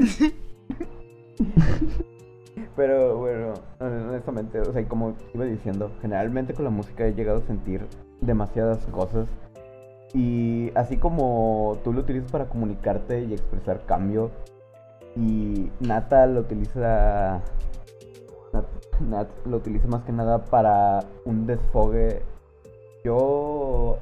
Pero 2.79 3.17
bueno, 3.17 3.55
honestamente, 3.81 4.61
o 4.61 4.71
sea, 4.71 4.87
como 4.87 5.13
iba 5.33 5.43
diciendo, 5.43 5.91
generalmente 6.01 6.53
con 6.53 6.63
la 6.63 6.71
música 6.71 7.05
he 7.05 7.13
llegado 7.13 7.39
a 7.39 7.41
sentir 7.41 7.85
demasiadas 8.21 8.77
cosas. 8.85 9.27
Y 10.13 10.71
así 10.75 10.95
como 10.95 11.77
tú 11.83 11.91
lo 11.91 11.99
utilizas 11.99 12.31
para 12.31 12.45
comunicarte 12.45 13.19
y 13.25 13.33
expresar 13.33 13.81
cambio, 13.85 14.31
y 15.17 15.69
Nata 15.81 16.25
lo 16.25 16.39
utiliza. 16.39 17.41
Nat, 19.01 19.29
lo 19.45 19.57
utiliza 19.57 19.89
más 19.89 20.05
que 20.05 20.13
nada 20.13 20.45
para 20.45 21.01
un 21.25 21.47
desfogue. 21.47 22.21
Yo. 23.03 23.97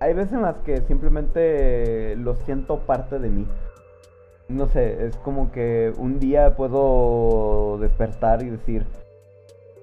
Hay 0.00 0.12
veces 0.14 0.32
en 0.32 0.42
las 0.42 0.58
que 0.58 0.80
simplemente 0.88 2.16
lo 2.16 2.34
siento 2.34 2.80
parte 2.80 3.20
de 3.20 3.28
mí 3.28 3.46
no 4.48 4.66
sé, 4.68 5.06
es 5.06 5.16
como 5.16 5.52
que 5.52 5.92
un 5.98 6.18
día 6.18 6.56
puedo 6.56 7.78
despertar 7.80 8.42
y 8.42 8.50
decir, 8.50 8.84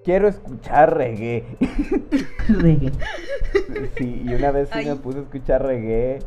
quiero 0.04 0.28
escuchar 0.28 0.96
reggae. 0.98 1.44
Reggae. 2.50 2.92
Sí, 3.98 4.24
y 4.26 4.34
una 4.34 4.52
vez 4.52 4.70
sí 4.74 4.86
me 4.86 4.96
puse 4.96 5.20
a 5.20 5.22
escuchar 5.22 5.64
reggae. 5.64 6.20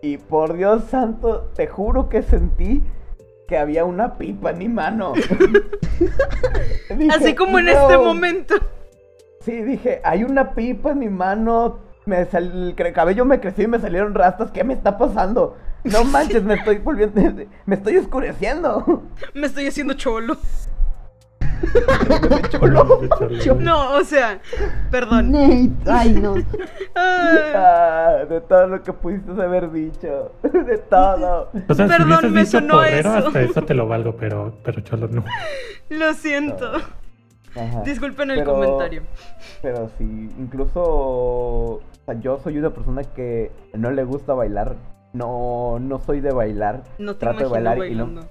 Y 0.00 0.16
por 0.18 0.54
Dios 0.56 0.84
santo, 0.84 1.50
te 1.54 1.66
juro 1.66 2.08
que 2.08 2.22
sentí 2.22 2.82
que 3.46 3.56
había 3.58 3.84
una 3.84 4.16
pipa 4.16 4.50
en 4.50 4.58
mi 4.58 4.68
mano. 4.68 5.12
Dije, 6.96 7.10
Así 7.14 7.34
como 7.34 7.58
en 7.58 7.68
este 7.68 7.98
momento. 7.98 8.54
Sí, 9.40 9.60
dije, 9.62 10.00
hay 10.04 10.24
una 10.24 10.54
pipa 10.54 10.92
en 10.92 10.98
mi 11.00 11.08
mano. 11.08 11.78
Me 12.06 12.24
sal- 12.26 12.74
el 12.76 12.92
cabello 12.92 13.24
me 13.24 13.40
creció 13.40 13.64
y 13.64 13.68
me 13.68 13.78
salieron 13.78 14.14
rastas. 14.14 14.50
¿Qué 14.52 14.64
me 14.64 14.74
está 14.74 14.98
pasando? 14.98 15.56
No 15.84 16.04
manches, 16.04 16.42
me 16.44 16.54
estoy 16.54 16.78
volviendo. 16.78 17.20
Me 17.66 17.74
estoy 17.76 17.96
oscureciendo. 17.96 19.02
Me 19.34 19.46
estoy 19.46 19.66
haciendo 19.66 19.94
cholo. 19.94 20.36
Cholo. 22.50 23.60
No, 23.60 23.94
o 23.94 24.04
sea, 24.04 24.40
perdón. 24.90 25.30
Nate, 25.32 25.70
ay 25.90 26.12
no. 26.14 26.34
Ah, 26.94 27.52
Ah, 27.54 28.24
de 28.28 28.40
todo 28.40 28.66
lo 28.66 28.82
que 28.82 28.92
pudiste 28.92 29.30
haber 29.40 29.70
dicho. 29.70 30.32
De 30.42 30.78
todo. 30.78 31.50
O 31.68 31.74
sea, 31.74 31.86
Perdón, 31.86 32.18
si 32.20 32.26
me 32.28 32.46
sonó 32.46 32.74
porrero, 32.78 33.16
eso. 33.16 33.26
hasta 33.28 33.40
eso 33.42 33.62
te 33.62 33.74
lo 33.74 33.86
valgo, 33.86 34.16
pero, 34.16 34.58
pero 34.64 34.80
cholo 34.82 35.08
no. 35.08 35.24
lo 35.90 36.14
siento. 36.14 36.66
Ajá. 37.54 37.82
Disculpen 37.84 38.30
el 38.30 38.38
Pero- 38.40 38.52
comentario. 38.54 39.02
Pero 39.62 39.90
sí, 39.98 40.04
incluso 40.38 40.80
o 40.82 41.82
sea, 42.06 42.14
yo 42.20 42.40
soy 42.42 42.58
una 42.58 42.70
persona 42.70 43.02
que 43.04 43.52
no 43.74 43.90
le 43.90 44.04
gusta 44.04 44.34
bailar. 44.34 44.74
No, 45.12 45.78
no 45.78 45.98
soy 45.98 46.20
de 46.20 46.32
bailar. 46.32 46.82
No 46.98 47.14
te 47.14 47.20
trato 47.20 47.44
de 47.44 47.50
bailar 47.50 47.76
y 47.76 47.94
no. 47.94 48.06
bailando. 48.06 48.26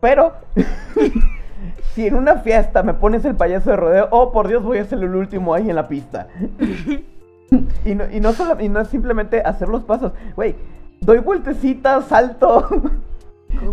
Pero 0.00 0.32
si 1.94 2.06
en 2.06 2.14
una 2.14 2.36
fiesta 2.36 2.82
me 2.82 2.94
pones 2.94 3.24
el 3.24 3.34
payaso 3.34 3.70
de 3.70 3.76
rodeo, 3.76 4.08
oh 4.10 4.30
por 4.32 4.48
Dios, 4.48 4.62
voy 4.62 4.78
a 4.78 4.84
ser 4.84 4.98
el 5.00 5.14
último 5.14 5.54
ahí 5.54 5.68
en 5.68 5.76
la 5.76 5.88
pista. 5.88 6.28
y, 7.84 7.94
no, 7.94 8.10
y, 8.10 8.20
no 8.20 8.32
solo- 8.32 8.60
y 8.60 8.68
no 8.68 8.80
es 8.80 8.88
simplemente 8.88 9.40
hacer 9.40 9.68
los 9.68 9.82
pasos, 9.84 10.12
güey. 10.36 10.54
Doy 11.00 11.18
vueltecitas, 11.18 12.06
salto. 12.06 12.68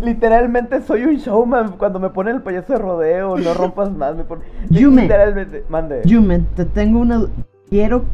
Literalmente 0.02 0.80
soy 0.82 1.04
un 1.04 1.16
showman 1.16 1.72
cuando 1.76 2.00
me 2.00 2.08
ponen 2.10 2.36
el 2.36 2.42
payaso 2.42 2.72
de 2.72 2.78
rodeo, 2.78 3.36
no 3.36 3.54
rompas 3.54 3.90
más, 3.92 4.16
me 4.16 4.24
ponen... 4.24 4.44
Yume. 4.70 5.02
Literalmente, 5.02 5.64
mande. 5.68 6.02
Yume, 6.04 6.40
te 6.56 6.64
tengo 6.64 7.00
una. 7.00 7.26
Quiero 7.68 8.04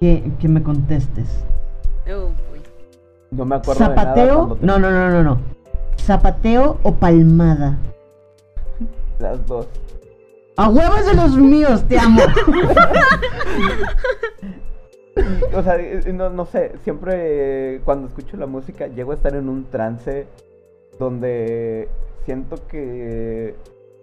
que, 0.00 0.30
que 0.40 0.48
me 0.48 0.62
contestes. 0.62 1.44
Oh. 2.10 2.30
No 3.30 3.44
me 3.44 3.56
acuerdo 3.56 3.84
de 3.88 3.94
nada 3.94 4.02
¿Zapateo? 4.14 4.36
cuando 4.36 4.56
te- 4.56 4.66
No, 4.66 4.78
no, 4.78 4.90
no, 4.90 5.10
no, 5.10 5.22
no. 5.22 5.38
¿Zapateo 5.98 6.78
o 6.82 6.94
palmada? 6.94 7.76
Las 9.18 9.44
dos. 9.46 9.66
¡A 10.56 10.68
huevos 10.70 11.06
de 11.06 11.14
los 11.14 11.36
míos! 11.36 11.84
¡Te 11.88 11.98
amo! 11.98 12.20
O 15.52 15.62
sea, 15.64 15.76
eh, 15.80 16.12
no, 16.12 16.30
no 16.30 16.46
sé, 16.46 16.72
siempre 16.84 17.74
eh, 17.76 17.80
cuando 17.84 18.06
escucho 18.06 18.36
la 18.36 18.46
música 18.46 18.86
llego 18.86 19.10
a 19.10 19.16
estar 19.16 19.34
en 19.34 19.48
un 19.48 19.64
trance 19.64 20.26
donde 20.98 21.88
siento 22.24 22.56
que 22.68 23.56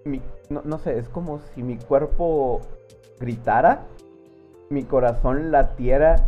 mi, 0.04 0.22
no, 0.50 0.62
no 0.66 0.78
sé, 0.78 0.98
es 1.00 1.08
como 1.08 1.40
si 1.54 1.64
mi 1.64 1.78
cuerpo 1.78 2.60
gritara, 3.20 3.84
mi 4.70 4.84
corazón 4.84 5.52
latiera 5.54 6.26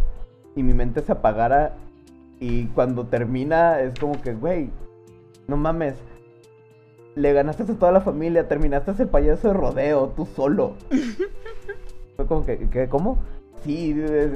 y 0.55 0.63
mi 0.63 0.73
mente 0.73 1.01
se 1.01 1.11
apagara 1.11 1.73
y 2.39 2.65
cuando 2.67 3.05
termina 3.07 3.79
es 3.81 3.97
como 3.99 4.21
que, 4.21 4.33
güey, 4.33 4.69
no 5.47 5.57
mames, 5.57 5.95
le 7.15 7.33
ganaste 7.33 7.63
a 7.63 7.65
toda 7.65 7.91
la 7.91 8.01
familia, 8.01 8.47
terminaste 8.47 8.91
el 8.99 9.09
payaso 9.09 9.47
de 9.49 9.53
rodeo, 9.53 10.13
tú 10.15 10.25
solo. 10.25 10.75
Fue 12.15 12.25
como 12.27 12.45
que, 12.45 12.69
que 12.69 12.87
¿cómo? 12.87 13.19
Sí, 13.63 13.93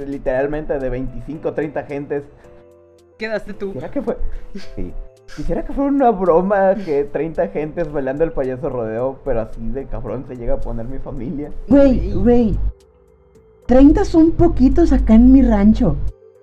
literalmente 0.07 0.77
de 0.77 0.89
25 0.89 1.53
30 1.53 1.83
gentes. 1.83 2.23
Quedaste 3.17 3.53
tú. 3.53 3.67
Quisiera 3.67 3.91
que 3.91 4.01
fue. 4.01 4.17
Sí. 4.75 4.93
Quisiera 5.35 5.63
que 5.63 5.73
fuera 5.73 5.89
una 5.89 6.11
broma 6.11 6.75
que 6.75 7.05
30 7.05 7.47
gentes 7.49 7.91
bailando 7.91 8.23
el 8.23 8.31
payaso 8.31 8.69
rodeo, 8.69 9.19
pero 9.23 9.41
así 9.41 9.61
de 9.69 9.85
cabrón 9.85 10.25
se 10.27 10.35
llega 10.35 10.55
a 10.55 10.59
poner 10.59 10.87
mi 10.87 10.97
familia. 10.97 11.51
Güey, 11.67 12.13
güey. 12.13 12.57
30 13.67 14.03
son 14.05 14.31
poquitos 14.31 14.91
acá 14.91 15.13
en 15.13 15.31
mi 15.31 15.41
rancho. 15.41 15.95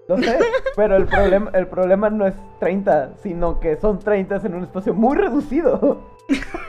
No 0.08 0.16
sé, 0.16 0.38
pero 0.74 0.96
el 0.96 1.04
problema, 1.06 1.50
el 1.52 1.66
problema 1.66 2.08
no 2.08 2.26
es 2.26 2.34
30, 2.60 3.16
sino 3.22 3.60
que 3.60 3.76
son 3.76 3.98
30 3.98 4.36
en 4.36 4.54
un 4.54 4.64
espacio 4.64 4.94
muy 4.94 5.16
reducido. 5.16 6.00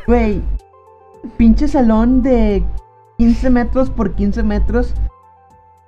Güey. 0.08 0.42
Pinche 1.38 1.68
salón 1.68 2.22
de 2.22 2.64
15 3.18 3.50
metros 3.50 3.90
por 3.90 4.14
15 4.14 4.44
metros. 4.44 4.94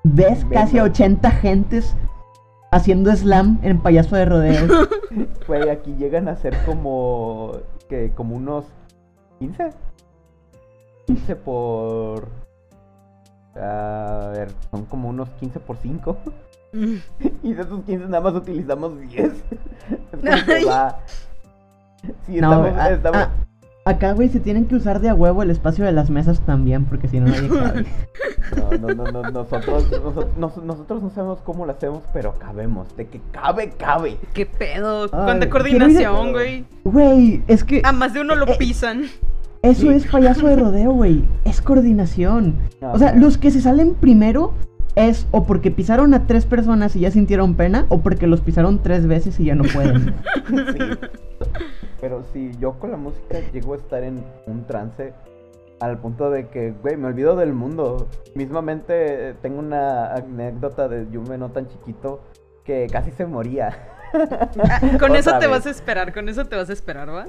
Ves 0.03 0.45
casi 0.45 0.77
a 0.77 0.83
Venga. 0.83 0.93
80 0.93 1.31
gentes 1.31 1.95
haciendo 2.71 3.13
slam 3.15 3.59
en 3.63 3.79
payaso 3.81 4.15
de 4.15 4.25
rodeo. 4.25 4.87
Güey, 5.47 5.69
aquí 5.69 5.93
llegan 5.95 6.29
a 6.29 6.37
ser 6.37 6.55
como. 6.65 7.51
que 7.89 8.11
como 8.15 8.37
unos 8.37 8.65
15. 9.39 9.71
15 11.07 11.35
por. 11.35 12.29
A 13.55 14.31
ver, 14.33 14.51
son 14.71 14.85
como 14.85 15.09
unos 15.09 15.29
15 15.31 15.59
por 15.59 15.75
5. 15.77 16.17
Mm. 16.73 16.95
Y 17.43 17.53
de 17.53 17.61
esos 17.61 17.83
15 17.83 18.05
nada 18.05 18.21
más 18.21 18.33
utilizamos 18.33 18.99
10. 19.09 19.31
Es 20.23 20.67
va. 20.67 20.99
Sí, 22.25 22.39
No, 22.41 22.65
estamos. 22.65 22.79
a- 22.79 22.91
estamos- 22.91 23.17
a- 23.21 23.31
acá, 23.89 24.13
güey, 24.13 24.29
se 24.29 24.39
tienen 24.39 24.65
que 24.65 24.75
usar 24.75 24.99
de 25.01 25.09
a 25.09 25.13
huevo 25.15 25.41
el 25.43 25.49
espacio 25.51 25.85
de 25.85 25.91
las 25.91 26.09
mesas 26.09 26.39
también, 26.41 26.85
porque 26.85 27.07
si 27.07 27.19
no 27.19 27.27
nadie 27.27 27.49
cabe. 27.49 27.85
No, 28.79 28.93
no, 28.93 28.93
no, 29.03 29.11
no, 29.11 29.31
nosotros, 29.31 29.89
nosotros, 29.91 30.25
nos- 30.37 30.57
nosotros 30.63 31.01
no 31.03 31.09
sabemos 31.09 31.39
cómo 31.43 31.65
lo 31.65 31.71
hacemos, 31.73 32.03
pero 32.13 32.33
cabemos. 32.39 32.95
De 32.95 33.07
que 33.07 33.19
cabe, 33.31 33.69
cabe. 33.71 34.17
¿Qué 34.33 34.45
pedo? 34.45 35.09
Cuánta 35.09 35.49
coordinación, 35.49 36.31
güey. 36.31 36.65
Güey, 36.83 37.43
es 37.47 37.63
que 37.63 37.81
A 37.83 37.91
más 37.91 38.13
de 38.13 38.21
uno 38.21 38.35
lo 38.35 38.47
Eh, 38.47 38.55
pisan. 38.57 39.03
eso 39.61 39.81
sí. 39.81 39.89
es 39.89 40.07
payaso 40.07 40.47
de 40.47 40.55
rodeo, 40.55 40.91
güey. 40.91 41.23
Es 41.45 41.61
coordinación. 41.61 42.55
O 42.81 42.97
sea, 42.97 43.13
los 43.15 43.37
que 43.37 43.51
se 43.51 43.61
salen 43.61 43.93
primero 43.95 44.53
es 44.95 45.27
o 45.31 45.45
porque 45.45 45.71
pisaron 45.71 46.13
a 46.13 46.27
tres 46.27 46.45
personas 46.45 46.95
y 46.95 47.01
ya 47.01 47.11
sintieron 47.11 47.55
pena, 47.55 47.85
o 47.89 47.99
porque 47.99 48.27
los 48.27 48.41
pisaron 48.41 48.81
tres 48.81 49.07
veces 49.07 49.39
y 49.39 49.45
ya 49.45 49.55
no 49.55 49.63
pueden. 49.63 50.15
Sí. 50.51 50.79
Pero 52.01 52.23
sí, 52.33 52.51
yo 52.59 52.73
con 52.73 52.91
la 52.91 52.97
música 52.97 53.39
llego 53.51 53.73
a 53.73 53.77
estar 53.77 54.03
en 54.03 54.23
un 54.47 54.65
trance 54.65 55.13
al 55.79 55.97
punto 55.97 56.29
de 56.29 56.47
que, 56.47 56.71
güey, 56.71 56.97
me 56.97 57.07
olvido 57.07 57.35
del 57.35 57.53
mundo. 57.53 58.07
Mismamente 58.35 59.29
eh, 59.29 59.33
tengo 59.41 59.59
una 59.59 60.13
anécdota 60.13 60.87
de 60.87 61.07
Yume 61.11 61.37
no 61.37 61.49
tan 61.49 61.67
chiquito 61.67 62.21
que 62.63 62.87
casi 62.91 63.11
se 63.11 63.25
moría. 63.25 63.77
Ah, 64.13 64.97
con 64.99 65.15
eso 65.15 65.31
te 65.33 65.47
vez. 65.47 65.49
vas 65.49 65.65
a 65.65 65.69
esperar, 65.69 66.13
con 66.13 66.27
eso 66.29 66.45
te 66.45 66.55
vas 66.55 66.69
a 66.69 66.73
esperar, 66.73 67.09
¿va? 67.09 67.27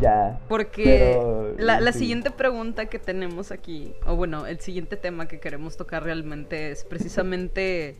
Ya. 0.00 0.40
Porque 0.48 0.84
Pero, 1.16 1.54
la, 1.58 1.80
la 1.80 1.92
sí. 1.92 2.00
siguiente 2.00 2.30
pregunta 2.30 2.86
que 2.86 2.98
tenemos 2.98 3.50
aquí, 3.52 3.94
o 4.06 4.16
bueno, 4.16 4.46
el 4.46 4.60
siguiente 4.60 4.96
tema 4.96 5.26
que 5.28 5.40
queremos 5.40 5.76
tocar 5.76 6.02
realmente 6.04 6.70
es 6.70 6.84
precisamente 6.84 7.96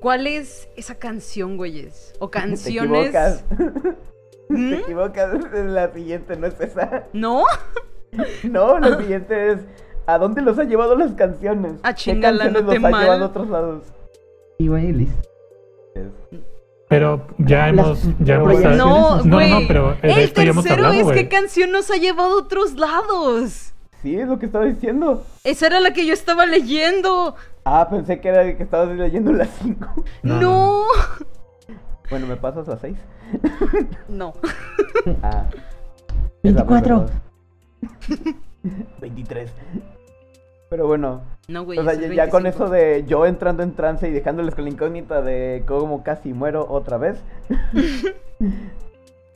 ¿cuál 0.00 0.26
es 0.26 0.68
esa 0.76 0.96
canción, 0.96 1.56
güeyes? 1.56 2.12
O 2.18 2.28
Te 2.30 2.38
canciones. 2.40 3.08
equivocas. 3.08 3.44
¿Mm? 4.48 4.70
Te 4.70 4.76
equivocas. 4.80 5.52
La 5.54 5.92
siguiente 5.92 6.36
no 6.36 6.46
es 6.46 6.60
esa. 6.60 7.04
¿No? 7.12 7.44
No, 8.44 8.78
la 8.78 8.96
siguiente 9.00 9.50
es. 9.52 9.60
¿A 10.06 10.18
dónde 10.18 10.40
los 10.40 10.56
ha 10.60 10.64
llevado 10.64 10.94
las 10.94 11.12
canciones? 11.14 11.80
Ah, 11.82 11.92
¿Qué 11.94 12.02
chingala, 12.02 12.44
canciones 12.44 12.62
noté 12.64 12.78
los 12.78 12.84
ha 12.84 12.90
mal. 12.90 13.02
llevado 13.02 13.24
a 13.24 13.26
otros 13.26 13.48
lados? 13.48 13.82
Y 14.58 14.68
güey, 14.68 14.92
listo. 14.92 15.28
Pero 16.88 17.26
ya 17.38 17.68
hemos. 17.68 18.02
Ya 18.20 18.36
hemos 18.36 18.60
No, 18.76 19.22
no, 19.24 19.40
no, 19.40 19.58
pero 19.66 19.96
el 20.02 20.18
esto 20.18 20.42
ya 20.42 20.50
hemos 20.50 20.64
tercero 20.64 20.86
hablado, 20.86 21.00
es 21.00 21.04
güey. 21.04 21.16
qué 21.16 21.28
canción 21.28 21.72
nos 21.72 21.90
ha 21.90 21.96
llevado 21.96 22.34
a 22.38 22.42
otros 22.42 22.74
lados. 22.74 23.72
Sí, 24.02 24.16
es 24.16 24.28
lo 24.28 24.38
que 24.38 24.46
estaba 24.46 24.66
diciendo. 24.66 25.24
Esa 25.44 25.66
era 25.66 25.80
la 25.80 25.92
que 25.94 26.04
yo 26.06 26.12
estaba 26.12 26.44
leyendo. 26.44 27.36
Ah, 27.64 27.88
pensé 27.88 28.20
que 28.20 28.28
era 28.28 28.56
que 28.56 28.62
estabas 28.62 28.94
leyendo 28.96 29.32
las 29.32 29.48
5. 29.62 30.04
No, 30.22 30.40
No. 30.40 30.84
Bueno, 32.10 32.26
¿me 32.26 32.36
pasas 32.36 32.68
las 32.68 32.80
6? 32.82 32.96
No. 34.08 34.34
Ah. 35.22 35.44
24. 36.42 37.06
23. 39.00 39.50
Pero 40.68 40.86
bueno, 40.86 41.22
No, 41.46 41.64
güey. 41.64 41.78
o 41.78 41.84
sea, 41.84 41.94
ya, 41.94 42.30
con 42.30 42.44
25. 42.44 42.48
eso 42.48 42.68
de 42.70 43.04
yo 43.06 43.26
entrando 43.26 43.62
en 43.62 43.74
trance 43.74 44.08
y 44.08 44.12
dejándoles 44.12 44.54
con 44.54 44.64
la 44.64 44.70
incógnita 44.70 45.20
de 45.20 45.62
cómo 45.66 46.02
casi 46.02 46.32
muero 46.32 46.66
otra 46.68 46.96
vez. 46.96 47.22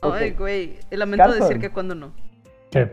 Ay, 0.01 0.31
güey. 0.31 0.79
Lamento 0.89 1.23
Carson. 1.23 1.41
decir 1.41 1.59
que 1.59 1.69
cuando 1.69 1.93
no. 1.93 2.11
¿Qué? 2.71 2.91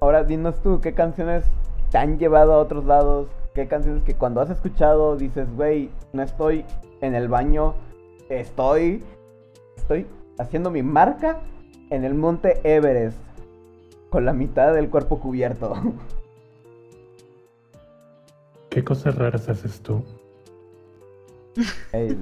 Ahora 0.00 0.22
dinos 0.22 0.60
tú, 0.62 0.80
¿qué 0.80 0.94
canciones 0.94 1.44
te 1.90 1.98
han 1.98 2.18
llevado 2.18 2.52
a 2.52 2.58
otros 2.58 2.84
lados? 2.84 3.28
¿Qué 3.54 3.66
canciones 3.66 4.02
que 4.04 4.14
cuando 4.14 4.40
has 4.40 4.50
escuchado 4.50 5.16
dices, 5.16 5.48
güey, 5.56 5.90
no 6.12 6.22
estoy 6.22 6.64
en 7.00 7.14
el 7.14 7.28
baño, 7.28 7.74
estoy, 8.28 9.02
estoy 9.76 10.06
haciendo 10.38 10.70
mi 10.70 10.82
marca 10.82 11.40
en 11.90 12.04
el 12.04 12.14
monte 12.14 12.60
Everest 12.64 13.18
con 14.10 14.24
la 14.24 14.32
mitad 14.32 14.74
del 14.74 14.90
cuerpo 14.90 15.18
cubierto? 15.18 15.74
¿Qué 18.74 18.82
cosas 18.82 19.14
raras 19.14 19.48
haces 19.48 19.80
tú? 19.82 20.02
Ey, 21.92 22.18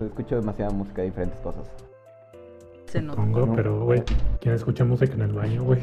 escucho 0.00 0.34
demasiada 0.34 0.72
música 0.72 1.02
de 1.02 1.10
diferentes 1.10 1.38
cosas. 1.42 1.62
Se 2.86 3.00
nota. 3.00 3.22
Pongo, 3.22 3.46
No. 3.46 3.54
pero, 3.54 3.84
güey, 3.84 4.02
¿quién 4.40 4.56
escucha 4.56 4.84
música 4.84 5.14
en 5.14 5.20
el 5.22 5.32
baño, 5.32 5.62
güey? 5.62 5.80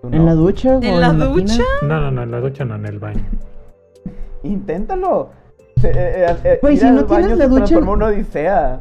¿Tú 0.00 0.08
¿En 0.10 0.24
la 0.24 0.32
ducha? 0.34 0.78
¿En 0.80 0.98
la 1.02 1.12
ducha? 1.12 1.62
No, 1.82 2.00
no, 2.00 2.10
no, 2.10 2.22
en 2.22 2.30
la 2.30 2.40
ducha 2.40 2.64
no, 2.64 2.76
en 2.76 2.86
el 2.86 2.98
baño. 2.98 3.26
Inténtalo. 4.42 5.28
Eh, 5.82 5.92
eh, 5.94 6.36
eh, 6.44 6.58
Güey, 6.62 6.78
si 6.78 6.90
no 6.90 7.04
tienes 7.04 7.36
la 7.36 7.46
ducha- 7.46 7.76
en 7.76 7.86
una 7.88 8.06
odisea. 8.06 8.80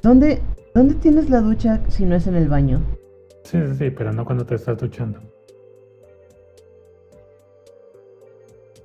¿Dónde, 0.00 0.40
¿Dónde 0.76 0.94
tienes 0.94 1.28
la 1.28 1.40
ducha 1.40 1.80
si 1.88 2.04
no 2.04 2.14
es 2.14 2.28
en 2.28 2.36
el 2.36 2.48
baño? 2.48 2.80
Sí, 3.42 3.58
sí, 3.66 3.74
sí, 3.74 3.90
pero 3.90 4.12
no 4.12 4.24
cuando 4.24 4.46
te 4.46 4.54
estás 4.54 4.78
duchando. 4.78 5.18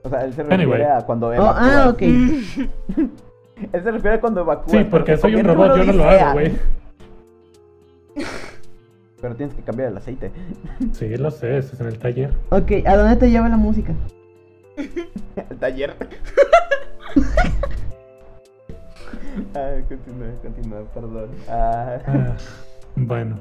O 0.03 0.09
sea, 0.09 0.25
él 0.25 0.33
se 0.33 0.43
refiere 0.43 0.63
Anyway. 0.63 0.81
a 0.83 1.01
cuando 1.05 1.27
Oh, 1.27 1.33
evacúa. 1.33 1.83
ah, 1.83 1.89
ok. 1.89 2.01
Él 3.71 3.83
se 3.83 3.91
refiere 3.91 4.17
a 4.17 4.19
cuando 4.21 4.41
evacúa. 4.41 4.69
Sí, 4.77 4.83
porque 4.89 5.15
soy 5.15 5.35
un 5.35 5.45
robot, 5.45 5.77
yo 5.77 5.83
no 5.85 5.93
lo 5.93 6.03
hago, 6.03 6.33
güey. 6.33 6.51
Pero 9.21 9.35
tienes 9.35 9.55
que 9.55 9.61
cambiar 9.61 9.89
el 9.89 9.97
aceite. 9.97 10.31
Sí, 10.91 11.15
lo 11.15 11.31
sé, 11.31 11.57
eso 11.59 11.73
es 11.75 11.79
en 11.79 11.87
el 11.87 11.97
taller. 11.97 12.31
Ok, 12.49 12.71
¿a 12.85 12.97
dónde 12.97 13.15
te 13.15 13.29
lleva 13.31 13.47
la 13.47 13.55
música? 13.57 13.93
El 15.49 15.57
taller. 15.59 15.95
ah, 19.55 19.71
continúa, 19.87 20.27
continúa, 20.41 20.83
perdón. 20.93 21.29
Ah, 21.47 21.97
Ah, 22.07 22.35
bueno, 22.95 23.39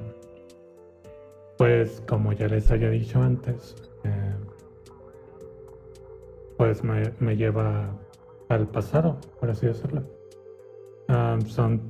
pues 1.59 2.01
como 2.07 2.33
ya 2.33 2.47
les 2.49 2.71
había 2.71 2.91
dicho 2.91 3.21
antes, 3.21 3.75
eh, 4.05 4.33
pues 6.57 6.83
me, 6.85 7.13
me 7.21 7.37
lleva 7.37 7.91
al 8.49 8.69
pasado, 8.69 9.19
por 9.41 9.51
así 9.51 9.67
decirlo. 9.67 10.03
Ah, 11.09 11.39
son, 11.47 11.89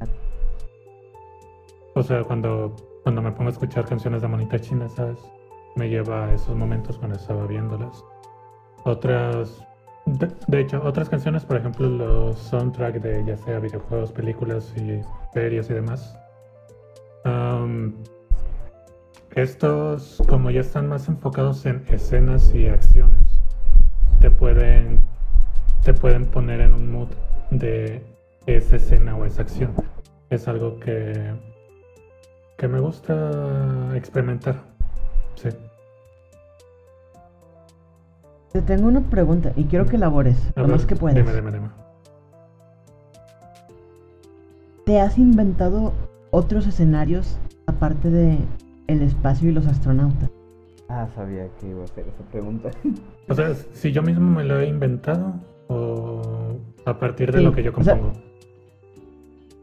o 1.94 2.02
sea, 2.02 2.24
cuando, 2.24 2.74
cuando 3.02 3.22
me 3.22 3.32
pongo 3.32 3.48
a 3.50 3.52
escuchar 3.52 3.84
canciones 3.84 4.22
de 4.22 4.28
monitas 4.28 4.62
chinas, 4.62 4.92
¿sabes? 4.94 5.18
Me 5.76 5.88
lleva 5.88 6.26
a 6.26 6.34
esos 6.34 6.56
momentos 6.56 6.98
cuando 6.98 7.16
estaba 7.16 7.46
viéndolas. 7.46 8.04
Otras, 8.84 9.66
de, 10.06 10.60
hecho, 10.60 10.82
otras 10.82 11.08
canciones, 11.08 11.44
por 11.44 11.56
ejemplo, 11.56 11.88
los 11.88 12.38
soundtrack 12.38 13.00
de 13.00 13.24
ya 13.24 13.36
sea 13.36 13.58
videojuegos, 13.58 14.12
películas 14.12 14.72
y 14.76 15.00
series 15.32 15.70
y 15.70 15.74
demás. 15.74 16.18
Estos, 19.34 20.22
como 20.28 20.50
ya 20.50 20.60
están 20.60 20.88
más 20.88 21.08
enfocados 21.08 21.64
en 21.64 21.84
escenas 21.88 22.54
y 22.54 22.66
acciones, 22.66 23.21
te 24.22 24.30
pueden, 24.30 25.00
te 25.82 25.92
pueden 25.92 26.26
poner 26.26 26.60
en 26.60 26.74
un 26.74 26.92
mood 26.92 27.08
de 27.50 28.06
esa 28.46 28.76
escena 28.76 29.16
o 29.16 29.24
esa 29.24 29.42
acción. 29.42 29.72
Es 30.30 30.46
algo 30.46 30.78
que, 30.78 31.34
que 32.56 32.68
me 32.68 32.78
gusta 32.78 33.90
experimentar. 33.96 34.62
Sí. 35.34 35.48
Te 38.52 38.62
tengo 38.62 38.86
una 38.86 39.00
pregunta 39.00 39.52
y 39.56 39.64
quiero 39.64 39.86
que 39.86 39.96
elabores 39.96 40.38
A 40.54 40.60
lo 40.60 40.68
ver, 40.68 40.76
más 40.76 40.86
que 40.86 40.94
puedas. 40.94 41.16
Dime, 41.16 41.34
dime, 41.34 41.50
dime. 41.50 41.68
¿Te 44.86 45.00
has 45.00 45.18
inventado 45.18 45.94
otros 46.30 46.68
escenarios 46.68 47.38
aparte 47.66 48.08
de 48.08 48.38
el 48.86 49.02
espacio 49.02 49.48
y 49.48 49.52
los 49.52 49.66
astronautas? 49.66 50.30
Ah, 50.92 51.08
sabía 51.14 51.48
que 51.58 51.68
iba 51.68 51.80
a 51.80 51.84
hacer 51.84 52.06
esa 52.06 52.22
pregunta. 52.30 52.70
O 53.28 53.34
sea, 53.34 53.54
si 53.72 53.92
yo 53.92 54.02
mismo 54.02 54.28
me 54.30 54.44
lo 54.44 54.58
he 54.58 54.66
inventado 54.66 55.34
o 55.68 56.20
a 56.84 56.98
partir 56.98 57.30
de 57.32 57.38
Sí, 57.38 57.44
lo 57.44 57.52
que 57.52 57.62
yo 57.62 57.72
o 57.74 57.82
sea, 57.82 57.94
compongo. 57.94 58.18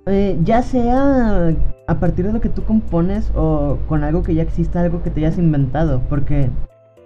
Eh, 0.07 0.39
ya 0.43 0.63
sea 0.63 1.53
a 1.87 1.99
partir 1.99 2.25
de 2.25 2.33
lo 2.33 2.41
que 2.41 2.49
tú 2.49 2.63
compones 2.63 3.31
o 3.35 3.77
con 3.87 4.03
algo 4.03 4.23
que 4.23 4.33
ya 4.33 4.41
exista, 4.41 4.81
algo 4.81 5.03
que 5.03 5.09
te 5.11 5.19
hayas 5.19 5.37
inventado, 5.37 6.01
porque 6.09 6.49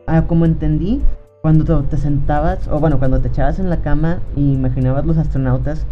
ah, 0.07 0.26
como 0.28 0.45
entendí, 0.45 1.01
cuando 1.41 1.84
te 1.84 1.97
sentabas, 1.97 2.67
o 2.69 2.80
bueno, 2.80 2.99
cuando 2.99 3.19
te 3.19 3.28
echabas 3.28 3.59
en 3.59 3.69
la 3.69 3.82
cama 3.82 4.19
y 4.36 4.53
imaginabas 4.53 5.05
los 5.05 5.17
astronautas, 5.17 5.86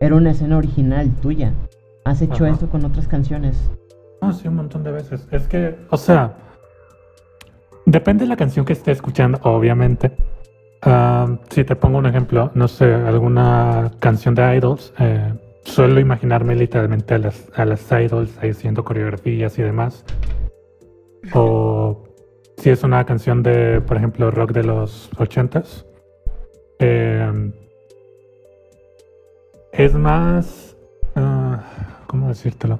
era 0.00 0.16
una 0.16 0.30
escena 0.30 0.56
original 0.56 1.10
tuya. 1.22 1.52
¿Has 2.04 2.22
hecho 2.22 2.44
Ajá. 2.46 2.54
esto 2.54 2.68
con 2.68 2.84
otras 2.84 3.06
canciones? 3.06 3.56
No, 4.22 4.32
sí, 4.32 4.48
un 4.48 4.56
montón 4.56 4.82
de 4.82 4.92
veces. 4.92 5.28
Es 5.30 5.46
que, 5.46 5.76
o 5.90 5.96
sea, 5.96 6.36
depende 7.86 8.24
de 8.24 8.28
la 8.28 8.36
canción 8.36 8.66
que 8.66 8.74
esté 8.74 8.92
escuchando, 8.92 9.38
obviamente. 9.42 10.12
Am, 10.82 11.38
si 11.48 11.64
te 11.64 11.74
pongo 11.74 11.98
un 11.98 12.06
ejemplo, 12.06 12.50
no 12.54 12.68
sé, 12.68 12.92
alguna 12.92 13.90
canción 13.98 14.34
de 14.34 14.56
Idols, 14.56 14.92
eh, 14.98 15.32
suelo 15.64 15.98
imaginarme 16.00 16.54
literalmente 16.54 17.14
a 17.14 17.18
las, 17.18 17.50
a 17.56 17.64
las 17.64 17.90
Idols 17.90 18.36
ahí 18.42 18.50
haciendo 18.50 18.84
coreografías 18.84 19.58
y 19.58 19.62
demás. 19.62 20.04
O 21.34 22.04
si 22.58 22.70
es 22.70 22.82
una 22.84 23.04
canción 23.04 23.42
de, 23.42 23.80
por 23.80 23.96
ejemplo, 23.96 24.30
rock 24.30 24.52
de 24.52 24.62
los 24.64 25.10
ochentas. 25.18 25.84
em, 26.78 27.52
es 29.72 29.94
más... 29.94 30.76
ah, 31.16 31.62
¿Cómo 32.06 32.28
decírtelo? 32.28 32.78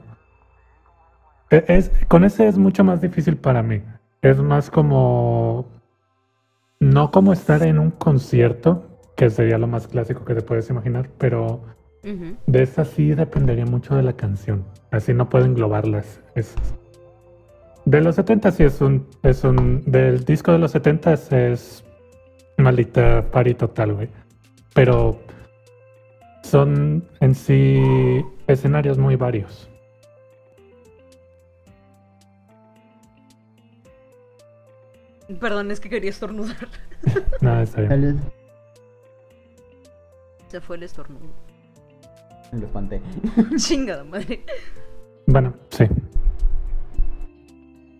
E- 1.50 1.64
Es, 1.68 1.90
con 2.08 2.24
ese 2.24 2.46
es 2.48 2.56
mucho 2.58 2.84
más 2.84 3.00
difícil 3.00 3.36
para 3.36 3.62
mí. 3.62 3.82
Es 4.26 4.38
más 4.42 4.70
como... 4.70 5.66
No 6.80 7.12
como 7.12 7.32
estar 7.32 7.62
en 7.62 7.78
un 7.78 7.92
concierto, 7.92 8.84
que 9.16 9.30
sería 9.30 9.56
lo 9.56 9.68
más 9.68 9.86
clásico 9.86 10.24
que 10.24 10.34
te 10.34 10.42
puedes 10.42 10.68
imaginar, 10.68 11.08
pero 11.16 11.62
de 12.02 12.62
esa 12.62 12.84
sí 12.84 13.14
dependería 13.14 13.64
mucho 13.64 13.94
de 13.94 14.02
la 14.02 14.14
canción. 14.14 14.64
Así 14.90 15.14
no 15.14 15.28
puedo 15.28 15.44
englobarlas. 15.44 16.20
esas. 16.34 16.74
De 17.84 18.00
los 18.00 18.16
70 18.16 18.50
sí 18.50 18.64
es 18.64 18.80
un, 18.80 19.06
es 19.22 19.44
un... 19.44 19.84
Del 19.86 20.24
disco 20.24 20.50
de 20.50 20.58
los 20.58 20.72
70 20.72 21.12
es 21.12 21.84
maldita 22.58 23.22
party 23.30 23.54
total, 23.54 23.94
güey. 23.94 24.08
Pero 24.74 25.20
son 26.42 27.04
en 27.20 27.34
sí 27.36 27.80
escenarios 28.48 28.98
muy 28.98 29.14
varios. 29.14 29.70
Perdón, 35.40 35.70
es 35.70 35.80
que 35.80 35.88
quería 35.88 36.10
estornudar. 36.10 36.56
Nada, 37.40 37.62
está 37.62 37.80
bien. 37.82 37.90
Salud. 37.90 38.20
Se 40.48 40.60
fue 40.60 40.76
el 40.76 40.82
estornudo. 40.84 41.26
Lo 42.52 42.66
espanté. 42.66 43.00
Chingada 43.56 44.04
madre. 44.04 44.44
Bueno, 45.26 45.54
sí. 45.70 45.84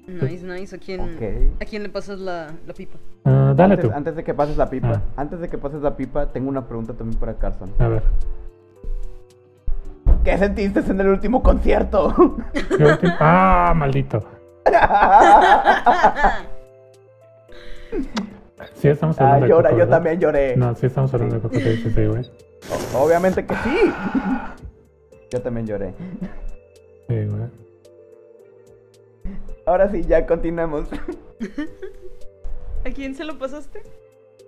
Nice, 0.06 0.46
nice. 0.46 0.76
¿A 0.76 0.78
quién. 0.78 1.56
¿a 1.60 1.64
quién 1.64 1.82
le 1.82 1.88
pasas 1.88 2.20
la, 2.20 2.54
la 2.64 2.72
pipa? 2.72 2.96
Ah, 3.24 3.52
dale 3.56 3.74
antes, 3.74 3.90
tú. 3.90 3.96
antes 3.96 4.14
de 4.14 4.22
que 4.22 4.32
pases 4.34 4.56
la 4.56 4.70
pipa, 4.70 4.92
Ah. 4.92 5.02
antes 5.16 5.40
de 5.40 5.48
que 5.48 5.58
pases 5.58 5.82
la 5.82 5.96
pipa, 5.96 6.26
tengo 6.26 6.48
una 6.48 6.64
pregunta 6.68 6.92
también 6.94 7.18
para 7.18 7.34
Carson. 7.34 7.72
A 7.80 7.88
ver. 7.88 8.04
¿Qué 10.22 10.38
sentiste 10.38 10.78
en 10.80 11.00
el 11.00 11.08
último 11.08 11.42
concierto? 11.42 12.36
¿Qué 12.52 12.84
último? 12.84 13.12
Ah, 13.18 13.72
maldito. 13.76 14.22
Sí, 18.74 18.88
estamos 18.88 19.18
ah, 19.20 19.24
hablando 19.24 19.46
de 19.46 19.50
llora, 19.50 19.68
Coco, 19.70 19.78
yo 19.78 19.84
¿verdad? 19.86 19.96
también 19.98 20.20
lloré. 20.20 20.56
No, 20.56 20.74
sí 20.74 20.86
estamos 20.86 21.12
hablando 21.14 21.36
de 21.36 21.40
Coco, 21.42 21.54
sí, 21.56 21.76
sí, 21.76 21.90
sí, 21.90 22.06
güey. 22.06 22.24
O- 22.94 23.04
Obviamente 23.04 23.44
que 23.46 23.54
sí. 23.54 23.92
Yo 25.30 25.40
también 25.42 25.66
lloré. 25.66 25.94
Sí, 27.08 27.14
güey. 27.26 27.50
Ahora 29.66 29.90
sí, 29.90 30.02
ya 30.04 30.26
continuamos. 30.26 30.88
¿A 32.84 32.90
quién 32.90 33.14
se 33.14 33.24
lo 33.24 33.38
pasaste? 33.38 33.82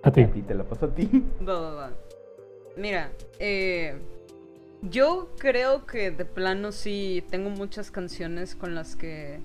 A 0.03 0.11
ti. 0.11 0.21
A 0.21 0.31
ti 0.31 0.41
te 0.41 0.55
lo 0.55 0.63
paso 0.65 0.85
a 0.87 0.89
ti. 0.89 1.09
Va, 1.47 1.59
va, 1.59 1.73
va. 1.73 1.91
Mira, 2.77 3.11
eh, 3.39 3.95
yo 4.81 5.29
creo 5.37 5.85
que 5.85 6.11
de 6.11 6.23
plano 6.25 6.71
sí 6.71 7.23
tengo 7.29 7.49
muchas 7.49 7.91
canciones 7.91 8.55
con 8.55 8.75
las 8.75 8.95
que 8.95 9.41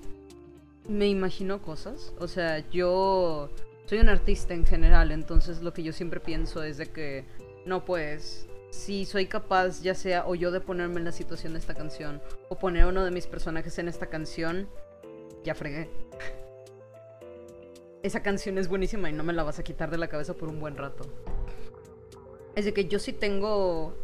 me 0.87 1.07
imagino 1.07 1.61
cosas. 1.61 2.13
O 2.19 2.27
sea, 2.29 2.59
yo 2.69 3.49
soy 3.85 3.99
un 3.99 4.09
artista 4.09 4.53
en 4.53 4.65
general, 4.65 5.11
entonces 5.11 5.61
lo 5.61 5.73
que 5.73 5.83
yo 5.83 5.93
siempre 5.93 6.19
pienso 6.19 6.63
es 6.63 6.77
de 6.77 6.87
que, 6.87 7.25
no 7.65 7.85
pues, 7.85 8.47
si 8.71 9.05
soy 9.05 9.27
capaz, 9.27 9.81
ya 9.81 9.93
sea 9.93 10.25
o 10.27 10.35
yo 10.35 10.51
de 10.51 10.59
ponerme 10.59 10.97
en 10.97 11.05
la 11.05 11.11
situación 11.11 11.53
de 11.53 11.59
esta 11.59 11.75
canción, 11.75 12.21
o 12.49 12.57
poner 12.57 12.85
uno 12.85 13.05
de 13.05 13.11
mis 13.11 13.27
personajes 13.27 13.77
en 13.77 13.87
esta 13.87 14.07
canción, 14.07 14.67
ya 15.43 15.53
fregué. 15.53 15.89
Esa 18.03 18.21
canción 18.21 18.57
es 18.57 18.67
buenísima 18.67 19.09
y 19.09 19.13
no 19.13 19.23
me 19.23 19.33
la 19.33 19.43
vas 19.43 19.59
a 19.59 19.63
quitar 19.63 19.89
de 19.89 19.97
la 19.97 20.07
cabeza 20.07 20.33
por 20.35 20.49
un 20.49 20.59
buen 20.59 20.77
rato. 20.77 21.05
Es 22.55 22.65
de 22.65 22.73
que 22.73 22.85
yo 22.85 22.99
sí 22.99 23.13
tengo 23.13 23.95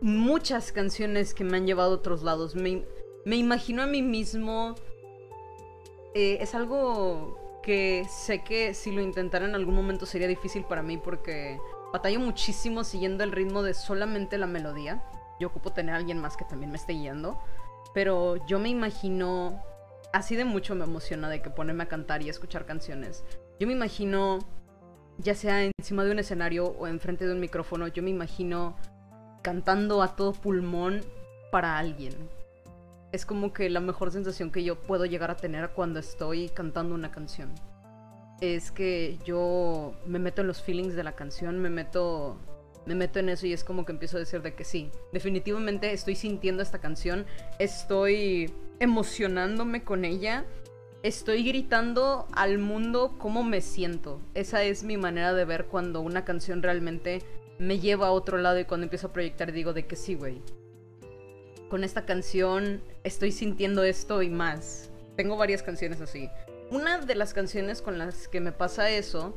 muchas 0.00 0.72
canciones 0.72 1.34
que 1.34 1.44
me 1.44 1.56
han 1.56 1.66
llevado 1.66 1.92
a 1.92 1.94
otros 1.96 2.22
lados. 2.22 2.54
Me, 2.54 2.84
me 3.24 3.36
imagino 3.36 3.82
a 3.82 3.86
mí 3.86 4.02
mismo. 4.02 4.74
eh, 6.14 6.38
es 6.40 6.54
algo 6.54 7.45
que 7.66 8.06
sé 8.08 8.44
que 8.44 8.74
si 8.74 8.92
lo 8.92 9.02
intentara 9.02 9.44
en 9.44 9.56
algún 9.56 9.74
momento 9.74 10.06
sería 10.06 10.28
difícil 10.28 10.62
para 10.62 10.84
mí 10.84 10.98
porque 10.98 11.58
batallo 11.92 12.20
muchísimo 12.20 12.84
siguiendo 12.84 13.24
el 13.24 13.32
ritmo 13.32 13.64
de 13.64 13.74
solamente 13.74 14.38
la 14.38 14.46
melodía. 14.46 15.02
Yo 15.40 15.48
ocupo 15.48 15.72
tener 15.72 15.96
a 15.96 15.98
alguien 15.98 16.20
más 16.20 16.36
que 16.36 16.44
también 16.44 16.70
me 16.70 16.76
esté 16.76 16.92
guiando. 16.92 17.40
Pero 17.92 18.36
yo 18.46 18.60
me 18.60 18.68
imagino, 18.68 19.60
así 20.12 20.36
de 20.36 20.44
mucho 20.44 20.76
me 20.76 20.84
emociona 20.84 21.28
de 21.28 21.42
que 21.42 21.50
ponerme 21.50 21.82
a 21.82 21.88
cantar 21.88 22.22
y 22.22 22.28
escuchar 22.28 22.66
canciones. 22.66 23.24
Yo 23.58 23.66
me 23.66 23.72
imagino, 23.72 24.38
ya 25.18 25.34
sea 25.34 25.64
encima 25.64 26.04
de 26.04 26.12
un 26.12 26.20
escenario 26.20 26.68
o 26.68 26.86
enfrente 26.86 27.26
de 27.26 27.32
un 27.32 27.40
micrófono, 27.40 27.88
yo 27.88 28.00
me 28.00 28.10
imagino 28.10 28.76
cantando 29.42 30.02
a 30.02 30.14
todo 30.14 30.34
pulmón 30.34 31.00
para 31.50 31.78
alguien. 31.78 32.12
Es 33.16 33.24
como 33.24 33.54
que 33.54 33.70
la 33.70 33.80
mejor 33.80 34.10
sensación 34.10 34.50
que 34.50 34.62
yo 34.62 34.78
puedo 34.78 35.06
llegar 35.06 35.30
a 35.30 35.38
tener 35.38 35.70
cuando 35.70 35.98
estoy 35.98 36.50
cantando 36.50 36.94
una 36.94 37.12
canción. 37.12 37.50
Es 38.42 38.70
que 38.70 39.18
yo 39.24 39.94
me 40.04 40.18
meto 40.18 40.42
en 40.42 40.48
los 40.48 40.60
feelings 40.60 40.94
de 40.94 41.02
la 41.02 41.12
canción, 41.12 41.58
me 41.58 41.70
meto 41.70 42.36
me 42.84 42.94
meto 42.94 43.18
en 43.18 43.30
eso 43.30 43.46
y 43.46 43.54
es 43.54 43.64
como 43.64 43.86
que 43.86 43.92
empiezo 43.92 44.18
a 44.18 44.20
decir 44.20 44.42
de 44.42 44.54
que 44.54 44.64
sí, 44.64 44.90
definitivamente 45.14 45.92
estoy 45.92 46.14
sintiendo 46.14 46.62
esta 46.62 46.78
canción, 46.78 47.24
estoy 47.58 48.52
emocionándome 48.80 49.82
con 49.82 50.04
ella, 50.04 50.44
estoy 51.02 51.42
gritando 51.42 52.28
al 52.32 52.58
mundo 52.58 53.14
cómo 53.16 53.42
me 53.44 53.62
siento. 53.62 54.20
Esa 54.34 54.62
es 54.62 54.84
mi 54.84 54.98
manera 54.98 55.32
de 55.32 55.46
ver 55.46 55.68
cuando 55.68 56.02
una 56.02 56.26
canción 56.26 56.62
realmente 56.62 57.22
me 57.58 57.78
lleva 57.78 58.08
a 58.08 58.12
otro 58.12 58.36
lado 58.36 58.60
y 58.60 58.66
cuando 58.66 58.84
empiezo 58.84 59.06
a 59.06 59.12
proyectar 59.14 59.52
digo 59.52 59.72
de 59.72 59.86
que 59.86 59.96
sí, 59.96 60.14
güey. 60.14 60.42
Con 61.68 61.84
esta 61.84 62.04
canción 62.04 62.82
estoy 63.02 63.32
sintiendo 63.32 63.82
esto 63.82 64.22
y 64.22 64.28
más. 64.28 64.90
Tengo 65.16 65.36
varias 65.36 65.62
canciones 65.62 66.00
así. 66.00 66.30
Una 66.70 66.98
de 66.98 67.14
las 67.14 67.34
canciones 67.34 67.82
con 67.82 67.98
las 67.98 68.28
que 68.28 68.40
me 68.40 68.52
pasa 68.52 68.90
eso 68.90 69.34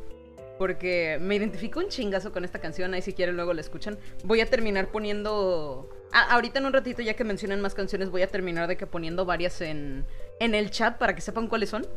porque 0.59 1.17
me 1.21 1.35
identifico 1.35 1.79
un 1.79 1.87
chingazo 1.87 2.33
con 2.33 2.43
esta 2.43 2.59
canción, 2.59 2.93
ahí 2.93 3.01
si 3.01 3.13
quieren 3.13 3.35
luego 3.37 3.53
la 3.53 3.61
escuchan. 3.61 3.97
Voy 4.25 4.41
a 4.41 4.45
terminar 4.45 4.91
poniendo... 4.91 5.89
Ah, 6.11 6.33
ahorita 6.33 6.59
en 6.59 6.65
un 6.65 6.73
ratito, 6.73 7.01
ya 7.01 7.13
que 7.13 7.23
mencionan 7.23 7.61
más 7.61 7.73
canciones, 7.73 8.09
voy 8.09 8.23
a 8.23 8.27
terminar 8.27 8.67
de 8.67 8.75
que 8.75 8.85
poniendo 8.85 9.25
varias 9.25 9.61
en, 9.61 10.05
en 10.39 10.55
el 10.55 10.69
chat 10.69 10.97
para 10.97 11.15
que 11.15 11.21
sepan 11.21 11.47
cuáles 11.47 11.69
son. 11.69 11.87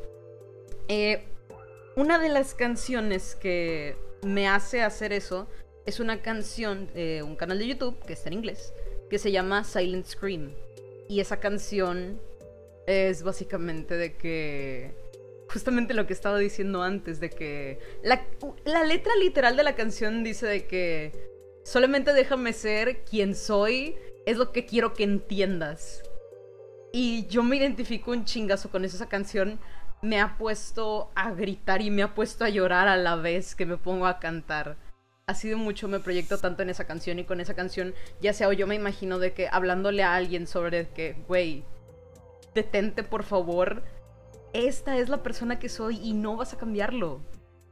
Eh, 0.87 1.25
una 1.97 2.21
de 2.21 2.29
las 2.29 2.55
canciones 2.55 3.35
que 3.35 3.97
me 4.23 4.47
hace 4.47 4.83
hacer 4.83 5.13
eso 5.13 5.49
es 5.85 5.99
una 5.99 6.23
canción 6.23 6.89
de 6.95 7.25
un 7.25 7.35
canal 7.35 7.59
de 7.59 7.67
YouTube 7.67 7.99
que 8.07 8.13
está 8.13 8.29
en 8.29 8.35
inglés, 8.35 8.73
que 9.13 9.19
se 9.19 9.31
llama 9.31 9.63
Silent 9.63 10.07
Scream. 10.07 10.55
Y 11.07 11.21
esa 11.21 11.39
canción 11.39 12.19
es 12.87 13.23
básicamente 13.23 13.99
de 13.99 14.17
que 14.17 14.95
justamente 15.51 15.93
lo 15.93 16.07
que 16.07 16.15
estaba 16.15 16.39
diciendo 16.39 16.83
antes, 16.83 17.21
de 17.21 17.29
que 17.29 17.79
la, 18.03 18.25
letra 18.85 19.15
literal 19.17 19.55
de 19.55 19.65
la 19.65 19.75
canción 19.75 20.25
dice 20.25 20.47
de 20.47 20.67
que 20.67 21.13
solamente 21.63 22.15
déjame 22.15 22.55
ser 22.55 23.05
quien 23.05 23.35
soy, 23.35 23.97
es 24.25 24.39
lo 24.39 24.51
que 24.51 24.65
quiero 24.65 24.95
que 24.95 25.05
entiendas. 25.05 26.03
Y 26.91 27.27
yo 27.27 27.43
me 27.43 27.59
identifico 27.59 28.13
un 28.13 28.25
chingazo 28.25 28.71
con 28.71 28.87
eso. 28.87 28.97
Esa 28.97 29.11
canción 29.11 29.61
me 30.01 30.23
ha 30.23 30.39
puesto 30.39 31.11
a 31.15 31.33
gritar 31.33 31.83
y 31.83 31.91
me 31.91 32.03
ha 32.03 32.15
puesto 32.15 32.47
a 32.47 32.49
llorar 32.49 32.89
a 32.89 32.97
la 32.97 33.17
vez 33.17 33.55
que 33.55 33.67
me 33.67 33.77
pongo 33.77 34.07
a 34.07 34.19
cantar. 34.19 34.79
Ha 35.27 35.35
sido 35.35 35.57
mucho, 35.57 35.89
me 35.89 36.01
proyecto 36.01 36.39
tanto 36.39 36.63
en 36.63 36.71
esa 36.71 36.87
canción 36.87 37.19
y 37.19 37.25
con 37.25 37.41
esa 37.41 37.55
canción, 37.55 37.95
ya 38.21 38.33
sea 38.33 38.49
o 38.49 38.53
yo 38.53 38.67
me 38.67 38.75
imagino 38.75 39.19
de 39.19 39.33
que 39.33 39.49
hablándole 39.49 40.03
a 40.03 40.15
alguien 40.15 40.47
sobre 40.47 40.89
que, 40.89 41.17
güey, 41.29 41.65
detente 42.55 43.03
por 43.03 43.23
favor 43.23 43.83
esta 44.53 44.99
es 44.99 45.09
la 45.09 45.23
persona 45.23 45.59
que 45.59 45.71
soy 45.71 45.99
y 45.99 46.13
no 46.13 46.37
vas 46.37 46.53
a 46.53 46.59
cambiarlo. 46.59 47.21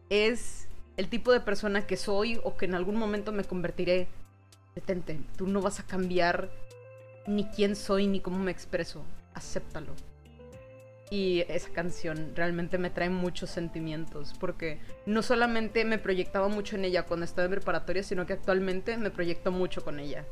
Es 0.09 0.69
el 0.97 1.09
tipo 1.09 1.31
de 1.31 1.41
persona 1.41 1.87
que 1.87 1.97
soy 1.97 2.41
o 2.43 2.57
que 2.57 2.65
en 2.65 2.75
algún 2.75 2.97
momento 2.97 3.33
me 3.33 3.45
convertiré. 3.45 4.09
Detente, 4.75 5.21
tú 5.37 5.47
no 5.47 5.61
vas 5.61 5.79
a 5.79 5.87
cambiar 5.87 6.51
ni 7.27 7.45
quién 7.45 7.77
soy 7.77 8.07
ni 8.07 8.21
cómo 8.21 8.39
me 8.39 8.51
expreso. 8.51 9.05
Acéptalo. 9.35 9.93
Y 11.11 11.41
esa 11.49 11.71
canción 11.71 12.33
realmente 12.37 12.79
me 12.79 12.89
trae 12.89 13.11
muchos 13.11 13.51
sentimientos 13.51 14.33
porque 14.39 14.79
no 15.07 15.23
solamente 15.23 15.85
me 15.85 15.99
proyectaba 15.99 16.49
mucho 16.49 16.77
en 16.77 16.85
ella 16.85 17.05
cuando 17.05 17.25
estaba 17.25 17.47
en 17.47 17.53
preparatoria, 17.53 18.05
sino 18.05 18.27
que 18.27 18.35
actualmente 18.35 18.97
me 18.97 19.11
proyecto 19.11 19.51
mucho 19.51 19.83
con 19.83 19.99
ella. 19.99 20.25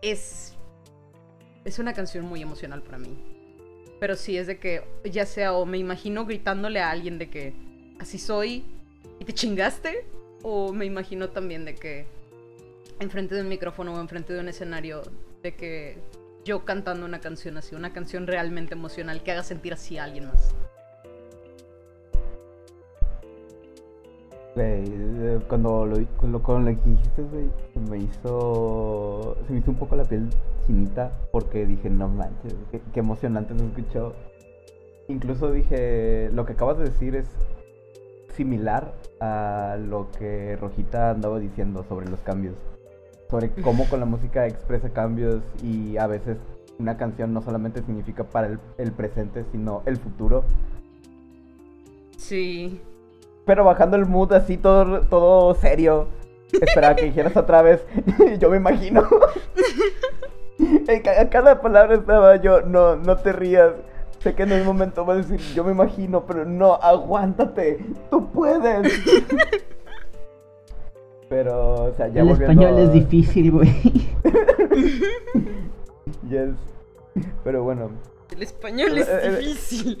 Es 0.00 0.56
es 1.68 1.78
una 1.78 1.92
canción 1.92 2.24
muy 2.24 2.42
emocional 2.42 2.82
para 2.82 2.98
mí. 2.98 3.16
Pero 4.00 4.16
sí 4.16 4.36
es 4.36 4.46
de 4.46 4.58
que, 4.58 4.84
ya 5.04 5.26
sea, 5.26 5.52
o 5.52 5.66
me 5.66 5.78
imagino 5.78 6.24
gritándole 6.24 6.80
a 6.80 6.90
alguien 6.90 7.18
de 7.18 7.28
que 7.30 7.54
así 7.98 8.18
soy 8.18 8.64
y 9.18 9.24
te 9.24 9.34
chingaste, 9.34 10.06
o 10.42 10.72
me 10.72 10.86
imagino 10.86 11.30
también 11.30 11.64
de 11.64 11.74
que 11.74 12.06
enfrente 13.00 13.34
de 13.34 13.42
un 13.42 13.48
micrófono 13.48 13.94
o 13.94 14.00
enfrente 14.00 14.32
de 14.32 14.40
un 14.40 14.48
escenario, 14.48 15.02
de 15.42 15.54
que 15.54 15.98
yo 16.48 16.64
cantando 16.64 17.04
una 17.04 17.20
canción 17.20 17.58
así, 17.58 17.76
una 17.76 17.92
canción 17.92 18.26
realmente 18.26 18.72
emocional 18.72 19.22
que 19.22 19.32
haga 19.32 19.42
sentir 19.42 19.74
así 19.74 19.98
a 19.98 20.04
alguien 20.04 20.28
más. 20.28 20.54
Eh, 24.56 25.38
cuando 25.46 25.84
lo, 25.84 25.96
cuando, 26.16 26.42
cuando 26.42 26.70
lo 26.70 26.76
dijiste, 26.76 27.22
me 27.88 27.98
hizo. 27.98 29.36
Se 29.46 29.52
me 29.52 29.58
hizo 29.60 29.70
un 29.70 29.76
poco 29.76 29.94
la 29.94 30.04
piel 30.04 30.30
chinita 30.66 31.12
porque 31.30 31.66
dije, 31.66 31.90
no 31.90 32.08
manches, 32.08 32.54
qué, 32.70 32.80
qué 32.94 33.00
emocionante 33.00 33.56
se 33.56 33.66
escuchó. 33.66 34.14
Incluso 35.08 35.52
dije, 35.52 36.30
lo 36.32 36.46
que 36.46 36.54
acabas 36.54 36.78
de 36.78 36.84
decir 36.84 37.14
es 37.14 37.28
similar 38.34 38.94
a 39.20 39.76
lo 39.78 40.10
que 40.18 40.56
Rojita 40.56 41.10
andaba 41.10 41.38
diciendo 41.38 41.84
sobre 41.88 42.08
los 42.08 42.20
cambios. 42.20 42.56
Sobre 43.30 43.50
cómo 43.50 43.88
con 43.88 44.00
la 44.00 44.06
música 44.06 44.46
expresa 44.46 44.90
cambios 44.90 45.42
y 45.62 45.96
a 45.98 46.06
veces 46.06 46.38
una 46.78 46.96
canción 46.96 47.34
no 47.34 47.42
solamente 47.42 47.82
significa 47.82 48.24
para 48.24 48.46
el, 48.46 48.58
el 48.78 48.92
presente, 48.92 49.44
sino 49.52 49.82
el 49.86 49.96
futuro. 49.96 50.44
Sí 52.16 52.80
pero 53.48 53.64
bajando 53.64 53.96
el 53.96 54.04
mood 54.04 54.34
así 54.34 54.58
todo, 54.58 55.00
todo 55.00 55.54
serio. 55.54 56.08
Esperaba 56.52 56.94
que 56.94 57.06
dijeras 57.06 57.34
otra 57.34 57.62
vez. 57.62 57.82
yo 58.38 58.50
me 58.50 58.58
imagino. 58.58 59.02
a 61.18 61.30
cada 61.30 61.62
palabra 61.62 61.94
estaba 61.94 62.36
yo, 62.36 62.60
no, 62.60 62.96
no 62.96 63.16
te 63.16 63.32
rías. 63.32 63.72
Sé 64.18 64.34
que 64.34 64.42
en 64.42 64.52
un 64.52 64.66
momento 64.66 65.06
vas 65.06 65.16
a 65.16 65.20
decir, 65.22 65.40
yo 65.54 65.64
me 65.64 65.72
imagino, 65.72 66.26
pero 66.26 66.44
no, 66.44 66.74
aguántate, 66.74 67.82
tú 68.10 68.30
puedes. 68.30 68.86
Pero, 71.28 71.84
o 71.84 71.92
sea, 71.92 72.08
ya 72.08 72.22
El 72.22 72.30
español 72.30 72.78
es 72.78 72.92
difícil, 72.92 73.52
güey. 73.52 73.68
yes. 76.28 76.54
Pero 77.44 77.62
bueno. 77.62 77.90
El 78.30 78.42
español 78.42 78.96
es 78.96 79.08
eh, 79.08 79.20
eh, 79.22 79.36
difícil. 79.36 79.98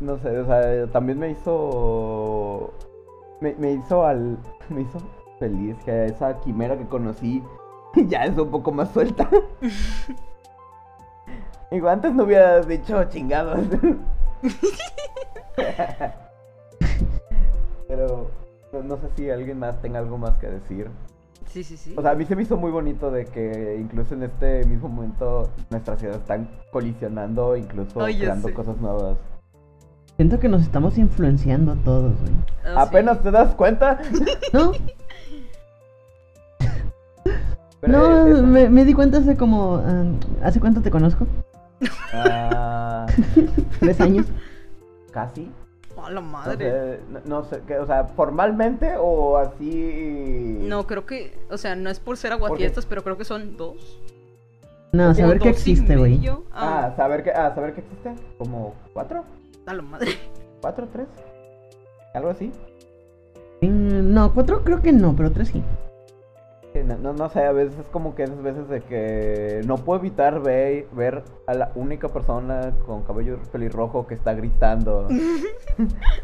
No 0.00 0.16
sé, 0.18 0.38
o 0.38 0.46
sea, 0.46 0.86
también 0.86 1.18
me 1.18 1.30
hizo. 1.30 2.72
Me, 3.40 3.72
hizo 3.72 4.06
al. 4.06 4.38
Me 4.70 4.82
hizo 4.82 5.00
feliz 5.38 5.76
que 5.84 6.06
esa 6.06 6.40
quimera 6.40 6.78
que 6.78 6.86
conocí 6.86 7.42
ya 8.06 8.24
es 8.24 8.38
un 8.38 8.50
poco 8.50 8.72
más 8.72 8.90
suelta. 8.92 9.28
Igual 11.70 11.94
antes 11.94 12.14
no 12.14 12.24
hubiera 12.24 12.60
dicho 12.60 13.02
chingados. 13.04 13.60
Pero 17.88 18.30
no 18.80 18.96
sé 18.96 19.08
si 19.16 19.30
alguien 19.30 19.58
más 19.58 19.80
tenga 19.82 19.98
algo 19.98 20.16
más 20.16 20.36
que 20.38 20.48
decir. 20.48 20.88
Sí, 21.46 21.62
sí, 21.62 21.76
sí. 21.76 21.94
O 21.96 22.02
sea, 22.02 22.12
a 22.12 22.14
mí 22.14 22.24
se 22.24 22.34
me 22.34 22.42
hizo 22.42 22.56
muy 22.56 22.70
bonito 22.70 23.10
de 23.10 23.26
que 23.26 23.76
incluso 23.78 24.14
en 24.14 24.22
este 24.22 24.64
mismo 24.64 24.88
momento 24.88 25.50
nuestras 25.70 25.98
ciudades 25.98 26.22
están 26.22 26.48
colisionando, 26.70 27.56
incluso 27.56 28.00
creando 28.00 28.54
cosas 28.54 28.78
nuevas. 28.78 29.18
Siento 30.16 30.38
que 30.38 30.48
nos 30.48 30.62
estamos 30.62 30.96
influenciando 30.98 31.74
todos, 31.76 32.14
güey. 32.20 32.32
Oh, 32.74 32.78
¿Apenas 32.78 33.22
te 33.22 33.30
das 33.30 33.54
cuenta? 33.54 34.00
¿No? 34.52 34.72
no, 37.82 38.26
eh, 38.26 38.68
me, 38.70 38.84
di 38.84 38.94
cuenta 38.94 39.18
hace 39.18 39.36
como... 39.36 39.82
Ah, 39.84 40.04
¿Hace 40.42 40.60
cuánto 40.60 40.80
te 40.80 40.90
conozco? 40.90 41.26
Ah, 42.14 43.06
¿Tres 43.80 44.00
años? 44.00 44.26
Casi. 45.10 45.50
A 46.04 46.10
la 46.10 46.20
madre. 46.20 47.00
No 47.24 47.44
sé, 47.44 47.62
o 47.78 47.86
sea, 47.86 48.04
formalmente 48.04 48.94
o 48.98 49.36
así. 49.36 50.58
No, 50.60 50.86
creo 50.86 51.06
que, 51.06 51.38
o 51.50 51.56
sea, 51.56 51.76
no 51.76 51.90
es 51.90 52.00
por 52.00 52.16
ser 52.16 52.32
aguafiestas, 52.32 52.86
pero 52.86 53.02
creo 53.02 53.16
que 53.16 53.24
son 53.24 53.56
dos. 53.56 54.00
No, 54.92 55.14
saber 55.14 55.38
que 55.38 55.48
existe, 55.48 55.96
güey. 55.96 56.20
Ah. 56.52 56.86
ah, 56.86 56.96
saber 56.96 57.22
que, 57.22 57.30
ah, 57.30 57.54
saber 57.54 57.74
que 57.74 57.80
existe, 57.80 58.14
como 58.36 58.74
cuatro. 58.92 59.24
A 59.66 59.74
la 59.74 59.82
madre. 59.82 60.18
¿Cuatro, 60.60 60.88
tres? 60.92 61.06
¿Algo 62.14 62.30
así? 62.30 62.52
Mm, 63.62 64.12
no, 64.12 64.34
cuatro 64.34 64.62
creo 64.64 64.82
que 64.82 64.92
no, 64.92 65.14
pero 65.16 65.32
tres 65.32 65.48
sí. 65.48 65.62
No, 66.74 67.12
no, 67.12 67.28
sé, 67.28 67.40
a 67.40 67.52
veces 67.52 67.78
es 67.78 67.86
como 67.86 68.14
que 68.14 68.22
esas 68.22 68.42
veces 68.42 68.66
de 68.68 68.80
que 68.80 69.60
no 69.66 69.76
puedo 69.76 70.00
evitar 70.00 70.40
ver, 70.40 70.86
ver 70.92 71.22
a 71.46 71.52
la 71.52 71.70
única 71.74 72.08
persona 72.08 72.72
con 72.86 73.02
cabello 73.02 73.38
pelirrojo 73.52 74.06
que 74.06 74.14
está 74.14 74.32
gritando. 74.32 75.06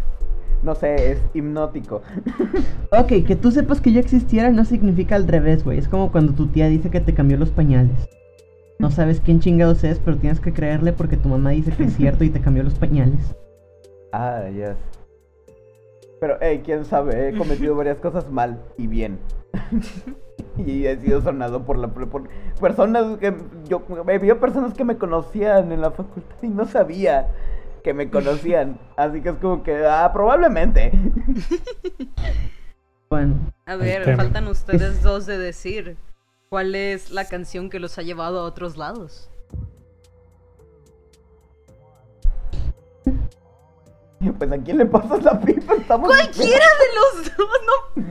no 0.63 0.75
sé, 0.75 1.13
es 1.13 1.19
hipnótico. 1.35 2.03
Ok, 2.91 3.27
que 3.27 3.37
tú 3.37 3.51
sepas 3.51 3.83
que 3.83 3.93
yo 3.93 4.01
existiera 4.01 4.51
no 4.51 4.65
significa 4.65 5.15
al 5.15 5.29
revés, 5.29 5.63
güey. 5.63 5.79
Es 5.79 5.89
como 5.89 6.11
cuando 6.11 6.33
tu 6.33 6.47
tía 6.47 6.69
dice 6.69 6.89
que 6.89 7.01
te 7.01 7.13
cambió 7.13 7.37
los 7.37 7.51
pañales. 7.51 8.09
No 8.79 8.91
sabes 8.91 9.21
quién 9.21 9.41
chingados 9.41 9.85
es, 9.85 9.99
pero 9.99 10.17
tienes 10.17 10.41
que 10.41 10.55
creerle 10.55 10.95
porque 10.95 11.19
tu 11.19 11.29
mamá 11.29 11.51
dice 11.51 11.73
que 11.73 11.85
es 11.85 11.97
cierto 11.97 12.25
y 12.25 12.31
te 12.31 12.41
cambió 12.41 12.63
los 12.63 12.75
pañales. 12.75 13.37
Ah, 14.13 14.45
yes. 14.51 14.77
Pero, 16.19 16.39
hey, 16.41 16.63
quién 16.65 16.87
sabe, 16.87 17.29
he 17.29 17.37
cometido 17.37 17.77
varias 17.77 17.99
cosas 17.99 18.31
mal 18.31 18.59
y 18.79 18.87
bien. 18.87 19.19
Y 20.59 20.87
he 20.87 20.97
sido 20.99 21.21
sonado 21.23 21.65
por 21.65 21.79
la 21.79 21.89
por 21.89 22.29
personas 22.61 23.19
que 23.19 23.35
yo 23.69 23.83
había 24.07 24.41
personas 24.41 24.75
que 24.75 24.85
me 24.85 24.99
conocían 24.99 25.73
en 25.73 25.81
la 25.81 25.91
facultad 25.91 26.37
y 26.43 26.49
no 26.49 26.67
sabía 26.67 27.29
que 27.83 27.95
me 27.95 28.11
conocían. 28.11 28.79
Así 28.97 29.21
que 29.23 29.31
es 29.31 29.37
como 29.37 29.63
que, 29.63 29.87
ah, 29.87 30.11
probablemente. 30.13 30.93
Bueno, 33.11 33.37
A 33.65 33.75
ver, 33.75 34.17
faltan 34.17 34.49
ustedes 34.49 35.03
dos 35.03 35.25
de 35.25 35.39
decir 35.39 35.97
cuál 36.51 36.75
es 36.75 37.11
la 37.11 37.25
canción 37.25 37.71
que 37.71 37.81
los 37.81 37.97
ha 37.97 38.03
llevado 38.03 38.41
a 38.41 38.43
otros 38.43 38.77
lados. 38.77 39.31
Pues 44.37 44.53
a 44.53 44.59
quién 44.59 44.77
le 44.77 44.85
pasas 44.85 45.23
la 45.23 45.41
pipa, 45.41 45.73
estamos. 45.73 46.11
¡Cualquiera 46.11 46.67
de 46.67 47.21
los 47.25 47.37
dos! 47.37 47.49
No. 47.67 48.05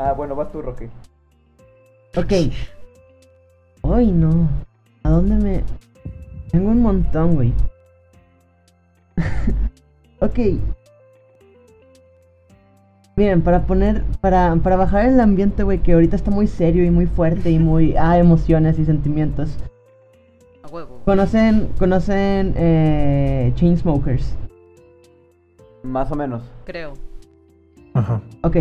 Ah, 0.00 0.12
bueno, 0.12 0.34
vas 0.34 0.50
tú, 0.50 0.60
Rocky. 0.60 0.88
Ok. 2.16 2.32
Hoy 3.82 4.10
no. 4.10 4.48
¿A 5.02 5.10
dónde 5.10 5.36
me.? 5.36 5.64
Tengo 6.50 6.70
un 6.70 6.82
montón, 6.82 7.34
güey. 7.34 7.52
ok. 10.20 10.38
Miren, 13.16 13.42
para 13.42 13.66
poner. 13.66 14.02
Para, 14.20 14.54
para 14.56 14.76
bajar 14.76 15.06
el 15.06 15.20
ambiente, 15.20 15.62
güey, 15.62 15.82
que 15.82 15.92
ahorita 15.92 16.16
está 16.16 16.30
muy 16.30 16.46
serio 16.46 16.84
y 16.84 16.90
muy 16.90 17.06
fuerte 17.06 17.50
y 17.50 17.58
muy. 17.58 17.94
Ah, 17.98 18.18
emociones 18.18 18.78
y 18.78 18.84
sentimientos. 18.84 19.56
A 20.62 20.68
huevo. 20.68 21.00
¿Conocen. 21.04 21.68
Conocen. 21.78 22.54
Eh, 22.56 23.52
Chainsmokers? 23.54 24.36
Más 25.82 26.10
o 26.10 26.16
menos. 26.16 26.42
Creo. 26.64 26.94
Ajá. 27.94 28.20
Ok. 28.42 28.56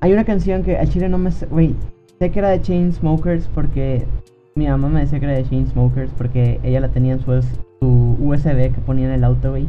Hay 0.00 0.12
una 0.12 0.24
canción 0.24 0.62
que 0.62 0.76
al 0.76 0.88
chile 0.88 1.08
no 1.08 1.18
me. 1.18 1.30
Güey, 1.50 1.74
sé 2.18 2.30
que 2.30 2.38
era 2.38 2.50
de 2.50 2.60
Chainsmokers 2.60 3.48
porque 3.48 4.06
mi 4.54 4.66
mamá 4.66 4.88
me 4.88 5.00
decía 5.00 5.20
que 5.20 5.26
era 5.26 5.34
de 5.34 5.48
Chainsmokers 5.48 6.12
porque 6.16 6.60
ella 6.62 6.80
la 6.80 6.88
tenía 6.88 7.14
en 7.14 7.20
su, 7.20 7.42
su 7.80 8.16
USB 8.20 8.74
que 8.74 8.80
ponía 8.84 9.06
en 9.06 9.12
el 9.12 9.24
auto, 9.24 9.50
güey. 9.50 9.68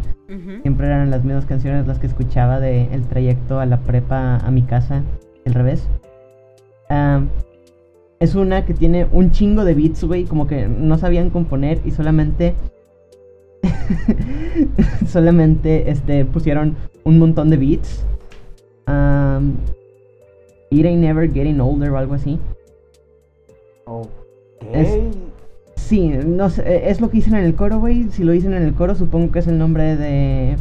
Siempre 0.62 0.88
eran 0.88 1.10
las 1.10 1.24
mismas 1.24 1.46
canciones 1.46 1.88
las 1.88 2.00
que 2.00 2.08
escuchaba 2.08 2.60
de 2.60 2.94
el 2.94 3.04
trayecto 3.04 3.60
a 3.60 3.66
la 3.66 3.80
prepa 3.80 4.38
a 4.38 4.52
mi 4.52 4.62
casa, 4.64 5.04
al 5.46 5.54
revés. 5.54 5.88
Es 8.20 8.34
una 8.36 8.66
que 8.66 8.74
tiene 8.74 9.08
un 9.12 9.32
chingo 9.32 9.64
de 9.64 9.76
beats, 9.76 10.04
güey, 10.04 10.24
como 10.24 10.48
que 10.48 10.68
no 10.68 10.98
sabían 10.98 11.30
componer 11.30 11.80
y 11.86 11.92
solamente 11.92 12.56
solamente 15.08 15.92
este 15.92 16.26
pusieron 16.26 16.76
un 17.04 17.20
montón 17.20 17.50
de 17.50 17.58
beats. 17.58 18.06
Um, 18.88 19.56
It 20.70 20.86
ain't 20.86 21.02
never 21.02 21.28
getting 21.32 21.60
older 21.60 21.92
o 21.92 21.98
algo 21.98 22.14
así. 22.16 22.40
Ok. 23.86 24.08
Es- 24.74 25.00
Sí, 25.76 26.10
no 26.10 26.50
sé, 26.50 26.64
eh, 26.64 26.90
es 26.90 27.00
lo 27.00 27.10
que 27.10 27.18
dicen 27.18 27.36
en 27.36 27.46
el 27.46 27.56
coro, 27.56 27.80
güey. 27.80 28.10
Si 28.12 28.24
lo 28.26 28.34
dicen 28.34 28.54
en 28.54 28.64
el 28.64 28.74
coro, 28.74 28.94
supongo 28.96 29.32
que 29.32 29.40
es 29.40 29.48
el 29.48 29.58
nombre 29.58 29.96
de 29.96 30.58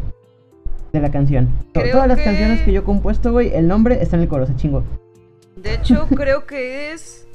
de 0.93 1.01
la 1.01 1.11
canción. 1.11 1.49
Creo 1.75 1.91
Todas 1.93 2.07
las 2.07 2.19
que- 2.19 2.25
canciones 2.25 2.63
que 2.63 2.73
yo 2.73 2.81
he 2.83 2.85
compuesto, 2.85 3.33
güey, 3.33 3.53
el 3.53 3.67
nombre 3.67 4.01
está 4.01 4.15
en 4.17 4.23
el 4.23 4.29
coro, 4.29 4.47
se 4.47 4.55
chingo. 4.55 4.85
De 5.57 5.75
hecho, 5.75 6.07
creo 6.15 6.47
que 6.47 6.93
es. 6.93 7.27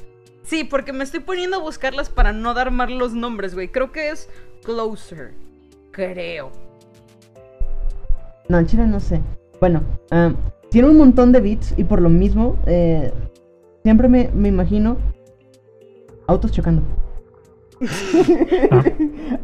Sí, 0.42 0.64
porque 0.64 0.92
me 0.94 1.04
estoy 1.04 1.20
poniendo 1.20 1.56
a 1.58 1.60
buscarlas 1.60 2.08
para 2.08 2.32
no 2.32 2.54
dar 2.54 2.70
mal 2.70 2.96
los 2.98 3.12
nombres, 3.12 3.54
güey. 3.54 3.68
Creo 3.68 3.92
que 3.92 4.08
es 4.10 4.30
Closer. 4.64 5.34
Creo. 5.90 6.50
No, 8.48 8.58
en 8.58 8.66
chile 8.66 8.86
no 8.86 9.00
sé. 9.00 9.20
Bueno, 9.60 9.82
ah, 10.10 10.32
tiene 10.72 10.88
un 10.88 10.96
montón 10.98 11.30
de 11.32 11.40
beats 11.40 11.74
y 11.76 11.84
por 11.84 12.00
lo 12.00 12.08
mismo, 12.08 12.56
eh, 12.66 13.12
siempre 13.84 14.08
me, 14.08 14.30
me 14.34 14.48
imagino 14.48 14.96
autos 16.26 16.50
chocando. 16.50 16.82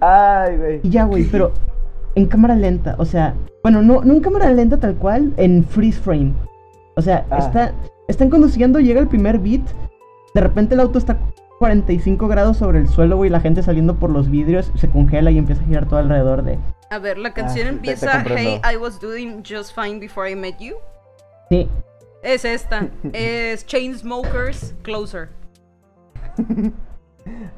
Ay, 0.01 0.57
güey. 0.57 0.81
Y 0.83 0.91
ya, 0.91 1.05
güey, 1.05 1.25
pero 1.25 1.53
en 2.15 2.27
cámara 2.27 2.55
lenta, 2.57 2.95
o 2.99 3.05
sea, 3.05 3.35
bueno, 3.63 3.83
no, 3.83 4.03
no 4.03 4.15
en 4.15 4.21
cámara 4.21 4.51
lenta 4.53 4.79
tal 4.79 4.97
cual, 4.97 5.33
en 5.37 5.65
freeze 5.65 6.01
frame. 6.01 6.33
O 6.97 7.03
sea, 7.03 7.27
Ah. 7.31 7.39
está, 7.39 7.73
están 8.09 8.31
conduciendo, 8.31 8.81
llega 8.81 9.01
el 9.01 9.09
primer 9.09 9.39
beat, 9.39 9.63
de 10.35 10.41
repente 10.41 10.75
el 10.75 10.81
auto 10.81 10.99
está 10.99 11.19
45 11.59 12.29
grados 12.29 12.57
sobre 12.57 12.79
el 12.79 12.89
suelo, 12.89 13.17
güey, 13.17 13.31
la 13.31 13.41
gente 13.41 13.63
saliendo 13.63 13.97
por 13.97 14.11
los 14.11 14.31
vidrios, 14.31 14.73
se 14.77 14.89
congela 14.89 15.31
y 15.31 15.39
empieza 15.39 15.63
a 15.63 15.67
girar 15.67 15.89
todo 15.89 15.99
alrededor 15.99 16.43
de... 16.45 16.59
A 16.91 16.99
ver, 16.99 17.19
la 17.19 17.35
canción 17.35 17.65
te 17.65 17.71
empieza 17.75 18.25
Hey. 18.27 18.61
I 18.65 18.77
was 18.77 18.99
doing 19.01 19.43
just 19.45 19.75
fine 19.75 19.99
before 20.01 20.31
I 20.31 20.35
met 20.35 20.59
you. 20.59 20.77
Sí, 21.51 21.69
Es 22.23 22.45
esta. 22.45 22.89
es 23.13 23.65
Chainsmokers 23.67 24.75
Closer. 24.83 25.29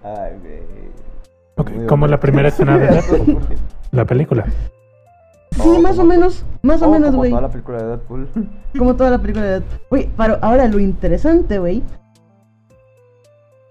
Ay, 0.02 0.32
güey. 0.40 0.60
Ok, 1.56 1.70
Muy 1.72 1.86
como 1.86 2.06
la 2.06 2.18
primera 2.20 2.48
escena 2.48 2.78
de 2.78 2.86
Deadpool, 2.90 3.38
la 3.92 4.04
película. 4.04 4.46
sí, 5.52 5.60
Oh, 5.62 5.80
más 5.80 5.94
o 5.94 5.96
como- 5.98 6.08
menos, 6.08 6.44
más 6.62 6.80
o 6.82 6.88
Oh, 6.88 6.92
menos, 6.92 7.08
como 7.10 7.18
güey. 7.18 7.30
toda 7.30 7.42
la 7.42 7.50
película 7.50 7.78
de 7.78 7.86
Deadpool. 7.88 8.28
Como 8.78 8.94
toda 8.96 9.10
la 9.10 9.18
película 9.18 9.44
de 9.44 9.50
Deadpool. 9.52 9.80
Güey, 9.90 10.08
pero 10.16 10.38
ahora 10.42 10.68
lo 10.68 10.78
interesante, 10.78 11.58
güey. 11.58 11.82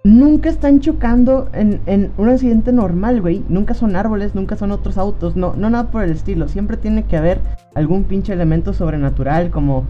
Nunca 0.03 0.49
están 0.49 0.79
chocando 0.79 1.49
en, 1.53 1.81
en 1.85 2.11
un 2.17 2.29
accidente 2.29 2.71
normal, 2.71 3.21
güey. 3.21 3.43
Nunca 3.49 3.73
son 3.73 3.95
árboles, 3.95 4.33
nunca 4.35 4.55
son 4.55 4.71
otros 4.71 4.97
autos. 4.97 5.35
No, 5.35 5.53
no 5.55 5.69
nada 5.69 5.89
por 5.91 6.03
el 6.03 6.11
estilo. 6.11 6.47
Siempre 6.47 6.77
tiene 6.77 7.03
que 7.05 7.17
haber 7.17 7.39
algún 7.75 8.03
pinche 8.05 8.33
elemento 8.33 8.73
sobrenatural 8.73 9.51
como, 9.51 9.85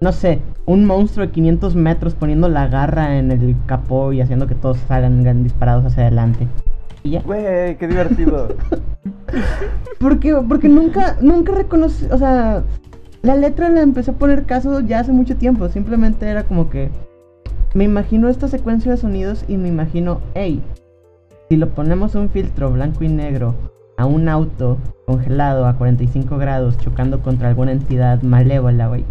no 0.00 0.12
sé, 0.12 0.40
un 0.66 0.84
monstruo 0.84 1.26
de 1.26 1.32
500 1.32 1.74
metros 1.74 2.14
poniendo 2.14 2.48
la 2.48 2.68
garra 2.68 3.18
en 3.18 3.32
el 3.32 3.56
capó 3.66 4.12
y 4.12 4.20
haciendo 4.20 4.46
que 4.46 4.54
todos 4.54 4.78
salgan 4.86 5.42
disparados 5.42 5.84
hacia 5.84 6.04
adelante. 6.04 6.46
Y 7.02 7.10
ya. 7.10 7.22
Güey, 7.22 7.76
qué 7.76 7.88
divertido. 7.88 8.48
Porque, 9.98 10.32
porque 10.48 10.68
nunca, 10.68 11.16
nunca 11.20 11.52
reconocí, 11.52 12.06
o 12.12 12.16
sea, 12.16 12.62
la 13.22 13.34
letra 13.34 13.68
la 13.68 13.80
empecé 13.82 14.12
a 14.12 14.14
poner 14.14 14.44
caso 14.44 14.80
ya 14.80 15.00
hace 15.00 15.12
mucho 15.12 15.36
tiempo. 15.36 15.68
Simplemente 15.68 16.26
era 16.28 16.44
como 16.44 16.70
que 16.70 16.90
me 17.74 17.84
imagino 17.84 18.28
esta 18.28 18.46
secuencia 18.46 18.92
de 18.92 18.96
sonidos 18.96 19.44
y 19.48 19.56
me 19.56 19.68
imagino, 19.68 20.20
hey, 20.34 20.62
si 21.48 21.56
lo 21.56 21.70
ponemos 21.70 22.14
un 22.14 22.30
filtro 22.30 22.70
blanco 22.70 23.04
y 23.04 23.08
negro 23.08 23.54
a 23.96 24.06
un 24.06 24.28
auto 24.28 24.78
congelado 25.04 25.66
a 25.66 25.76
45 25.76 26.38
grados 26.38 26.78
chocando 26.78 27.20
contra 27.20 27.48
alguna 27.48 27.72
entidad 27.72 28.22
malévola, 28.22 28.86
güey, 28.86 29.04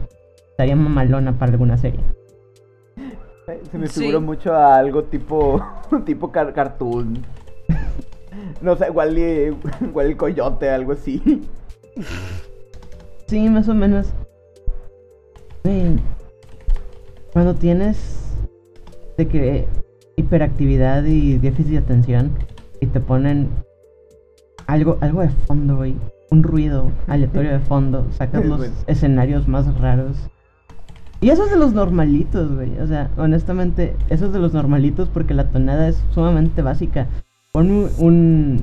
estaría 0.57 0.75
mamalona 0.75 1.37
para 1.37 1.51
alguna 1.51 1.77
serie. 1.77 1.99
Se 3.71 3.77
me 3.77 3.85
Sí. 3.87 3.99
figuró 3.99 4.21
mucho 4.21 4.53
a 4.55 4.75
algo 4.75 5.03
tipo. 5.03 5.61
tipo 6.05 6.31
car- 6.31 6.51
cartoon. 6.51 7.19
No 8.61 8.75
sé, 8.75 8.87
igual, 8.87 9.15
igual 9.19 10.05
el 10.07 10.17
coyote, 10.17 10.67
algo 10.69 10.93
así. 10.93 11.47
Sí, 13.27 13.49
más 13.49 13.69
o 13.69 13.75
menos. 13.75 14.11
Cuando 17.33 17.53
tienes 17.53 18.35
de 19.17 19.27
que 19.27 19.67
hiperactividad 20.15 21.03
y 21.03 21.37
déficit 21.37 21.73
de 21.73 21.77
atención 21.77 22.31
y 22.79 22.87
te 22.87 22.99
ponen 22.99 23.49
algo, 24.65 24.97
algo 25.01 25.21
de 25.21 25.29
fondo, 25.29 25.77
güey, 25.77 25.95
un 26.31 26.41
ruido 26.41 26.91
aleatorio 27.07 27.51
de 27.51 27.59
fondo, 27.59 28.07
sacas 28.11 28.43
los 28.45 28.71
escenarios 28.87 29.47
más 29.47 29.79
raros. 29.79 30.17
Y 31.19 31.29
eso 31.29 31.45
es 31.45 31.51
de 31.51 31.57
los 31.57 31.73
normalitos, 31.73 32.53
güey. 32.53 32.77
O 32.79 32.87
sea, 32.87 33.09
honestamente, 33.17 33.95
eso 34.09 34.27
es 34.27 34.33
de 34.33 34.39
los 34.39 34.53
normalitos 34.53 35.09
porque 35.09 35.33
la 35.33 35.49
tonada 35.49 35.87
es 35.87 36.03
sumamente 36.11 36.61
básica. 36.61 37.07
Pon 37.53 37.71
un, 37.71 37.89
un, 37.97 38.61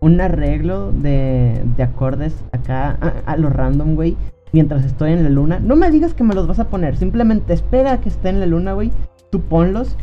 un 0.00 0.20
arreglo 0.20 0.92
de, 0.92 1.62
de 1.76 1.82
acordes 1.82 2.34
acá 2.52 2.98
a, 3.00 3.32
a 3.32 3.36
lo 3.36 3.48
random, 3.48 3.94
güey. 3.94 4.16
Mientras 4.52 4.84
estoy 4.84 5.12
en 5.12 5.22
la 5.22 5.30
luna. 5.30 5.58
No 5.58 5.74
me 5.76 5.90
digas 5.90 6.14
que 6.14 6.24
me 6.24 6.34
los 6.34 6.46
vas 6.46 6.60
a 6.60 6.68
poner. 6.68 6.96
Simplemente 6.96 7.52
espera 7.52 7.92
a 7.92 8.00
que 8.00 8.08
esté 8.08 8.28
en 8.28 8.40
la 8.40 8.46
luna, 8.46 8.74
güey. 8.74 8.92
Tú 9.30 9.40
ponlos. 9.40 9.96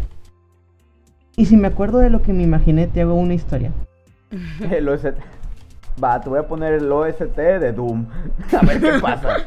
Y 1.36 1.46
si 1.46 1.58
me 1.58 1.68
acuerdo 1.68 2.00
de 2.00 2.10
lo 2.10 2.22
que 2.22 2.34
me 2.34 2.44
imaginé, 2.44 2.88
te 2.88 3.02
hago 3.02 3.14
una 3.14 3.34
historia. 3.34 3.72
El 4.72 4.90
OST. 4.90 5.16
Va, 6.04 6.20
te 6.20 6.30
voy 6.30 6.40
a 6.40 6.48
poner 6.48 6.74
el 6.74 6.92
OST 6.92 7.36
de 7.38 7.72
Doom. 7.72 8.08
A 8.60 8.66
ver 8.66 8.82
qué 8.82 9.00
pasa. 9.00 9.38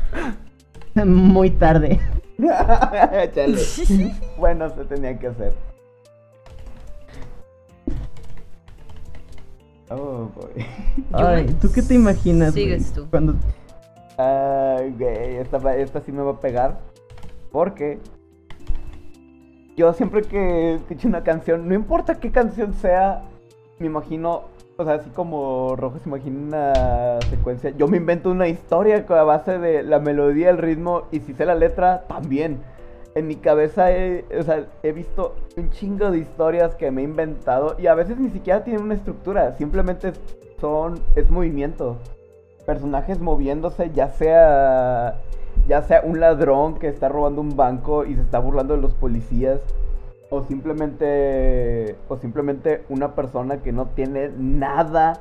Muy 1.05 1.51
tarde. 1.51 1.99
Chale. 3.34 3.62
Bueno, 4.39 4.68
se 4.70 4.84
tenía 4.84 5.18
que 5.18 5.28
hacer. 5.28 5.53
Oh, 9.89 10.28
boy. 10.34 10.66
Ay, 11.12 11.47
¿tú 11.61 11.70
qué 11.72 11.80
te 11.80 11.95
imaginas? 11.95 12.55
Sigues 12.55 12.93
tú. 12.93 13.07
Cuando... 13.09 13.34
Ay, 14.18 14.95
güey, 14.99 15.37
esta, 15.37 15.76
esta 15.76 16.01
sí 16.01 16.12
me 16.12 16.22
va 16.22 16.32
a 16.32 16.41
pegar. 16.41 16.80
Porque 17.53 17.99
yo 19.76 19.93
siempre 19.93 20.22
que 20.22 20.74
escucho 20.74 21.07
una 21.07 21.22
canción, 21.22 21.68
no 21.68 21.74
importa 21.74 22.18
qué 22.18 22.30
canción 22.30 22.74
sea, 22.74 23.22
me 23.78 23.87
imagino, 23.87 24.45
o 24.79 24.85
sea, 24.85 24.95
así 24.95 25.09
como 25.11 25.74
Rojo 25.77 25.99
se 25.99 26.09
imagina 26.09 26.39
una 26.39 27.20
secuencia, 27.31 27.70
yo 27.70 27.89
me 27.89 27.97
invento 27.97 28.31
una 28.31 28.49
historia 28.49 29.05
a 29.09 29.22
base 29.22 29.59
de 29.59 29.83
la 29.83 30.01
melodía, 30.01 30.51
el 30.51 30.59
ritmo 30.59 31.05
y 31.11 31.20
si 31.20 31.33
sé 31.33 31.47
la 31.47 31.55
letra, 31.55 32.05
también. 32.09 32.61
En 33.14 33.27
mi 33.27 33.37
cabeza 33.37 33.91
he, 33.93 34.27
o 34.39 34.43
sea, 34.43 34.66
he 34.83 34.93
visto 34.93 35.35
un 35.57 35.70
chingo 35.70 36.11
de 36.11 36.18
historias 36.18 36.74
que 36.74 36.91
me 36.91 37.01
he 37.01 37.05
inventado 37.05 37.77
y 37.79 37.87
a 37.87 37.95
veces 37.95 38.18
ni 38.18 38.29
siquiera 38.29 38.62
tienen 38.62 38.83
una 38.83 38.95
estructura, 38.95 39.57
simplemente 39.57 40.12
son, 40.61 41.01
es 41.14 41.31
movimiento 41.31 41.97
personajes 42.66 43.20
moviéndose, 43.20 43.91
ya 43.95 44.11
sea 44.11 45.22
ya 45.66 45.83
sea 45.83 46.03
un 46.05 46.20
ladrón 46.20 46.79
que 46.79 46.89
está 46.89 47.09
robando 47.09 47.41
un 47.41 47.57
banco 47.57 48.05
y 48.05 48.14
se 48.14 48.20
está 48.20 48.39
burlando 48.39 48.77
de 48.77 48.83
los 48.83 48.95
policías 48.95 49.61
o 50.31 50.43
simplemente 50.45 51.97
o 52.09 52.16
simplemente 52.16 52.83
una 52.89 53.14
persona 53.14 53.59
que 53.59 53.72
no 53.72 53.87
tiene 53.87 54.31
nada 54.37 55.20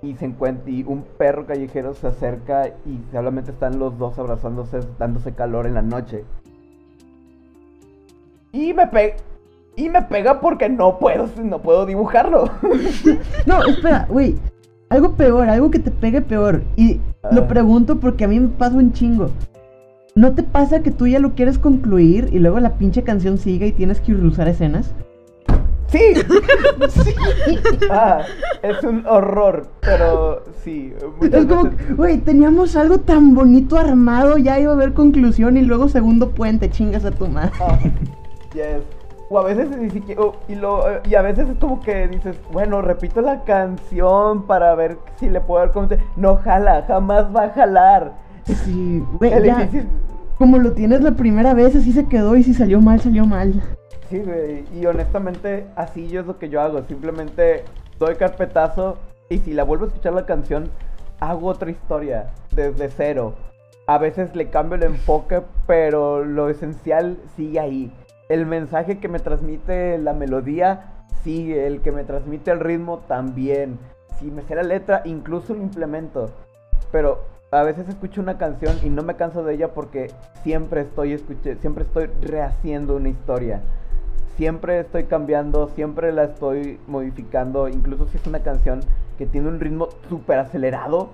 y 0.00 0.14
se 0.14 0.24
encuentra 0.26 0.70
y 0.70 0.84
un 0.84 1.02
perro 1.02 1.46
callejero 1.46 1.92
se 1.94 2.06
acerca 2.06 2.68
y 2.86 3.00
solamente 3.12 3.50
están 3.50 3.78
los 3.78 3.98
dos 3.98 4.18
abrazándose 4.18 4.80
dándose 4.98 5.32
calor 5.34 5.66
en 5.66 5.74
la 5.74 5.82
noche. 5.82 6.24
Y 8.52 8.72
me 8.72 8.86
pega 8.86 9.16
y 9.76 9.88
me 9.90 10.02
pega 10.02 10.40
porque 10.40 10.68
no 10.68 10.98
puedo 10.98 11.28
no 11.42 11.60
puedo 11.60 11.86
dibujarlo. 11.86 12.44
No, 13.46 13.62
espera, 13.64 14.06
güey. 14.08 14.36
Algo 14.90 15.12
peor, 15.12 15.48
algo 15.50 15.70
que 15.70 15.78
te 15.78 15.90
pegue 15.90 16.22
peor. 16.22 16.62
Y 16.76 17.00
lo 17.30 17.42
Ah. 17.42 17.48
pregunto 17.48 18.00
porque 18.00 18.24
a 18.24 18.28
mí 18.28 18.40
me 18.40 18.48
pasa 18.48 18.76
un 18.76 18.92
chingo. 18.92 19.28
¿No 20.18 20.34
te 20.34 20.42
pasa 20.42 20.82
que 20.82 20.90
tú 20.90 21.06
ya 21.06 21.20
lo 21.20 21.36
quieres 21.36 21.60
concluir 21.60 22.30
y 22.32 22.40
luego 22.40 22.58
la 22.58 22.74
pinche 22.74 23.04
canción 23.04 23.38
sigue 23.38 23.68
y 23.68 23.72
tienes 23.72 24.00
que 24.00 24.12
usar 24.14 24.48
escenas? 24.48 24.92
Sí, 25.86 26.00
sí. 26.88 27.14
Ah, 27.88 28.22
es 28.60 28.82
un 28.82 29.06
horror, 29.06 29.68
pero 29.78 30.42
sí. 30.64 30.92
Es 31.22 31.46
como, 31.46 31.70
güey, 31.96 32.18
teníamos 32.18 32.74
algo 32.74 32.98
tan 32.98 33.32
bonito 33.36 33.78
armado, 33.78 34.38
ya 34.38 34.58
iba 34.58 34.72
a 34.72 34.74
haber 34.74 34.92
conclusión 34.92 35.56
y 35.56 35.62
luego 35.62 35.88
segundo 35.88 36.30
puente, 36.30 36.68
chingas 36.68 37.04
a 37.04 37.12
tu 37.12 37.28
madre. 37.28 37.52
Ah, 37.60 37.78
yes. 38.54 38.82
O 39.30 39.38
a 39.38 39.44
veces 39.44 39.70
ni 39.78 39.88
siquiera. 39.88 40.20
y, 40.48 40.56
lo, 40.56 40.84
y 41.08 41.14
a 41.14 41.22
veces 41.22 41.48
es 41.48 41.58
como 41.58 41.80
que 41.80 42.08
dices, 42.08 42.36
bueno, 42.50 42.82
repito 42.82 43.20
la 43.20 43.44
canción 43.44 44.48
para 44.48 44.74
ver 44.74 44.98
si 45.20 45.30
le 45.30 45.40
puedo 45.40 45.64
dar. 45.64 45.98
No 46.16 46.34
jala, 46.38 46.84
jamás 46.88 47.26
va 47.32 47.44
a 47.44 47.50
jalar. 47.50 48.27
Sí, 48.54 49.04
güey, 49.18 49.32
El 49.32 49.44
ya, 49.44 49.62
inicio- 49.62 49.84
como 50.38 50.58
lo 50.58 50.72
tienes 50.72 51.00
la 51.02 51.12
primera 51.12 51.54
vez, 51.54 51.74
así 51.76 51.92
se 51.92 52.06
quedó 52.06 52.36
y 52.36 52.42
si 52.42 52.54
salió 52.54 52.80
mal, 52.80 53.00
salió 53.00 53.26
mal. 53.26 53.54
Sí, 54.08 54.18
güey. 54.20 54.64
Y 54.74 54.86
honestamente, 54.86 55.66
así 55.76 56.08
yo 56.08 56.20
es 56.20 56.26
lo 56.26 56.38
que 56.38 56.48
yo 56.48 56.60
hago. 56.60 56.82
Simplemente 56.84 57.64
doy 57.98 58.14
carpetazo 58.14 58.96
y 59.28 59.38
si 59.38 59.52
la 59.52 59.64
vuelvo 59.64 59.84
a 59.84 59.88
escuchar 59.88 60.12
la 60.14 60.24
canción, 60.26 60.70
hago 61.20 61.48
otra 61.48 61.70
historia 61.70 62.30
desde 62.54 62.88
cero. 62.90 63.34
A 63.86 63.98
veces 63.98 64.34
le 64.36 64.48
cambio 64.50 64.76
el 64.76 64.82
enfoque, 64.84 65.42
pero 65.66 66.24
lo 66.24 66.48
esencial 66.48 67.16
sigue 67.36 67.58
ahí. 67.60 67.92
El 68.28 68.46
mensaje 68.46 68.98
que 68.98 69.08
me 69.08 69.18
transmite 69.18 69.98
la 69.98 70.12
melodía 70.12 71.04
sigue. 71.24 71.66
El 71.66 71.80
que 71.80 71.90
me 71.92 72.04
transmite 72.04 72.50
el 72.50 72.60
ritmo 72.60 72.98
también. 73.08 73.78
Si 74.18 74.30
me 74.30 74.42
sé 74.42 74.54
la 74.54 74.62
letra, 74.62 75.02
incluso 75.04 75.54
lo 75.54 75.62
implemento. 75.62 76.30
Pero 76.92 77.24
a 77.50 77.62
veces 77.62 77.88
escucho 77.88 78.20
una 78.20 78.36
canción 78.36 78.76
y 78.82 78.90
no 78.90 79.02
me 79.02 79.16
canso 79.16 79.42
de 79.42 79.54
ella 79.54 79.72
porque 79.72 80.10
siempre 80.42 80.82
estoy 80.82 81.12
escuché, 81.12 81.56
siempre 81.56 81.84
estoy 81.84 82.06
rehaciendo 82.20 82.96
una 82.96 83.08
historia. 83.08 83.62
Siempre 84.36 84.80
estoy 84.80 85.04
cambiando, 85.04 85.68
siempre 85.68 86.12
la 86.12 86.24
estoy 86.24 86.78
modificando, 86.86 87.68
incluso 87.68 88.06
si 88.06 88.18
es 88.18 88.26
una 88.26 88.40
canción 88.40 88.80
que 89.16 89.26
tiene 89.26 89.48
un 89.48 89.58
ritmo 89.58 89.88
súper 90.08 90.38
acelerado 90.38 91.08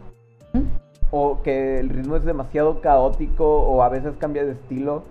o 1.10 1.40
que 1.42 1.78
el 1.78 1.88
ritmo 1.88 2.16
es 2.16 2.24
demasiado 2.24 2.80
caótico 2.80 3.62
o 3.62 3.82
a 3.82 3.88
veces 3.88 4.14
cambia 4.18 4.44
de 4.44 4.52
estilo. 4.52 5.04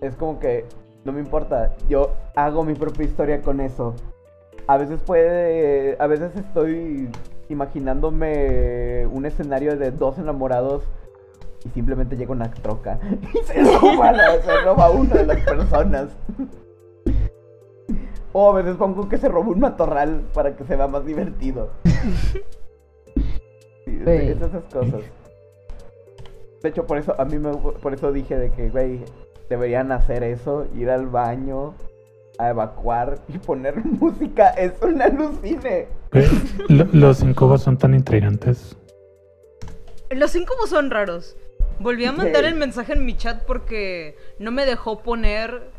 Es 0.00 0.16
como 0.16 0.40
que 0.40 0.64
no 1.04 1.12
me 1.12 1.20
importa, 1.20 1.76
yo 1.88 2.14
hago 2.34 2.64
mi 2.64 2.74
propia 2.74 3.04
historia 3.04 3.42
con 3.42 3.60
eso. 3.60 3.94
A 4.66 4.78
veces 4.78 5.00
puede, 5.02 5.96
a 6.00 6.06
veces 6.06 6.34
estoy 6.34 7.10
imaginándome 7.54 9.06
un 9.06 9.24
escenario 9.26 9.76
de 9.76 9.90
dos 9.90 10.18
enamorados 10.18 10.82
y 11.64 11.70
simplemente 11.70 12.16
llega 12.16 12.32
una 12.32 12.50
troca 12.50 12.98
y 13.34 13.38
se 13.46 13.62
roba, 13.78 14.12
la- 14.12 14.42
se 14.42 14.60
roba 14.62 14.86
a 14.86 14.90
una 14.90 15.14
de 15.14 15.26
las 15.26 15.40
personas. 15.40 16.08
O 18.32 18.50
a 18.50 18.54
veces 18.54 18.76
pongo 18.76 19.08
que 19.08 19.16
se 19.16 19.28
roba 19.28 19.48
un 19.48 19.60
matorral 19.60 20.22
para 20.34 20.56
que 20.56 20.64
se 20.64 20.74
vea 20.76 20.88
más 20.88 21.06
divertido. 21.06 21.70
Sí, 23.14 23.92
es 24.10 24.40
esas 24.40 24.64
cosas. 24.72 25.02
De 26.62 26.68
hecho, 26.68 26.84
por 26.86 26.98
eso 26.98 27.14
a 27.18 27.24
mí 27.24 27.38
me, 27.38 27.52
por 27.54 27.94
eso 27.94 28.10
dije 28.10 28.36
de 28.36 28.50
que, 28.50 28.70
güey, 28.70 29.04
deberían 29.48 29.92
hacer 29.92 30.24
eso, 30.24 30.66
ir 30.74 30.90
al 30.90 31.06
baño, 31.06 31.74
a 32.38 32.48
evacuar 32.50 33.18
y 33.28 33.38
poner 33.38 33.84
música. 33.84 34.48
Es 34.50 34.72
un 34.82 35.00
alucine. 35.00 35.86
Los 36.68 37.22
incubos 37.22 37.62
son 37.62 37.76
tan 37.78 37.94
intrigantes. 37.94 38.76
Los 40.10 40.34
incubos 40.36 40.70
son 40.70 40.90
raros. 40.90 41.36
Volví 41.80 42.04
a 42.04 42.12
mandar 42.12 42.44
el 42.44 42.54
mensaje 42.54 42.92
en 42.92 43.04
mi 43.04 43.16
chat 43.16 43.42
porque 43.44 44.16
no 44.38 44.50
me 44.52 44.64
dejó 44.64 45.02
poner 45.02 45.70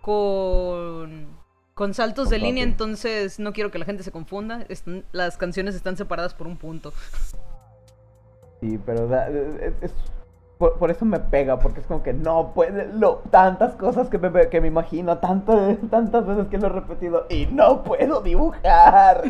con 0.00 1.42
con 1.74 1.92
saltos 1.92 2.30
de 2.30 2.38
línea, 2.38 2.62
entonces 2.62 3.40
no 3.40 3.52
quiero 3.52 3.72
que 3.72 3.80
la 3.80 3.84
gente 3.84 4.04
se 4.04 4.12
confunda. 4.12 4.64
Están- 4.68 5.04
las 5.10 5.36
canciones 5.36 5.74
están 5.74 5.96
separadas 5.96 6.32
por 6.32 6.46
un 6.46 6.56
punto. 6.56 6.92
Sí, 8.60 8.78
pero 8.86 9.08
es- 9.80 9.92
por, 10.64 10.78
por 10.78 10.90
eso 10.90 11.04
me 11.04 11.18
pega, 11.20 11.58
porque 11.58 11.80
es 11.80 11.86
como 11.86 12.02
que 12.02 12.14
no 12.14 12.52
puede, 12.54 12.86
lo, 12.94 13.16
tantas 13.30 13.74
cosas 13.74 14.08
que 14.08 14.16
me, 14.18 14.48
que 14.48 14.60
me 14.62 14.68
imagino, 14.68 15.18
tanto- 15.18 15.76
tantas 15.90 16.26
veces 16.26 16.46
que 16.48 16.56
lo 16.56 16.68
he 16.68 16.70
repetido 16.70 17.26
y 17.28 17.44
no 17.46 17.82
puedo 17.82 18.22
dibujar. 18.22 19.22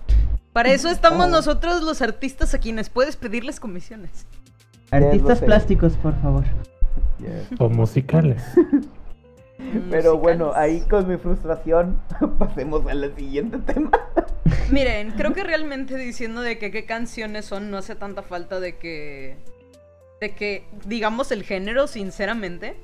Para 0.52 0.70
eso 0.70 0.88
estamos 0.88 1.26
Ah. 1.26 1.30
nosotros 1.30 1.82
los 1.82 2.00
artistas 2.02 2.54
a 2.54 2.58
quienes 2.58 2.88
puedes 2.88 3.16
pedirles 3.16 3.58
comisiones. 3.58 4.26
Artistas 4.92 5.40
plásticos, 5.40 5.96
por 5.96 6.14
favor. 6.22 6.44
Yes. 7.18 7.58
O 7.60 7.68
musicales. 7.68 8.44
Pero 9.90 10.18
bueno, 10.18 10.52
ahí 10.54 10.80
con 10.82 11.08
mi 11.08 11.16
frustración, 11.16 11.98
pasemos 12.38 12.86
al 12.86 13.12
siguiente 13.16 13.58
tema. 13.58 13.90
Miren, 14.70 15.10
creo 15.12 15.32
que 15.32 15.42
realmente 15.42 15.96
diciendo 15.96 16.42
de 16.42 16.58
que 16.58 16.70
qué 16.70 16.84
canciones 16.84 17.46
son 17.46 17.70
no 17.70 17.76
hace 17.78 17.96
tanta 17.96 18.22
falta 18.22 18.60
de 18.60 18.76
que 18.76 19.36
de 20.20 20.34
que 20.34 20.64
digamos 20.86 21.30
el 21.32 21.42
género 21.42 21.86
sinceramente. 21.86 22.76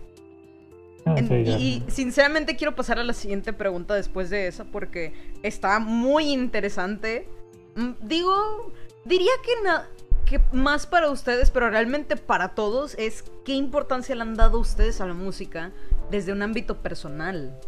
Ah, 1.04 1.14
En- 1.16 1.28
sí, 1.28 1.44
ya. 1.44 1.58
y, 1.58 1.84
y 1.86 1.90
sinceramente 1.90 2.56
quiero 2.56 2.74
pasar 2.76 2.98
a 2.98 3.04
la 3.04 3.12
siguiente 3.12 3.52
pregunta 3.52 3.94
después 3.94 4.30
de 4.30 4.46
esa 4.46 4.64
porque 4.64 5.12
está 5.42 5.78
muy 5.80 6.30
interesante. 6.32 7.26
Mm, 7.74 7.92
Digo, 8.02 8.72
diría 9.04 9.32
que, 9.44 9.52
na- 9.64 9.88
que 10.24 10.40
más 10.52 10.86
para 10.86 11.10
ustedes, 11.10 11.50
pero 11.50 11.70
realmente 11.70 12.16
para 12.16 12.54
todos, 12.54 12.94
es 12.98 13.24
qué 13.44 13.54
importancia 13.54 14.14
le 14.14 14.22
han 14.22 14.34
dado 14.36 14.58
ustedes 14.60 15.00
a 15.00 15.06
la 15.06 15.14
música 15.14 15.72
desde 16.10 16.32
un 16.32 16.42
ámbito 16.42 16.76
personal. 16.82 17.58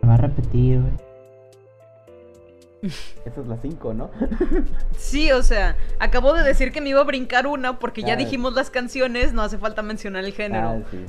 Se 0.00 0.06
va 0.06 0.14
a 0.14 0.16
repetir, 0.18 0.80
güey. 0.80 0.92
Esa 3.24 3.40
es 3.40 3.46
la 3.46 3.56
5, 3.56 3.94
¿no? 3.94 4.10
Sí, 4.96 5.32
o 5.32 5.42
sea, 5.42 5.76
acabo 5.98 6.32
de 6.32 6.42
decir 6.42 6.72
que 6.72 6.80
me 6.80 6.90
iba 6.90 7.00
a 7.00 7.04
brincar 7.04 7.46
una 7.46 7.78
porque 7.78 8.02
ya 8.02 8.14
Ah. 8.14 8.16
dijimos 8.16 8.54
las 8.54 8.70
canciones, 8.70 9.32
no 9.32 9.42
hace 9.42 9.58
falta 9.58 9.82
mencionar 9.82 10.24
el 10.24 10.32
género. 10.32 10.68
Ah, 10.68 10.78
sí. 10.90 11.04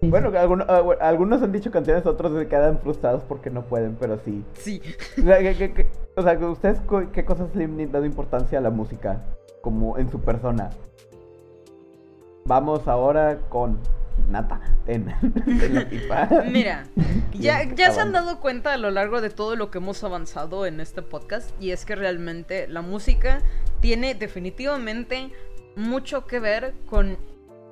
Bueno, 0.00 0.30
ah, 0.38 0.46
bueno, 0.46 0.64
algunos 1.00 1.42
han 1.42 1.50
dicho 1.50 1.70
canciones, 1.72 2.06
otros 2.06 2.38
se 2.38 2.46
quedan 2.46 2.78
frustrados 2.78 3.22
porque 3.24 3.50
no 3.50 3.62
pueden, 3.62 3.96
pero 3.98 4.18
sí. 4.24 4.44
Sí. 4.54 4.80
O 6.16 6.22
sea, 6.22 6.38
o 6.38 6.50
¿ustedes 6.52 6.78
qué 7.12 7.24
cosas 7.24 7.54
le 7.54 7.64
han 7.64 7.90
dado 7.92 8.04
importancia 8.04 8.58
a 8.58 8.62
la 8.62 8.70
música? 8.70 9.24
Como 9.60 9.98
en 9.98 10.08
su 10.10 10.20
persona. 10.20 10.70
Vamos 12.44 12.86
ahora 12.86 13.38
con 13.48 13.78
Nata. 14.28 14.60
En, 14.86 15.08
en 15.46 15.74
la 15.74 15.88
tipa. 15.88 16.28
Mira, 16.50 16.84
ya, 17.32 17.64
ya 17.74 17.90
se 17.90 18.00
han 18.00 18.12
dado 18.12 18.40
cuenta 18.40 18.72
a 18.72 18.76
lo 18.76 18.90
largo 18.90 19.20
de 19.20 19.30
todo 19.30 19.56
lo 19.56 19.70
que 19.70 19.78
hemos 19.78 20.02
avanzado 20.04 20.66
en 20.66 20.80
este 20.80 21.02
podcast 21.02 21.50
y 21.60 21.70
es 21.70 21.84
que 21.84 21.94
realmente 21.94 22.68
la 22.68 22.82
música 22.82 23.40
tiene 23.80 24.14
definitivamente 24.14 25.30
mucho 25.76 26.26
que 26.26 26.40
ver 26.40 26.74
con 26.86 27.18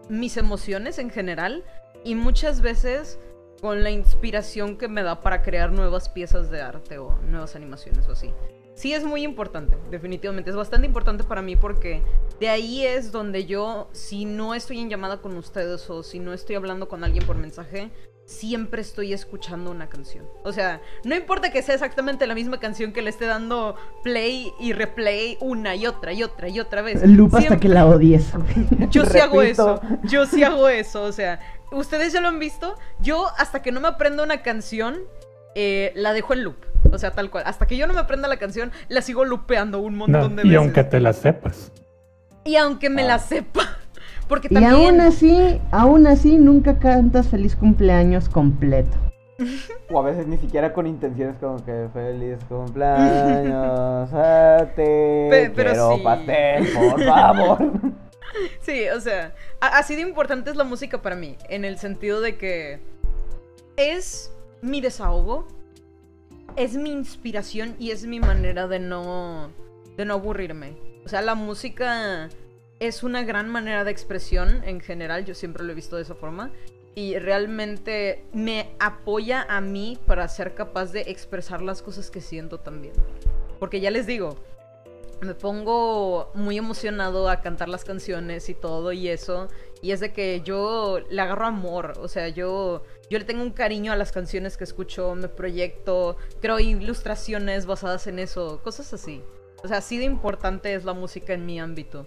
mis 0.08 0.36
emociones 0.36 0.98
en 0.98 1.10
general 1.10 1.64
y 2.04 2.14
muchas 2.14 2.60
veces 2.60 3.18
con 3.60 3.82
la 3.82 3.90
inspiración 3.90 4.76
que 4.76 4.88
me 4.88 5.02
da 5.02 5.20
para 5.20 5.42
crear 5.42 5.72
nuevas 5.72 6.08
piezas 6.08 6.50
de 6.50 6.60
arte 6.60 6.98
o 6.98 7.18
nuevas 7.22 7.56
animaciones 7.56 8.06
o 8.08 8.12
así. 8.12 8.32
Sí 8.76 8.92
es 8.92 9.02
muy 9.02 9.24
importante, 9.24 9.76
definitivamente. 9.90 10.50
Es 10.50 10.56
bastante 10.56 10.86
importante 10.86 11.24
para 11.24 11.42
mí 11.42 11.56
porque 11.56 12.02
de 12.38 12.48
ahí 12.48 12.86
es 12.86 13.10
donde 13.10 13.46
yo, 13.46 13.88
si 13.92 14.24
no 14.24 14.54
estoy 14.54 14.78
en 14.78 14.88
llamada 14.88 15.20
con 15.20 15.36
ustedes 15.36 15.90
o 15.90 16.04
si 16.04 16.20
no 16.20 16.32
estoy 16.32 16.54
hablando 16.54 16.88
con 16.88 17.02
alguien 17.02 17.26
por 17.26 17.36
mensaje, 17.36 17.90
siempre 18.26 18.82
estoy 18.82 19.12
escuchando 19.12 19.70
una 19.70 19.88
canción. 19.88 20.26
O 20.44 20.52
sea, 20.52 20.82
no 21.04 21.14
importa 21.16 21.50
que 21.50 21.62
sea 21.62 21.74
exactamente 21.74 22.26
la 22.26 22.34
misma 22.34 22.60
canción 22.60 22.92
que 22.92 23.00
le 23.00 23.10
esté 23.10 23.24
dando 23.24 23.76
play 24.02 24.52
y 24.60 24.72
replay 24.72 25.38
una 25.40 25.74
y 25.74 25.86
otra 25.86 26.12
y 26.12 26.22
otra 26.22 26.48
y 26.48 26.60
otra 26.60 26.82
vez. 26.82 27.02
Loop 27.08 27.34
hasta 27.34 27.58
que 27.58 27.68
la 27.68 27.86
odies. 27.86 28.32
Yo 28.90 29.06
sí 29.06 29.18
hago 29.18 29.42
eso. 29.42 29.80
Yo 30.04 30.26
sí 30.26 30.42
hago 30.44 30.68
eso. 30.68 31.02
O 31.04 31.12
sea, 31.12 31.40
ustedes 31.72 32.12
ya 32.12 32.20
lo 32.20 32.28
han 32.28 32.38
visto. 32.38 32.76
Yo, 33.00 33.28
hasta 33.38 33.62
que 33.62 33.72
no 33.72 33.80
me 33.80 33.88
aprenda 33.88 34.22
una 34.22 34.42
canción, 34.42 34.98
eh, 35.54 35.92
la 35.94 36.12
dejo 36.12 36.34
en 36.34 36.44
loop. 36.44 36.56
O 36.92 36.98
sea, 36.98 37.10
tal 37.12 37.30
cual. 37.30 37.44
Hasta 37.46 37.66
que 37.66 37.76
yo 37.76 37.86
no 37.86 37.92
me 37.94 38.00
aprenda 38.00 38.28
la 38.28 38.36
canción, 38.38 38.70
la 38.88 39.02
sigo 39.02 39.24
lupeando 39.24 39.80
un 39.80 39.94
No, 39.98 40.06
montón 40.06 40.36
de 40.36 40.42
y 40.42 40.46
veces. 40.50 40.58
aunque 40.58 40.84
te 40.84 41.00
la 41.00 41.12
sepas. 41.12 41.72
Y 42.44 42.56
aunque 42.56 42.88
me 42.90 43.02
Ah. 43.02 43.06
la 43.06 43.18
sepa. 43.18 43.62
Porque 44.28 44.48
Y 44.50 44.54
también. 44.54 44.74
aún 44.74 45.00
así, 45.00 45.60
aún 45.70 46.06
así, 46.06 46.36
nunca 46.38 46.78
cantas 46.78 47.28
feliz 47.28 47.54
cumpleaños 47.56 48.28
completo. 48.28 48.96
O 49.92 50.00
a 50.00 50.02
veces 50.02 50.26
ni 50.26 50.36
siquiera 50.38 50.72
con 50.72 50.86
intenciones 50.88 51.36
como 51.38 51.64
que 51.64 51.86
feliz 51.92 52.38
cumpleaños 52.48 54.10
a 54.12 54.58
ti. 54.74 54.82
Pe- 54.82 55.52
pero 55.54 55.70
quiero 55.70 55.96
sí. 55.96 56.02
pastel, 56.02 56.66
por 56.74 57.04
favor. 57.04 57.58
Sí, 58.60 58.88
o 58.88 59.00
sea, 59.00 59.32
así 59.60 59.94
de 59.94 60.02
importante 60.02 60.50
es 60.50 60.56
la 60.56 60.64
música 60.64 61.00
para 61.02 61.14
mí, 61.16 61.36
en 61.48 61.64
el 61.64 61.78
sentido 61.78 62.20
de 62.20 62.36
que 62.36 62.80
es 63.76 64.32
mi 64.60 64.80
desahogo, 64.80 65.46
es 66.56 66.76
mi 66.76 66.90
inspiración 66.90 67.76
y 67.78 67.90
es 67.90 68.06
mi 68.06 68.18
manera 68.18 68.66
de 68.66 68.78
no, 68.78 69.50
de 69.96 70.04
no 70.04 70.14
aburrirme. 70.14 70.76
O 71.04 71.08
sea, 71.08 71.22
la 71.22 71.34
música 71.34 72.28
es 72.80 73.02
una 73.02 73.22
gran 73.22 73.48
manera 73.48 73.84
de 73.84 73.90
expresión 73.90 74.62
en 74.64 74.80
general, 74.80 75.24
yo 75.24 75.34
siempre 75.34 75.64
lo 75.64 75.72
he 75.72 75.74
visto 75.74 75.96
de 75.96 76.02
esa 76.02 76.14
forma. 76.14 76.50
Y 76.94 77.18
realmente 77.18 78.24
me 78.32 78.74
apoya 78.78 79.46
a 79.48 79.60
mí 79.60 79.98
para 80.06 80.26
ser 80.28 80.54
capaz 80.54 80.92
de 80.92 81.02
expresar 81.02 81.60
las 81.60 81.82
cosas 81.82 82.10
que 82.10 82.22
siento 82.22 82.58
también. 82.58 82.94
Porque 83.58 83.80
ya 83.80 83.90
les 83.90 84.06
digo, 84.06 84.36
me 85.20 85.34
pongo 85.34 86.30
muy 86.34 86.56
emocionado 86.56 87.28
a 87.28 87.40
cantar 87.40 87.68
las 87.68 87.84
canciones 87.84 88.48
y 88.48 88.54
todo 88.54 88.92
y 88.92 89.08
eso. 89.08 89.48
Y 89.82 89.92
es 89.92 90.00
de 90.00 90.12
que 90.12 90.40
yo 90.42 91.00
le 91.10 91.20
agarro 91.20 91.46
amor. 91.46 91.94
O 92.00 92.08
sea, 92.08 92.28
yo, 92.28 92.82
yo 93.08 93.18
le 93.18 93.24
tengo 93.24 93.42
un 93.42 93.52
cariño 93.52 93.92
a 93.92 93.96
las 93.96 94.12
canciones 94.12 94.56
que 94.56 94.64
escucho, 94.64 95.14
me 95.14 95.28
proyecto, 95.28 96.16
creo 96.40 96.58
ilustraciones 96.58 97.66
basadas 97.66 98.06
en 98.06 98.18
eso, 98.18 98.60
cosas 98.62 98.92
así. 98.92 99.22
O 99.62 99.68
sea, 99.68 99.78
así 99.78 99.98
de 99.98 100.04
importante 100.04 100.74
es 100.74 100.84
la 100.84 100.92
música 100.92 101.32
en 101.32 101.46
mi 101.46 101.60
ámbito. 101.60 102.06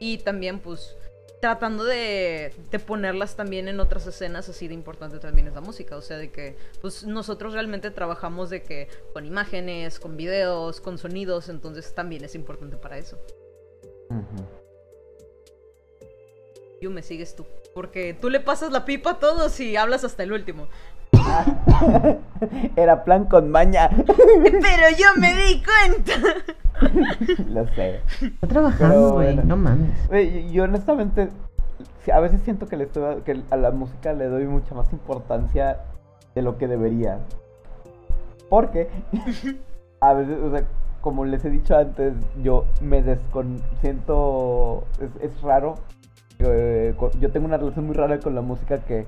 Y 0.00 0.18
también, 0.18 0.60
pues, 0.60 0.96
tratando 1.40 1.84
de, 1.84 2.52
de 2.70 2.78
ponerlas 2.78 3.36
también 3.36 3.68
en 3.68 3.80
otras 3.80 4.06
escenas, 4.06 4.48
así 4.48 4.66
de 4.66 4.74
importante 4.74 5.18
también 5.18 5.48
es 5.48 5.54
la 5.54 5.60
música. 5.60 5.96
O 5.96 6.02
sea, 6.02 6.16
de 6.16 6.30
que, 6.30 6.56
pues, 6.80 7.04
nosotros 7.04 7.52
realmente 7.52 7.90
trabajamos 7.90 8.50
de 8.50 8.62
que 8.62 8.88
con 9.12 9.26
imágenes, 9.26 10.00
con 10.00 10.16
videos, 10.16 10.80
con 10.80 10.98
sonidos, 10.98 11.48
entonces 11.48 11.94
también 11.94 12.24
es 12.24 12.34
importante 12.34 12.76
para 12.76 12.98
eso. 12.98 13.18
Yo 16.80 16.90
me 16.90 17.02
sigues 17.02 17.36
tú. 17.36 17.44
Porque 17.74 18.14
tú 18.14 18.30
le 18.30 18.40
pasas 18.40 18.72
la 18.72 18.86
pipa 18.86 19.10
a 19.10 19.18
todos 19.18 19.60
y 19.60 19.76
hablas 19.76 20.02
hasta 20.02 20.22
el 20.22 20.32
último. 20.32 20.66
Era 22.76 23.04
plan 23.04 23.26
con 23.26 23.50
maña. 23.50 23.90
Pero 24.06 24.96
yo 24.96 25.20
me 25.20 25.34
di 25.34 25.62
cuenta. 25.62 27.44
Lo 27.48 27.66
sé. 27.74 28.00
Está 28.22 28.46
trabajando, 28.46 29.12
güey. 29.12 29.34
bueno. 29.34 29.42
No 29.44 29.58
mames. 29.58 30.08
Güey, 30.08 30.50
Yo 30.52 30.64
honestamente, 30.64 31.28
a 32.10 32.20
veces 32.20 32.40
siento 32.44 32.66
que, 32.66 32.78
le 32.78 32.84
estoy, 32.84 33.20
que 33.24 33.42
a 33.50 33.56
la 33.58 33.72
música 33.72 34.14
le 34.14 34.24
doy 34.28 34.46
mucha 34.46 34.74
más 34.74 34.90
importancia 34.94 35.80
de 36.34 36.40
lo 36.40 36.56
que 36.56 36.66
debería. 36.66 37.18
Porque 38.48 38.88
a 40.00 40.14
veces, 40.14 40.38
o 40.42 40.50
sea, 40.50 40.64
como 41.02 41.26
les 41.26 41.44
he 41.44 41.50
dicho 41.50 41.76
antes, 41.76 42.14
yo 42.42 42.64
me 42.80 43.02
descon... 43.02 43.60
siento... 43.82 44.84
Es, 44.98 45.30
es 45.30 45.42
raro. 45.42 45.74
Eh, 46.46 46.94
yo 47.20 47.30
tengo 47.30 47.46
una 47.46 47.56
relación 47.56 47.86
muy 47.86 47.94
rara 47.94 48.18
con 48.20 48.34
la 48.34 48.40
música 48.40 48.78
que 48.78 49.06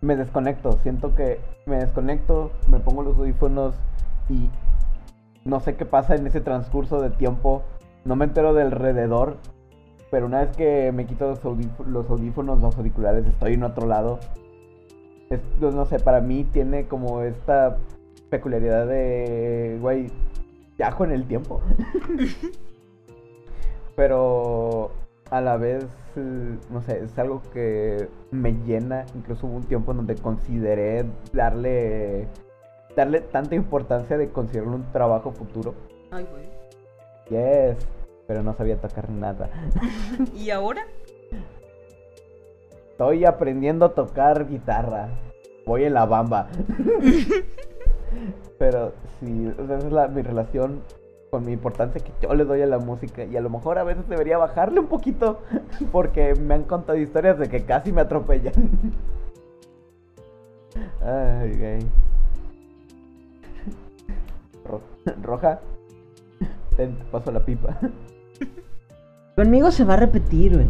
me 0.00 0.16
desconecto. 0.16 0.72
Siento 0.82 1.14
que 1.14 1.40
me 1.66 1.76
desconecto, 1.76 2.50
me 2.68 2.80
pongo 2.80 3.02
los 3.02 3.16
audífonos 3.16 3.74
y 4.28 4.48
no 5.44 5.60
sé 5.60 5.76
qué 5.76 5.84
pasa 5.84 6.14
en 6.14 6.26
ese 6.26 6.40
transcurso 6.40 7.00
de 7.00 7.10
tiempo. 7.10 7.62
No 8.04 8.16
me 8.16 8.24
entero 8.24 8.54
del 8.54 8.68
alrededor. 8.68 9.36
Pero 10.10 10.26
una 10.26 10.40
vez 10.44 10.56
que 10.56 10.92
me 10.92 11.06
quito 11.06 11.26
los, 11.26 11.40
los 11.86 12.10
audífonos, 12.10 12.60
los 12.60 12.76
auriculares, 12.76 13.26
estoy 13.26 13.54
en 13.54 13.62
otro 13.62 13.86
lado. 13.86 14.18
Es- 15.30 15.40
no 15.60 15.70
no 15.70 15.86
sé, 15.86 15.98
para 16.00 16.20
mí 16.20 16.44
tiene 16.44 16.86
como 16.86 17.22
esta 17.22 17.78
peculiaridad 18.28 18.86
de, 18.86 19.78
güey, 19.80 20.10
viajo 20.76 21.04
en 21.04 21.12
el 21.12 21.24
tiempo. 21.24 21.62
Pero 23.96 24.90
a 25.32 25.40
la 25.40 25.56
vez, 25.56 25.86
no 26.14 26.82
sé, 26.82 27.02
es 27.02 27.18
algo 27.18 27.40
que 27.54 28.06
me 28.30 28.52
llena. 28.52 29.06
Incluso 29.14 29.46
hubo 29.46 29.56
un 29.56 29.64
tiempo 29.64 29.92
en 29.92 29.96
donde 29.96 30.14
consideré 30.16 31.06
darle, 31.32 32.28
darle 32.94 33.20
tanta 33.20 33.54
importancia 33.54 34.18
de 34.18 34.28
considerarlo 34.28 34.76
un 34.76 34.92
trabajo 34.92 35.32
futuro. 35.32 35.74
Ay, 36.10 36.26
güey. 36.30 36.44
Yes, 37.30 37.78
pero 38.26 38.42
no 38.42 38.52
sabía 38.52 38.78
tocar 38.78 39.08
nada. 39.08 39.48
¿Y 40.36 40.50
ahora? 40.50 40.82
Estoy 42.90 43.24
aprendiendo 43.24 43.86
a 43.86 43.94
tocar 43.94 44.46
guitarra. 44.46 45.08
Voy 45.64 45.84
en 45.84 45.94
la 45.94 46.04
bamba. 46.04 46.48
Pero 48.58 48.92
sí, 49.18 49.50
esa 49.58 49.78
es 49.78 49.90
la, 49.90 50.08
mi 50.08 50.20
relación 50.20 50.82
con 51.32 51.46
mi 51.46 51.52
importancia 51.52 51.98
que 52.04 52.12
yo 52.20 52.34
le 52.34 52.44
doy 52.44 52.60
a 52.60 52.66
la 52.66 52.78
música. 52.78 53.24
Y 53.24 53.34
a 53.38 53.40
lo 53.40 53.48
mejor 53.48 53.78
a 53.78 53.84
veces 53.84 54.06
debería 54.06 54.36
bajarle 54.36 54.80
un 54.80 54.86
poquito. 54.86 55.40
Porque 55.92 56.34
me 56.34 56.52
han 56.52 56.64
contado 56.64 56.98
historias 56.98 57.38
de 57.38 57.48
que 57.48 57.64
casi 57.64 57.90
me 57.90 58.02
atropellan. 58.02 58.52
Ay, 61.02 61.50
gay. 61.56 61.78
Ro- 64.66 64.82
Roja. 65.22 65.58
Ten, 66.76 66.96
te 66.98 67.04
paso 67.04 67.32
la 67.32 67.40
pipa. 67.40 67.78
Conmigo 69.36 69.70
se 69.70 69.84
va 69.84 69.94
a 69.94 69.96
repetir, 69.96 70.52
güey. 70.54 70.68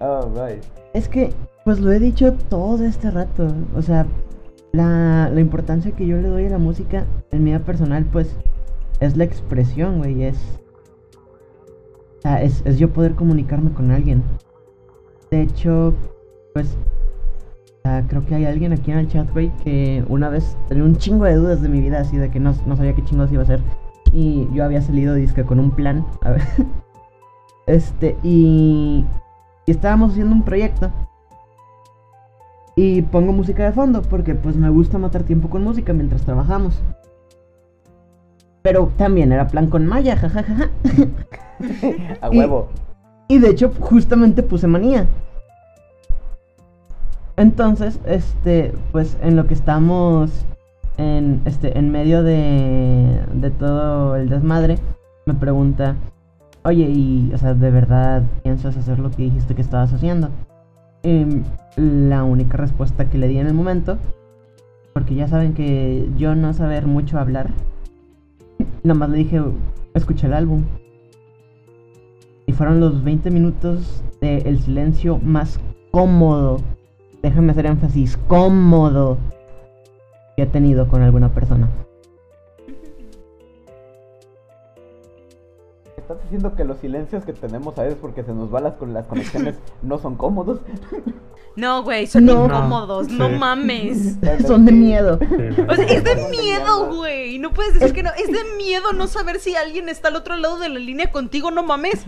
Oh, 0.00 0.30
right. 0.34 0.64
Es 0.94 1.10
que, 1.10 1.30
pues 1.66 1.78
lo 1.78 1.92
he 1.92 1.98
dicho 1.98 2.32
todo 2.48 2.84
este 2.86 3.10
rato. 3.10 3.48
O 3.76 3.82
sea, 3.82 4.06
la, 4.74 5.30
la 5.32 5.40
importancia 5.40 5.92
que 5.92 6.06
yo 6.06 6.16
le 6.16 6.28
doy 6.28 6.46
a 6.46 6.50
la 6.50 6.58
música 6.58 7.04
en 7.30 7.44
mi 7.44 7.50
vida 7.50 7.60
personal, 7.60 8.04
pues, 8.04 8.36
es 9.00 9.16
la 9.16 9.24
expresión, 9.24 9.98
güey. 9.98 10.24
Es, 10.24 10.36
o 12.18 12.22
sea, 12.22 12.42
es, 12.42 12.62
yo 12.78 12.90
poder 12.90 13.14
comunicarme 13.14 13.72
con 13.72 13.90
alguien. 13.90 14.22
De 15.30 15.42
hecho, 15.42 15.94
pues, 16.52 16.76
creo 18.08 18.24
que 18.24 18.34
hay 18.34 18.44
alguien 18.46 18.72
aquí 18.72 18.90
en 18.90 18.98
el 18.98 19.08
chat, 19.08 19.30
güey, 19.32 19.50
que 19.62 20.04
una 20.08 20.28
vez 20.28 20.56
tenía 20.68 20.84
un 20.84 20.96
chingo 20.96 21.24
de 21.24 21.34
dudas 21.34 21.62
de 21.62 21.68
mi 21.68 21.80
vida, 21.80 22.00
así 22.00 22.16
de 22.16 22.30
que 22.30 22.40
no, 22.40 22.54
no 22.66 22.76
sabía 22.76 22.94
qué 22.94 23.04
chingos 23.04 23.30
iba 23.32 23.42
a 23.42 23.44
hacer. 23.44 23.60
Y 24.12 24.48
yo 24.52 24.64
había 24.64 24.80
salido, 24.82 25.14
disque, 25.14 25.44
con 25.44 25.58
un 25.58 25.70
plan. 25.70 26.06
A 26.22 26.30
ver. 26.30 26.42
Este, 27.66 28.14
y 28.22 29.06
y 29.66 29.70
estábamos 29.70 30.12
haciendo 30.12 30.34
un 30.34 30.42
proyecto. 30.42 30.90
Y 32.76 33.02
pongo 33.02 33.32
música 33.32 33.64
de 33.64 33.72
fondo 33.72 34.02
porque 34.02 34.34
pues 34.34 34.56
me 34.56 34.68
gusta 34.68 34.98
matar 34.98 35.22
tiempo 35.22 35.48
con 35.48 35.62
música 35.62 35.92
mientras 35.92 36.22
trabajamos. 36.22 36.80
Pero 38.62 38.90
también 38.96 39.30
era 39.32 39.46
plan 39.48 39.68
con 39.68 39.86
Maya, 39.86 40.16
jajajaja. 40.16 40.70
A 42.20 42.34
Y- 42.34 42.38
huevo. 42.38 42.68
Y 43.28 43.38
de 43.38 43.50
hecho 43.50 43.70
justamente 43.80 44.42
puse 44.42 44.66
manía. 44.66 45.06
Entonces, 47.36 47.98
este, 48.06 48.72
pues 48.92 49.16
en 49.22 49.36
lo 49.36 49.46
que 49.46 49.54
estamos 49.54 50.30
en 50.96 51.40
este 51.44 51.76
en 51.76 51.90
medio 51.90 52.22
de 52.22 53.20
de 53.34 53.50
todo 53.50 54.14
el 54.16 54.28
desmadre, 54.28 54.78
me 55.26 55.34
pregunta, 55.34 55.96
"Oye, 56.64 56.84
y 56.88 57.32
o 57.34 57.38
sea, 57.38 57.54
¿de 57.54 57.70
verdad 57.70 58.22
piensas 58.42 58.76
hacer 58.76 58.98
lo 59.00 59.10
que 59.10 59.24
dijiste 59.24 59.54
que 59.54 59.62
estabas 59.62 59.92
haciendo?" 59.92 60.28
Em, 61.04 61.42
la 61.76 62.24
única 62.24 62.56
respuesta 62.56 63.10
que 63.10 63.18
le 63.18 63.28
di 63.28 63.38
en 63.38 63.46
el 63.46 63.52
momento, 63.52 63.98
porque 64.94 65.14
ya 65.14 65.28
saben 65.28 65.52
que 65.52 66.08
yo 66.16 66.34
no 66.34 66.54
saber 66.54 66.86
mucho 66.86 67.18
hablar, 67.18 67.50
nada 68.82 68.98
más 68.98 69.10
le 69.10 69.18
dije, 69.18 69.42
"Escuché 69.92 70.28
el 70.28 70.32
álbum." 70.32 70.62
Y 72.46 72.52
fueron 72.52 72.80
los 72.80 73.04
20 73.04 73.30
minutos 73.30 74.02
del 74.22 74.58
silencio 74.60 75.18
más 75.18 75.60
cómodo. 75.90 76.56
Déjame 77.22 77.52
hacer 77.52 77.66
énfasis, 77.66 78.16
cómodo. 78.26 79.18
que 80.36 80.42
he 80.42 80.46
tenido 80.46 80.88
con 80.88 81.02
alguna 81.02 81.28
persona. 81.28 81.68
¿Estás 86.14 86.22
diciendo 86.30 86.54
que 86.56 86.64
los 86.64 86.78
silencios 86.78 87.24
que 87.24 87.32
tenemos 87.32 87.78
a 87.78 87.82
veces 87.82 87.98
porque 88.00 88.22
se 88.24 88.32
nos 88.32 88.50
van 88.50 88.64
las, 88.64 88.74
con 88.74 88.92
las 88.94 89.06
conexiones 89.06 89.56
no 89.82 89.98
son 89.98 90.16
cómodos? 90.16 90.60
No, 91.56 91.84
güey, 91.84 92.06
son 92.08 92.24
No. 92.24 92.46
incómodos, 92.46 93.08
no 93.10 93.28
Sí. 93.28 93.34
mames. 93.38 94.16
Son 94.46 94.64
de 94.64 94.72
miedo. 94.72 95.18
Sí. 95.20 95.62
O 95.68 95.74
sea, 95.76 95.84
es 95.86 96.02
de 96.02 96.16
miedo, 96.28 96.92
güey. 96.96 97.38
No 97.38 97.52
puedes 97.52 97.74
decir 97.74 97.92
que 97.94 98.02
no. 98.02 98.10
Es 98.18 98.26
de 98.26 98.56
miedo 98.56 98.92
no 98.92 99.06
saber 99.06 99.38
si 99.38 99.54
alguien 99.54 99.88
está 99.88 100.08
al 100.08 100.16
otro 100.16 100.36
lado 100.36 100.58
de 100.58 100.68
la 100.68 100.80
línea 100.80 101.12
contigo, 101.12 101.52
no 101.52 101.62
mames. 101.62 102.04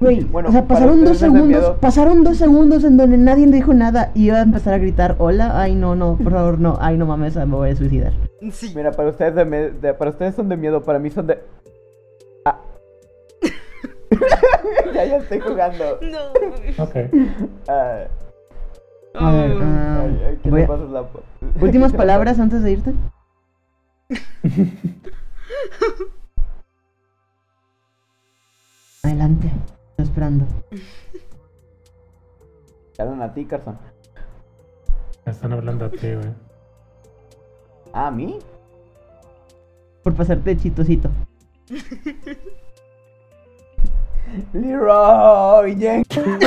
Güey, 0.00 0.24
Bueno, 0.24 0.48
o 0.48 0.52
sea, 0.52 0.64
pasaron 0.66 1.04
dos 1.04 1.18
segundos, 1.18 1.76
pasaron 1.80 2.22
dos 2.24 2.36
segundos 2.38 2.82
en 2.84 2.96
donde 2.96 3.18
nadie 3.18 3.46
dijo 3.48 3.72
nada 3.74 4.10
y 4.14 4.26
iba 4.26 4.38
a 4.38 4.42
empezar 4.42 4.74
a 4.74 4.78
gritar, 4.78 5.16
hola, 5.18 5.60
ay 5.60 5.74
no, 5.74 5.96
no, 5.96 6.16
por 6.16 6.32
favor, 6.32 6.60
no, 6.60 6.76
ay 6.80 6.96
no 6.96 7.04
mames, 7.06 7.34
me 7.34 7.44
voy 7.46 7.70
a 7.70 7.76
suicidar. 7.76 8.12
Sí. 8.52 8.72
Mira, 8.76 8.92
para 8.92 9.08
ustedes, 9.10 9.34
de 9.34 9.44
de- 9.72 9.94
para 9.94 10.10
ustedes 10.12 10.34
son 10.36 10.48
de 10.48 10.56
miedo, 10.56 10.82
para 10.84 10.98
mí 11.00 11.10
son 11.10 11.26
de... 11.26 11.40
Ya, 14.94 15.04
ya 15.04 15.16
estoy 15.18 15.40
jugando. 15.40 15.98
No. 16.02 16.82
Ok. 16.82 16.96
Ah, 17.68 18.06
A 19.14 19.32
ver, 19.32 19.52
ay, 19.62 20.22
ay, 20.28 20.38
¿qué 20.42 20.50
voy 20.50 20.62
a- 20.62 20.66
pasas 20.66 20.90
la... 20.90 21.06
últimas 21.60 21.90
¿Qué 21.92 21.96
te 21.96 21.98
palabras 21.98 22.38
antes 22.38 22.62
de 22.62 22.72
irte. 22.72 22.92
Adelante, 29.02 29.50
estoy 29.90 30.04
esperando. 30.04 30.44
Te 32.94 33.02
hablan 33.02 33.22
a 33.22 33.32
ti, 33.32 33.44
Carson. 33.44 33.78
Me 35.24 35.32
están 35.32 35.52
hablando 35.52 35.84
a 35.86 35.90
ti, 35.90 36.14
güey. 36.14 36.28
¿Ah, 37.92 38.08
a 38.08 38.10
mí? 38.10 38.38
Por 40.02 40.14
pasarte 40.14 40.56
chitosito. 40.56 41.10
Leroy 44.52 45.76
Jenkins. 45.76 46.46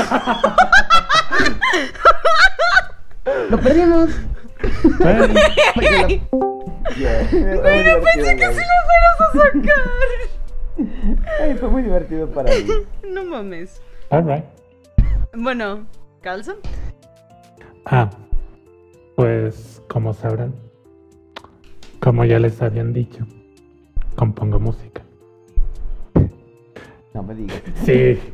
¡Lo 3.49 3.59
perdimos! 3.59 4.09
Yeah. 6.97 7.27
Güey, 7.31 7.83
no 7.83 8.01
pensé 8.01 8.35
que 8.35 8.53
sí 8.53 8.61
lo 8.61 8.77
fueras 8.85 9.21
a 9.21 9.31
sacar. 9.33 10.09
Ay, 11.41 11.55
fue 11.55 11.69
muy 11.69 11.83
divertido 11.83 12.27
para 12.27 12.51
mí. 12.51 12.65
No 13.07 13.23
mames. 13.25 13.81
alright. 14.09 14.45
Bueno, 15.33 15.85
Carlson. 16.21 16.57
Ah, 17.85 18.09
pues 19.15 19.81
como 19.87 20.13
sabrán, 20.13 20.53
como 21.99 22.25
ya 22.25 22.39
les 22.39 22.61
habían 22.61 22.93
dicho, 22.93 23.25
compongo 24.15 24.59
música. 24.59 25.01
No 27.13 27.23
me 27.23 27.35
digas. 27.35 27.61
Sí. 27.85 28.19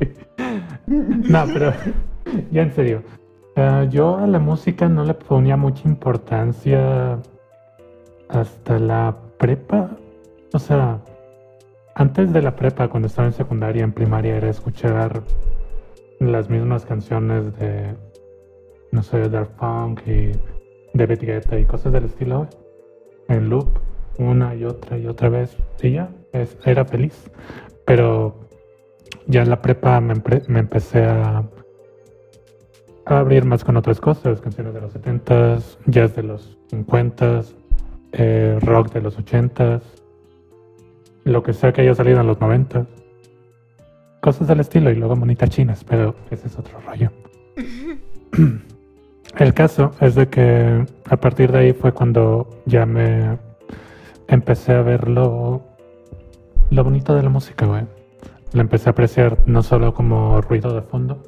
No, 0.86 1.44
pero 1.52 1.72
ya 2.50 2.62
en 2.62 2.72
serio. 2.72 3.02
ah, 3.56 3.84
yo 3.90 4.16
a 4.16 4.26
la 4.26 4.38
música 4.38 4.88
no 4.88 5.04
le 5.04 5.12
ponía 5.12 5.56
mucha 5.58 5.86
importancia 5.86 7.18
hasta 8.30 8.78
la 8.78 9.14
prepa. 9.38 9.90
O 10.54 10.58
sea, 10.58 10.98
antes 11.94 12.32
de 12.32 12.40
la 12.40 12.56
prepa, 12.56 12.88
cuando 12.88 13.08
estaba 13.08 13.28
en 13.28 13.34
secundaria, 13.34 13.84
en 13.84 13.92
primaria, 13.92 14.36
era 14.36 14.48
escuchar 14.48 15.20
las 16.20 16.48
mismas 16.48 16.86
canciones 16.86 17.54
de, 17.58 17.94
no 18.92 19.02
sé, 19.02 19.28
Daft 19.28 19.50
Punk 19.52 20.00
y 20.06 20.32
David 20.94 21.20
Guetta 21.20 21.58
y 21.58 21.64
cosas 21.66 21.92
del 21.92 22.04
estilo 22.06 22.46
en 23.28 23.50
loop 23.50 23.68
una 24.18 24.54
y 24.54 24.64
otra 24.64 24.96
y 24.98 25.06
otra 25.06 25.28
vez 25.28 25.54
y 25.82 25.92
ya, 25.92 26.08
es- 26.32 26.56
era 26.64 26.84
feliz. 26.86 27.30
Pero 27.84 28.47
ya 29.28 29.42
en 29.42 29.50
la 29.50 29.62
prepa 29.62 30.00
me, 30.00 30.14
empecé 30.58 31.04
a, 31.04 31.44
a 33.04 33.18
abrir 33.18 33.44
más 33.44 33.62
con 33.62 33.76
otras 33.76 34.00
cosas, 34.00 34.40
canciones 34.40 34.74
de 34.74 34.80
los 34.80 34.94
70s, 34.94 35.78
jazz 35.86 36.16
de 36.16 36.22
los 36.22 36.58
50s, 36.70 37.54
eh, 38.12 38.58
rock 38.62 38.92
de 38.92 39.02
los 39.02 39.18
80s, 39.18 39.82
lo 41.24 41.42
que 41.42 41.52
sea 41.52 41.72
que 41.72 41.82
haya 41.82 41.94
salido 41.94 42.20
en 42.20 42.26
los 42.26 42.38
90s. 42.38 42.86
Cosas 44.20 44.48
del 44.48 44.60
estilo 44.60 44.90
y 44.90 44.96
luego 44.96 45.14
monitas 45.14 45.50
chinas, 45.50 45.84
pero 45.84 46.14
ese 46.30 46.48
es 46.48 46.58
otro 46.58 46.80
rollo. 46.80 47.12
El 49.38 49.54
caso 49.54 49.92
es 50.00 50.14
de 50.14 50.28
que 50.28 50.86
a 51.08 51.16
partir 51.18 51.52
de 51.52 51.58
ahí 51.58 51.72
fue 51.72 51.92
cuando 51.92 52.48
ya 52.64 52.86
me 52.86 53.38
empecé 54.26 54.72
a 54.72 54.82
ver 54.82 55.08
lo, 55.08 55.62
lo 56.70 56.84
bonito 56.84 57.14
de 57.14 57.22
la 57.22 57.28
música, 57.28 57.66
güey. 57.66 57.97
La 58.52 58.62
empecé 58.62 58.88
a 58.88 58.92
apreciar 58.92 59.38
no 59.46 59.62
solo 59.62 59.92
como 59.94 60.40
ruido 60.40 60.74
de 60.74 60.82
fondo, 60.82 61.22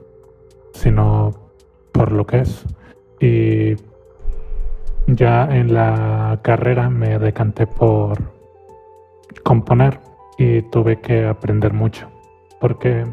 sino 0.72 1.32
por 1.92 2.12
lo 2.12 2.26
que 2.26 2.38
es. 2.40 2.64
Y 3.20 3.76
ya 5.06 5.44
en 5.54 5.74
la 5.74 6.38
carrera 6.42 6.88
me 6.88 7.18
decanté 7.18 7.66
por 7.66 8.18
componer 9.42 10.00
y 10.38 10.62
tuve 10.62 11.00
que 11.00 11.26
aprender 11.26 11.72
mucho. 11.74 12.08
Porque 12.60 13.04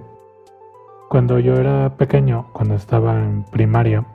cuando 1.10 1.40
yo 1.40 1.56
era 1.56 1.96
pequeño, 1.98 2.48
cuando 2.54 2.76
estaba 2.76 3.16
en 3.24 3.44
primaria, 3.44 4.06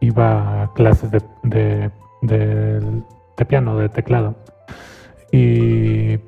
iba 0.00 0.62
a 0.62 0.72
clases 0.74 1.10
de, 1.10 1.22
de, 1.42 1.90
de- 2.22 3.02
de 3.36 3.44
piano, 3.46 3.76
de 3.78 3.88
teclado. 3.88 4.36
Y 5.32 6.18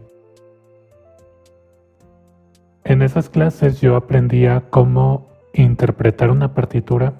en 2.86 3.02
esas 3.02 3.28
clases 3.28 3.80
yo 3.80 3.96
aprendía 3.96 4.62
cómo 4.70 5.26
interpretar 5.54 6.30
una 6.30 6.54
partitura, 6.54 7.14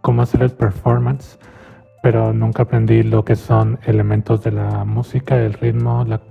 cómo 0.00 0.22
hacer 0.22 0.42
el 0.42 0.50
performance, 0.50 1.38
pero 2.02 2.32
nunca 2.32 2.62
aprendí 2.62 3.02
lo 3.02 3.24
que 3.24 3.36
son 3.36 3.78
elementos 3.84 4.42
de 4.42 4.52
la 4.52 4.84
música, 4.84 5.36
el 5.36 5.52
ritmo, 5.54 6.04
la- 6.06 6.22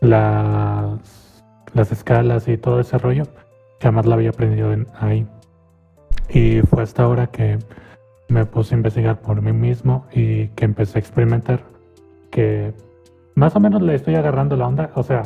las, 0.00 1.42
las 1.72 1.90
escalas 1.92 2.46
y 2.48 2.56
todo 2.58 2.80
ese 2.80 2.98
rollo. 2.98 3.24
Jamás 3.80 4.06
lo 4.06 4.14
había 4.14 4.30
aprendido 4.30 4.72
en- 4.72 4.86
ahí. 5.00 5.26
Y 6.28 6.60
fue 6.62 6.82
hasta 6.82 7.04
ahora 7.04 7.28
que 7.28 7.58
me 8.28 8.44
puse 8.44 8.74
a 8.74 8.78
investigar 8.78 9.20
por 9.20 9.40
mí 9.40 9.52
mismo 9.52 10.06
y 10.12 10.48
que 10.48 10.66
empecé 10.66 10.98
a 10.98 11.00
experimentar 11.00 11.60
que 12.30 12.74
más 13.34 13.56
o 13.56 13.60
menos 13.60 13.80
le 13.80 13.94
estoy 13.94 14.16
agarrando 14.16 14.56
la 14.56 14.66
onda. 14.68 14.90
O 14.94 15.02
sea, 15.02 15.22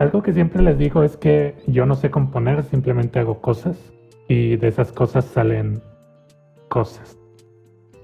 algo 0.00 0.22
que 0.22 0.32
siempre 0.32 0.62
les 0.62 0.78
digo 0.78 1.02
es 1.04 1.18
que 1.18 1.54
yo 1.66 1.84
no 1.84 1.94
sé 1.94 2.10
componer, 2.10 2.64
simplemente 2.64 3.18
hago 3.18 3.40
cosas 3.42 3.76
y 4.28 4.56
de 4.56 4.68
esas 4.68 4.92
cosas 4.92 5.26
salen 5.26 5.82
cosas, 6.68 7.18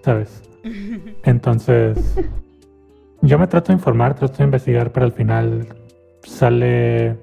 ¿sabes? 0.02 0.42
Entonces, 1.24 1.98
yo 3.22 3.38
me 3.38 3.46
trato 3.46 3.68
de 3.68 3.74
informar, 3.78 4.14
trato 4.14 4.36
de 4.36 4.44
investigar, 4.44 4.92
pero 4.92 5.06
al 5.06 5.12
final 5.12 5.66
sale 6.22 7.16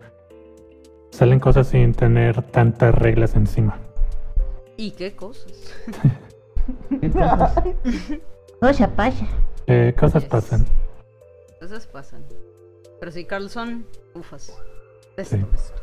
salen 1.11 1.39
cosas 1.39 1.67
sin 1.67 1.93
tener 1.93 2.41
tantas 2.41 2.95
reglas 2.95 3.35
encima. 3.35 3.77
¿Y 4.75 4.89
qué 4.91 5.15
cosas? 5.15 5.71
¿Qué 6.99 7.11
cosas? 7.11 7.61
Cosa 8.59 8.87
pasa. 8.95 9.27
Eh, 9.67 9.93
cosas 9.99 10.23
Yes. 10.23 10.31
pasan. 10.31 10.65
Cosas 11.59 11.85
pasan. 11.85 12.23
Pero 13.03 13.11
sí, 13.11 13.25
Carlson, 13.25 13.85
ufas. 14.15 14.57
Sí. 15.17 15.35
esto. 15.35 15.73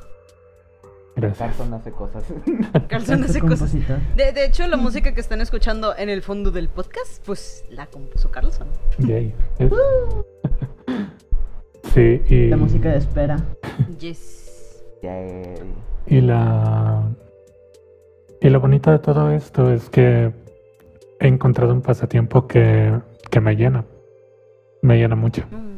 Gracias. 1.16 1.38
Carson 1.50 1.74
hace 1.74 1.90
cosas. 1.92 2.24
Carlson 2.88 3.24
hace 3.24 3.40
cosas. 3.42 3.74
De, 4.16 4.32
de 4.32 4.46
hecho, 4.46 4.66
la 4.66 4.78
música 4.78 5.12
que 5.12 5.20
están 5.20 5.42
escuchando 5.42 5.94
en 5.94 6.08
el 6.08 6.22
fondo 6.22 6.50
del 6.50 6.70
podcast, 6.70 7.22
pues 7.26 7.66
la 7.68 7.88
compuso 7.88 8.30
Carlson. 8.30 8.68
Yay. 9.00 9.34
Es- 9.58 9.70
Sí, 11.92 12.22
y, 12.30 12.48
La 12.48 12.56
música 12.56 12.88
de 12.88 12.96
espera. 12.96 13.36
Yes. 13.98 14.82
Yay. 15.02 15.74
y 16.06 16.22
la 16.22 17.02
y 18.40 18.48
lo 18.48 18.60
bonito 18.60 18.90
de 18.92 18.98
todo 18.98 19.30
esto 19.30 19.70
es 19.70 19.90
que 19.90 20.32
he 21.18 21.26
encontrado 21.26 21.74
un 21.74 21.82
pasatiempo 21.82 22.46
que, 22.46 22.98
que 23.30 23.40
me 23.42 23.56
llena. 23.56 23.84
Me 24.80 24.96
llena 24.96 25.16
mucho. 25.16 25.42
Mm. 25.50 25.69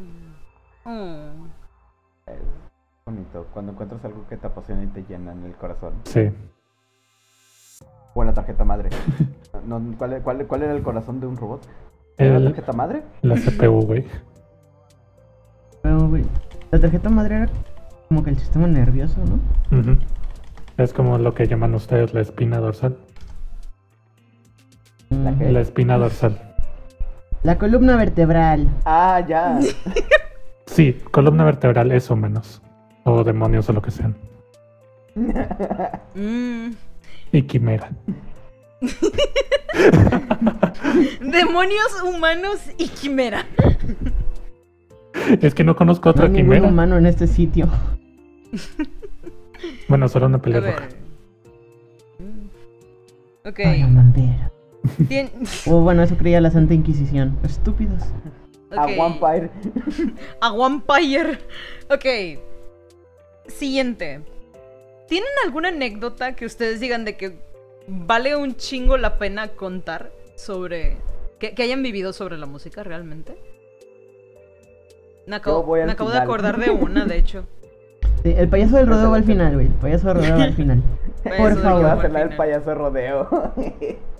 Bonito 3.13 3.47
cuando 3.53 3.71
encuentras 3.71 4.03
algo 4.05 4.25
que 4.27 4.37
te 4.37 4.47
apasiona 4.47 4.83
y 4.83 4.87
te 4.87 5.03
llena 5.03 5.31
en 5.31 5.45
el 5.45 5.53
corazón. 5.53 5.93
Sí. 6.05 6.31
O 8.15 8.21
en 8.21 8.27
la 8.27 8.33
tarjeta 8.33 8.63
madre. 8.63 8.89
No, 9.67 9.79
¿cuál, 9.97 10.19
cuál, 10.23 10.45
cuál 10.45 10.63
era 10.63 10.73
el 10.73 10.81
corazón 10.81 11.21
de 11.21 11.27
un 11.27 11.37
robot? 11.37 11.61
¿Era 12.17 12.37
la 12.37 12.49
tarjeta 12.49 12.73
madre? 12.73 13.03
la 13.21 13.35
CPU, 13.35 13.85
güey. 13.85 14.05
La 16.71 16.79
tarjeta 16.79 17.09
madre 17.09 17.35
era 17.35 17.49
como 18.09 18.23
que 18.23 18.31
el 18.31 18.39
sistema 18.39 18.67
nervioso, 18.67 19.21
¿no? 19.23 19.97
Es 20.75 20.91
como 20.91 21.17
lo 21.17 21.33
que 21.33 21.47
llaman 21.47 21.75
ustedes 21.75 22.13
la 22.13 22.19
espina 22.21 22.57
dorsal. 22.59 22.97
¿La 25.11 25.37
qué? 25.37 25.51
La 25.51 25.61
espina 25.61 25.97
dorsal. 25.97 26.41
La 27.43 27.57
columna 27.57 27.95
vertebral. 27.95 28.67
Ah, 28.83 29.23
ya. 29.25 29.59
Sí, 30.65 30.99
columna 31.11 31.43
vertebral, 31.43 31.91
eso 31.91 32.15
menos. 32.15 32.63
O 33.05 33.23
demonios 33.23 33.69
o 33.69 33.73
lo 33.73 33.81
que 33.81 33.91
sean. 33.91 34.15
Mm. 36.15 36.71
Y 37.31 37.41
quimera. 37.43 37.89
Demonios 41.21 42.01
humanos 42.03 42.59
y 42.77 42.87
quimera. 42.89 43.45
Es 45.41 45.53
que 45.55 45.63
no 45.63 45.75
conozco 45.75 46.09
No 46.09 46.11
otra 46.11 46.25
hay 46.25 46.31
ningún 46.31 46.45
quimera. 46.53 46.67
humano 46.67 46.97
en 46.97 47.05
este 47.05 47.27
sitio. 47.27 47.69
Bueno, 49.87 50.09
solo 50.09 50.25
una 50.25 50.37
A 50.37 50.41
ver. 50.41 50.75
Mm. 52.19 53.47
Ok. 53.47 53.59
Tien- 55.07 55.31
O 55.67 55.79
bueno, 55.81 56.03
eso 56.03 56.17
creía 56.17 56.41
la 56.41 56.51
Santa 56.51 56.73
Inquisición. 56.73 57.37
Estúpidos. 57.43 58.03
A 58.75 58.83
ok. 58.85 58.91
Vampire. 58.97 59.49
A 60.41 60.51
Vampire. 60.51 61.37
Ok. 61.89 62.05
Siguiente. 63.47 64.21
¿Tienen 65.07 65.29
alguna 65.45 65.69
anécdota 65.69 66.35
que 66.35 66.45
ustedes 66.45 66.79
digan 66.79 67.05
de 67.05 67.15
que 67.17 67.37
vale 67.87 68.35
un 68.35 68.55
chingo 68.55 68.97
la 68.97 69.17
pena 69.17 69.49
contar 69.49 70.11
sobre. 70.35 70.97
que, 71.39 71.53
que 71.53 71.63
hayan 71.63 71.83
vivido 71.83 72.13
sobre 72.13 72.37
la 72.37 72.45
música 72.45 72.83
realmente? 72.83 73.35
Me 75.27 75.35
acabo, 75.37 75.61
Yo 75.61 75.65
voy 75.65 75.79
al 75.81 75.85
me 75.87 75.91
acabo 75.93 76.11
de 76.11 76.17
acordar 76.19 76.57
de 76.59 76.69
una, 76.71 77.05
de 77.05 77.17
hecho. 77.17 77.45
Sí, 78.23 78.33
el 78.37 78.47
payaso 78.49 78.77
del 78.77 78.87
rodeo 78.87 79.11
va 79.11 79.17
al 79.17 79.23
final, 79.23 79.53
güey. 79.53 79.67
El 79.67 79.73
payaso 79.73 80.07
del 80.07 80.17
rodeo 80.17 80.37
va 80.37 80.43
al 80.43 80.53
final. 80.53 80.83
Por 81.23 81.61
favor. 81.61 81.61
rodeo. 81.63 81.83
Va 81.83 81.89
a 81.89 81.93
al 81.93 82.01
ser 82.01 82.11
la 82.11 82.19
del 82.25 82.35
payaso 82.37 82.69
de 82.69 82.75
rodeo. 82.75 83.53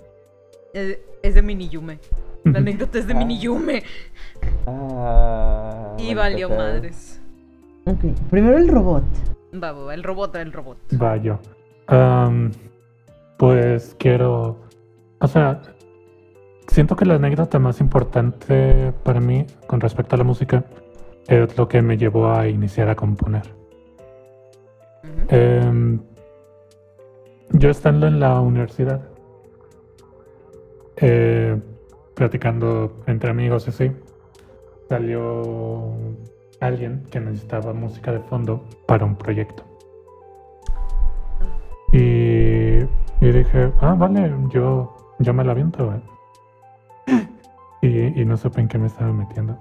Es, 0.74 0.98
es 1.22 1.34
de 1.36 1.42
Mini 1.42 1.68
Yume. 1.68 2.00
La 2.42 2.58
anécdota 2.58 2.98
es 2.98 3.06
de 3.06 3.12
Ah. 3.14 3.16
Mini 3.16 3.38
Yume. 3.38 3.84
ah, 4.66 5.94
Y 5.98 6.14
valió 6.14 6.48
madres. 6.50 7.13
Ok. 7.86 8.04
Primero 8.30 8.58
el 8.58 8.68
robot. 8.68 9.04
Va, 9.62 9.72
va, 9.72 9.84
va, 9.84 9.94
el 9.94 10.02
robot, 10.02 10.34
el 10.36 10.52
robot. 10.52 10.78
Va 11.00 11.16
yo. 11.16 11.38
Pues 13.38 13.94
quiero. 13.98 14.58
O 15.20 15.28
sea, 15.28 15.60
siento 16.68 16.96
que 16.96 17.04
la 17.04 17.14
anécdota 17.14 17.58
más 17.58 17.80
importante 17.80 18.92
para 19.02 19.20
mí 19.20 19.46
con 19.66 19.80
respecto 19.80 20.14
a 20.14 20.18
la 20.18 20.24
música 20.24 20.64
es 21.28 21.56
lo 21.56 21.68
que 21.68 21.82
me 21.82 21.96
llevó 21.96 22.30
a 22.30 22.48
iniciar 22.48 22.88
a 22.88 22.94
componer. 22.94 23.42
Em, 25.28 26.00
yo 27.50 27.70
estando 27.70 28.06
en 28.06 28.20
la 28.20 28.40
universidad, 28.40 29.02
eh, 30.96 31.58
platicando 32.14 33.02
entre 33.06 33.30
amigos 33.30 33.66
y 33.66 33.70
así, 33.70 33.92
salió 34.88 35.94
alguien 36.66 37.04
que 37.10 37.20
necesitaba 37.20 37.72
música 37.72 38.12
de 38.12 38.20
fondo 38.20 38.64
para 38.86 39.04
un 39.04 39.16
proyecto. 39.16 39.62
Y, 41.92 42.78
y 43.20 43.32
dije, 43.32 43.72
ah, 43.80 43.94
vale, 43.94 44.32
yo, 44.50 44.96
yo 45.18 45.32
me 45.32 45.44
la 45.44 45.52
aviento. 45.52 45.86
güey". 45.86 46.00
Y, 47.82 48.20
y 48.20 48.24
no 48.24 48.36
supe 48.36 48.60
en 48.60 48.68
qué 48.68 48.78
me 48.78 48.86
estaba 48.86 49.12
metiendo. 49.12 49.58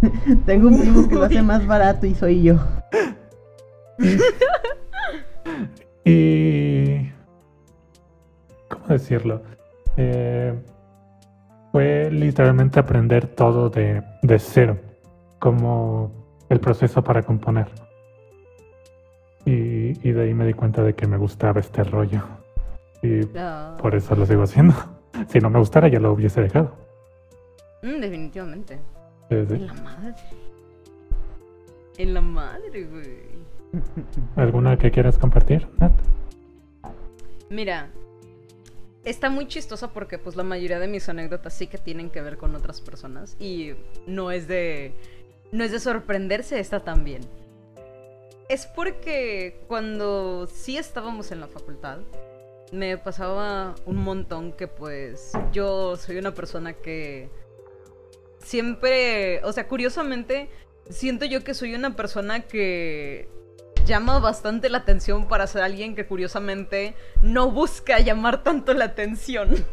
Tengo 0.46 0.68
un 0.68 0.80
primo 0.80 1.08
que 1.08 1.14
lo 1.14 1.24
hace 1.24 1.42
más 1.42 1.66
barato 1.66 2.06
y 2.06 2.14
soy 2.14 2.42
yo. 2.42 2.56
Y... 6.04 7.10
¿Cómo 8.68 8.86
decirlo? 8.88 9.42
Eh, 9.96 10.54
fue 11.72 12.10
literalmente 12.10 12.78
aprender 12.78 13.26
todo 13.28 13.70
de, 13.70 14.02
de 14.22 14.38
cero, 14.38 14.76
como 15.44 16.10
el 16.48 16.58
proceso 16.58 17.04
para 17.04 17.22
componer. 17.22 17.68
Y, 19.44 19.92
y 20.08 20.12
de 20.12 20.22
ahí 20.22 20.32
me 20.32 20.46
di 20.46 20.54
cuenta 20.54 20.82
de 20.82 20.94
que 20.94 21.06
me 21.06 21.18
gustaba 21.18 21.60
este 21.60 21.84
rollo. 21.84 22.22
Y 23.02 23.20
Ah, 23.36 23.76
por 23.78 23.94
eso 23.94 24.16
lo 24.16 24.24
sigo 24.24 24.42
haciendo. 24.42 24.74
Si 25.28 25.38
no 25.38 25.48
me 25.48 25.58
gustara 25.60 25.86
ya 25.88 26.00
lo 26.00 26.12
hubiese 26.12 26.40
dejado. 26.40 26.74
mm, 27.82 28.00
definitivamente. 28.00 28.78
Sí, 29.28 29.36
sí. 29.48 29.54
En 29.54 29.66
la 29.66 29.74
madre. 29.74 30.14
En 31.98 32.14
la 32.14 32.20
madre, 32.20 32.84
güey. 32.86 33.82
¿Alguna 34.36 34.76
que 34.78 34.90
quieras 34.90 35.18
compartir, 35.18 35.68
Nat? 35.78 35.92
Mira, 37.50 37.90
está 39.04 39.28
muy 39.30 39.46
chistosa 39.46 39.92
porque 39.92 40.18
pues 40.18 40.34
la 40.36 40.42
mayoría 40.42 40.78
de 40.80 40.88
mis 40.88 41.08
anécdotas 41.08 41.52
sí 41.54 41.66
que 41.68 41.78
tienen 41.78 42.10
que 42.10 42.22
ver 42.22 42.38
con 42.38 42.54
otras 42.56 42.80
personas 42.80 43.36
y 43.38 43.74
no 44.08 44.30
es 44.32 44.48
de 44.48 44.94
no 45.54 45.62
es 45.62 45.70
de 45.70 45.78
sorprenderse 45.78 46.58
esta 46.58 46.80
también. 46.80 47.22
Es 48.48 48.66
porque 48.66 49.60
cuando 49.68 50.48
sí 50.48 50.76
estábamos 50.76 51.30
en 51.30 51.40
la 51.40 51.46
facultad 51.46 52.00
me 52.72 52.98
pasaba 52.98 53.76
un 53.86 53.98
montón 53.98 54.52
que 54.52 54.66
pues 54.66 55.30
yo 55.52 55.96
soy 55.96 56.18
una 56.18 56.34
persona 56.34 56.72
que 56.72 57.30
siempre, 58.40 59.44
o 59.44 59.52
sea, 59.52 59.68
curiosamente 59.68 60.50
siento 60.90 61.24
yo 61.24 61.44
que 61.44 61.54
soy 61.54 61.76
una 61.76 61.94
persona 61.94 62.40
que 62.40 63.28
llama 63.86 64.18
bastante 64.18 64.68
la 64.68 64.78
atención 64.78 65.28
para 65.28 65.46
ser 65.46 65.62
alguien 65.62 65.94
que 65.94 66.04
curiosamente 66.04 66.94
no 67.22 67.52
busca 67.52 68.00
llamar 68.00 68.42
tanto 68.42 68.74
la 68.74 68.86
atención. 68.86 69.64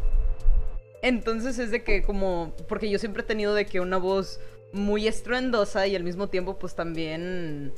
Entonces 1.01 1.57
es 1.57 1.71
de 1.71 1.83
que 1.83 2.03
como, 2.03 2.53
porque 2.67 2.87
yo 2.87 2.99
siempre 2.99 3.23
he 3.23 3.25
tenido 3.25 3.55
de 3.55 3.65
que 3.65 3.79
una 3.79 3.97
voz 3.97 4.39
muy 4.73 5.07
estruendosa 5.07 5.87
y 5.87 5.95
al 5.95 6.03
mismo 6.03 6.27
tiempo 6.27 6.57
pues 6.57 6.75
también 6.75 7.73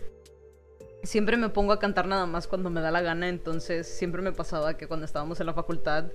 siempre 1.03 1.35
me 1.35 1.49
pongo 1.49 1.73
a 1.73 1.79
cantar 1.79 2.07
nada 2.07 2.25
más 2.25 2.47
cuando 2.47 2.69
me 2.69 2.81
da 2.81 2.89
la 2.89 3.01
gana, 3.01 3.27
entonces 3.27 3.87
siempre 3.87 4.21
me 4.21 4.31
pasaba 4.31 4.77
que 4.77 4.87
cuando 4.87 5.05
estábamos 5.05 5.39
en 5.39 5.47
la 5.47 5.53
facultad 5.53 6.05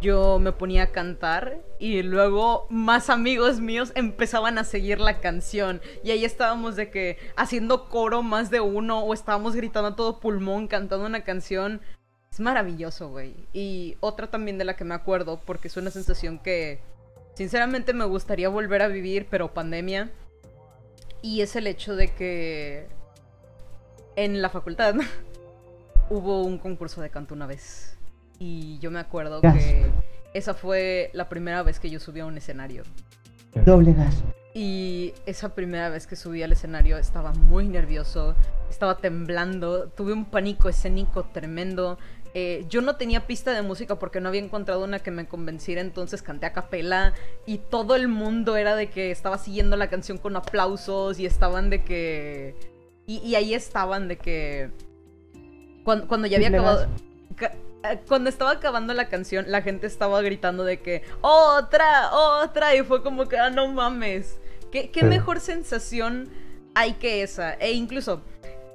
yo 0.00 0.38
me 0.38 0.52
ponía 0.52 0.84
a 0.84 0.92
cantar 0.92 1.60
y 1.78 2.02
luego 2.02 2.66
más 2.70 3.10
amigos 3.10 3.60
míos 3.60 3.92
empezaban 3.94 4.58
a 4.58 4.64
seguir 4.64 5.00
la 5.00 5.20
canción 5.20 5.80
y 6.04 6.12
ahí 6.12 6.24
estábamos 6.24 6.76
de 6.76 6.90
que 6.90 7.18
haciendo 7.36 7.88
coro 7.88 8.22
más 8.22 8.50
de 8.50 8.60
uno 8.60 9.00
o 9.00 9.14
estábamos 9.14 9.56
gritando 9.56 9.88
a 9.88 9.96
todo 9.96 10.20
pulmón 10.20 10.68
cantando 10.68 11.06
una 11.06 11.24
canción. 11.24 11.80
Es 12.30 12.40
maravilloso, 12.40 13.08
güey. 13.08 13.34
Y 13.54 13.96
otra 14.00 14.30
también 14.30 14.58
de 14.58 14.66
la 14.66 14.76
que 14.76 14.84
me 14.84 14.94
acuerdo 14.94 15.40
porque 15.46 15.68
es 15.68 15.76
una 15.78 15.90
sensación 15.90 16.38
que 16.38 16.80
sinceramente 17.34 17.94
me 17.94 18.04
gustaría 18.04 18.50
volver 18.50 18.82
a 18.82 18.88
vivir, 18.88 19.26
pero 19.30 19.54
pandemia. 19.54 20.12
Y 21.26 21.40
es 21.40 21.56
el 21.56 21.66
hecho 21.66 21.96
de 21.96 22.14
que 22.14 22.86
en 24.14 24.40
la 24.40 24.48
facultad 24.48 24.94
hubo 26.08 26.44
un 26.44 26.56
concurso 26.56 27.00
de 27.00 27.10
canto 27.10 27.34
una 27.34 27.48
vez. 27.48 27.98
Y 28.38 28.78
yo 28.78 28.92
me 28.92 29.00
acuerdo 29.00 29.40
Gas. 29.40 29.56
que 29.56 29.90
esa 30.34 30.54
fue 30.54 31.10
la 31.14 31.28
primera 31.28 31.64
vez 31.64 31.80
que 31.80 31.90
yo 31.90 31.98
subí 31.98 32.20
a 32.20 32.26
un 32.26 32.38
escenario. 32.38 32.84
Doble 33.64 33.92
gas. 33.92 34.22
Y 34.54 35.14
esa 35.26 35.52
primera 35.52 35.88
vez 35.88 36.06
que 36.06 36.14
subí 36.14 36.44
al 36.44 36.52
escenario 36.52 36.96
estaba 36.96 37.32
muy 37.32 37.66
nervioso, 37.66 38.36
estaba 38.70 38.98
temblando, 38.98 39.88
tuve 39.88 40.12
un 40.12 40.26
pánico 40.26 40.68
escénico 40.68 41.24
tremendo. 41.24 41.98
Eh, 42.38 42.66
yo 42.68 42.82
no 42.82 42.96
tenía 42.96 43.26
pista 43.26 43.54
de 43.54 43.62
música 43.62 43.98
porque 43.98 44.20
no 44.20 44.28
había 44.28 44.42
encontrado 44.42 44.84
una 44.84 44.98
que 44.98 45.10
me 45.10 45.26
convenciera, 45.26 45.80
entonces 45.80 46.20
canté 46.20 46.44
a 46.44 46.52
capela 46.52 47.14
y 47.46 47.56
todo 47.56 47.94
el 47.94 48.08
mundo 48.08 48.58
era 48.58 48.76
de 48.76 48.90
que 48.90 49.10
estaba 49.10 49.38
siguiendo 49.38 49.74
la 49.78 49.88
canción 49.88 50.18
con 50.18 50.36
aplausos 50.36 51.18
y 51.18 51.24
estaban 51.24 51.70
de 51.70 51.82
que... 51.82 52.54
Y, 53.06 53.18
y 53.20 53.36
ahí 53.36 53.54
estaban 53.54 54.06
de 54.06 54.18
que... 54.18 54.70
Cuando, 55.82 56.06
cuando 56.08 56.26
ya 56.26 56.36
había 56.36 56.48
acabado... 56.48 56.86
ca- 57.36 57.54
eh, 57.90 58.00
Cuando 58.06 58.28
estaba 58.28 58.50
acabando 58.50 58.92
la 58.92 59.08
canción, 59.08 59.46
la 59.48 59.62
gente 59.62 59.86
estaba 59.86 60.20
gritando 60.20 60.62
de 60.64 60.80
que 60.82 61.04
otra, 61.22 62.10
otra, 62.12 62.74
y 62.76 62.82
fue 62.82 63.02
como 63.02 63.26
que, 63.28 63.38
ah, 63.38 63.48
no 63.48 63.66
mames. 63.68 64.38
¿Qué, 64.70 64.90
qué 64.90 65.00
Sí. 65.00 65.06
mejor 65.06 65.40
sensación 65.40 66.28
hay 66.74 66.92
que 66.94 67.22
esa? 67.22 67.54
E 67.54 67.72
incluso, 67.72 68.20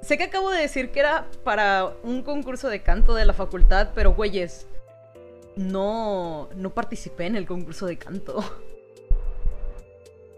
sé 0.02 0.18
que 0.18 0.24
acabo 0.24 0.50
de 0.50 0.60
decir 0.60 0.90
que 0.90 1.00
era 1.00 1.28
para 1.44 1.94
un 2.02 2.22
concurso 2.22 2.68
de 2.68 2.82
canto 2.82 3.14
de 3.14 3.24
la 3.24 3.32
facultad, 3.32 3.90
pero 3.94 4.14
güeyes, 4.14 4.66
no, 5.56 6.48
no 6.54 6.74
participé 6.74 7.26
en 7.26 7.36
el 7.36 7.46
concurso 7.46 7.86
de 7.86 7.96
canto. 7.96 8.42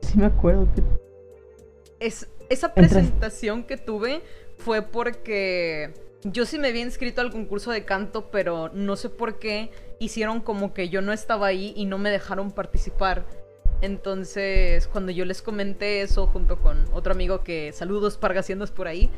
Sí 0.03 0.19
me 0.19 0.27
acuerdo 0.27 0.69
que... 0.75 0.83
Es, 1.99 2.29
esa 2.51 2.75
presentación 2.75 3.65
que 3.65 3.77
tuve 3.77 4.21
fue 4.59 4.83
porque 4.83 5.95
yo 6.25 6.45
sí 6.45 6.59
me 6.59 6.69
había 6.69 6.83
inscrito 6.83 7.21
al 7.21 7.31
concurso 7.31 7.71
de 7.71 7.85
canto, 7.85 8.31
pero 8.31 8.71
no 8.73 8.97
sé 8.97 9.09
por 9.09 9.39
qué 9.39 9.71
hicieron 9.99 10.41
como 10.41 10.75
que 10.75 10.89
yo 10.89 11.01
no 11.01 11.13
estaba 11.13 11.47
ahí 11.47 11.73
y 11.77 11.87
no 11.87 11.99
me 11.99 12.11
dejaron 12.11 12.51
participar. 12.51 13.25
Entonces, 13.81 14.89
cuando 14.89 15.13
yo 15.13 15.25
les 15.25 15.43
comenté 15.43 16.03
eso 16.03 16.27
junto 16.27 16.59
con 16.59 16.85
otro 16.93 17.13
amigo 17.13 17.43
que, 17.43 17.73
saludos 17.73 18.17
Pargaciendos 18.17 18.71
por 18.71 18.89
ahí, 18.89 19.11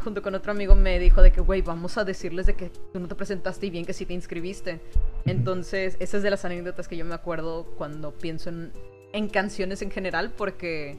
junto 0.00 0.22
con 0.22 0.34
otro 0.34 0.52
amigo 0.52 0.74
me 0.74 0.98
dijo 0.98 1.22
de 1.22 1.30
que, 1.30 1.40
güey, 1.40 1.62
vamos 1.62 1.98
a 1.98 2.04
decirles 2.04 2.46
de 2.46 2.54
que 2.54 2.70
tú 2.92 2.98
no 3.00 3.08
te 3.08 3.14
presentaste 3.14 3.66
y 3.66 3.70
bien 3.70 3.84
que 3.84 3.92
sí 3.92 4.06
te 4.06 4.14
inscribiste. 4.14 4.80
Entonces, 5.24 5.96
esa 6.00 6.16
es 6.16 6.22
de 6.22 6.30
las 6.30 6.44
anécdotas 6.44 6.88
que 6.88 6.96
yo 6.96 7.04
me 7.04 7.14
acuerdo 7.14 7.66
cuando 7.76 8.12
pienso 8.12 8.50
en 8.50 8.72
en 9.12 9.28
canciones 9.28 9.82
en 9.82 9.90
general 9.90 10.32
porque 10.36 10.96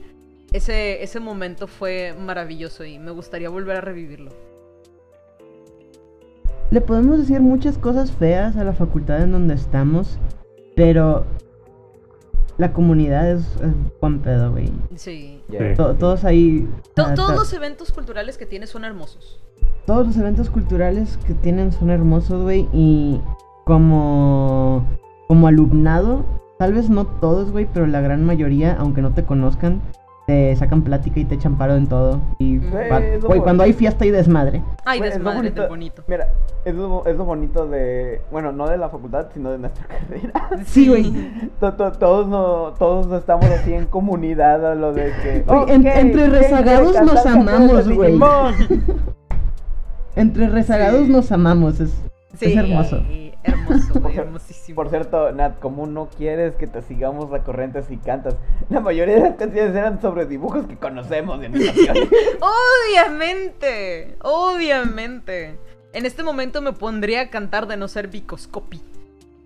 ese, 0.51 1.03
ese 1.03 1.19
momento 1.19 1.67
fue 1.67 2.13
maravilloso 2.19 2.83
y 2.83 2.99
me 2.99 3.11
gustaría 3.11 3.49
volver 3.49 3.77
a 3.77 3.81
revivirlo. 3.81 4.31
Le 6.71 6.81
podemos 6.81 7.19
decir 7.19 7.41
muchas 7.41 7.77
cosas 7.77 8.11
feas 8.11 8.55
a 8.55 8.63
la 8.63 8.73
facultad 8.73 9.21
en 9.21 9.33
donde 9.33 9.55
estamos, 9.55 10.17
pero 10.75 11.25
la 12.61 12.73
comunidad 12.73 13.29
es, 13.31 13.41
es 13.57 13.71
buen 13.99 14.19
pedo, 14.19 14.51
güey. 14.51 14.71
Sí. 14.95 15.41
To- 15.75 15.95
todos 15.95 16.23
ahí... 16.25 16.69
To- 16.95 17.05
ah, 17.07 17.13
todos 17.15 17.35
los 17.35 17.51
eventos 17.53 17.91
culturales 17.91 18.37
que 18.37 18.45
tiene 18.45 18.67
son 18.67 18.85
hermosos. 18.85 19.39
todos 19.87 20.05
los 20.05 20.15
eventos 20.17 20.49
culturales 20.51 21.17
que 21.25 21.33
tienen 21.33 21.71
son 21.71 21.89
hermosos, 21.89 22.43
güey. 22.43 22.69
Y 22.71 23.19
como, 23.65 24.85
como 25.27 25.47
alumnado, 25.47 26.23
tal 26.59 26.73
vez 26.73 26.89
no 26.89 27.05
todos, 27.07 27.51
güey, 27.51 27.67
pero 27.73 27.87
la 27.87 27.99
gran 27.99 28.23
mayoría, 28.25 28.75
aunque 28.79 29.01
no 29.01 29.11
te 29.13 29.23
conozcan, 29.25 29.81
te 30.31 30.55
sacan 30.55 30.81
plática 30.81 31.19
y 31.19 31.25
te 31.25 31.35
echan 31.35 31.57
paro 31.57 31.75
en 31.75 31.87
todo. 31.87 32.21
Y, 32.39 32.57
Güey, 32.59 32.71
lo 32.89 32.95
güey, 32.99 33.19
bueno. 33.19 33.43
cuando 33.43 33.63
hay 33.63 33.73
fiesta 33.73 34.05
y 34.05 34.11
desmadre. 34.11 34.61
Ay, 34.85 34.99
Güey, 34.99 35.09
es 35.11 35.17
lo 35.19 35.29
desmadre 35.29 35.67
bonito. 35.67 36.03
Mira, 36.07 36.27
es 36.63 36.73
lo, 36.73 37.05
es 37.05 37.15
lo 37.17 37.25
bonito 37.25 37.67
de. 37.67 38.21
Bueno, 38.31 38.51
no 38.53 38.67
de 38.69 38.77
la 38.77 38.89
facultad, 38.89 39.27
sino 39.33 39.51
de 39.51 39.57
nuestra 39.57 39.85
carrera. 39.87 40.49
Sí, 40.65 40.87
güey. 40.87 41.11
To- 41.59 41.73
to- 41.73 41.91
todos, 41.93 42.27
no, 42.27 42.73
todos 42.79 43.11
estamos 43.19 43.45
así 43.47 43.73
en 43.73 43.85
comunidad 43.87 44.71
a 44.71 44.75
lo 44.75 44.93
de 44.93 45.11
que. 45.21 45.43
Oye, 45.47 45.73
en- 45.73 45.81
"Ok, 45.81 45.87
entre 45.95 46.21
¿quién 46.21 46.31
rezagados 46.31 47.01
nos 47.01 47.25
amamos, 47.25 47.89
güey. 47.93 48.11
Digimon?" 48.11 48.53
Entre 50.15 50.47
rezagados 50.49 51.05
Sí. 51.07 51.11
nos 51.11 51.31
amamos, 51.31 51.79
es, 51.79 51.89
Sí, 52.37 52.51
es 52.51 52.57
hermoso. 52.57 53.01
Hermoso, 53.43 53.99
güey, 53.99 54.17
hermosísimo. 54.17 54.75
Por 54.75 54.89
cierto, 54.89 55.31
Nat, 55.31 55.59
como 55.59 55.87
no 55.87 56.09
quieres 56.09 56.55
que 56.55 56.67
te 56.67 56.81
sigamos 56.81 57.31
la 57.31 57.43
corriente 57.43 57.81
si 57.83 57.97
cantas, 57.97 58.35
la 58.69 58.79
mayoría 58.79 59.15
de 59.15 59.21
las 59.21 59.35
canciones 59.35 59.75
eran 59.75 60.01
sobre 60.01 60.25
dibujos 60.25 60.65
que 60.67 60.77
conocemos 60.77 61.39
de 61.39 61.47
animación. 61.47 61.97
Obviamente, 62.91 64.15
obviamente. 64.21 65.57
En 65.93 66.05
este 66.05 66.23
momento 66.23 66.61
me 66.61 66.73
pondría 66.73 67.21
a 67.21 67.29
cantar 67.29 67.67
de 67.67 67.77
no 67.77 67.87
ser 67.87 68.07
Bicoscopi. 68.07 68.81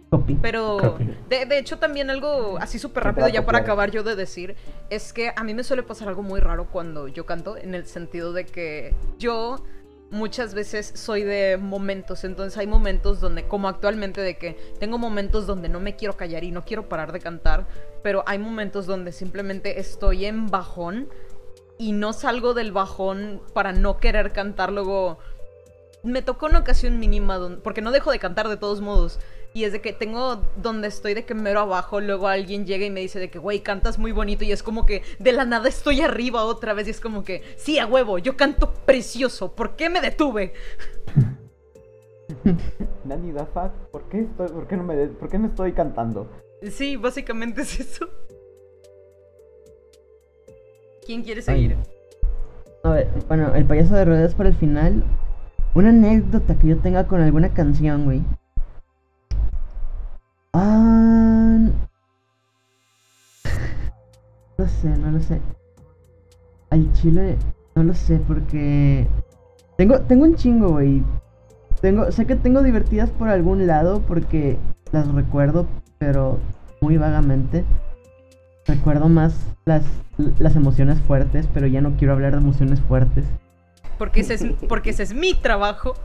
Copy. 0.09 0.37
Pero 0.41 0.77
Copy. 0.77 1.17
de, 1.27 1.45
de 1.45 1.57
hecho 1.57 1.79
también 1.79 2.09
algo 2.09 2.57
así 2.59 2.77
súper 2.77 3.03
rápido 3.03 3.27
ya 3.27 3.45
para 3.45 3.59
acabar 3.59 3.89
yo 3.89 4.03
de 4.03 4.15
decir 4.15 4.55
es 4.89 5.13
que 5.13 5.31
a 5.35 5.43
mí 5.43 5.53
me 5.53 5.63
suele 5.63 5.81
pasar 5.83 6.07
algo 6.07 6.21
muy 6.21 6.39
raro 6.39 6.67
cuando 6.71 7.07
yo 7.07 7.25
canto 7.25 7.57
en 7.57 7.73
el 7.73 7.85
sentido 7.85 8.31
de 8.31 8.45
que 8.45 8.93
yo 9.17 9.63
muchas 10.15 10.53
veces 10.53 10.93
soy 10.95 11.23
de 11.23 11.57
momentos, 11.57 12.23
entonces 12.23 12.57
hay 12.57 12.67
momentos 12.67 13.19
donde 13.19 13.47
como 13.47 13.67
actualmente 13.67 14.21
de 14.21 14.37
que 14.37 14.53
tengo 14.79 14.97
momentos 14.97 15.45
donde 15.45 15.67
no 15.67 15.81
me 15.81 15.97
quiero 15.97 16.15
callar 16.15 16.45
y 16.45 16.51
no 16.51 16.63
quiero 16.63 16.87
parar 16.87 17.11
de 17.11 17.19
cantar, 17.19 17.67
pero 18.01 18.23
hay 18.25 18.39
momentos 18.39 18.85
donde 18.85 19.11
simplemente 19.11 19.79
estoy 19.79 20.25
en 20.25 20.47
bajón 20.47 21.09
y 21.77 21.91
no 21.91 22.13
salgo 22.13 22.53
del 22.53 22.71
bajón 22.71 23.41
para 23.53 23.73
no 23.73 23.97
querer 23.97 24.31
cantar 24.31 24.71
luego 24.71 25.19
me 26.01 26.21
tocó 26.21 26.45
una 26.45 26.59
ocasión 26.59 26.97
mínima 26.99 27.59
porque 27.61 27.81
no 27.81 27.91
dejo 27.91 28.11
de 28.11 28.19
cantar 28.19 28.47
de 28.47 28.57
todos 28.57 28.79
modos. 28.79 29.19
Y 29.55 29.63
es 29.63 29.71
de 29.71 29.79
que 29.79 29.93
tengo 29.93 30.41
donde 30.57 30.89
estoy 30.89 31.13
de 31.13 31.23
que 31.23 31.33
mero 31.33 31.61
abajo, 31.61 32.01
luego 32.01 32.27
alguien 32.27 32.65
llega 32.65 32.85
y 32.85 32.89
me 32.89 32.99
dice 32.99 33.19
de 33.19 33.29
que, 33.29 33.39
güey, 33.39 33.61
cantas 33.61 33.97
muy 33.97 34.11
bonito 34.11 34.43
y 34.43 34.51
es 34.51 34.61
como 34.61 34.85
que 34.85 35.01
de 35.17 35.31
la 35.31 35.45
nada 35.45 35.69
estoy 35.69 36.01
arriba 36.01 36.43
otra 36.43 36.73
vez 36.73 36.87
y 36.87 36.91
es 36.91 36.99
como 36.99 37.23
que, 37.23 37.41
sí, 37.55 37.79
a 37.79 37.85
huevo, 37.87 38.17
yo 38.19 38.35
canto 38.35 38.73
precioso, 38.85 39.55
¿por 39.55 39.77
qué 39.77 39.89
me 39.89 40.01
detuve? 40.01 40.51
Nani 43.05 43.31
da 43.31 43.45
fuck, 43.45 43.71
¿por 43.93 44.09
qué, 44.09 44.23
estoy, 44.23 44.49
por, 44.49 44.67
qué 44.67 44.75
no 44.75 44.83
me 44.83 44.93
de- 44.97 45.07
¿por 45.07 45.29
qué 45.29 45.39
no 45.39 45.47
estoy 45.47 45.71
cantando? 45.71 46.29
Sí, 46.69 46.97
básicamente 46.97 47.61
es 47.61 47.79
eso. 47.79 48.09
¿Quién 51.05 51.23
quiere 51.23 51.41
seguir? 51.41 51.77
A 52.83 52.89
ver, 52.89 53.07
bueno, 53.29 53.55
el 53.55 53.63
payaso 53.63 53.95
de 53.95 54.03
ruedas 54.03 54.35
para 54.35 54.49
el 54.49 54.55
final. 54.55 55.01
Una 55.75 55.89
anécdota 55.89 56.59
que 56.59 56.67
yo 56.67 56.77
tenga 56.79 57.07
con 57.07 57.21
alguna 57.21 57.53
canción, 57.53 58.03
güey. 58.03 58.21
Ah. 60.57 61.57
No 64.57 64.67
sé, 64.69 64.87
no 64.87 65.11
lo 65.11 65.19
sé. 65.19 65.41
Al 66.69 66.93
chile, 66.93 67.37
no 67.75 67.83
lo 67.83 67.93
sé, 67.93 68.21
porque. 68.25 69.05
Tengo, 69.77 69.99
tengo 69.99 70.23
un 70.23 70.35
chingo, 70.35 70.69
güey. 70.69 71.03
Tengo, 71.81 72.09
sé 72.13 72.25
que 72.25 72.37
tengo 72.37 72.63
divertidas 72.63 73.09
por 73.09 73.27
algún 73.27 73.67
lado 73.67 73.99
porque 74.07 74.57
las 74.93 75.13
recuerdo, 75.13 75.67
pero 75.97 76.39
muy 76.79 76.95
vagamente. 76.95 77.65
Recuerdo 78.65 79.09
más 79.09 79.35
las, 79.65 79.83
las 80.39 80.55
emociones 80.55 80.99
fuertes, 81.01 81.49
pero 81.53 81.67
ya 81.67 81.81
no 81.81 81.97
quiero 81.97 82.13
hablar 82.13 82.31
de 82.31 82.37
emociones 82.37 82.79
fuertes. 82.79 83.25
Porque 83.97 84.21
ese 84.21 84.35
es, 84.35 84.45
porque 84.69 84.91
ese 84.91 85.03
es 85.03 85.13
mi 85.13 85.33
trabajo. 85.33 85.95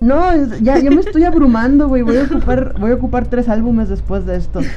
No, 0.00 0.34
ya, 0.60 0.78
ya 0.78 0.90
me 0.90 1.00
estoy 1.00 1.24
abrumando, 1.24 1.88
güey. 1.88 2.02
Voy 2.02 2.16
a 2.18 2.22
ocupar, 2.24 2.74
voy 2.78 2.92
a 2.92 2.94
ocupar 2.94 3.26
tres 3.26 3.48
álbumes 3.48 3.88
después 3.88 4.24
de 4.26 4.36
esto. 4.36 4.60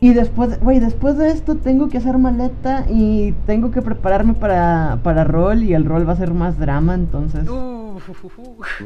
Y 0.00 0.14
después, 0.14 0.60
güey, 0.60 0.78
después 0.78 1.18
de 1.18 1.28
esto 1.30 1.56
tengo 1.56 1.88
que 1.88 1.98
hacer 1.98 2.18
maleta 2.18 2.84
y 2.88 3.32
tengo 3.46 3.72
que 3.72 3.82
prepararme 3.82 4.32
para, 4.34 5.00
para 5.02 5.24
rol 5.24 5.64
y 5.64 5.74
el 5.74 5.84
rol 5.84 6.08
va 6.08 6.12
a 6.12 6.16
ser 6.16 6.32
más 6.32 6.56
drama, 6.56 6.94
entonces... 6.94 7.48
Uh, 7.48 7.98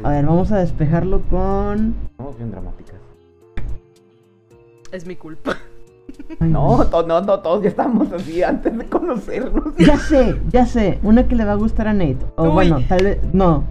A 0.03 0.09
ver, 0.09 0.25
vamos 0.25 0.51
a 0.51 0.57
despejarlo 0.57 1.21
con... 1.29 1.93
Somos 2.17 2.35
bien 2.35 2.49
dramáticas. 2.49 2.95
es 4.91 5.05
mi 5.05 5.15
culpa. 5.15 5.55
Ay, 6.39 6.49
No, 6.49 6.83
to- 6.87 7.05
no, 7.05 7.21
no, 7.21 7.39
todos 7.41 7.61
ya 7.61 7.69
estamos 7.69 8.11
así 8.11 8.41
antes 8.41 8.75
de 8.75 8.85
conocernos. 8.85 9.75
Ya 9.77 9.97
sé, 9.99 10.41
ya 10.51 10.65
sé. 10.65 10.97
Una 11.03 11.27
que 11.27 11.35
le 11.35 11.45
va 11.45 11.51
a 11.51 11.55
gustar 11.57 11.87
a 11.89 11.93
Nate. 11.93 12.17
O 12.37 12.45
Uy. 12.45 12.49
bueno, 12.53 12.79
tal 12.89 13.03
vez... 13.03 13.19
No. 13.33 13.65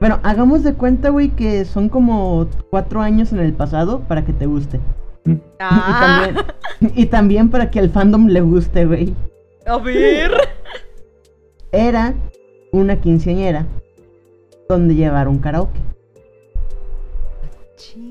Bueno, 0.00 0.18
hagamos 0.22 0.64
de 0.64 0.72
cuenta, 0.72 1.10
güey, 1.10 1.28
que 1.28 1.66
son 1.66 1.90
como 1.90 2.46
cuatro 2.70 3.02
años 3.02 3.32
en 3.32 3.40
el 3.40 3.52
pasado 3.52 4.00
para 4.00 4.24
que 4.24 4.32
te 4.32 4.46
guste. 4.46 4.80
Ah, 5.58 6.26
Y, 6.30 6.32
también, 6.32 6.92
y 6.96 7.06
también 7.06 7.50
para 7.50 7.70
que 7.70 7.80
al 7.80 7.90
fandom 7.90 8.26
le 8.28 8.40
guste, 8.40 8.86
güey. 8.86 9.14
a 9.66 9.76
ver. 9.76 10.32
Era 11.72 12.14
una 12.72 12.96
quinceañera 12.96 13.66
donde 14.68 14.94
llevaron 14.94 15.38
karaoke. 15.38 15.80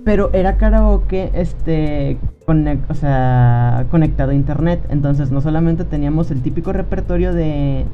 Pero 0.04 0.30
era 0.34 0.58
karaoke, 0.58 1.30
este, 1.34 2.18
o 2.48 2.94
sea, 2.94 3.86
conectado 3.92 4.32
a 4.32 4.34
internet. 4.34 4.82
Entonces 4.90 5.32
no 5.32 5.42
solamente 5.42 5.86
teníamos 5.86 6.32
el 6.32 6.42
típico 6.42 6.74
repertorio 6.74 7.34
de, 7.34 7.86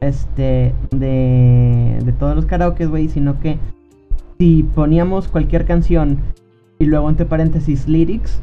este, 0.00 0.72
de, 0.90 1.98
de 2.04 2.12
todos 2.12 2.36
los 2.36 2.46
karaokes, 2.46 2.88
güey, 2.88 3.08
sino 3.08 3.40
que 3.40 3.58
si 4.38 4.62
poníamos 4.62 5.28
cualquier 5.28 5.66
canción 5.66 6.18
y 6.78 6.86
luego 6.86 7.08
entre 7.08 7.26
paréntesis 7.26 7.86
lyrics, 7.88 8.40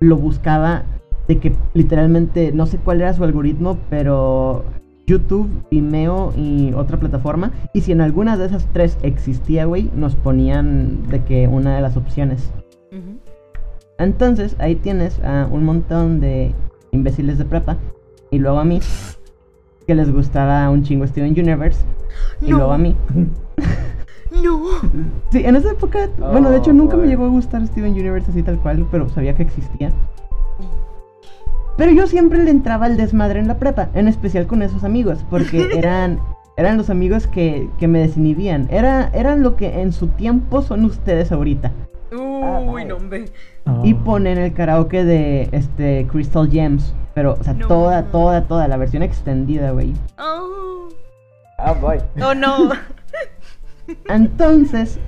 lo 0.00 0.16
buscaba 0.16 0.82
de 1.26 1.38
que 1.38 1.54
literalmente, 1.74 2.52
no 2.52 2.66
sé 2.66 2.78
cuál 2.78 3.00
era 3.00 3.12
su 3.14 3.24
algoritmo, 3.24 3.78
pero 3.90 4.64
YouTube, 5.06 5.48
Vimeo 5.70 6.32
y 6.36 6.72
otra 6.74 6.98
plataforma. 6.98 7.52
Y 7.72 7.80
si 7.80 7.92
en 7.92 8.00
alguna 8.00 8.36
de 8.36 8.46
esas 8.46 8.66
tres 8.72 8.98
existía, 9.02 9.64
güey, 9.64 9.90
nos 9.96 10.14
ponían 10.14 11.08
de 11.08 11.24
que 11.24 11.48
una 11.48 11.76
de 11.76 11.82
las 11.82 11.96
opciones. 11.96 12.50
Entonces 13.98 14.54
ahí 14.58 14.76
tienes 14.76 15.18
a 15.24 15.48
un 15.50 15.64
montón 15.64 16.20
de 16.20 16.52
imbéciles 16.92 17.38
de 17.38 17.44
prepa. 17.44 17.78
Y 18.30 18.38
luego 18.38 18.58
a 18.58 18.64
mí, 18.64 18.80
que 19.88 19.94
les 19.94 20.12
gustaba 20.12 20.68
un 20.68 20.82
chingo 20.82 21.06
Steven 21.06 21.32
Universe. 21.32 21.80
Y 22.42 22.50
luego 22.50 22.72
a 22.72 22.78
mí. 22.78 22.94
No. 24.42 24.60
Sí, 25.32 25.40
en 25.42 25.56
esa 25.56 25.72
época, 25.72 26.10
bueno, 26.18 26.50
de 26.50 26.58
hecho 26.58 26.74
nunca 26.74 26.98
me 26.98 27.06
llegó 27.06 27.24
a 27.24 27.28
gustar 27.28 27.66
Steven 27.66 27.92
Universe 27.92 28.30
así 28.30 28.42
tal 28.42 28.58
cual, 28.58 28.86
pero 28.90 29.08
sabía 29.08 29.34
que 29.34 29.42
existía. 29.42 29.90
Pero 31.78 31.92
yo 31.92 32.06
siempre 32.06 32.44
le 32.44 32.50
entraba 32.50 32.84
al 32.84 32.98
desmadre 32.98 33.40
en 33.40 33.48
la 33.48 33.56
prepa, 33.56 33.88
en 33.94 34.06
especial 34.06 34.46
con 34.46 34.60
esos 34.60 34.84
amigos, 34.84 35.24
porque 35.30 35.68
eran, 35.74 36.20
eran 36.58 36.76
los 36.76 36.90
amigos 36.90 37.26
que, 37.26 37.70
que 37.78 37.88
me 37.88 38.00
desinhibían. 38.00 38.68
Era, 38.70 39.08
eran 39.14 39.42
lo 39.42 39.56
que 39.56 39.80
en 39.80 39.94
su 39.94 40.08
tiempo 40.08 40.60
son 40.60 40.84
ustedes 40.84 41.32
ahorita. 41.32 41.72
Uy, 42.12 42.84
no, 42.84 42.96
hombre. 42.96 43.26
Ah, 43.66 43.80
Y 43.84 43.94
ponen 43.94 44.38
el 44.38 44.52
karaoke 44.52 45.04
de 45.04 45.48
este 45.52 46.06
Crystal 46.10 46.48
Gems. 46.50 46.94
Pero, 47.14 47.36
o 47.40 47.44
sea, 47.44 47.54
No. 47.54 47.66
toda, 47.66 48.04
toda, 48.04 48.42
toda, 48.44 48.68
la 48.68 48.76
versión 48.76 49.02
extendida, 49.02 49.72
güey. 49.72 49.92
Oh, 50.18 50.88
Ah, 51.58 51.72
bye. 51.74 52.00
oh 52.24 52.34
no. 52.34 52.70
Entonces, 54.08 54.98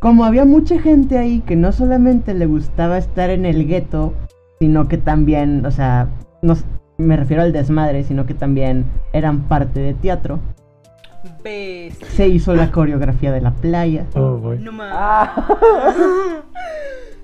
como 0.00 0.24
había 0.24 0.44
mucha 0.44 0.78
gente 0.80 1.18
ahí 1.18 1.40
que 1.40 1.56
no 1.56 1.72
solamente 1.72 2.34
le 2.34 2.46
gustaba 2.46 2.98
estar 2.98 3.30
en 3.30 3.46
el 3.46 3.66
gueto, 3.66 4.12
sino 4.58 4.88
que 4.88 4.98
también, 4.98 5.64
o 5.64 5.70
sea, 5.70 6.08
no 6.42 6.54
me 6.98 7.16
refiero 7.16 7.42
al 7.42 7.52
desmadre, 7.52 8.04
sino 8.04 8.26
que 8.26 8.34
también 8.34 8.84
eran 9.12 9.42
parte 9.48 9.80
de 9.80 9.94
teatro, 9.94 10.38
Bestia. 11.42 12.08
se 12.08 12.28
hizo 12.28 12.54
la 12.54 12.70
coreografía 12.70 13.32
de 13.32 13.40
la 13.40 13.52
playa. 13.52 14.06
Oh, 14.14 14.36
boy. 14.36 14.58
No 14.58 14.72
más. 14.72 14.92
Ah, 14.94 15.46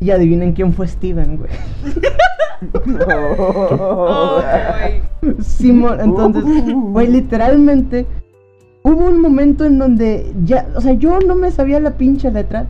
Y 0.01 0.11
adivinen 0.11 0.53
quién 0.53 0.73
fue 0.73 0.89
Steven, 0.89 1.37
güey. 1.39 1.51
Oh, 3.39 4.41
güey. 5.21 5.35
Simón, 5.43 6.01
entonces, 6.01 6.45
güey, 6.73 7.09
literalmente 7.09 8.07
hubo 8.85 9.07
un 9.07 9.21
momento 9.21 9.65
en 9.65 9.79
donde 9.79 10.33
ya, 10.45 10.67
o 10.77 10.81
sea, 10.81 10.93
yo 10.93 11.19
no 11.21 11.35
me 11.35 11.51
sabía 11.51 11.81
la 11.81 11.97
pinche 11.97 12.31
letra, 12.31 12.67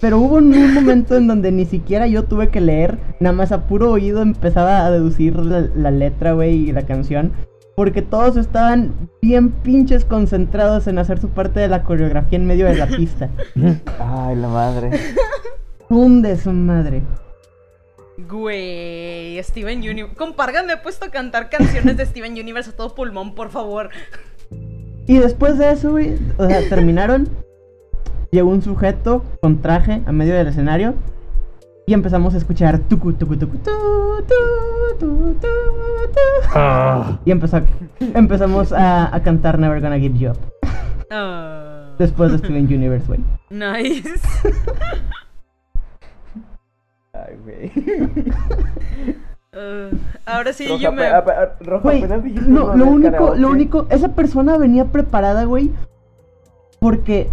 pero 0.00 0.18
hubo 0.18 0.36
un, 0.36 0.54
un 0.54 0.74
momento 0.74 1.16
en 1.16 1.26
donde 1.26 1.52
ni 1.52 1.64
siquiera 1.66 2.06
yo 2.06 2.24
tuve 2.24 2.48
que 2.48 2.60
leer, 2.60 2.98
nada 3.20 3.34
más 3.34 3.52
a 3.52 3.66
puro 3.66 3.90
oído 3.90 4.22
empezaba 4.22 4.84
a 4.86 4.90
deducir 4.90 5.36
la, 5.36 5.68
la 5.74 5.90
letra, 5.90 6.32
güey, 6.32 6.68
y 6.68 6.72
la 6.72 6.82
canción, 6.86 7.32
porque 7.76 8.00
todos 8.00 8.38
estaban 8.38 9.10
bien 9.20 9.52
pinches 9.52 10.06
concentrados 10.06 10.86
en 10.86 10.98
hacer 10.98 11.20
su 11.20 11.28
parte 11.28 11.60
de 11.60 11.68
la 11.68 11.82
coreografía 11.82 12.38
en 12.38 12.46
medio 12.46 12.66
de 12.66 12.74
la 12.74 12.86
pista. 12.86 13.28
Ay, 14.00 14.34
la 14.36 14.48
madre. 14.48 14.90
¡Pum 15.88 16.22
de 16.22 16.36
su 16.38 16.50
madre! 16.52 17.02
Güey, 18.16 19.40
Steven 19.42 19.78
Universe. 19.78 20.16
Compargan, 20.16 20.66
me 20.66 20.72
he 20.72 20.76
puesto 20.78 21.04
a 21.04 21.10
cantar 21.10 21.50
canciones 21.50 21.98
de 21.98 22.06
Steven 22.06 22.32
Universe 22.32 22.70
a 22.70 22.72
todo 22.72 22.94
pulmón, 22.94 23.34
por 23.34 23.50
favor. 23.50 23.90
Y 25.06 25.18
después 25.18 25.58
de 25.58 25.70
eso, 25.70 25.90
güey, 25.92 26.18
o 26.38 26.46
sea, 26.46 26.66
terminaron. 26.68 27.28
Llegó 28.30 28.48
un 28.48 28.62
sujeto 28.62 29.22
con 29.40 29.60
traje 29.60 30.02
a 30.06 30.12
medio 30.12 30.34
del 30.34 30.48
escenario. 30.48 30.94
Y 31.88 31.94
empezamos 31.94 32.34
a 32.34 32.38
escuchar 32.38 32.80
tucu, 32.80 33.12
tucu, 33.12 33.36
tucu, 33.36 33.58
tu, 33.58 33.70
tu, 34.26 34.98
tu, 34.98 35.34
tu, 35.34 35.38
tu. 35.38 36.18
Ah, 36.52 37.18
Y 37.24 37.30
empezó, 37.30 37.60
empezamos 38.00 38.72
a, 38.72 39.14
a 39.14 39.22
cantar 39.22 39.56
Never 39.58 39.80
Gonna 39.80 39.98
Give 39.98 40.18
You 40.18 40.30
Up. 40.32 40.38
Ah, 41.12 41.94
Después 41.98 42.32
de 42.32 42.38
Steven 42.38 42.64
Universe, 42.66 43.06
güey. 43.06 43.20
nice. 43.50 44.10
Ay, 47.12 47.36
güey. 47.44 47.72
Ah, 49.54 49.88
ahora 50.26 50.52
sí, 50.52 50.66
Roja, 50.66 50.82
yo 50.82 50.92
me. 50.92 51.02
ape- 51.04 51.32
ape- 51.32 51.64
Roja, 51.64 51.90
dijiste 52.18 52.50
no, 52.50 52.74
lo 52.76 52.86
único, 52.86 53.34
lo 53.36 53.48
único, 53.48 53.86
esa 53.90 54.08
persona 54.14 54.58
venía 54.58 54.86
preparada, 54.86 55.44
güey, 55.44 55.70
porque 56.80 57.30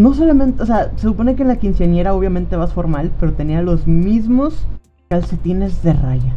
no 0.00 0.14
solamente, 0.14 0.62
o 0.62 0.66
sea, 0.66 0.90
se 0.96 1.02
supone 1.02 1.36
que 1.36 1.42
en 1.42 1.48
la 1.48 1.56
quinceañera 1.56 2.14
obviamente 2.14 2.56
vas 2.56 2.72
formal, 2.72 3.10
pero 3.20 3.34
tenía 3.34 3.60
los 3.60 3.86
mismos 3.86 4.66
calcetines 5.08 5.82
de 5.82 5.92
raya. 5.92 6.34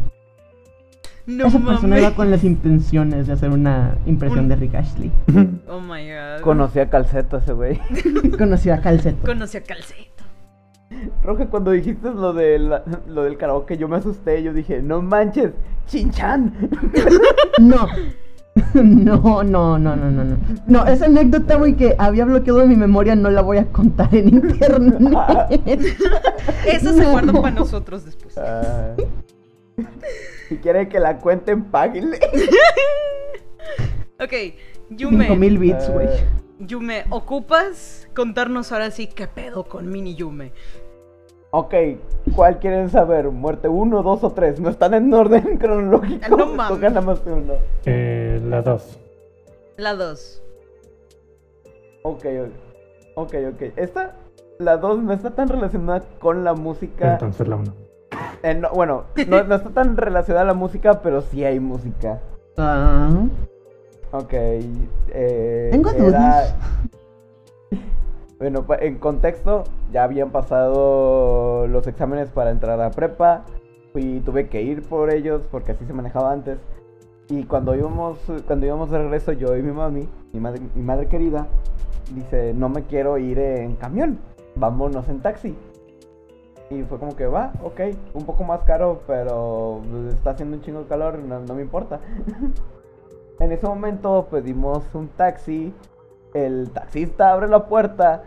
No 1.26 1.45
esa 1.45 1.60
persona 1.60 1.98
iba 1.99 2.14
con 2.15 2.30
las 2.30 2.44
intenciones 2.44 3.27
de 3.27 3.34
hacer 3.34 3.49
una 3.52 3.95
impresión 4.06 4.41
Un- 4.44 4.49
de 4.49 4.56
Rick 4.57 4.76
Ashley. 4.76 5.11
Oh 5.69 5.80
my 5.80 6.02
god. 6.10 6.41
Conocí 6.41 6.80
a 6.80 6.90
Calceta 6.90 7.38
ese 7.38 7.53
güey. 7.53 7.80
Conoció 8.38 8.73
a 8.73 8.80
Calceto. 8.81 9.26
Conocí 9.26 9.56
a 9.57 9.64
Calceto. 9.64 10.23
Roja, 11.23 11.48
cuando 11.48 11.72
dijiste 11.72 12.11
lo, 12.11 12.34
de 12.34 12.60
la- 12.60 12.84
lo 13.07 13.23
del 13.23 13.38
karaoke, 13.38 13.77
yo 13.77 13.88
me 13.88 13.95
asusté. 13.95 14.44
Yo 14.44 14.53
dije, 14.53 14.81
no 14.81 15.02
manches, 15.02 15.52
chinchan. 15.88 16.53
No. 17.61 17.88
No, 18.74 19.44
no, 19.44 19.78
no, 19.80 19.96
no, 19.96 20.12
no, 20.12 20.24
no. 20.24 20.38
No, 20.68 20.86
esa 20.86 21.06
anécdota, 21.06 21.56
güey, 21.58 21.76
que 21.76 21.96
había 21.98 22.26
bloqueado 22.26 22.60
de 22.60 22.68
mi 22.68 22.76
memoria, 22.76 23.16
no 23.16 23.30
la 23.30 23.42
voy 23.42 23.58
a 23.58 23.66
contar 23.66 24.14
en 24.16 24.30
internet. 24.30 24.96
Eso 26.68 26.94
se 26.94 27.02
No. 27.04 27.12
guarda 27.12 27.34
para 27.34 27.52
nosotros 27.52 28.06
después. 28.06 28.38
Ah. 28.38 28.96
si 30.50 30.58
quieren 30.58 30.88
que 30.90 31.00
la 31.00 31.18
cuenten, 31.18 31.64
páguenle. 31.66 32.20
Ok, 34.20 34.34
Yume. 34.90 35.28
5000 35.28 35.58
bits, 35.58 35.90
güey. 35.90 36.08
Ah, 36.08 36.40
Yume, 36.60 37.06
¿ocupas 37.10 38.08
contarnos 38.16 38.72
ahora 38.72 38.92
sí 38.92 39.08
qué 39.08 39.28
pedo 39.28 39.66
con 39.66 39.92
Mini 39.92 40.16
Yume? 40.16 40.52
Ok, 41.56 41.74
¿cuál 42.36 42.58
quieren 42.60 42.90
saber? 42.90 43.30
¿Muerte 43.30 43.68
1, 43.68 44.02
2 44.02 44.24
o 44.24 44.30
3? 44.32 44.60
No 44.60 44.70
están 44.70 44.94
en 44.96 45.14
orden 45.14 45.58
cronológico. 45.60 46.26
No 46.38 46.48
me 46.48 46.56
mames. 46.56 46.76
toca 46.76 46.90
nada 46.90 47.02
más 47.02 47.22
uno. 47.26 47.54
eh, 47.86 48.42
la 48.44 48.62
2. 48.64 49.00
La 49.78 49.94
2. 49.96 50.42
Ok, 52.04 52.26
ok, 52.26 52.54
ok, 53.16 53.34
ok. 53.54 53.62
Esta, 53.76 54.14
la 54.58 54.78
2 54.78 55.04
no 55.04 55.14
está 55.14 55.30
tan 55.32 55.48
relacionada 55.50 56.04
con 56.20 56.44
la 56.44 56.54
música. 56.54 57.14
Entonces 57.14 57.48
la 57.48 57.56
1. 57.58 57.74
Eh, 58.44 58.56
no, 58.56 58.70
bueno, 58.72 59.04
no, 59.28 59.44
no 59.44 59.56
está 59.56 59.70
tan 59.70 59.96
relacionada 59.96 60.44
a 60.44 60.48
la 60.48 60.54
música, 60.54 61.02
pero 61.02 61.22
sí 61.22 61.46
hay 61.46 61.60
música. 61.60 62.20
Ah, 62.58 63.10
Ok. 64.12 64.34
Eh, 64.34 65.70
Tengo 65.72 65.92
era- 65.92 66.04
dudas. 66.04 66.56
Bueno, 68.40 68.66
en 68.82 68.98
contexto, 68.98 69.64
ya 69.94 70.03
habían 70.03 70.32
pasado 70.32 71.68
los 71.68 71.86
exámenes 71.88 72.30
para 72.30 72.52
entrar 72.52 72.82
a 72.82 72.91
prepa. 72.91 73.45
Y 73.95 74.22
tuve 74.22 74.49
que 74.49 74.64
ir 74.64 74.82
por 74.82 75.14
ellos 75.14 75.48
porque 75.52 75.74
así 75.74 75.86
se 75.86 75.94
manejaba 75.94 76.32
antes. 76.32 76.57
Y 77.30 77.44
cuando 77.44 77.76
íbamos, 77.76 78.20
cuando 78.48 78.65
íbamos 78.65 78.90
de 78.90 78.98
regreso, 78.98 79.32
yo 79.32 79.56
y 79.56 79.61
mi 79.61 79.72
mami, 79.72 80.10
mi 80.34 80.40
madre, 80.40 80.61
mi 80.74 80.82
madre 80.82 81.07
querida, 81.07 81.48
dice, 82.14 82.53
no 82.53 82.70
me 82.70 82.84
quiero 82.84 83.18
ir 83.18 83.40
en 83.40 83.76
camión, 83.76 84.20
vámonos 84.56 85.07
en 85.10 85.22
taxi. 85.22 85.56
Y 86.70 86.82
fue 86.84 86.98
como 86.98 87.15
que 87.15 87.28
va, 87.28 87.53
ok, 87.64 87.82
un 88.15 88.26
poco 88.26 88.44
más 88.44 88.61
caro, 88.64 89.02
pero 89.06 89.82
pues, 89.90 90.15
está 90.15 90.32
haciendo 90.32 90.57
un 90.57 90.64
chingo 90.64 90.82
de 90.82 90.88
calor, 90.88 91.20
no, 91.20 91.40
no 91.40 91.53
me 91.53 91.61
importa. 91.61 91.99
en 93.40 93.52
ese 93.52 93.68
momento 93.68 94.28
pedimos 94.30 94.84
un 94.94 95.07
taxi, 95.10 95.72
el 96.34 96.72
taxista 96.72 97.32
abre 97.32 97.48
la 97.48 97.68
puerta 97.68 98.24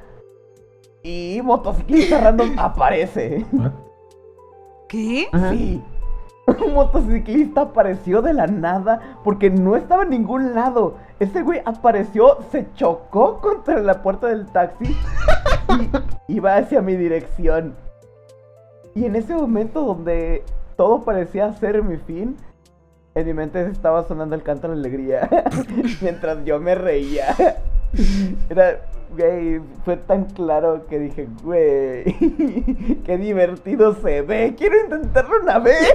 y 1.07 1.41
motociclista 1.43 2.21
random 2.21 2.55
aparece. 2.59 3.47
¿Qué? 4.89 5.29
ajá. 5.33 5.51
Sí. 5.51 5.83
Un 6.65 6.75
motociclista 6.75 7.63
apareció 7.63 8.23
de 8.23 8.33
la 8.33 8.47
nada 8.47 9.19
porque 9.25 9.51
no 9.51 9.75
estaba 9.75 10.05
en 10.05 10.11
ningún 10.11 10.55
lado. 10.55 10.95
Ese 11.19 11.43
güey 11.43 11.61
apareció, 11.65 12.39
se 12.53 12.73
chocó 12.75 13.41
contra 13.41 13.81
la 13.81 14.01
puerta 14.03 14.29
del 14.29 14.47
taxi 14.47 14.97
y 16.29 16.35
iba 16.37 16.57
hacia 16.57 16.83
mi 16.83 16.95
dirección. 16.95 17.75
Y 18.95 19.07
en 19.07 19.17
ese 19.17 19.35
momento 19.35 19.83
donde 19.83 20.45
todo 20.77 21.03
parecía 21.03 21.53
ser 21.55 21.83
mi 21.83 21.97
fin, 21.97 22.37
en 23.17 23.27
mi 23.27 23.35
mente 23.35 23.67
estaba 23.67 24.05
sonando 24.05 24.37
el 24.37 24.45
canto 24.45 24.69
de 24.69 24.77
la 24.77 24.81
alegría 24.81 25.29
mientras 26.01 26.45
yo 26.45 26.61
me 26.61 26.77
reía. 26.77 27.35
Era, 28.49 28.83
güey, 29.15 29.61
fue 29.85 29.97
tan 29.97 30.25
claro 30.27 30.87
que 30.89 30.99
dije, 30.99 31.29
güey, 31.43 32.05
qué 33.05 33.17
divertido 33.19 33.95
se 34.03 34.23
ve, 34.23 34.55
quiero 34.57 34.81
intentarlo 34.85 35.41
una 35.43 35.59
vez. 35.59 35.87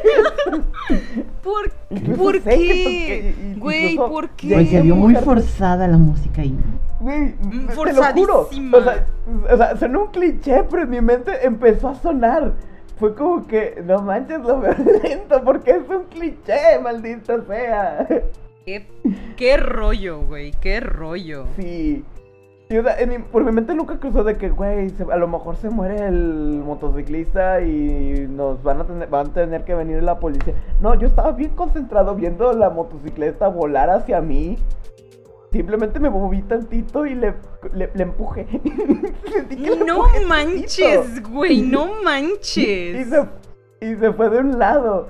¿Por, 1.43 1.71
Incluso 1.89 2.21
¿por 2.23 2.35
sé 2.41 2.49
que 2.49 2.57
qué? 2.67 3.33
toqué- 3.35 3.59
Güey, 3.59 3.91
incluso 3.93 4.11
¿por 4.11 4.29
llegué 4.37 4.53
Güey, 4.55 4.65
se 4.67 4.75
qué? 4.77 4.81
vio 4.81 4.95
muy 4.95 5.15
forzada 5.15 5.87
la 5.87 5.97
música 5.97 6.41
ahí. 6.41 6.55
Güey, 6.99 7.33
Mm, 7.41 7.67
te 7.67 7.93
lo 7.93 8.03
juro. 8.13 8.39
O 8.73 8.81
sea, 8.83 9.05
o 9.51 9.57
sea, 9.57 9.77
sonó 9.77 10.03
un 10.03 10.07
cliché, 10.11 10.63
pero 10.69 10.83
en 10.83 10.89
mi 10.89 11.01
mente 11.01 11.31
empezó 11.45 11.89
a 11.89 11.95
sonar. 11.95 12.53
Fue 12.97 13.15
como 13.15 13.47
que, 13.47 13.81
no 13.85 13.99
manches, 14.03 14.39
lo 14.41 14.59
veo 14.59 14.75
lento 15.03 15.43
porque 15.43 15.71
es 15.71 15.89
un 15.89 16.03
cliché, 16.03 16.77
maldita 16.83 17.43
sea. 17.45 18.07
¿Qué, 18.65 18.85
qué 19.35 19.57
rollo, 19.57 20.19
güey? 20.21 20.51
¿Qué 20.61 20.79
rollo? 20.79 21.45
Sí. 21.57 22.05
O 22.77 22.83
sea, 22.83 22.99
en 22.99 23.09
mi- 23.09 23.17
por 23.19 23.43
mi 23.43 23.51
mente 23.51 23.75
nunca 23.75 23.97
cruzó 23.99 24.23
de 24.23 24.37
que, 24.37 24.49
güey, 24.49 24.91
a 25.11 25.15
lo 25.17 25.27
mejor 25.27 25.55
se 25.57 25.69
muere 25.69 26.05
el 26.07 26.61
motociclista 26.65 27.61
y 27.61 28.27
nos 28.29 28.63
van 28.63 28.81
a 28.81 28.83
tener, 28.85 29.09
van 29.09 29.27
a 29.27 29.33
tener 29.33 29.63
que 29.63 29.75
venir 29.75 30.01
la 30.03 30.19
policía. 30.19 30.53
No, 30.79 30.95
yo 30.95 31.07
estaba 31.07 31.31
bien 31.33 31.51
concentrado 31.51 32.15
viendo 32.15 32.53
la 32.53 32.69
motocicleta 32.69 33.47
volar 33.49 33.89
hacia 33.89 34.21
mí. 34.21 34.57
Simplemente 35.51 35.99
me 35.99 36.09
moví 36.09 36.41
tantito 36.43 37.05
y 37.05 37.13
le, 37.15 37.33
le, 37.73 37.89
le 37.93 38.03
empujé. 38.03 38.47
No 39.85 40.05
empujé 40.05 40.25
manches, 40.25 41.29
güey, 41.29 41.61
no 41.63 41.79
tantito. 41.87 42.01
Y 42.01 42.03
manches. 42.05 43.09
se, 43.09 43.85
y 43.85 43.95
se 43.95 44.13
fue 44.13 44.29
de 44.29 44.37
un 44.39 44.57
lado. 44.59 45.07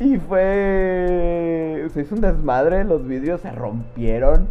Y 0.00 0.18
fue. 0.18 1.88
Se 1.92 2.02
hizo 2.02 2.14
un 2.14 2.20
desmadre, 2.20 2.84
los 2.84 3.06
vidrios 3.06 3.40
se 3.40 3.50
rompieron. 3.50 4.48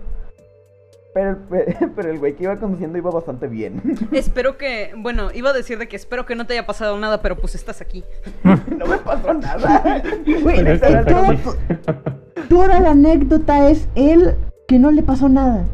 Pero, 1.18 1.32
el- 1.32 1.90
pero 1.96 2.12
el 2.12 2.20
güey 2.20 2.36
que 2.36 2.44
iba 2.44 2.56
conduciendo 2.58 2.98
iba 2.98 3.10
bastante 3.10 3.48
bien. 3.48 3.82
Espero 4.12 4.58
que, 4.58 4.92
bueno, 4.98 5.30
iba 5.34 5.50
a 5.50 5.54
decir 5.54 5.80
de 5.80 5.88
que 5.88 5.96
espero 5.96 6.26
que 6.28 6.36
no 6.36 6.46
te 6.46 6.54
haya 6.54 6.66
pasado 6.68 6.96
nada, 7.00 7.22
pero 7.24 7.36
pues 7.38 7.56
estás 7.56 7.82
aquí. 7.82 8.04
no 8.44 8.86
me 8.86 8.98
pasó 9.00 9.34
nada. 9.34 10.04
Güey, 10.44 10.80
toda 12.50 12.80
la 12.80 12.92
anécdota 12.92 13.70
es 13.70 13.88
él 13.96 14.36
que 14.68 14.80
no 14.80 14.92
le 14.92 15.02
pasó 15.02 15.30
nada. 15.30 15.66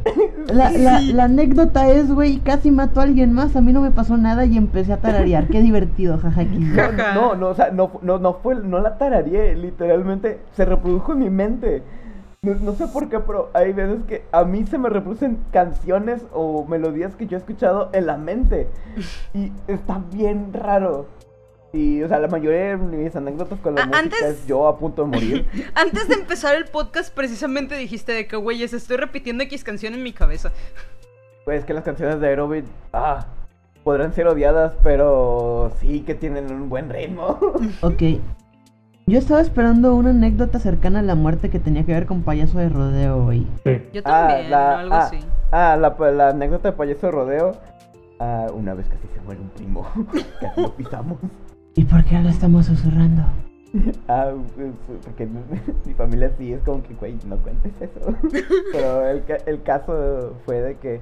La, 0.47 0.69
la- 0.71 0.99
Sí. 0.99 1.13
la 1.13 1.23
anécdota 1.25 1.89
es, 1.89 2.11
güey, 2.13 2.37
casi 2.39 2.69
mató 2.71 2.99
a 2.99 3.03
alguien 3.03 3.33
más, 3.33 3.55
a 3.55 3.61
mí 3.61 3.73
no 3.73 3.81
me 3.81 3.89
pasó 3.91 4.17
nada 4.17 4.45
y 4.45 4.55
empecé 4.55 4.93
a 4.93 4.97
tararear. 4.97 5.47
Qué 5.47 5.61
divertido, 5.61 6.17
jaja. 6.19 6.43
Ja. 6.75 6.85
Ajá. 6.85 7.13
No, 7.15 7.35
no, 7.35 7.47
o 7.49 7.55
sea, 7.55 7.71
no, 7.71 7.99
no, 8.03 8.19
no 8.19 8.35
fue, 8.35 8.55
no 8.55 8.79
la 8.79 8.97
tarareé, 8.97 9.55
literalmente 9.55 10.39
se 10.55 10.65
reprodujo 10.65 11.13
en 11.13 11.19
mi 11.19 11.29
mente. 11.29 11.81
No, 12.43 12.53
no 12.55 12.73
sé 12.75 12.87
por 12.87 13.07
qué, 13.09 13.19
pero 13.19 13.49
hay 13.53 13.71
veces 13.71 14.03
que 14.07 14.23
a 14.33 14.43
mí 14.43 14.65
se 14.65 14.77
me 14.77 14.89
reproducen 14.89 15.37
canciones 15.51 16.23
o 16.33 16.65
melodías 16.65 17.15
que 17.15 17.25
yo 17.25 17.37
he 17.37 17.39
escuchado 17.39 17.89
en 17.93 18.05
la 18.05 18.17
mente. 18.17 18.67
Y 19.33 19.51
está 19.67 20.01
bien 20.11 20.51
raro. 20.53 21.07
Y, 21.71 22.03
o 22.03 22.07
sea, 22.07 22.19
la 22.19 22.27
mayoría 22.27 22.75
de 22.75 22.77
mis 22.77 23.15
anécdotas 23.15 23.59
con 23.59 23.73
la 23.75 23.85
música 23.85 23.97
antes- 23.99 24.21
es 24.21 24.45
yo 24.45 24.67
a 24.67 24.77
punto 24.77 25.03
de 25.03 25.07
morir. 25.07 25.47
Antes 25.73 26.07
de 26.07 26.15
empezar 26.15 26.55
el 26.55 26.65
podcast, 26.65 27.11
precisamente 27.15 27.75
dijiste 27.75 28.11
de 28.11 28.27
que, 28.27 28.35
güeyes, 28.35 28.73
estoy 28.73 28.97
repitiendo 28.97 29.43
X 29.45 29.63
canción 29.63 29.93
en 29.95 30.03
mi 30.03 30.11
cabeza. 30.13 30.51
Pues 31.45 31.65
que 31.65 31.73
las 31.73 31.83
canciones 31.83 32.19
de 32.19 32.27
Aerobit, 32.27 32.65
ah, 32.91 33.25
podrán 33.83 34.13
ser 34.13 34.27
odiadas, 34.27 34.73
pero 34.83 35.71
sí 35.79 36.01
que 36.01 36.13
tienen 36.13 36.51
un 36.51 36.69
buen 36.69 36.89
ritmo. 36.89 37.39
Ok. 37.81 38.03
Yo 39.05 39.19
estaba 39.19 39.41
esperando 39.41 39.95
una 39.95 40.11
anécdota 40.11 40.59
cercana 40.59 40.99
a 40.99 41.03
la 41.03 41.15
muerte 41.15 41.49
que 41.49 41.59
tenía 41.59 41.85
que 41.85 41.91
ver 41.93 42.05
con 42.05 42.21
payaso 42.23 42.57
de 42.59 42.69
rodeo, 42.69 43.25
güey. 43.25 43.45
Sí. 43.65 43.81
Yo 43.93 44.01
Ah, 44.05 44.27
también, 44.29 44.51
la- 44.51 44.75
o 44.75 44.77
algo 44.77 44.95
ah, 44.95 44.99
así. 44.99 45.19
Ah, 45.51 45.77
la, 45.77 46.11
la 46.11 46.29
anécdota 46.29 46.71
de 46.71 46.77
payaso 46.77 47.07
de 47.07 47.11
rodeo. 47.11 47.51
Ah, 48.19 48.47
una 48.53 48.73
vez 48.73 48.87
casi 48.87 49.07
se 49.13 49.19
muere 49.21 49.41
un 49.41 49.49
primo. 49.49 49.85
casi 50.39 50.61
lo 50.61 50.73
pisamos. 50.75 51.17
¿Y 51.75 51.83
por 51.83 52.03
qué 52.05 52.17
lo 52.19 52.29
estamos 52.29 52.65
susurrando? 52.67 53.23
Ah, 54.07 54.31
pues, 54.55 54.71
porque 55.03 55.27
mi 55.85 55.93
familia 55.97 56.31
sí 56.37 56.53
es 56.53 56.61
como 56.63 56.81
que, 56.83 56.93
güey, 56.93 57.17
no 57.27 57.35
cuentes 57.37 57.73
eso. 57.81 57.99
Pero 58.71 59.07
el, 59.09 59.23
ca- 59.25 59.37
el 59.45 59.63
caso 59.63 60.33
fue 60.45 60.61
de 60.61 60.75
que 60.77 61.01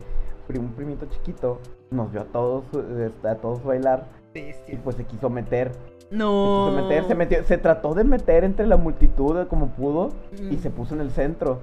un 0.57 0.69
primito 0.73 1.05
chiquito 1.05 1.61
nos 1.91 2.11
vio 2.11 2.21
a 2.21 2.25
todos, 2.25 2.65
este, 2.99 3.27
a 3.29 3.35
todos 3.35 3.63
bailar 3.63 4.05
y 4.33 4.75
pues 4.77 4.95
se 4.97 5.03
quiso 5.05 5.29
meter. 5.29 5.71
Se 6.11 6.17
No. 6.17 6.67
quiso 6.69 6.83
meter, 6.83 7.03
se 7.07 7.15
metió, 7.15 7.43
se 7.45 7.57
trató 7.57 7.93
de 7.93 8.03
meter 8.03 8.43
entre 8.43 8.67
la 8.67 8.75
multitud 8.77 9.47
como 9.47 9.67
pudo 9.69 10.11
y 10.51 10.57
se 10.57 10.69
puso 10.69 10.93
en 10.93 11.01
el 11.01 11.09
centro. 11.11 11.59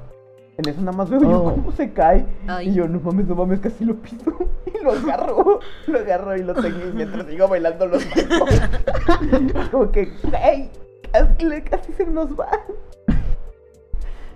En 0.57 0.69
eso 0.69 0.81
nada 0.81 0.97
más 0.97 1.09
veo 1.11 1.21
yo 1.21 1.43
Oh. 1.43 1.55
cómo 1.55 1.71
se 1.73 1.93
cae. 1.93 2.25
Ay. 2.49 2.71
Y 2.71 2.75
yo, 2.75 2.89
no 2.89 2.99
mames, 2.99 3.27
no 3.29 3.35
mames, 3.37 3.61
casi 3.61 3.85
lo 3.85 3.95
piso. 3.97 4.17
Y 4.69 4.85
lo 4.85 4.93
agarro, 4.93 5.61
lo 5.87 5.99
agarro 5.99 6.37
y 6.37 6.43
lo 6.43 6.55
tengo 6.55 6.79
y 6.91 6.93
mientras 6.95 7.27
sigo 7.27 7.49
bailando 7.49 7.87
los 7.87 8.05
como 9.73 9.91
que, 9.91 10.13
hey, 10.43 10.71
casi, 11.13 11.45
le- 11.45 11.63
casi 11.65 11.93
se 11.95 12.05
nos 12.07 12.29
va. 12.39 12.49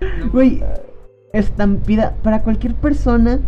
No. 0.01 0.31
Güey, 0.31 0.63
estampida. 1.33 2.15
Para 2.23 2.41
cualquier 2.41 2.73
persona 2.75 3.39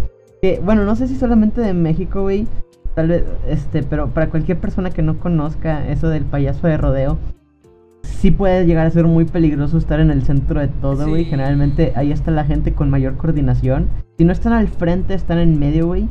que, 0.41 0.59
bueno, 0.63 0.83
no 0.85 0.95
sé 0.95 1.07
si 1.07 1.15
solamente 1.15 1.59
de 1.61 1.73
México, 1.73 2.21
güey. 2.21 2.47
Tal 2.95 3.09
vez, 3.09 3.25
este, 3.47 3.83
pero 3.83 4.09
para 4.09 4.29
cualquier 4.29 4.57
persona 4.57 4.89
que 4.89 5.01
no 5.01 5.19
conozca 5.19 5.87
eso 5.87 6.07
del 6.07 6.23
payaso 6.23 6.67
de 6.67 6.77
rodeo, 6.77 7.17
sí 8.03 8.31
puede 8.31 8.65
llegar 8.65 8.87
a 8.87 8.91
ser 8.91 9.05
muy 9.05 9.25
peligroso 9.25 9.77
estar 9.77 9.99
en 9.99 10.11
el 10.11 10.23
centro 10.23 10.61
de 10.61 10.69
todo, 10.69 11.07
güey. 11.07 11.25
Sí. 11.25 11.29
Generalmente 11.29 11.91
ahí 11.95 12.11
está 12.11 12.31
la 12.31 12.45
gente 12.45 12.73
con 12.73 12.89
mayor 12.89 13.17
coordinación. 13.17 13.87
Si 14.17 14.23
no 14.23 14.31
están 14.31 14.53
al 14.53 14.69
frente, 14.69 15.13
están 15.13 15.39
en 15.39 15.59
medio, 15.59 15.87
güey. 15.87 16.07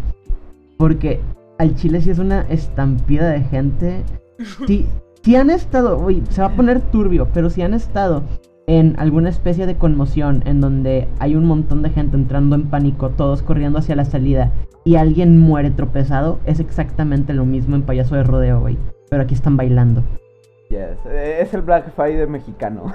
Porque 0.76 1.20
al 1.58 1.74
Chile 1.74 2.02
sí 2.02 2.10
es 2.10 2.18
una 2.18 2.42
estampida 2.42 3.30
de 3.30 3.40
gente. 3.40 4.02
Si, 4.66 4.84
si 5.22 5.36
han 5.36 5.48
estado, 5.48 5.96
güey, 5.96 6.20
se 6.28 6.42
va 6.42 6.48
a 6.48 6.56
poner 6.56 6.80
turbio, 6.80 7.28
pero 7.32 7.50
si 7.50 7.62
han 7.62 7.72
estado 7.72 8.24
en 8.66 8.98
alguna 8.98 9.28
especie 9.28 9.66
de 9.66 9.76
conmoción 9.76 10.42
en 10.46 10.60
donde 10.60 11.08
hay 11.18 11.36
un 11.36 11.44
montón 11.44 11.82
de 11.82 11.90
gente 11.90 12.16
entrando 12.16 12.56
en 12.56 12.70
pánico, 12.70 13.10
todos 13.10 13.42
corriendo 13.42 13.78
hacia 13.78 13.96
la 13.96 14.04
salida 14.04 14.52
y 14.84 14.96
alguien 14.96 15.38
muere 15.38 15.70
tropezado, 15.70 16.38
es 16.44 16.60
exactamente 16.60 17.32
lo 17.32 17.44
mismo 17.44 17.76
en 17.76 17.82
payaso 17.82 18.16
de 18.16 18.24
rodeo, 18.24 18.60
güey. 18.60 18.78
Pero 19.08 19.22
aquí 19.22 19.34
están 19.34 19.56
bailando. 19.56 20.02
Yes, 20.70 21.04
es 21.06 21.52
el 21.54 21.62
Black 21.62 21.94
Friday 21.94 22.26
mexicano. 22.26 22.92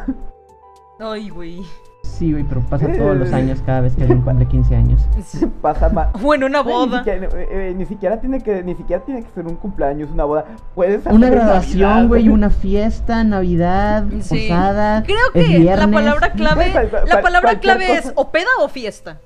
Ay, 1.00 1.30
güey. 1.30 1.62
Sí, 2.02 2.32
güey, 2.34 2.44
pero 2.44 2.62
pasa 2.62 2.88
todos 2.98 3.16
los 3.16 3.32
años 3.32 3.62
cada 3.66 3.82
vez 3.82 3.96
que 3.96 4.02
alguien 4.02 4.22
cumple 4.22 4.46
15 4.46 4.76
años. 4.76 5.02
Pasa 5.62 5.88
más. 5.90 6.12
Bueno, 6.22 6.48
una 6.48 6.64
Ni 6.64 6.70
boda. 6.72 6.98
siquiera, 7.00 7.28
eh, 7.28 7.48
eh, 7.52 7.74
ni 7.78 7.86
siquiera 7.86 8.20
tiene 8.20 8.42
que 8.42 8.62
ni 8.64 8.76
siquiera 8.76 9.04
tiene 9.06 9.24
que 9.24 9.30
ser 9.30 9.46
un 9.48 9.56
cumpleaños, 9.56 10.10
una 10.12 10.26
boda. 10.26 10.46
Puedes 10.76 11.00
hacer 11.02 11.14
Una 11.14 11.30
graduación, 11.30 12.08
güey, 12.10 12.28
una 12.30 12.50
fiesta, 12.50 13.24
Navidad, 13.24 14.04
Sí. 14.22 14.48
posada. 14.50 15.04
Creo 15.04 15.18
que 15.34 15.60
la 15.60 15.88
palabra 15.90 16.32
clave, 16.34 16.74
la 17.08 17.22
palabra 17.22 17.52
cualquier 17.52 17.78
clave 17.78 17.94
es 17.98 18.12
o 18.16 18.30
peda 18.32 18.48
o 18.62 18.68
fiesta. 18.68 19.18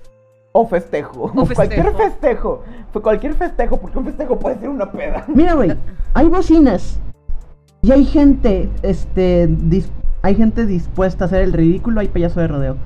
o 0.52 0.68
festejo. 0.68 1.24
O 1.24 1.32
Cualquier 1.56 1.84
festejo. 1.84 1.98
festejo. 1.98 2.64
Fue 2.92 3.02
cualquier 3.02 3.34
festejo, 3.34 3.78
porque 3.78 3.98
un 3.98 4.06
festejo 4.06 4.38
puede 4.38 4.60
ser 4.60 4.70
una 4.70 4.92
peda. 4.92 5.24
Mira, 5.28 5.54
güey, 5.56 5.76
hay 6.14 6.28
bocinas. 6.28 7.00
Y 7.82 7.92
hay 7.92 8.06
gente, 8.06 8.70
este, 8.84 9.48
dis- 9.50 9.90
hay 10.24 10.36
gente 10.36 10.66
dispuesta 10.66 11.26
a 11.26 11.28
hacer 11.28 11.42
el 11.44 11.54
ridículo, 11.54 12.00
hay 12.00 12.08
payaso 12.08 12.40
de 12.40 12.48
rodeo. 12.48 12.78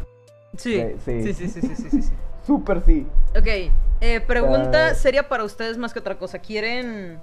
Sí. 0.57 0.81
Sí, 1.05 1.23
Sí, 1.23 1.33
sí. 1.33 1.33
sí, 1.33 1.47
sí, 1.47 1.61
sí, 1.61 1.75
sí, 1.75 1.89
sí, 1.89 2.01
sí. 2.01 2.11
Súper 2.45 2.81
sí. 2.81 3.05
Ok, 3.37 3.71
eh, 4.01 4.21
pregunta 4.21 4.87
Ah. 4.89 4.93
seria 4.95 5.27
para 5.29 5.43
ustedes 5.43 5.77
más 5.77 5.93
que 5.93 5.99
otra 5.99 6.17
cosa. 6.17 6.39
¿Quieren, 6.39 7.19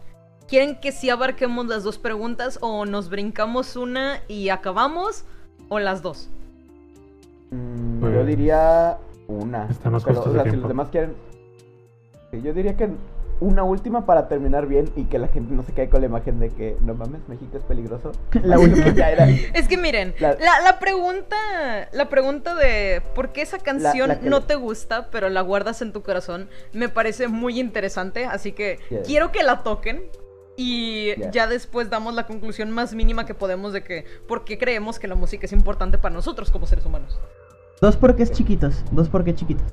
¿Quieren 0.49 0.79
que 0.81 0.93
sí 0.93 1.11
abarquemos 1.11 1.67
las 1.67 1.83
dos 1.83 1.99
preguntas 1.99 2.59
o 2.61 2.85
nos 2.87 3.09
brincamos 3.11 3.77
una 3.77 4.21
y 4.29 4.51
acabamos? 4.51 5.25
¿O 5.69 5.79
las 5.79 6.03
dos? 6.03 6.29
Mm, 7.51 8.01
Pues, 8.01 8.15
yo 8.15 8.25
diría 8.27 8.99
una. 9.27 9.67
estamos 9.71 10.05
Pero, 10.05 10.17
justos 10.17 10.33
o 10.35 10.37
de 10.37 10.43
sea, 10.43 10.53
si 10.53 10.59
los 10.59 10.69
demás 10.69 10.89
quieren. 10.91 11.15
Sí, 12.31 12.43
yo 12.43 12.53
diría 12.53 12.77
que 12.77 12.89
una 13.41 13.65
última 13.65 14.07
para 14.07 14.29
terminar 14.29 14.67
bien 14.67 14.91
y 14.97 15.05
que 15.05 15.19
la 15.19 15.29
gente 15.29 15.55
no 15.55 15.63
se 15.65 15.73
quede 15.73 15.89
con 15.89 16.01
la 16.01 16.07
imagen 16.07 16.39
de 16.41 16.51
que 16.51 16.77
no 16.81 16.95
mames, 16.95 17.21
México 17.29 17.57
es 17.59 17.65
peligroso. 17.65 18.13
La 18.43 18.59
última. 18.59 18.89
ya 18.95 19.11
era. 19.11 19.29
Es 19.29 19.69
que 19.69 19.77
miren, 19.77 20.15
la, 20.21 20.33
La- 20.35 20.61
la 20.63 20.79
pregunta, 20.79 21.37
la 21.93 22.09
pregunta 22.09 22.55
de 22.55 23.03
por 23.15 23.33
qué 23.33 23.43
esa 23.43 23.59
canción 23.59 24.09
la 24.09 24.19
no 24.23 24.43
te 24.45 24.55
gusta, 24.55 25.11
pero 25.11 25.29
la 25.29 25.41
guardas 25.41 25.83
en 25.83 25.93
tu 25.93 26.03
corazón, 26.03 26.49
me 26.73 26.89
parece 26.89 27.29
muy 27.29 27.59
interesante. 27.61 28.25
Así 28.27 28.53
que 28.53 28.79
Yes. 28.91 29.01
quiero 29.07 29.33
que 29.33 29.43
la 29.43 29.63
toquen. 29.63 30.05
Y 30.57 31.15
Yes. 31.17 31.31
ya 31.33 31.49
después 31.49 31.91
damos 31.91 32.15
la 32.15 32.27
conclusión 32.29 32.71
más 32.71 32.95
mínima 32.95 33.27
que 33.27 33.35
podemos 33.35 33.73
de 33.73 33.83
que 33.83 34.05
por 34.29 34.45
qué 34.45 34.57
creemos 34.57 35.01
que 35.01 35.09
la 35.09 35.17
música 35.17 35.47
es 35.47 35.53
importante 35.53 35.99
para 35.99 36.15
nosotros 36.15 36.51
como 36.53 36.67
seres 36.69 36.87
humanos. 36.87 37.19
Dos 37.81 37.97
porque 37.97 38.23
es 38.23 38.31
chiquitos, 38.31 38.85
dos 38.93 39.09
porque 39.09 39.35
chiquitos. 39.35 39.67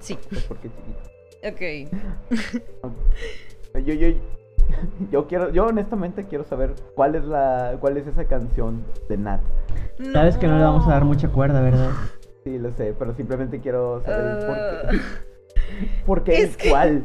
Sí, 0.00 0.18
Pues 0.28 0.42
porque 0.44 0.68
chiquito. 0.68 0.98
Ok. 1.44 1.88
Yo, 3.84 3.94
yo, 3.94 4.08
yo 5.10 5.26
quiero, 5.26 5.50
yo 5.50 5.66
honestamente 5.66 6.24
quiero 6.26 6.44
saber 6.44 6.74
cuál 6.94 7.14
es 7.14 7.24
la, 7.24 7.76
cuál 7.80 7.96
es 7.96 8.06
esa 8.06 8.24
canción 8.24 8.84
de 9.08 9.16
Nat. 9.16 9.40
Sabes 10.12 10.36
que 10.36 10.46
no 10.46 10.58
le 10.58 10.64
vamos 10.64 10.86
a 10.86 10.90
dar 10.92 11.04
mucha 11.04 11.28
cuerda, 11.28 11.60
¿verdad? 11.60 11.90
Sí, 12.44 12.58
lo 12.58 12.72
sé, 12.72 12.94
pero 12.98 13.14
simplemente 13.14 13.60
quiero 13.60 14.02
saber 14.04 14.38
el 14.40 14.46
por 14.46 14.56
Ah. 14.58 14.82
qué. 14.90 15.00
¿Por 16.06 16.24
qué 16.24 16.42
Es 16.42 16.56
que- 16.56 16.70
cuál? 16.70 17.04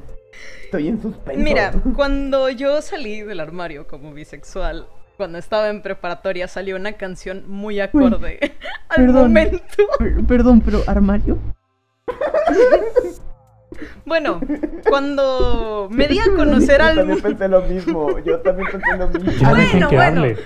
Estoy 0.65 0.88
en 0.89 1.01
suspenso. 1.01 1.41
Mira, 1.43 1.72
cuando 1.95 2.49
yo 2.49 2.81
salí 2.81 3.22
del 3.22 3.39
armario 3.39 3.88
como 3.88 4.14
bisexual, 4.14 4.88
cuando 5.15 5.38
estaba 5.38 5.69
en 5.69 5.81
preparatoria, 5.81 6.47
salió 6.47 6.76
una 6.76 6.93
canción 6.93 7.45
muy 7.47 7.80
acorde 7.80 8.39
al 8.89 9.05
perdón. 9.05 9.15
momento. 9.27 9.59
Per- 9.97 10.26
perdón, 10.26 10.61
pero 10.61 10.81
armario. 10.85 11.38
Bueno, 14.06 14.39
cuando 14.89 15.88
me 15.91 16.07
di 16.07 16.19
a 16.19 16.26
conocer 16.35 16.80
Yo 16.80 16.85
al 16.88 16.95
también 16.95 17.22
pensé 17.22 17.48
lo 17.48 17.61
mismo. 17.61 18.19
Yo 18.19 18.39
también 18.39 18.68
pensé 18.72 18.98
lo 18.98 19.07
mismo. 19.10 19.31
Ya 19.31 19.49
Bueno, 19.49 19.89
bueno. 19.89 20.22
hable. 20.22 20.38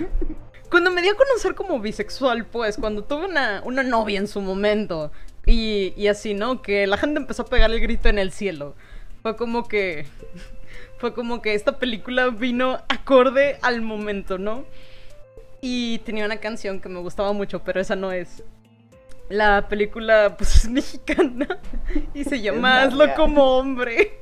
Cuando 0.70 0.92
me 0.92 1.02
di 1.02 1.10
a 1.10 1.16
conocer 1.16 1.54
como 1.54 1.80
bisexual, 1.80 2.46
pues, 2.46 2.78
cuando 2.78 3.04
tuve 3.04 3.26
una, 3.26 3.62
una 3.66 3.84
novia 3.84 4.20
en 4.20 4.28
su 4.28 4.42
momento, 4.42 5.12
y, 5.46 5.94
y 5.98 6.08
así, 6.08 6.34
¿no? 6.34 6.62
Que 6.62 6.88
la 6.88 6.98
gente 6.98 7.20
empezó 7.20 7.44
a 7.44 7.46
pegar 7.46 7.72
el 7.72 7.80
grito 7.82 8.10
en 8.10 8.20
el 8.20 8.32
cielo. 8.32 8.76
Fue 9.22 9.36
como 9.36 9.68
que. 9.68 10.06
Fue 10.98 11.14
como 11.14 11.42
que 11.42 11.56
esta 11.56 11.80
película 11.80 12.30
vino 12.30 12.78
acorde 12.88 13.58
al 13.64 13.82
momento, 13.82 14.38
¿no? 14.38 14.66
Y 15.60 16.00
tenía 16.00 16.26
una 16.26 16.38
canción 16.38 16.80
que 16.80 16.90
me 16.90 17.00
gustaba 17.00 17.34
mucho, 17.34 17.64
pero 17.64 17.82
esa 17.82 17.96
no 17.96 18.12
es. 18.12 18.44
La 19.32 19.68
película, 19.68 20.36
pues, 20.38 20.56
es 20.56 20.70
mexicana. 20.70 21.60
Y 22.14 22.24
se 22.24 22.40
llama 22.42 22.84
Hazlo 22.84 23.14
como 23.16 23.58
hombre. 23.58 24.20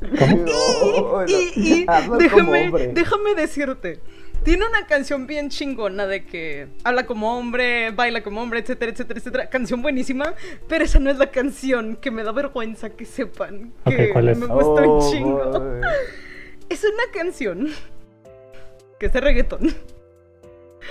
No, 0.00 1.22
no. 1.22 1.26
Y, 1.26 1.86
déjame, 2.18 2.64
hombre. 2.66 2.88
déjame 2.88 3.34
decirte, 3.34 4.00
tiene 4.44 4.66
una 4.66 4.86
canción 4.86 5.26
bien 5.26 5.48
chingona 5.48 6.06
de 6.06 6.24
que 6.24 6.68
habla 6.84 7.06
como 7.06 7.36
hombre, 7.38 7.90
baila 7.92 8.22
como 8.22 8.42
hombre, 8.42 8.60
etcétera, 8.60 8.92
etcétera, 8.92 9.18
etcétera. 9.20 9.48
Canción 9.50 9.82
buenísima, 9.82 10.34
pero 10.68 10.84
esa 10.84 10.98
no 10.98 11.10
es 11.10 11.18
la 11.18 11.30
canción 11.30 11.96
que 11.96 12.10
me 12.10 12.22
da 12.24 12.32
vergüenza 12.32 12.90
que 12.90 13.04
sepan 13.04 13.72
que 13.86 14.06
Ok, 14.06 14.12
¿cuál 14.12 14.28
es? 14.28 14.38
me 14.38 14.46
gusta 14.46 14.82
Oh, 14.82 14.98
un 15.04 15.12
chingo. 15.12 15.44
boy. 15.50 15.80
Es 16.68 16.82
una 16.82 17.12
canción 17.14 17.68
que 18.98 19.06
es 19.06 19.12
de 19.12 19.20
reggaetón. 19.20 19.72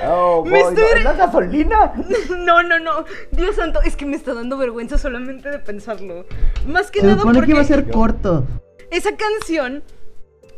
Oh, 0.03 0.43
boy, 0.43 0.59
estoy 0.59 0.75
¿no? 0.75 0.81
re- 0.93 0.97
¿Es 0.99 1.03
la 1.03 1.13
gasolina? 1.13 1.93
No, 2.37 2.63
no, 2.63 2.79
no. 2.79 3.05
Dios 3.31 3.55
santo, 3.55 3.81
es 3.81 3.95
que 3.95 4.05
me 4.05 4.15
está 4.15 4.33
dando 4.33 4.57
vergüenza 4.57 4.97
solamente 4.97 5.49
de 5.49 5.59
pensarlo. 5.59 6.25
Más 6.67 6.91
que 6.91 6.99
Se 7.01 7.05
nada 7.07 7.19
supone 7.19 7.35
porque 7.39 7.47
que 7.47 7.51
iba 7.53 7.61
a 7.61 7.65
ser 7.65 7.89
corto. 7.89 8.45
esa 8.91 9.11
canción, 9.15 9.83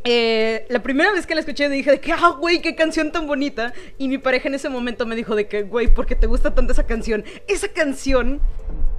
eh, 0.04 0.66
la 0.68 0.82
primera 0.82 1.12
vez 1.12 1.26
que 1.26 1.34
la 1.34 1.40
escuché 1.40 1.68
dije 1.68 1.90
de 1.92 2.00
que, 2.00 2.12
ah, 2.12 2.36
güey, 2.38 2.60
qué 2.62 2.74
canción 2.74 3.12
tan 3.12 3.26
bonita. 3.26 3.72
Y 3.98 4.08
mi 4.08 4.18
pareja 4.18 4.48
en 4.48 4.54
ese 4.54 4.68
momento 4.68 5.06
me 5.06 5.16
dijo 5.16 5.34
de 5.34 5.46
que, 5.48 5.62
güey, 5.62 5.88
¿por 5.92 6.06
qué 6.06 6.14
te 6.14 6.26
gusta 6.26 6.54
tanto 6.54 6.72
esa 6.72 6.86
canción? 6.86 7.24
Esa 7.46 7.68
canción 7.68 8.40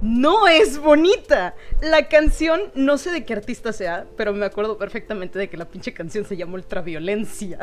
no 0.00 0.48
es 0.48 0.78
bonita. 0.78 1.54
La 1.82 2.08
canción, 2.08 2.60
no 2.74 2.96
sé 2.98 3.10
de 3.12 3.24
qué 3.24 3.34
artista 3.34 3.72
sea, 3.72 4.06
pero 4.16 4.32
me 4.32 4.46
acuerdo 4.46 4.78
perfectamente 4.78 5.38
de 5.38 5.48
que 5.50 5.56
la 5.56 5.66
pinche 5.68 5.92
canción 5.92 6.24
se 6.24 6.36
llama 6.36 6.54
Ultraviolencia. 6.54 7.58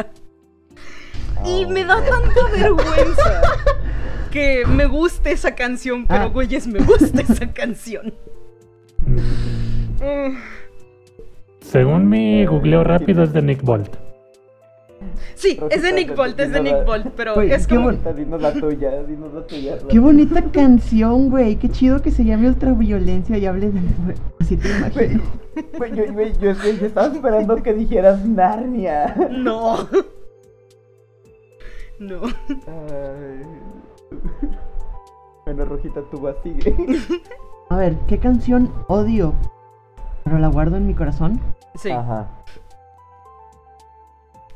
Y 1.45 1.65
me 1.65 1.84
da 1.85 1.95
tanta 2.03 2.51
vergüenza 2.51 3.41
que 4.31 4.64
me 4.68 4.85
guste 4.85 5.31
esa 5.31 5.55
canción, 5.55 6.05
pero 6.07 6.23
Ah. 6.23 6.27
güeyes, 6.27 6.68
me 6.68 6.80
gusta 6.80 7.22
esa 7.22 7.51
canción. 7.53 8.14
Mm, 9.99 10.38
Según 11.61 12.09
mi 12.09 12.45
googleo 12.45 12.84
rápido 12.84 13.23
es 13.23 13.34
de 13.34 13.41
Nick 13.41 13.61
Bolt. 13.64 13.95
Sí, 15.35 15.59
es 15.69 15.84
de 15.84 15.93
Nick 15.93 16.15
Bolt, 16.15 16.39
es 16.39 16.51
de 16.51 16.59
Nick 16.61 16.84
Bolt, 16.85 17.07
pero 17.15 17.39
es 17.41 17.68
qué 17.68 17.76
como... 17.76 17.91
bon- 17.91 18.15
Dinos 18.15 18.41
la 18.41 18.51
tuya, 18.53 19.03
dinos 19.03 19.31
la 19.34 19.45
tuya. 19.45 19.77
Qué 19.88 19.99
bonita 19.99 20.41
canción, 20.51 21.30
güey. 21.30 21.55
Qué 21.57 21.69
chido 21.69 22.01
que 22.01 22.09
se 22.09 22.26
llame 22.26 22.47
ultraviolencia 22.47 23.38
y 23.38 23.45
hable 23.45 23.69
de. 23.69 23.80
Así 24.39 24.57
te 24.57 24.69
imagino. 24.69 25.22
güey, 25.77 25.95
yo, 25.95 26.14
güey, 26.14 26.34
yo, 26.41 26.51
yo- 26.53 26.72
yo 26.80 26.85
estaba 26.88 27.14
esperando 27.14 27.55
que 27.61 27.73
dijeras 27.73 28.26
Narnia. 28.26 29.14
No. 29.31 29.88
No. 31.99 32.22
Ay. 32.68 33.41
Bueno, 35.45 35.65
Rojita, 35.65 36.02
tú 36.11 36.19
vas, 36.22 36.36
sigue. 36.44 36.76
A 37.69 37.78
ver, 37.78 37.98
¿qué 38.07 38.18
canción 38.19 38.72
odio? 38.88 39.34
Pero 40.24 40.40
la 40.40 40.48
guardo 40.48 40.78
en 40.78 40.88
mi 40.88 40.94
corazón. 40.94 41.40
Sí. 41.76 41.91
Ajá. 41.91 42.28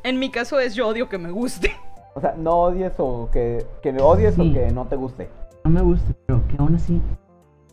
En 0.03 0.19
mi 0.19 0.29
caso 0.31 0.59
es 0.59 0.75
yo 0.75 0.87
odio 0.87 1.07
que 1.09 1.17
me 1.17 1.31
guste. 1.31 1.71
O 2.15 2.19
sea, 2.21 2.33
no 2.37 2.51
odies 2.51 2.93
o 2.97 3.29
que, 3.31 3.65
que 3.81 3.95
odies 4.01 4.35
Sí. 4.35 4.49
o 4.49 4.53
que 4.53 4.71
no 4.71 4.85
te 4.87 4.95
guste. 4.95 5.29
No 5.63 5.71
me 5.71 5.81
gusta, 5.81 6.13
pero 6.25 6.41
que 6.47 6.55
aún 6.57 6.75
así. 6.75 7.01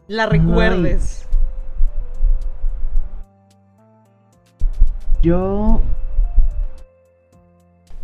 La 0.07 0.27
recuerdes. 0.27 1.29
Yo. 5.23 5.81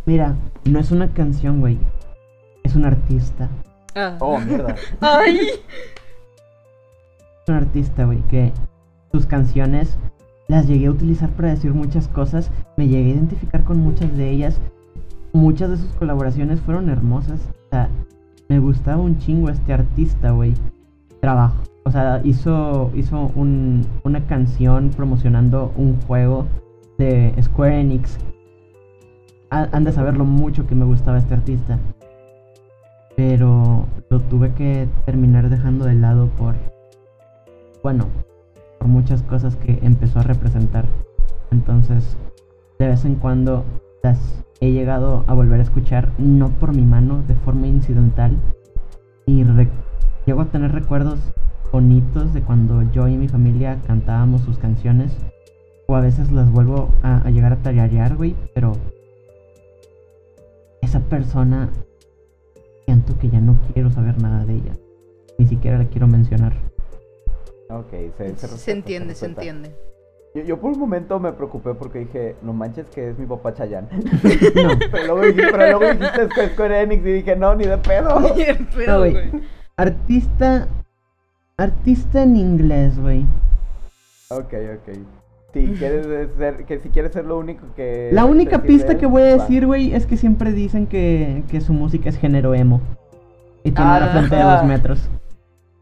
Mira, 0.07 0.35
no 0.65 0.79
es 0.79 0.91
una 0.91 1.09
canción, 1.13 1.61
güey. 1.61 1.79
Es 2.63 2.75
un 2.75 2.85
artista. 2.85 3.49
Ah. 3.95 4.17
Oh, 4.21 4.39
mierda. 4.39 4.75
Ay. 5.01 5.39
Es 7.43 7.49
un 7.49 7.55
artista, 7.55 8.05
güey, 8.05 8.21
que 8.29 8.53
sus 9.13 9.27
canciones 9.27 9.97
las 10.49 10.67
llegué 10.67 10.87
a 10.87 10.91
utilizar 10.91 11.31
para 11.31 11.51
decir 11.51 11.73
muchas 11.73 12.09
cosas. 12.09 12.51
Me 12.77 12.89
llegué 12.89 13.11
a 13.11 13.15
identificar 13.15 13.65
con 13.65 13.79
muchas 13.79 14.17
de 14.17 14.31
ellas. 14.31 14.59
Muchas 15.33 15.71
de 15.71 15.77
sus 15.79 15.93
colaboraciones 15.95 16.61
fueron 16.61 16.89
hermosas. 16.91 17.41
O 17.67 17.71
sea, 17.71 17.89
me 18.49 18.59
gustaba 18.59 19.01
un 19.03 19.19
chingo 19.19 19.49
este 19.51 19.73
artista, 19.73 20.31
güey. 20.31 20.55
Trabajo. 21.21 21.57
O 21.85 21.91
sea, 21.91 22.21
hizo, 22.25 22.91
hizo 22.95 23.31
un- 23.35 23.87
una 24.05 24.27
canción 24.27 24.91
promocionando 24.91 25.73
un 25.77 26.01
juego 26.03 26.47
de 26.99 27.35
Square 27.43 27.81
Enix. 27.81 28.19
Ha- 29.55 29.69
Han 29.71 29.85
de 29.85 29.93
saber 29.93 30.17
lo 30.17 30.25
mucho 30.25 30.67
que 30.67 30.75
me 30.75 30.85
gustaba 30.85 31.19
este 31.19 31.35
artista. 31.35 31.79
Pero 33.17 33.87
lo 34.11 34.21
tuve 34.21 34.53
que 34.55 34.89
terminar 35.07 35.49
dejando 35.49 35.85
de 35.85 35.95
lado 35.95 36.27
por 36.37 36.55
bueno, 37.83 38.07
por 38.79 38.89
muchas 38.89 39.23
cosas 39.23 39.55
que 39.57 39.79
empezó 39.83 40.19
a 40.19 40.23
representar. 40.23 40.87
Entonces, 41.53 42.17
de 42.79 42.89
vez 42.89 43.05
en 43.05 43.15
cuando 43.15 43.65
las 44.03 44.19
he 44.61 44.73
llegado 44.73 45.23
a 45.29 45.35
volver 45.35 45.61
a 45.61 45.63
escuchar, 45.63 46.09
no 46.19 46.49
por 46.49 46.75
mi 46.75 46.83
mano, 46.83 47.23
de 47.29 47.35
forma 47.35 47.67
incidental. 47.67 48.33
Y 49.27 49.45
llego 50.27 50.41
a 50.41 50.47
tener 50.47 50.73
recuerdos 50.73 51.21
bonitos 51.71 52.33
de 52.35 52.41
cuando 52.41 52.83
yo 52.91 53.07
y 53.07 53.17
mi 53.17 53.29
familia 53.29 53.79
cantábamos 53.87 54.41
sus 54.43 54.59
canciones. 54.59 55.15
O 55.87 55.95
a 55.95 56.01
veces 56.01 56.33
las 56.33 56.51
vuelvo 56.51 56.89
a, 57.03 57.19
a 57.19 57.31
llegar 57.31 57.53
a 57.53 57.57
tararear, 57.57 58.17
güey, 58.17 58.35
pero 58.55 58.73
esa 60.85 61.01
persona 61.01 61.71
siento 62.85 63.19
que 63.19 63.31
ya 63.31 63.41
no 63.41 63.57
quiero 63.73 63.91
saber 63.91 64.21
nada 64.21 64.45
de 64.45 64.55
ella. 64.55 64.73
Ni 65.39 65.47
siquiera 65.47 65.79
la 65.79 65.85
quiero 65.87 66.07
mencionar. 66.07 66.53
Ok, 67.71 67.91
se, 67.91 68.09
se, 68.17 68.25
respeta, 68.29 68.57
Se 68.57 68.71
entiende, 68.73 69.15
se 69.15 69.27
entiende. 69.27 69.75
Yo, 70.35 70.43
yo 70.43 70.61
por 70.61 70.73
un 70.73 70.79
momento 70.79 71.19
me 71.19 71.33
preocupé 71.33 71.75
porque 71.75 72.01
dije, 72.01 72.37
no 72.43 72.53
manches 72.53 72.87
que 72.91 73.11
es 73.11 73.19
mi 73.19 73.27
papá 73.27 73.55
Chayanne. 73.55 73.89
No. 74.55 74.79
pero, 74.93 75.07
luego 75.07 75.21
dijiste, 75.23 75.51
pero 75.53 75.79
luego 75.79 75.95
dijiste 75.99 76.29
Square- 76.29 76.51
Square 76.53 76.83
Enix 76.83 77.07
y 77.07 77.13
dije, 77.13 77.37
no, 77.37 77.55
ni 77.55 77.65
de 77.67 77.79
pedo. 77.79 78.21
Bien 78.35 78.67
pedo, 78.67 78.93
No, 78.93 78.99
güey. 78.99 79.13
güey. 79.13 79.43
Artista. 79.77 80.69
Artista 81.57 82.23
en 82.25 82.37
inglés, 82.37 82.99
güey. 83.01 83.25
Ok, 84.31 84.53
ok. 84.75 84.99
Si 85.55 85.67
quieres 85.79 86.07
ser, 86.37 86.65
que 86.67 86.79
si 86.81 86.89
quieres 86.91 87.13
ser 87.13 87.25
lo 87.25 87.39
único 87.39 87.65
que... 87.77 88.11
La 88.13 88.25
única 88.25 88.59
pista 88.63 88.93
él, 88.93 88.99
que 88.99 89.07
voy 89.07 89.23
a 89.23 89.27
decir, 89.27 89.65
güey, 89.67 89.95
es 89.95 90.05
que 90.05 90.17
siempre 90.17 90.53
dicen 90.53 90.87
que, 90.89 91.45
que 91.49 91.61
su 91.61 91.73
música 91.73 92.09
es 92.11 92.19
género 92.19 92.55
emo. 92.55 92.81
Y 93.63 93.71
tiene 93.71 93.91
Ah, 93.91 94.01
la 94.01 94.07
frente 94.09 94.35
de 94.37 94.43
dos 94.43 94.65
metros. 94.65 95.09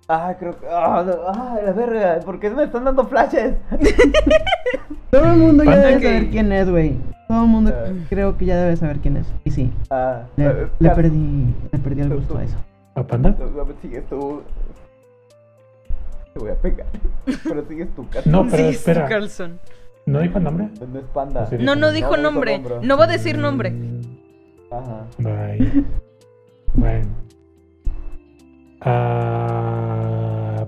Ah, 0.08 0.34
creo 0.38 0.52
que... 0.60 0.66
Ah, 0.70 1.02
no, 1.06 1.12
ah, 1.26 1.58
la 1.64 1.72
verga, 1.72 2.20
¿por 2.24 2.38
qué 2.38 2.50
me 2.50 2.64
están 2.64 2.84
dando 2.84 3.04
flashes? 3.06 3.54
Todo 5.10 5.24
el 5.24 5.36
mundo 5.38 5.64
ya 5.64 5.76
debe 5.78 6.00
que- 6.00 6.06
saber 6.06 6.30
quién 6.30 6.52
es, 6.52 6.70
güey. 6.70 6.96
Todo 7.28 7.42
el 7.42 7.48
mundo 7.48 7.72
Ah. 7.74 7.90
creo 8.10 8.36
que 8.36 8.44
ya 8.44 8.56
debe 8.62 8.76
saber 8.76 8.98
quién 8.98 9.16
es. 9.16 9.26
Y 9.44 9.50
sí, 9.50 9.72
Ah, 9.90 10.24
le, 10.36 10.68
le 10.78 10.90
perdí, 10.90 11.54
le 11.72 11.78
perdí 11.78 12.00
el 12.02 12.14
gusto 12.14 12.34
tú- 12.34 12.40
a 12.40 12.44
eso. 12.44 12.56
¿A 12.94 13.02
Panda? 13.04 13.34
Sigues 13.80 14.04
tú... 14.08 14.42
Te 16.34 16.40
voy 16.40 16.50
a 16.50 16.54
pegar. 16.54 16.86
Pero 17.44 17.64
sigues 17.68 17.94
tú, 17.94 18.08
Car- 18.08 18.26
No, 18.26 18.44
pero 18.50 18.56
Sí, 18.56 18.74
espera. 18.74 19.06
Carlson. 19.08 19.58
¿No 20.06 20.20
dijo 20.20 20.38
el 20.38 20.44
nombre? 20.44 20.68
No 20.92 20.98
es 20.98 21.04
panda. 21.06 21.46
Sí. 21.46 21.56
No, 21.60 21.76
no 21.76 21.92
dijo 21.92 22.16
No, 22.16 22.16
no 22.16 22.22
dijo 22.22 22.32
nombre. 22.32 22.58
nombre. 22.58 22.86
No 22.86 22.96
va 22.96 23.04
a 23.04 23.08
decir 23.08 23.38
nombre. 23.38 23.72
Ajá. 24.70 25.06
Bye. 25.18 25.84
Bueno. 26.74 27.06
Ah, 28.80 30.66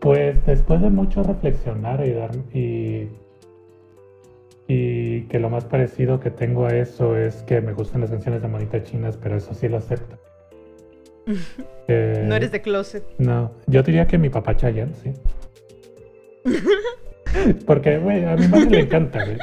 pues 0.00 0.44
después 0.46 0.80
de 0.80 0.88
mucho 0.90 1.22
reflexionar 1.22 2.04
y 2.06 2.12
dar 2.12 2.30
y, 2.54 3.08
y 4.66 5.22
que 5.24 5.38
lo 5.38 5.50
más 5.50 5.64
parecido 5.66 6.18
que 6.18 6.30
tengo 6.30 6.64
a 6.66 6.70
eso 6.74 7.16
es 7.16 7.42
que 7.42 7.60
me 7.60 7.72
gustan 7.74 8.00
las 8.00 8.10
canciones 8.10 8.40
de 8.42 8.48
monitas 8.48 8.84
chinas, 8.84 9.16
pero 9.18 9.36
eso 9.36 9.52
sí 9.52 9.68
lo 9.68 9.76
acepto. 9.76 10.16
Eh, 11.88 12.24
No 12.26 12.34
eres 12.34 12.52
de 12.52 12.60
closet. 12.62 13.04
No, 13.18 13.52
yo 13.66 13.82
diría 13.82 14.06
que 14.06 14.18
mi 14.18 14.28
papá 14.30 14.56
Chayanne, 14.56 14.92
sí. 15.02 15.12
Porque, 17.66 17.98
güey, 17.98 18.24
a 18.24 18.36
mi 18.36 18.46
madre 18.48 18.70
le 18.70 18.80
encanta, 18.80 19.24
güey. 19.24 19.38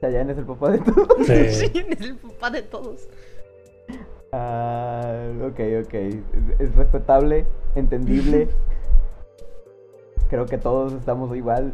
Chayanne 0.00 0.32
es 0.32 0.38
el 0.38 0.44
papá 0.44 0.70
de 0.70 0.78
todos. 0.78 1.26
Sí. 1.26 1.32
Sí, 1.48 1.72
es 1.90 2.00
el 2.00 2.16
papá 2.16 2.50
de 2.50 2.62
todos. 2.62 3.08
Ah, 4.32 5.28
ok, 5.42 5.60
ok. 5.84 5.94
Es, 5.94 6.14
es 6.58 6.74
respetable, 6.74 7.46
entendible. 7.74 8.48
Creo 10.30 10.46
que 10.46 10.58
todos 10.58 10.94
estamos 10.94 11.34
igual. 11.36 11.72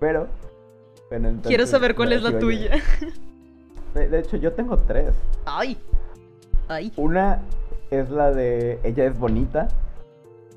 Pero. 0.00 0.26
bueno, 1.08 1.28
entonces, 1.28 1.48
Quiero 1.48 1.66
saber 1.66 1.94
cuál 1.94 2.12
es 2.12 2.22
la 2.22 2.38
tuya. 2.38 2.70
De, 3.94 4.08
de 4.08 4.18
hecho, 4.18 4.36
yo 4.36 4.52
tengo 4.52 4.76
tres. 4.78 5.14
Ay. 5.46 5.78
Ay. 6.68 6.92
Una 6.96 7.40
es 7.90 8.10
la 8.10 8.32
de 8.32 8.80
Ella 8.82 9.04
es 9.04 9.18
bonita. 9.18 9.68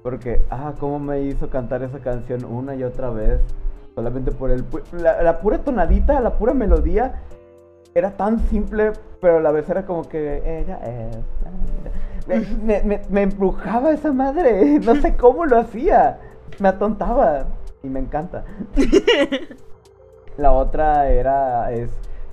Porque, 0.04 0.42
ah, 0.50 0.74
cómo 0.80 1.00
me 1.00 1.22
hizo 1.22 1.50
cantar 1.50 1.84
esa 1.84 2.00
canción 2.00 2.46
una 2.46 2.76
y 2.76 2.84
otra 2.84 3.10
vez. 3.10 3.42
Solamente 3.96 4.32
por 4.32 4.52
el. 4.52 4.70
pu- 4.70 4.82
La, 4.94 5.22
la 5.22 5.40
pura 5.40 5.60
tonadita, 5.60 6.20
la 6.20 6.38
pura 6.38 6.54
melodía. 6.54 7.24
Era 7.94 8.12
tan 8.12 8.40
simple, 8.50 8.94
pero 9.20 9.38
a 9.38 9.40
la 9.42 9.52
vez 9.52 9.68
era 9.70 9.86
como 9.86 10.08
que 10.08 10.60
ella 10.62 10.80
es. 10.84 11.18
Me, 12.28 12.40
me, 12.64 12.84
me- 12.84 13.02
me 13.10 13.22
embrujaba 13.24 13.92
esa 13.92 14.12
madre. 14.14 14.80
No 14.86 14.96
sé 14.96 15.16
cómo 15.16 15.46
lo 15.46 15.60
hacía. 15.60 16.20
Me 16.60 16.70
atontaba. 16.70 17.46
Y 17.84 17.88
me 17.90 18.00
encanta. 18.00 18.44
La 20.38 20.52
otra 20.52 21.10
era. 21.10 21.72
Es 21.72 21.90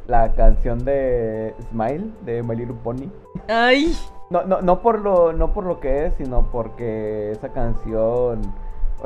la 0.07 0.33
canción 0.33 0.85
de 0.85 1.55
Smile 1.71 2.11
de 2.25 2.43
My 2.43 2.57
Little 2.57 2.77
Pony. 2.83 3.11
Ay. 3.49 3.97
No, 4.31 4.45
no, 4.45 4.61
no 4.63 4.81
por 4.81 5.01
lo, 5.01 5.33
no 5.33 5.53
por 5.53 5.65
lo 5.65 5.81
que 5.81 6.07
es, 6.07 6.15
sino 6.15 6.51
porque 6.51 7.31
esa 7.33 7.51
canción, 7.51 8.43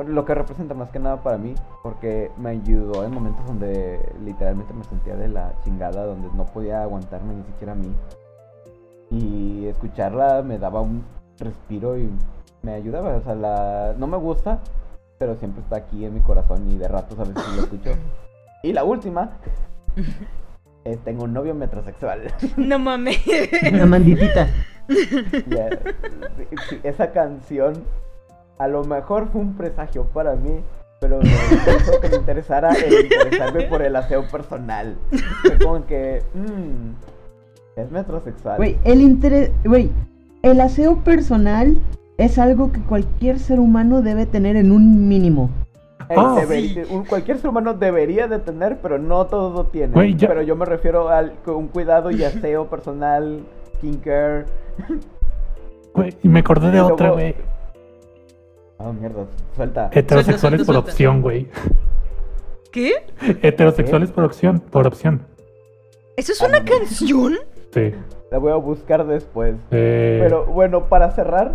lo 0.05 0.25
que 0.25 0.33
representa 0.33 0.73
más 0.73 0.89
que 0.89 0.99
nada 0.99 1.21
para 1.21 1.37
mí, 1.37 1.55
porque 1.83 2.31
me 2.37 2.51
ayudó 2.51 3.03
en 3.03 3.13
momentos 3.13 3.45
donde 3.45 3.99
literalmente 4.23 4.73
me 4.73 4.83
sentía 4.85 5.15
de 5.15 5.27
la 5.27 5.53
chingada, 5.63 6.05
donde 6.05 6.29
no 6.35 6.45
podía 6.45 6.83
aguantarme 6.83 7.35
ni 7.35 7.43
siquiera 7.43 7.73
a 7.73 7.75
mí. 7.75 7.93
Y 9.11 9.65
escucharla 9.67 10.41
me 10.41 10.57
daba 10.57 10.81
un 10.81 11.03
respiro 11.39 11.97
y 11.97 12.09
me 12.61 12.73
ayudaba. 12.73 13.15
O 13.15 13.21
sea, 13.21 13.35
la, 13.35 13.93
no 13.97 14.07
me 14.07 14.17
gusta, 14.17 14.59
pero 15.17 15.35
siempre 15.35 15.61
está 15.63 15.77
aquí 15.77 16.05
en 16.05 16.13
mi 16.13 16.21
corazón 16.21 16.69
y 16.71 16.77
de 16.77 16.87
ratos 16.87 17.19
a 17.19 17.23
veces 17.23 17.43
lo 17.55 17.63
escucho. 17.63 17.91
Y 18.63 18.73
la 18.73 18.83
última, 18.83 19.31
es 20.85 20.99
tengo 20.99 21.25
un 21.25 21.33
novio 21.33 21.53
metrosexual. 21.53 22.33
No 22.57 22.79
mames. 22.79 23.19
Una 23.71 23.85
manditita. 23.85 24.47
Ya, 25.47 25.69
sí, 25.69 26.55
sí, 26.67 26.79
esa 26.81 27.11
canción 27.11 27.83
a 28.57 28.67
lo 28.67 28.83
mejor 28.83 29.29
fue 29.31 29.41
un 29.41 29.55
presagio 29.55 30.05
para 30.05 30.35
mí, 30.35 30.61
pero 30.99 31.19
me 31.19 31.29
hizo 31.29 32.01
que 32.01 32.09
me 32.09 32.15
interesara 32.15 32.73
el 32.73 33.05
interesarme 33.05 33.65
por 33.65 33.83
el 33.83 33.95
aseo 33.95 34.27
personal. 34.27 34.97
Fue 35.43 35.59
como 35.59 35.85
que, 35.85 36.23
mmm, 36.33 36.93
es 37.75 37.91
metrosexual. 37.91 38.57
Güey, 38.57 38.79
el 38.83 39.01
interés. 39.01 39.51
Güey, 39.63 39.91
el 40.41 40.59
aseo 40.59 41.03
personal 41.03 41.77
es 42.17 42.37
algo 42.37 42.71
que 42.71 42.81
cualquier 42.81 43.39
ser 43.39 43.59
humano 43.59 44.01
debe 44.01 44.25
tener 44.25 44.55
en 44.55 44.71
un 44.71 45.07
mínimo. 45.07 45.49
Ah. 46.09 46.41
Sí. 46.47 46.81
un- 46.89 47.05
cualquier 47.05 47.37
ser 47.37 47.49
humano 47.49 47.73
debería 47.75 48.27
de 48.27 48.39
tener, 48.39 48.79
pero 48.81 48.97
no 48.97 49.25
todos 49.27 49.53
lo 49.53 49.65
tienen. 49.65 49.91
Güey, 49.93 50.15
ya- 50.15 50.27
Pero 50.27 50.41
yo 50.41 50.55
me 50.55 50.65
refiero 50.65 51.09
al 51.09 51.33
con 51.45 51.55
un 51.55 51.67
cuidado 51.67 52.09
y 52.11 52.23
aseo 52.23 52.67
personal, 52.67 53.41
skincare. 53.77 54.45
Güey, 55.93 56.15
y 56.23 56.29
me 56.29 56.39
acordé 56.39 56.71
de 56.71 56.79
otra, 56.81 57.09
güey. 57.11 57.35
Ah, 58.77 58.91
mierda, 58.97 59.25
suelta. 59.55 59.89
Heterosexuales 59.91 60.59
suelta, 60.61 60.65
por 60.65 60.75
suelta. 60.75 60.91
opción, 60.91 61.21
güey. 61.21 61.47
¿Qué? 62.71 62.93
Heterosexuales 63.41 64.11
por 64.11 64.23
opción, 64.23 64.59
por 64.59 64.87
opción. 64.87 65.21
¿Eso 66.15 66.31
es 66.31 66.41
una 66.41 66.63
canción? 66.63 67.37
Sí. 67.73 67.91
La 68.31 68.37
voy 68.37 68.51
a 68.51 68.55
buscar 68.55 69.05
después. 69.07 69.55
Eh, 69.71 70.19
Pero 70.21 70.45
bueno, 70.45 70.85
para 70.85 71.11
cerrar, 71.11 71.53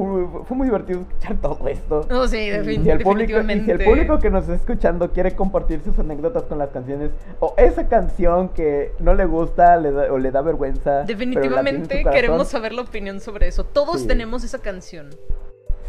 fue 0.00 0.06
muy, 0.26 0.44
fue 0.44 0.56
muy 0.56 0.66
divertido 0.66 1.00
escuchar 1.00 1.36
todo 1.40 1.68
esto. 1.68 2.06
Oh, 2.10 2.26
sí, 2.28 2.36
Y 2.38 2.50
defin- 2.50 2.82
si, 2.82 2.90
el 2.90 2.98
público, 3.02 3.32
y 3.32 3.34
definitivamente. 3.34 3.64
si 3.64 3.70
el 3.70 3.84
público 3.84 4.18
que 4.18 4.30
nos 4.30 4.42
está 4.44 4.54
escuchando 4.54 5.10
quiere 5.12 5.34
compartir 5.34 5.80
sus 5.82 5.98
anécdotas 5.98 6.42
con 6.44 6.58
las 6.58 6.70
canciones 6.70 7.10
o 7.40 7.54
esa 7.56 7.88
canción 7.88 8.50
que 8.50 8.92
no 8.98 9.14
le 9.14 9.24
gusta 9.24 9.76
le 9.78 9.92
da- 9.92 10.12
o 10.12 10.18
le 10.18 10.30
da 10.30 10.42
vergüenza, 10.42 11.02
Definitivamente 11.04 12.04
queremos 12.12 12.48
saber 12.48 12.72
la 12.72 12.82
opinión 12.82 13.20
sobre 13.20 13.48
eso. 13.48 13.64
Todos 13.64 14.02
Sí. 14.02 14.06
tenemos 14.06 14.44
esa 14.44 14.58
canción. 14.58 15.10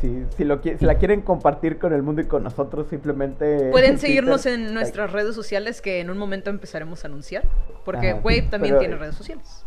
sí, 0.01 0.23
si, 0.37 0.43
lo, 0.43 0.61
qui- 0.61 0.77
si 0.77 0.85
la 0.85 0.95
quieren 0.95 1.21
compartir 1.21 1.79
con 1.79 1.91
el 1.91 2.03
mundo 2.03 2.21
y 2.21 2.25
con 2.25 2.43
nosotros, 2.43 2.87
simplemente... 2.87 3.71
Pueden 3.71 3.93
en 3.93 3.97
seguirnos 3.97 4.45
en 4.45 4.71
nuestras 4.73 5.11
redes 5.11 5.33
sociales 5.33 5.81
que 5.81 5.99
en 6.01 6.11
un 6.11 6.19
momento 6.19 6.49
empezaremos 6.51 7.03
a 7.03 7.07
anunciar. 7.07 7.43
Porque 7.83 8.11
Ajá, 8.11 8.19
Wave 8.23 8.43
también 8.43 8.75
pero- 8.75 8.79
tiene 8.79 8.95
redes 8.95 9.15
sociales. 9.15 9.65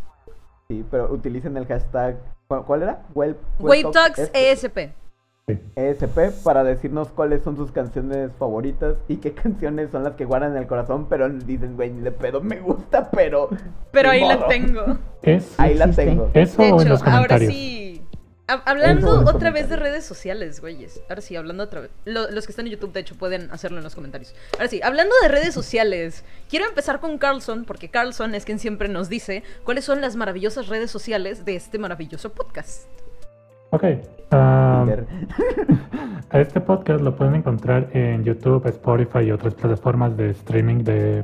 Sí, 0.69 0.85
pero 0.89 1.11
utilicen 1.11 1.57
el 1.57 1.65
hashtag... 1.67 2.15
¿Cuál, 2.59 2.83
era? 2.83 3.01
Wave, 3.15 3.35
Wave 3.59 3.85
Talks 3.91 4.19
Este. 4.19 4.51
ESP. 4.51 4.77
ESP 5.75 6.43
para 6.43 6.63
decirnos 6.63 7.09
cuáles 7.09 7.41
son 7.41 7.57
sus 7.57 7.71
canciones 7.71 8.31
favoritas 8.37 8.95
y 9.09 9.17
qué 9.17 9.33
canciones 9.33 9.89
son 9.91 10.03
las 10.03 10.13
que 10.13 10.23
guardan 10.25 10.51
en 10.51 10.57
el 10.59 10.67
corazón, 10.67 11.07
pero 11.09 11.27
dicen, 11.29 11.75
güey, 11.75 11.89
ni 11.91 12.01
de 12.01 12.11
pedo 12.11 12.41
me 12.41 12.59
gusta, 12.59 13.09
pero. 13.11 13.49
Pero 13.91 14.09
ahí 14.11 14.21
la 14.21 14.35
modo". 14.37 14.45
tengo. 14.47 14.97
es 15.23 15.59
Ahí 15.59 15.73
la 15.75 15.91
tengo. 15.91 16.29
eso 16.33 16.61
De 16.61 16.69
en 16.69 16.89
los 16.89 17.01
ahora 17.01 17.11
comentarios. 17.37 17.51
sí. 17.53 17.90
Hab- 18.47 18.63
Hablando 18.65 19.21
otra 19.29 19.51
vez 19.51 19.69
de 19.69 19.75
redes 19.75 20.03
sociales, 20.05 20.59
güeyes. 20.61 21.01
Ahora 21.09 21.21
sí, 21.21 21.35
hablando 21.35 21.63
otra 21.63 21.81
vez. 21.81 21.91
lo- 22.05 22.29
los 22.31 22.45
que 22.45 22.51
están 22.51 22.65
en 22.67 22.73
YouTube, 22.73 22.91
de 22.93 22.99
hecho, 23.01 23.15
pueden 23.15 23.49
hacerlo 23.51 23.77
en 23.77 23.83
los 23.83 23.95
comentarios. 23.95 24.33
Ahora 24.53 24.67
sí, 24.67 24.81
hablando 24.83 25.13
de 25.21 25.27
redes 25.29 25.53
sociales, 25.53 26.23
quiero 26.49 26.65
empezar 26.67 26.99
con 26.99 27.17
Carlson, 27.17 27.63
porque 27.65 27.89
Carlson 27.89 28.35
es 28.35 28.45
quien 28.45 28.59
siempre 28.59 28.87
nos 28.89 29.09
dice 29.09 29.43
cuáles 29.63 29.85
son 29.85 30.01
las 30.01 30.15
maravillosas 30.15 30.67
redes 30.67 30.91
sociales 30.91 31.45
de 31.45 31.55
este 31.55 31.77
maravilloso 31.77 32.31
podcast. 32.33 32.87
Ok. 33.71 33.83
Tinder. 34.29 35.05
a 36.29 36.39
este 36.39 36.59
podcast 36.61 37.01
lo 37.01 37.15
pueden 37.15 37.35
encontrar 37.35 37.89
en 37.93 38.23
YouTube, 38.23 38.65
Spotify 38.67 39.19
y 39.27 39.31
otras 39.31 39.53
plataformas 39.55 40.15
de 40.17 40.29
streaming 40.31 40.83
de, 40.83 41.23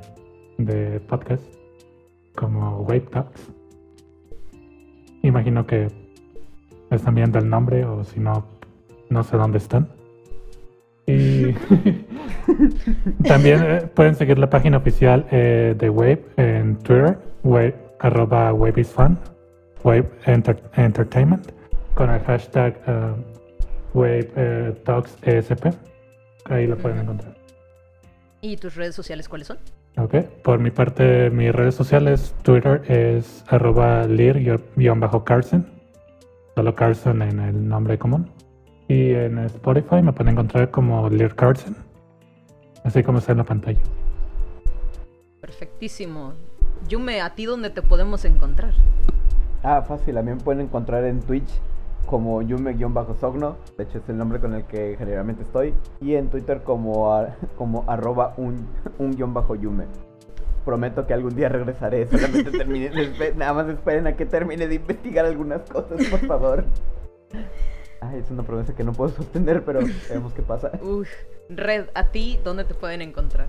de 0.57 0.99
podcast 1.01 1.43
como 2.35 2.81
Wave 2.81 3.01
Talks. 3.11 3.41
Imagino 5.23 5.65
que 5.65 5.87
están 6.91 7.15
viendo 7.15 7.39
el 7.39 7.49
nombre 7.49 7.85
o 7.85 8.03
si 8.03 8.19
no, 8.19 8.45
no 9.09 9.23
sé 9.23 9.37
dónde 9.37 9.57
están. 9.57 9.87
Y 11.05 11.53
también 13.27 13.63
eh, 13.63 13.81
pueden 13.93 14.15
seguir 14.15 14.37
la 14.39 14.49
página 14.49 14.77
oficial 14.77 15.25
eh, 15.31 15.75
de 15.77 15.89
Wave 15.89 16.21
en 16.37 16.75
Twitter, 16.79 17.17
wave, 17.43 17.75
arroba 17.99 18.53
Wave 18.53 18.81
is 18.81 18.89
Fun, 18.89 19.17
Wave 19.83 20.09
Enter- 20.25 20.61
Entertainment, 20.75 21.51
con 21.93 22.09
el 22.09 22.19
hashtag 22.21 22.75
eh, 22.87 23.13
Wave 23.93 24.29
eh, 24.35 24.73
Talks 24.83 25.17
ESP. 25.23 25.67
Ahí 26.45 26.67
lo 26.67 26.77
pueden 26.77 26.99
encontrar. 26.99 27.35
¿Y 28.41 28.57
tus 28.57 28.75
redes 28.75 28.95
sociales 28.95 29.27
cuáles 29.29 29.47
son? 29.47 29.57
Ok, 29.97 30.15
por 30.43 30.59
mi 30.59 30.69
parte, 30.71 31.29
mis 31.31 31.51
redes 31.51 31.73
sociales, 31.73 32.35
Twitter 32.43 32.83
es 32.87 33.43
arroba 33.47 34.05
lir-carson, 34.05 35.65
solo 36.57 36.73
Carson 36.73 37.21
en 37.21 37.39
el 37.39 37.67
nombre 37.67 37.99
común. 37.99 38.31
Y 38.87 39.11
en 39.11 39.37
Spotify 39.37 40.01
me 40.01 40.11
pueden 40.11 40.31
encontrar 40.33 40.71
como 40.71 41.07
Lir 41.07 41.35
Carson, 41.35 41.75
así 42.83 43.03
como 43.03 43.19
está 43.19 43.33
en 43.33 43.37
la 43.37 43.43
pantalla. 43.43 43.79
Perfectísimo. 45.39 46.33
Yume, 46.89 47.21
¿a 47.21 47.35
ti 47.35 47.45
dónde 47.45 47.69
te 47.69 47.83
podemos 47.83 48.25
encontrar? 48.25 48.71
Ah, 49.61 49.83
fácil, 49.83 50.15
también 50.15 50.39
pueden 50.39 50.61
encontrar 50.61 51.03
en 51.03 51.19
Twitch 51.19 51.47
como 52.07 52.41
Yume-Sogno, 52.41 53.57
de 53.77 53.83
hecho 53.83 53.99
es 53.99 54.09
el 54.09 54.17
nombre 54.17 54.39
con 54.39 54.55
el 54.55 54.63
que 54.63 54.95
generalmente 54.97 55.43
estoy, 55.43 55.75
y 56.01 56.15
en 56.15 56.29
Twitter 56.29 56.63
como, 56.63 57.13
a- 57.13 57.35
como 57.55 57.83
arroba 57.87 58.33
un, 58.37 58.65
un 58.97 59.11
guion 59.11 59.33
bajo 59.33 59.53
Yume. 59.55 59.83
Prometo 60.67 61.07
que 61.07 61.13
algún 61.13 61.33
día 61.33 61.47
regresaré, 61.47 62.07
solamente 62.07 62.51
termine, 62.51 62.91
nada 63.37 63.53
más 63.53 63.69
esperen 63.69 64.05
a 64.05 64.17
que 64.17 64.25
termine 64.25 64.67
de 64.67 64.75
investigar 64.75 65.25
algunas 65.25 65.61
cosas, 65.61 66.05
por 66.07 66.19
favor. 66.27 66.65
Ay, 68.01 68.19
es 68.19 68.29
una 68.29 68.43
promesa 68.43 68.75
que 68.75 68.83
no 68.83 68.91
puedo 68.91 69.11
sostener, 69.11 69.63
pero 69.63 69.79
veremos 70.09 70.33
qué 70.33 70.41
pasa. 70.41 70.71
Uf, 70.81 71.07
Red, 71.47 71.85
¿a 71.93 72.11
ti 72.11 72.37
dónde 72.43 72.65
te 72.65 72.73
pueden 72.73 73.01
encontrar? 73.01 73.47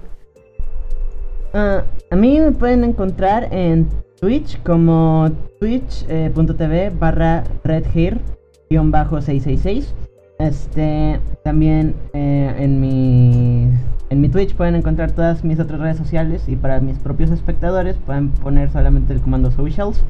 Ah, 1.53 1.83
a 2.09 2.15
mí 2.15 2.39
me 2.39 2.53
pueden 2.53 2.85
encontrar 2.85 3.53
en 3.53 3.89
Twitch 4.21 4.63
como 4.63 5.29
twitch.tv 5.59 6.91
barra 6.91 7.43
redhair-666. 7.65 9.93
Este, 10.39 11.21
también 11.43 11.95
eh, 12.13 12.55
en 12.59 12.81
mi 12.81 13.71
en 14.11 14.21
mi 14.21 14.29
Twitch 14.29 14.55
pueden 14.55 14.75
encontrar 14.75 15.13
todas 15.13 15.45
mis 15.45 15.61
otras 15.61 15.81
redes 15.81 15.99
sociales 15.99 16.45
y 16.49 16.57
para 16.57 16.81
mis 16.81 16.99
propios 16.99 17.31
espectadores 17.31 17.97
pueden 18.07 18.31
poner 18.31 18.71
solamente 18.71 19.13
el 19.13 19.21
comando 19.21 19.51
socials. 19.51 20.03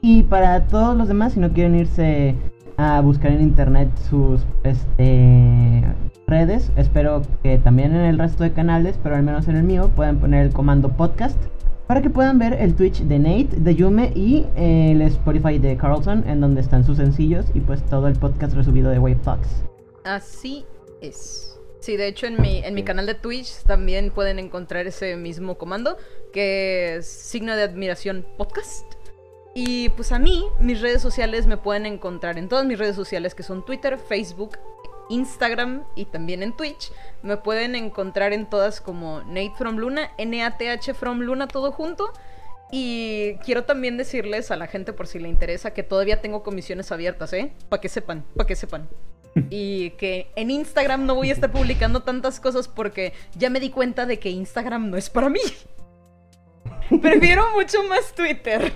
Y 0.00 0.24
para 0.24 0.66
todos 0.66 0.96
los 0.96 1.08
demás, 1.08 1.32
si 1.32 1.40
no 1.40 1.52
quieren 1.52 1.76
irse 1.76 2.34
a 2.76 3.00
buscar 3.00 3.30
en 3.30 3.40
internet 3.40 3.88
sus 4.10 4.44
este, 4.64 5.84
redes, 6.26 6.72
espero 6.76 7.22
que 7.42 7.58
también 7.58 7.94
en 7.94 8.02
el 8.02 8.18
resto 8.18 8.42
de 8.42 8.52
canales, 8.52 8.98
pero 9.02 9.14
al 9.14 9.22
menos 9.22 9.46
en 9.48 9.56
el 9.56 9.62
mío, 9.62 9.90
puedan 9.94 10.18
poner 10.18 10.44
el 10.44 10.52
comando 10.52 10.90
podcast 10.90 11.38
para 11.86 12.00
que 12.00 12.10
puedan 12.10 12.38
ver 12.38 12.54
el 12.54 12.74
Twitch 12.74 13.00
de 13.02 13.18
Nate, 13.18 13.56
de 13.56 13.74
Yume 13.74 14.12
y 14.14 14.46
el 14.56 15.02
Spotify 15.02 15.58
de 15.58 15.76
Carlson, 15.76 16.24
en 16.26 16.40
donde 16.40 16.60
están 16.60 16.84
sus 16.84 16.96
sencillos 16.96 17.46
y 17.54 17.60
pues 17.60 17.84
todo 17.86 18.08
el 18.08 18.16
podcast 18.16 18.54
resubido 18.54 18.90
de 18.90 18.98
Wave. 18.98 19.18
Así 20.04 20.64
es. 21.00 21.58
Sí, 21.80 21.96
de 21.98 22.06
hecho 22.06 22.26
en 22.26 22.40
mi, 22.40 22.58
en 22.64 22.74
mi 22.74 22.82
canal 22.82 23.04
de 23.04 23.14
Twitch 23.14 23.62
también 23.64 24.10
pueden 24.10 24.38
encontrar 24.38 24.86
ese 24.86 25.16
mismo 25.16 25.58
comando, 25.58 25.98
que 26.32 26.96
es 26.96 27.06
signo 27.06 27.54
de 27.56 27.62
admiración 27.62 28.24
podcast. 28.38 28.86
Y 29.54 29.90
pues 29.90 30.10
a 30.10 30.18
mí, 30.18 30.46
mis 30.60 30.80
redes 30.80 31.02
sociales 31.02 31.46
me 31.46 31.58
pueden 31.58 31.86
encontrar 31.86 32.38
en 32.38 32.48
todas 32.48 32.64
mis 32.64 32.78
redes 32.78 32.96
sociales 32.96 33.34
que 33.34 33.42
son 33.42 33.64
Twitter, 33.64 33.98
Facebook, 33.98 34.58
Instagram 35.08 35.84
y 35.96 36.06
también 36.06 36.42
en 36.42 36.56
Twitch. 36.56 36.92
Me 37.22 37.36
pueden 37.36 37.74
encontrar 37.74 38.32
en 38.32 38.48
todas 38.48 38.80
como 38.80 39.22
Nate 39.22 39.52
from 39.56 39.76
Luna, 39.76 40.10
N-A-T-H 40.18 40.94
from 40.94 41.20
Luna, 41.20 41.48
todo 41.48 41.72
junto. 41.72 42.12
Y 42.70 43.36
quiero 43.44 43.64
también 43.64 43.96
decirles 43.96 44.50
a 44.50 44.56
la 44.56 44.66
gente 44.66 44.92
por 44.92 45.06
si 45.06 45.18
le 45.18 45.28
interesa 45.28 45.72
que 45.72 45.82
todavía 45.82 46.20
tengo 46.20 46.42
comisiones 46.42 46.90
abiertas, 46.90 47.32
¿eh? 47.32 47.52
Para 47.68 47.80
que 47.80 47.88
sepan, 47.88 48.24
para 48.36 48.46
que 48.46 48.56
sepan. 48.56 48.88
Y 49.50 49.90
que 49.90 50.30
en 50.36 50.50
Instagram 50.50 51.06
no 51.06 51.16
voy 51.16 51.30
a 51.30 51.32
estar 51.32 51.50
publicando 51.50 52.04
tantas 52.04 52.38
cosas 52.38 52.68
porque 52.68 53.12
ya 53.36 53.50
me 53.50 53.58
di 53.58 53.70
cuenta 53.70 54.06
de 54.06 54.20
que 54.20 54.30
Instagram 54.30 54.90
no 54.90 54.96
es 54.96 55.10
para 55.10 55.28
mí. 55.28 55.40
Prefiero 57.02 57.44
mucho 57.52 57.82
más 57.84 58.14
Twitter. 58.14 58.72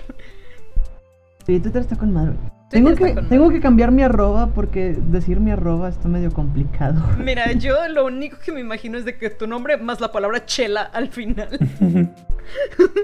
Sí, 1.45 1.59
Twitter 1.59 1.81
está 1.81 1.95
con 1.95 2.11
madre. 2.11 2.35
Tengo 2.69 2.93
que, 2.95 3.13
tengo 3.29 3.49
que 3.49 3.59
cambiar 3.59 3.91
mi 3.91 4.03
arroba 4.03 4.47
porque 4.53 4.95
decir 4.95 5.39
mi 5.39 5.49
arroba 5.51 5.89
está 5.89 6.07
medio 6.07 6.31
complicado. 6.31 7.01
Mira, 7.17 7.51
yo 7.53 7.87
lo 7.87 8.05
único 8.05 8.37
que 8.43 8.51
me 8.51 8.59
imagino 8.59 8.97
es 8.97 9.05
de 9.05 9.17
que 9.17 9.29
tu 9.31 9.47
nombre 9.47 9.77
más 9.77 9.99
la 10.01 10.11
palabra 10.11 10.45
chela 10.45 10.81
al 10.83 11.09
final. 11.09 11.49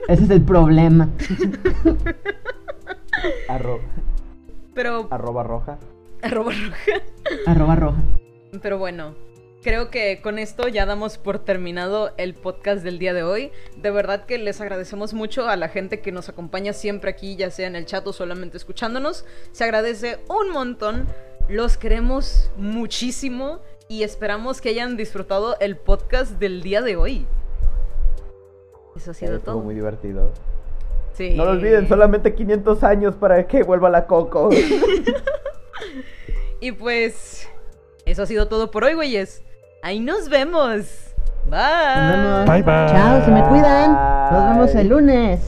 Ese 0.08 0.24
es 0.24 0.30
el 0.30 0.42
problema. 0.42 1.10
Arro- 3.48 3.80
Pero 4.74 5.08
arroba 5.12 5.44
roja. 5.44 5.78
arroba 6.22 6.52
roja. 6.52 7.02
Arroba 7.48 7.76
roja. 7.76 7.98
Pero 8.62 8.78
bueno, 8.78 9.14
creo 9.66 9.90
que 9.90 10.22
con 10.22 10.38
esto 10.38 10.68
ya 10.68 10.86
damos 10.86 11.18
por 11.18 11.40
terminado 11.40 12.12
el 12.18 12.36
podcast 12.36 12.84
del 12.84 13.00
día 13.00 13.16
de 13.16 13.24
hoy. 13.24 13.52
De 13.76 13.90
verdad 13.90 14.28
que 14.28 14.38
les 14.38 14.62
agradecemos 14.62 15.16
mucho 15.16 15.50
a 15.50 15.56
la 15.56 15.70
gente 15.70 16.02
que 16.02 16.12
nos 16.12 16.30
acompaña 16.30 16.72
siempre 16.72 17.10
aquí, 17.10 17.36
ya 17.36 17.50
sea 17.50 17.66
en 17.66 17.76
el 17.76 17.88
chat 17.88 18.06
o 18.06 18.14
solamente 18.14 18.58
escuchándonos. 18.58 19.26
Se 19.54 19.64
agradece 19.64 20.20
un 20.30 20.52
montón. 20.52 21.08
Los 21.50 21.78
queremos 21.78 22.52
muchísimo 22.58 23.60
y 23.88 24.04
esperamos 24.04 24.62
que 24.62 24.70
hayan 24.70 24.98
disfrutado 24.98 25.58
el 25.60 25.78
podcast 25.78 26.34
del 26.34 26.62
día 26.62 26.84
de 26.84 26.96
hoy. 26.96 27.26
Eso 28.96 29.10
ha 29.10 29.14
sido 29.16 29.40
todo. 29.40 29.62
muy 29.62 29.74
divertido. 29.74 30.32
Sí. 31.14 31.34
No 31.36 31.44
lo 31.44 31.52
olviden, 31.52 31.88
solamente 31.88 32.36
500 32.36 32.84
años 32.84 33.16
para 33.16 33.48
que 33.48 33.64
vuelva 33.64 33.90
la 33.90 34.06
Coco. 34.06 34.52
Y 36.62 36.72
pues, 36.72 37.48
eso 38.06 38.24
ha 38.24 38.26
sido 38.26 38.48
todo 38.48 38.72
por 38.72 38.86
hoy, 38.86 38.96
güeyes. 38.96 39.44
Ahí 39.86 40.00
nos 40.00 40.30
vemos. 40.30 41.14
Bye. 41.46 41.60
Nos 41.60 42.18
vemos. 42.18 42.46
Bye, 42.48 42.64
bye. 42.64 42.88
Chao, 42.88 43.24
se 43.24 43.30
me 43.30 43.44
cuidan. 43.44 43.94
Nos 44.32 44.50
vemos 44.50 44.74
el 44.74 44.88
lunes. 44.88 45.40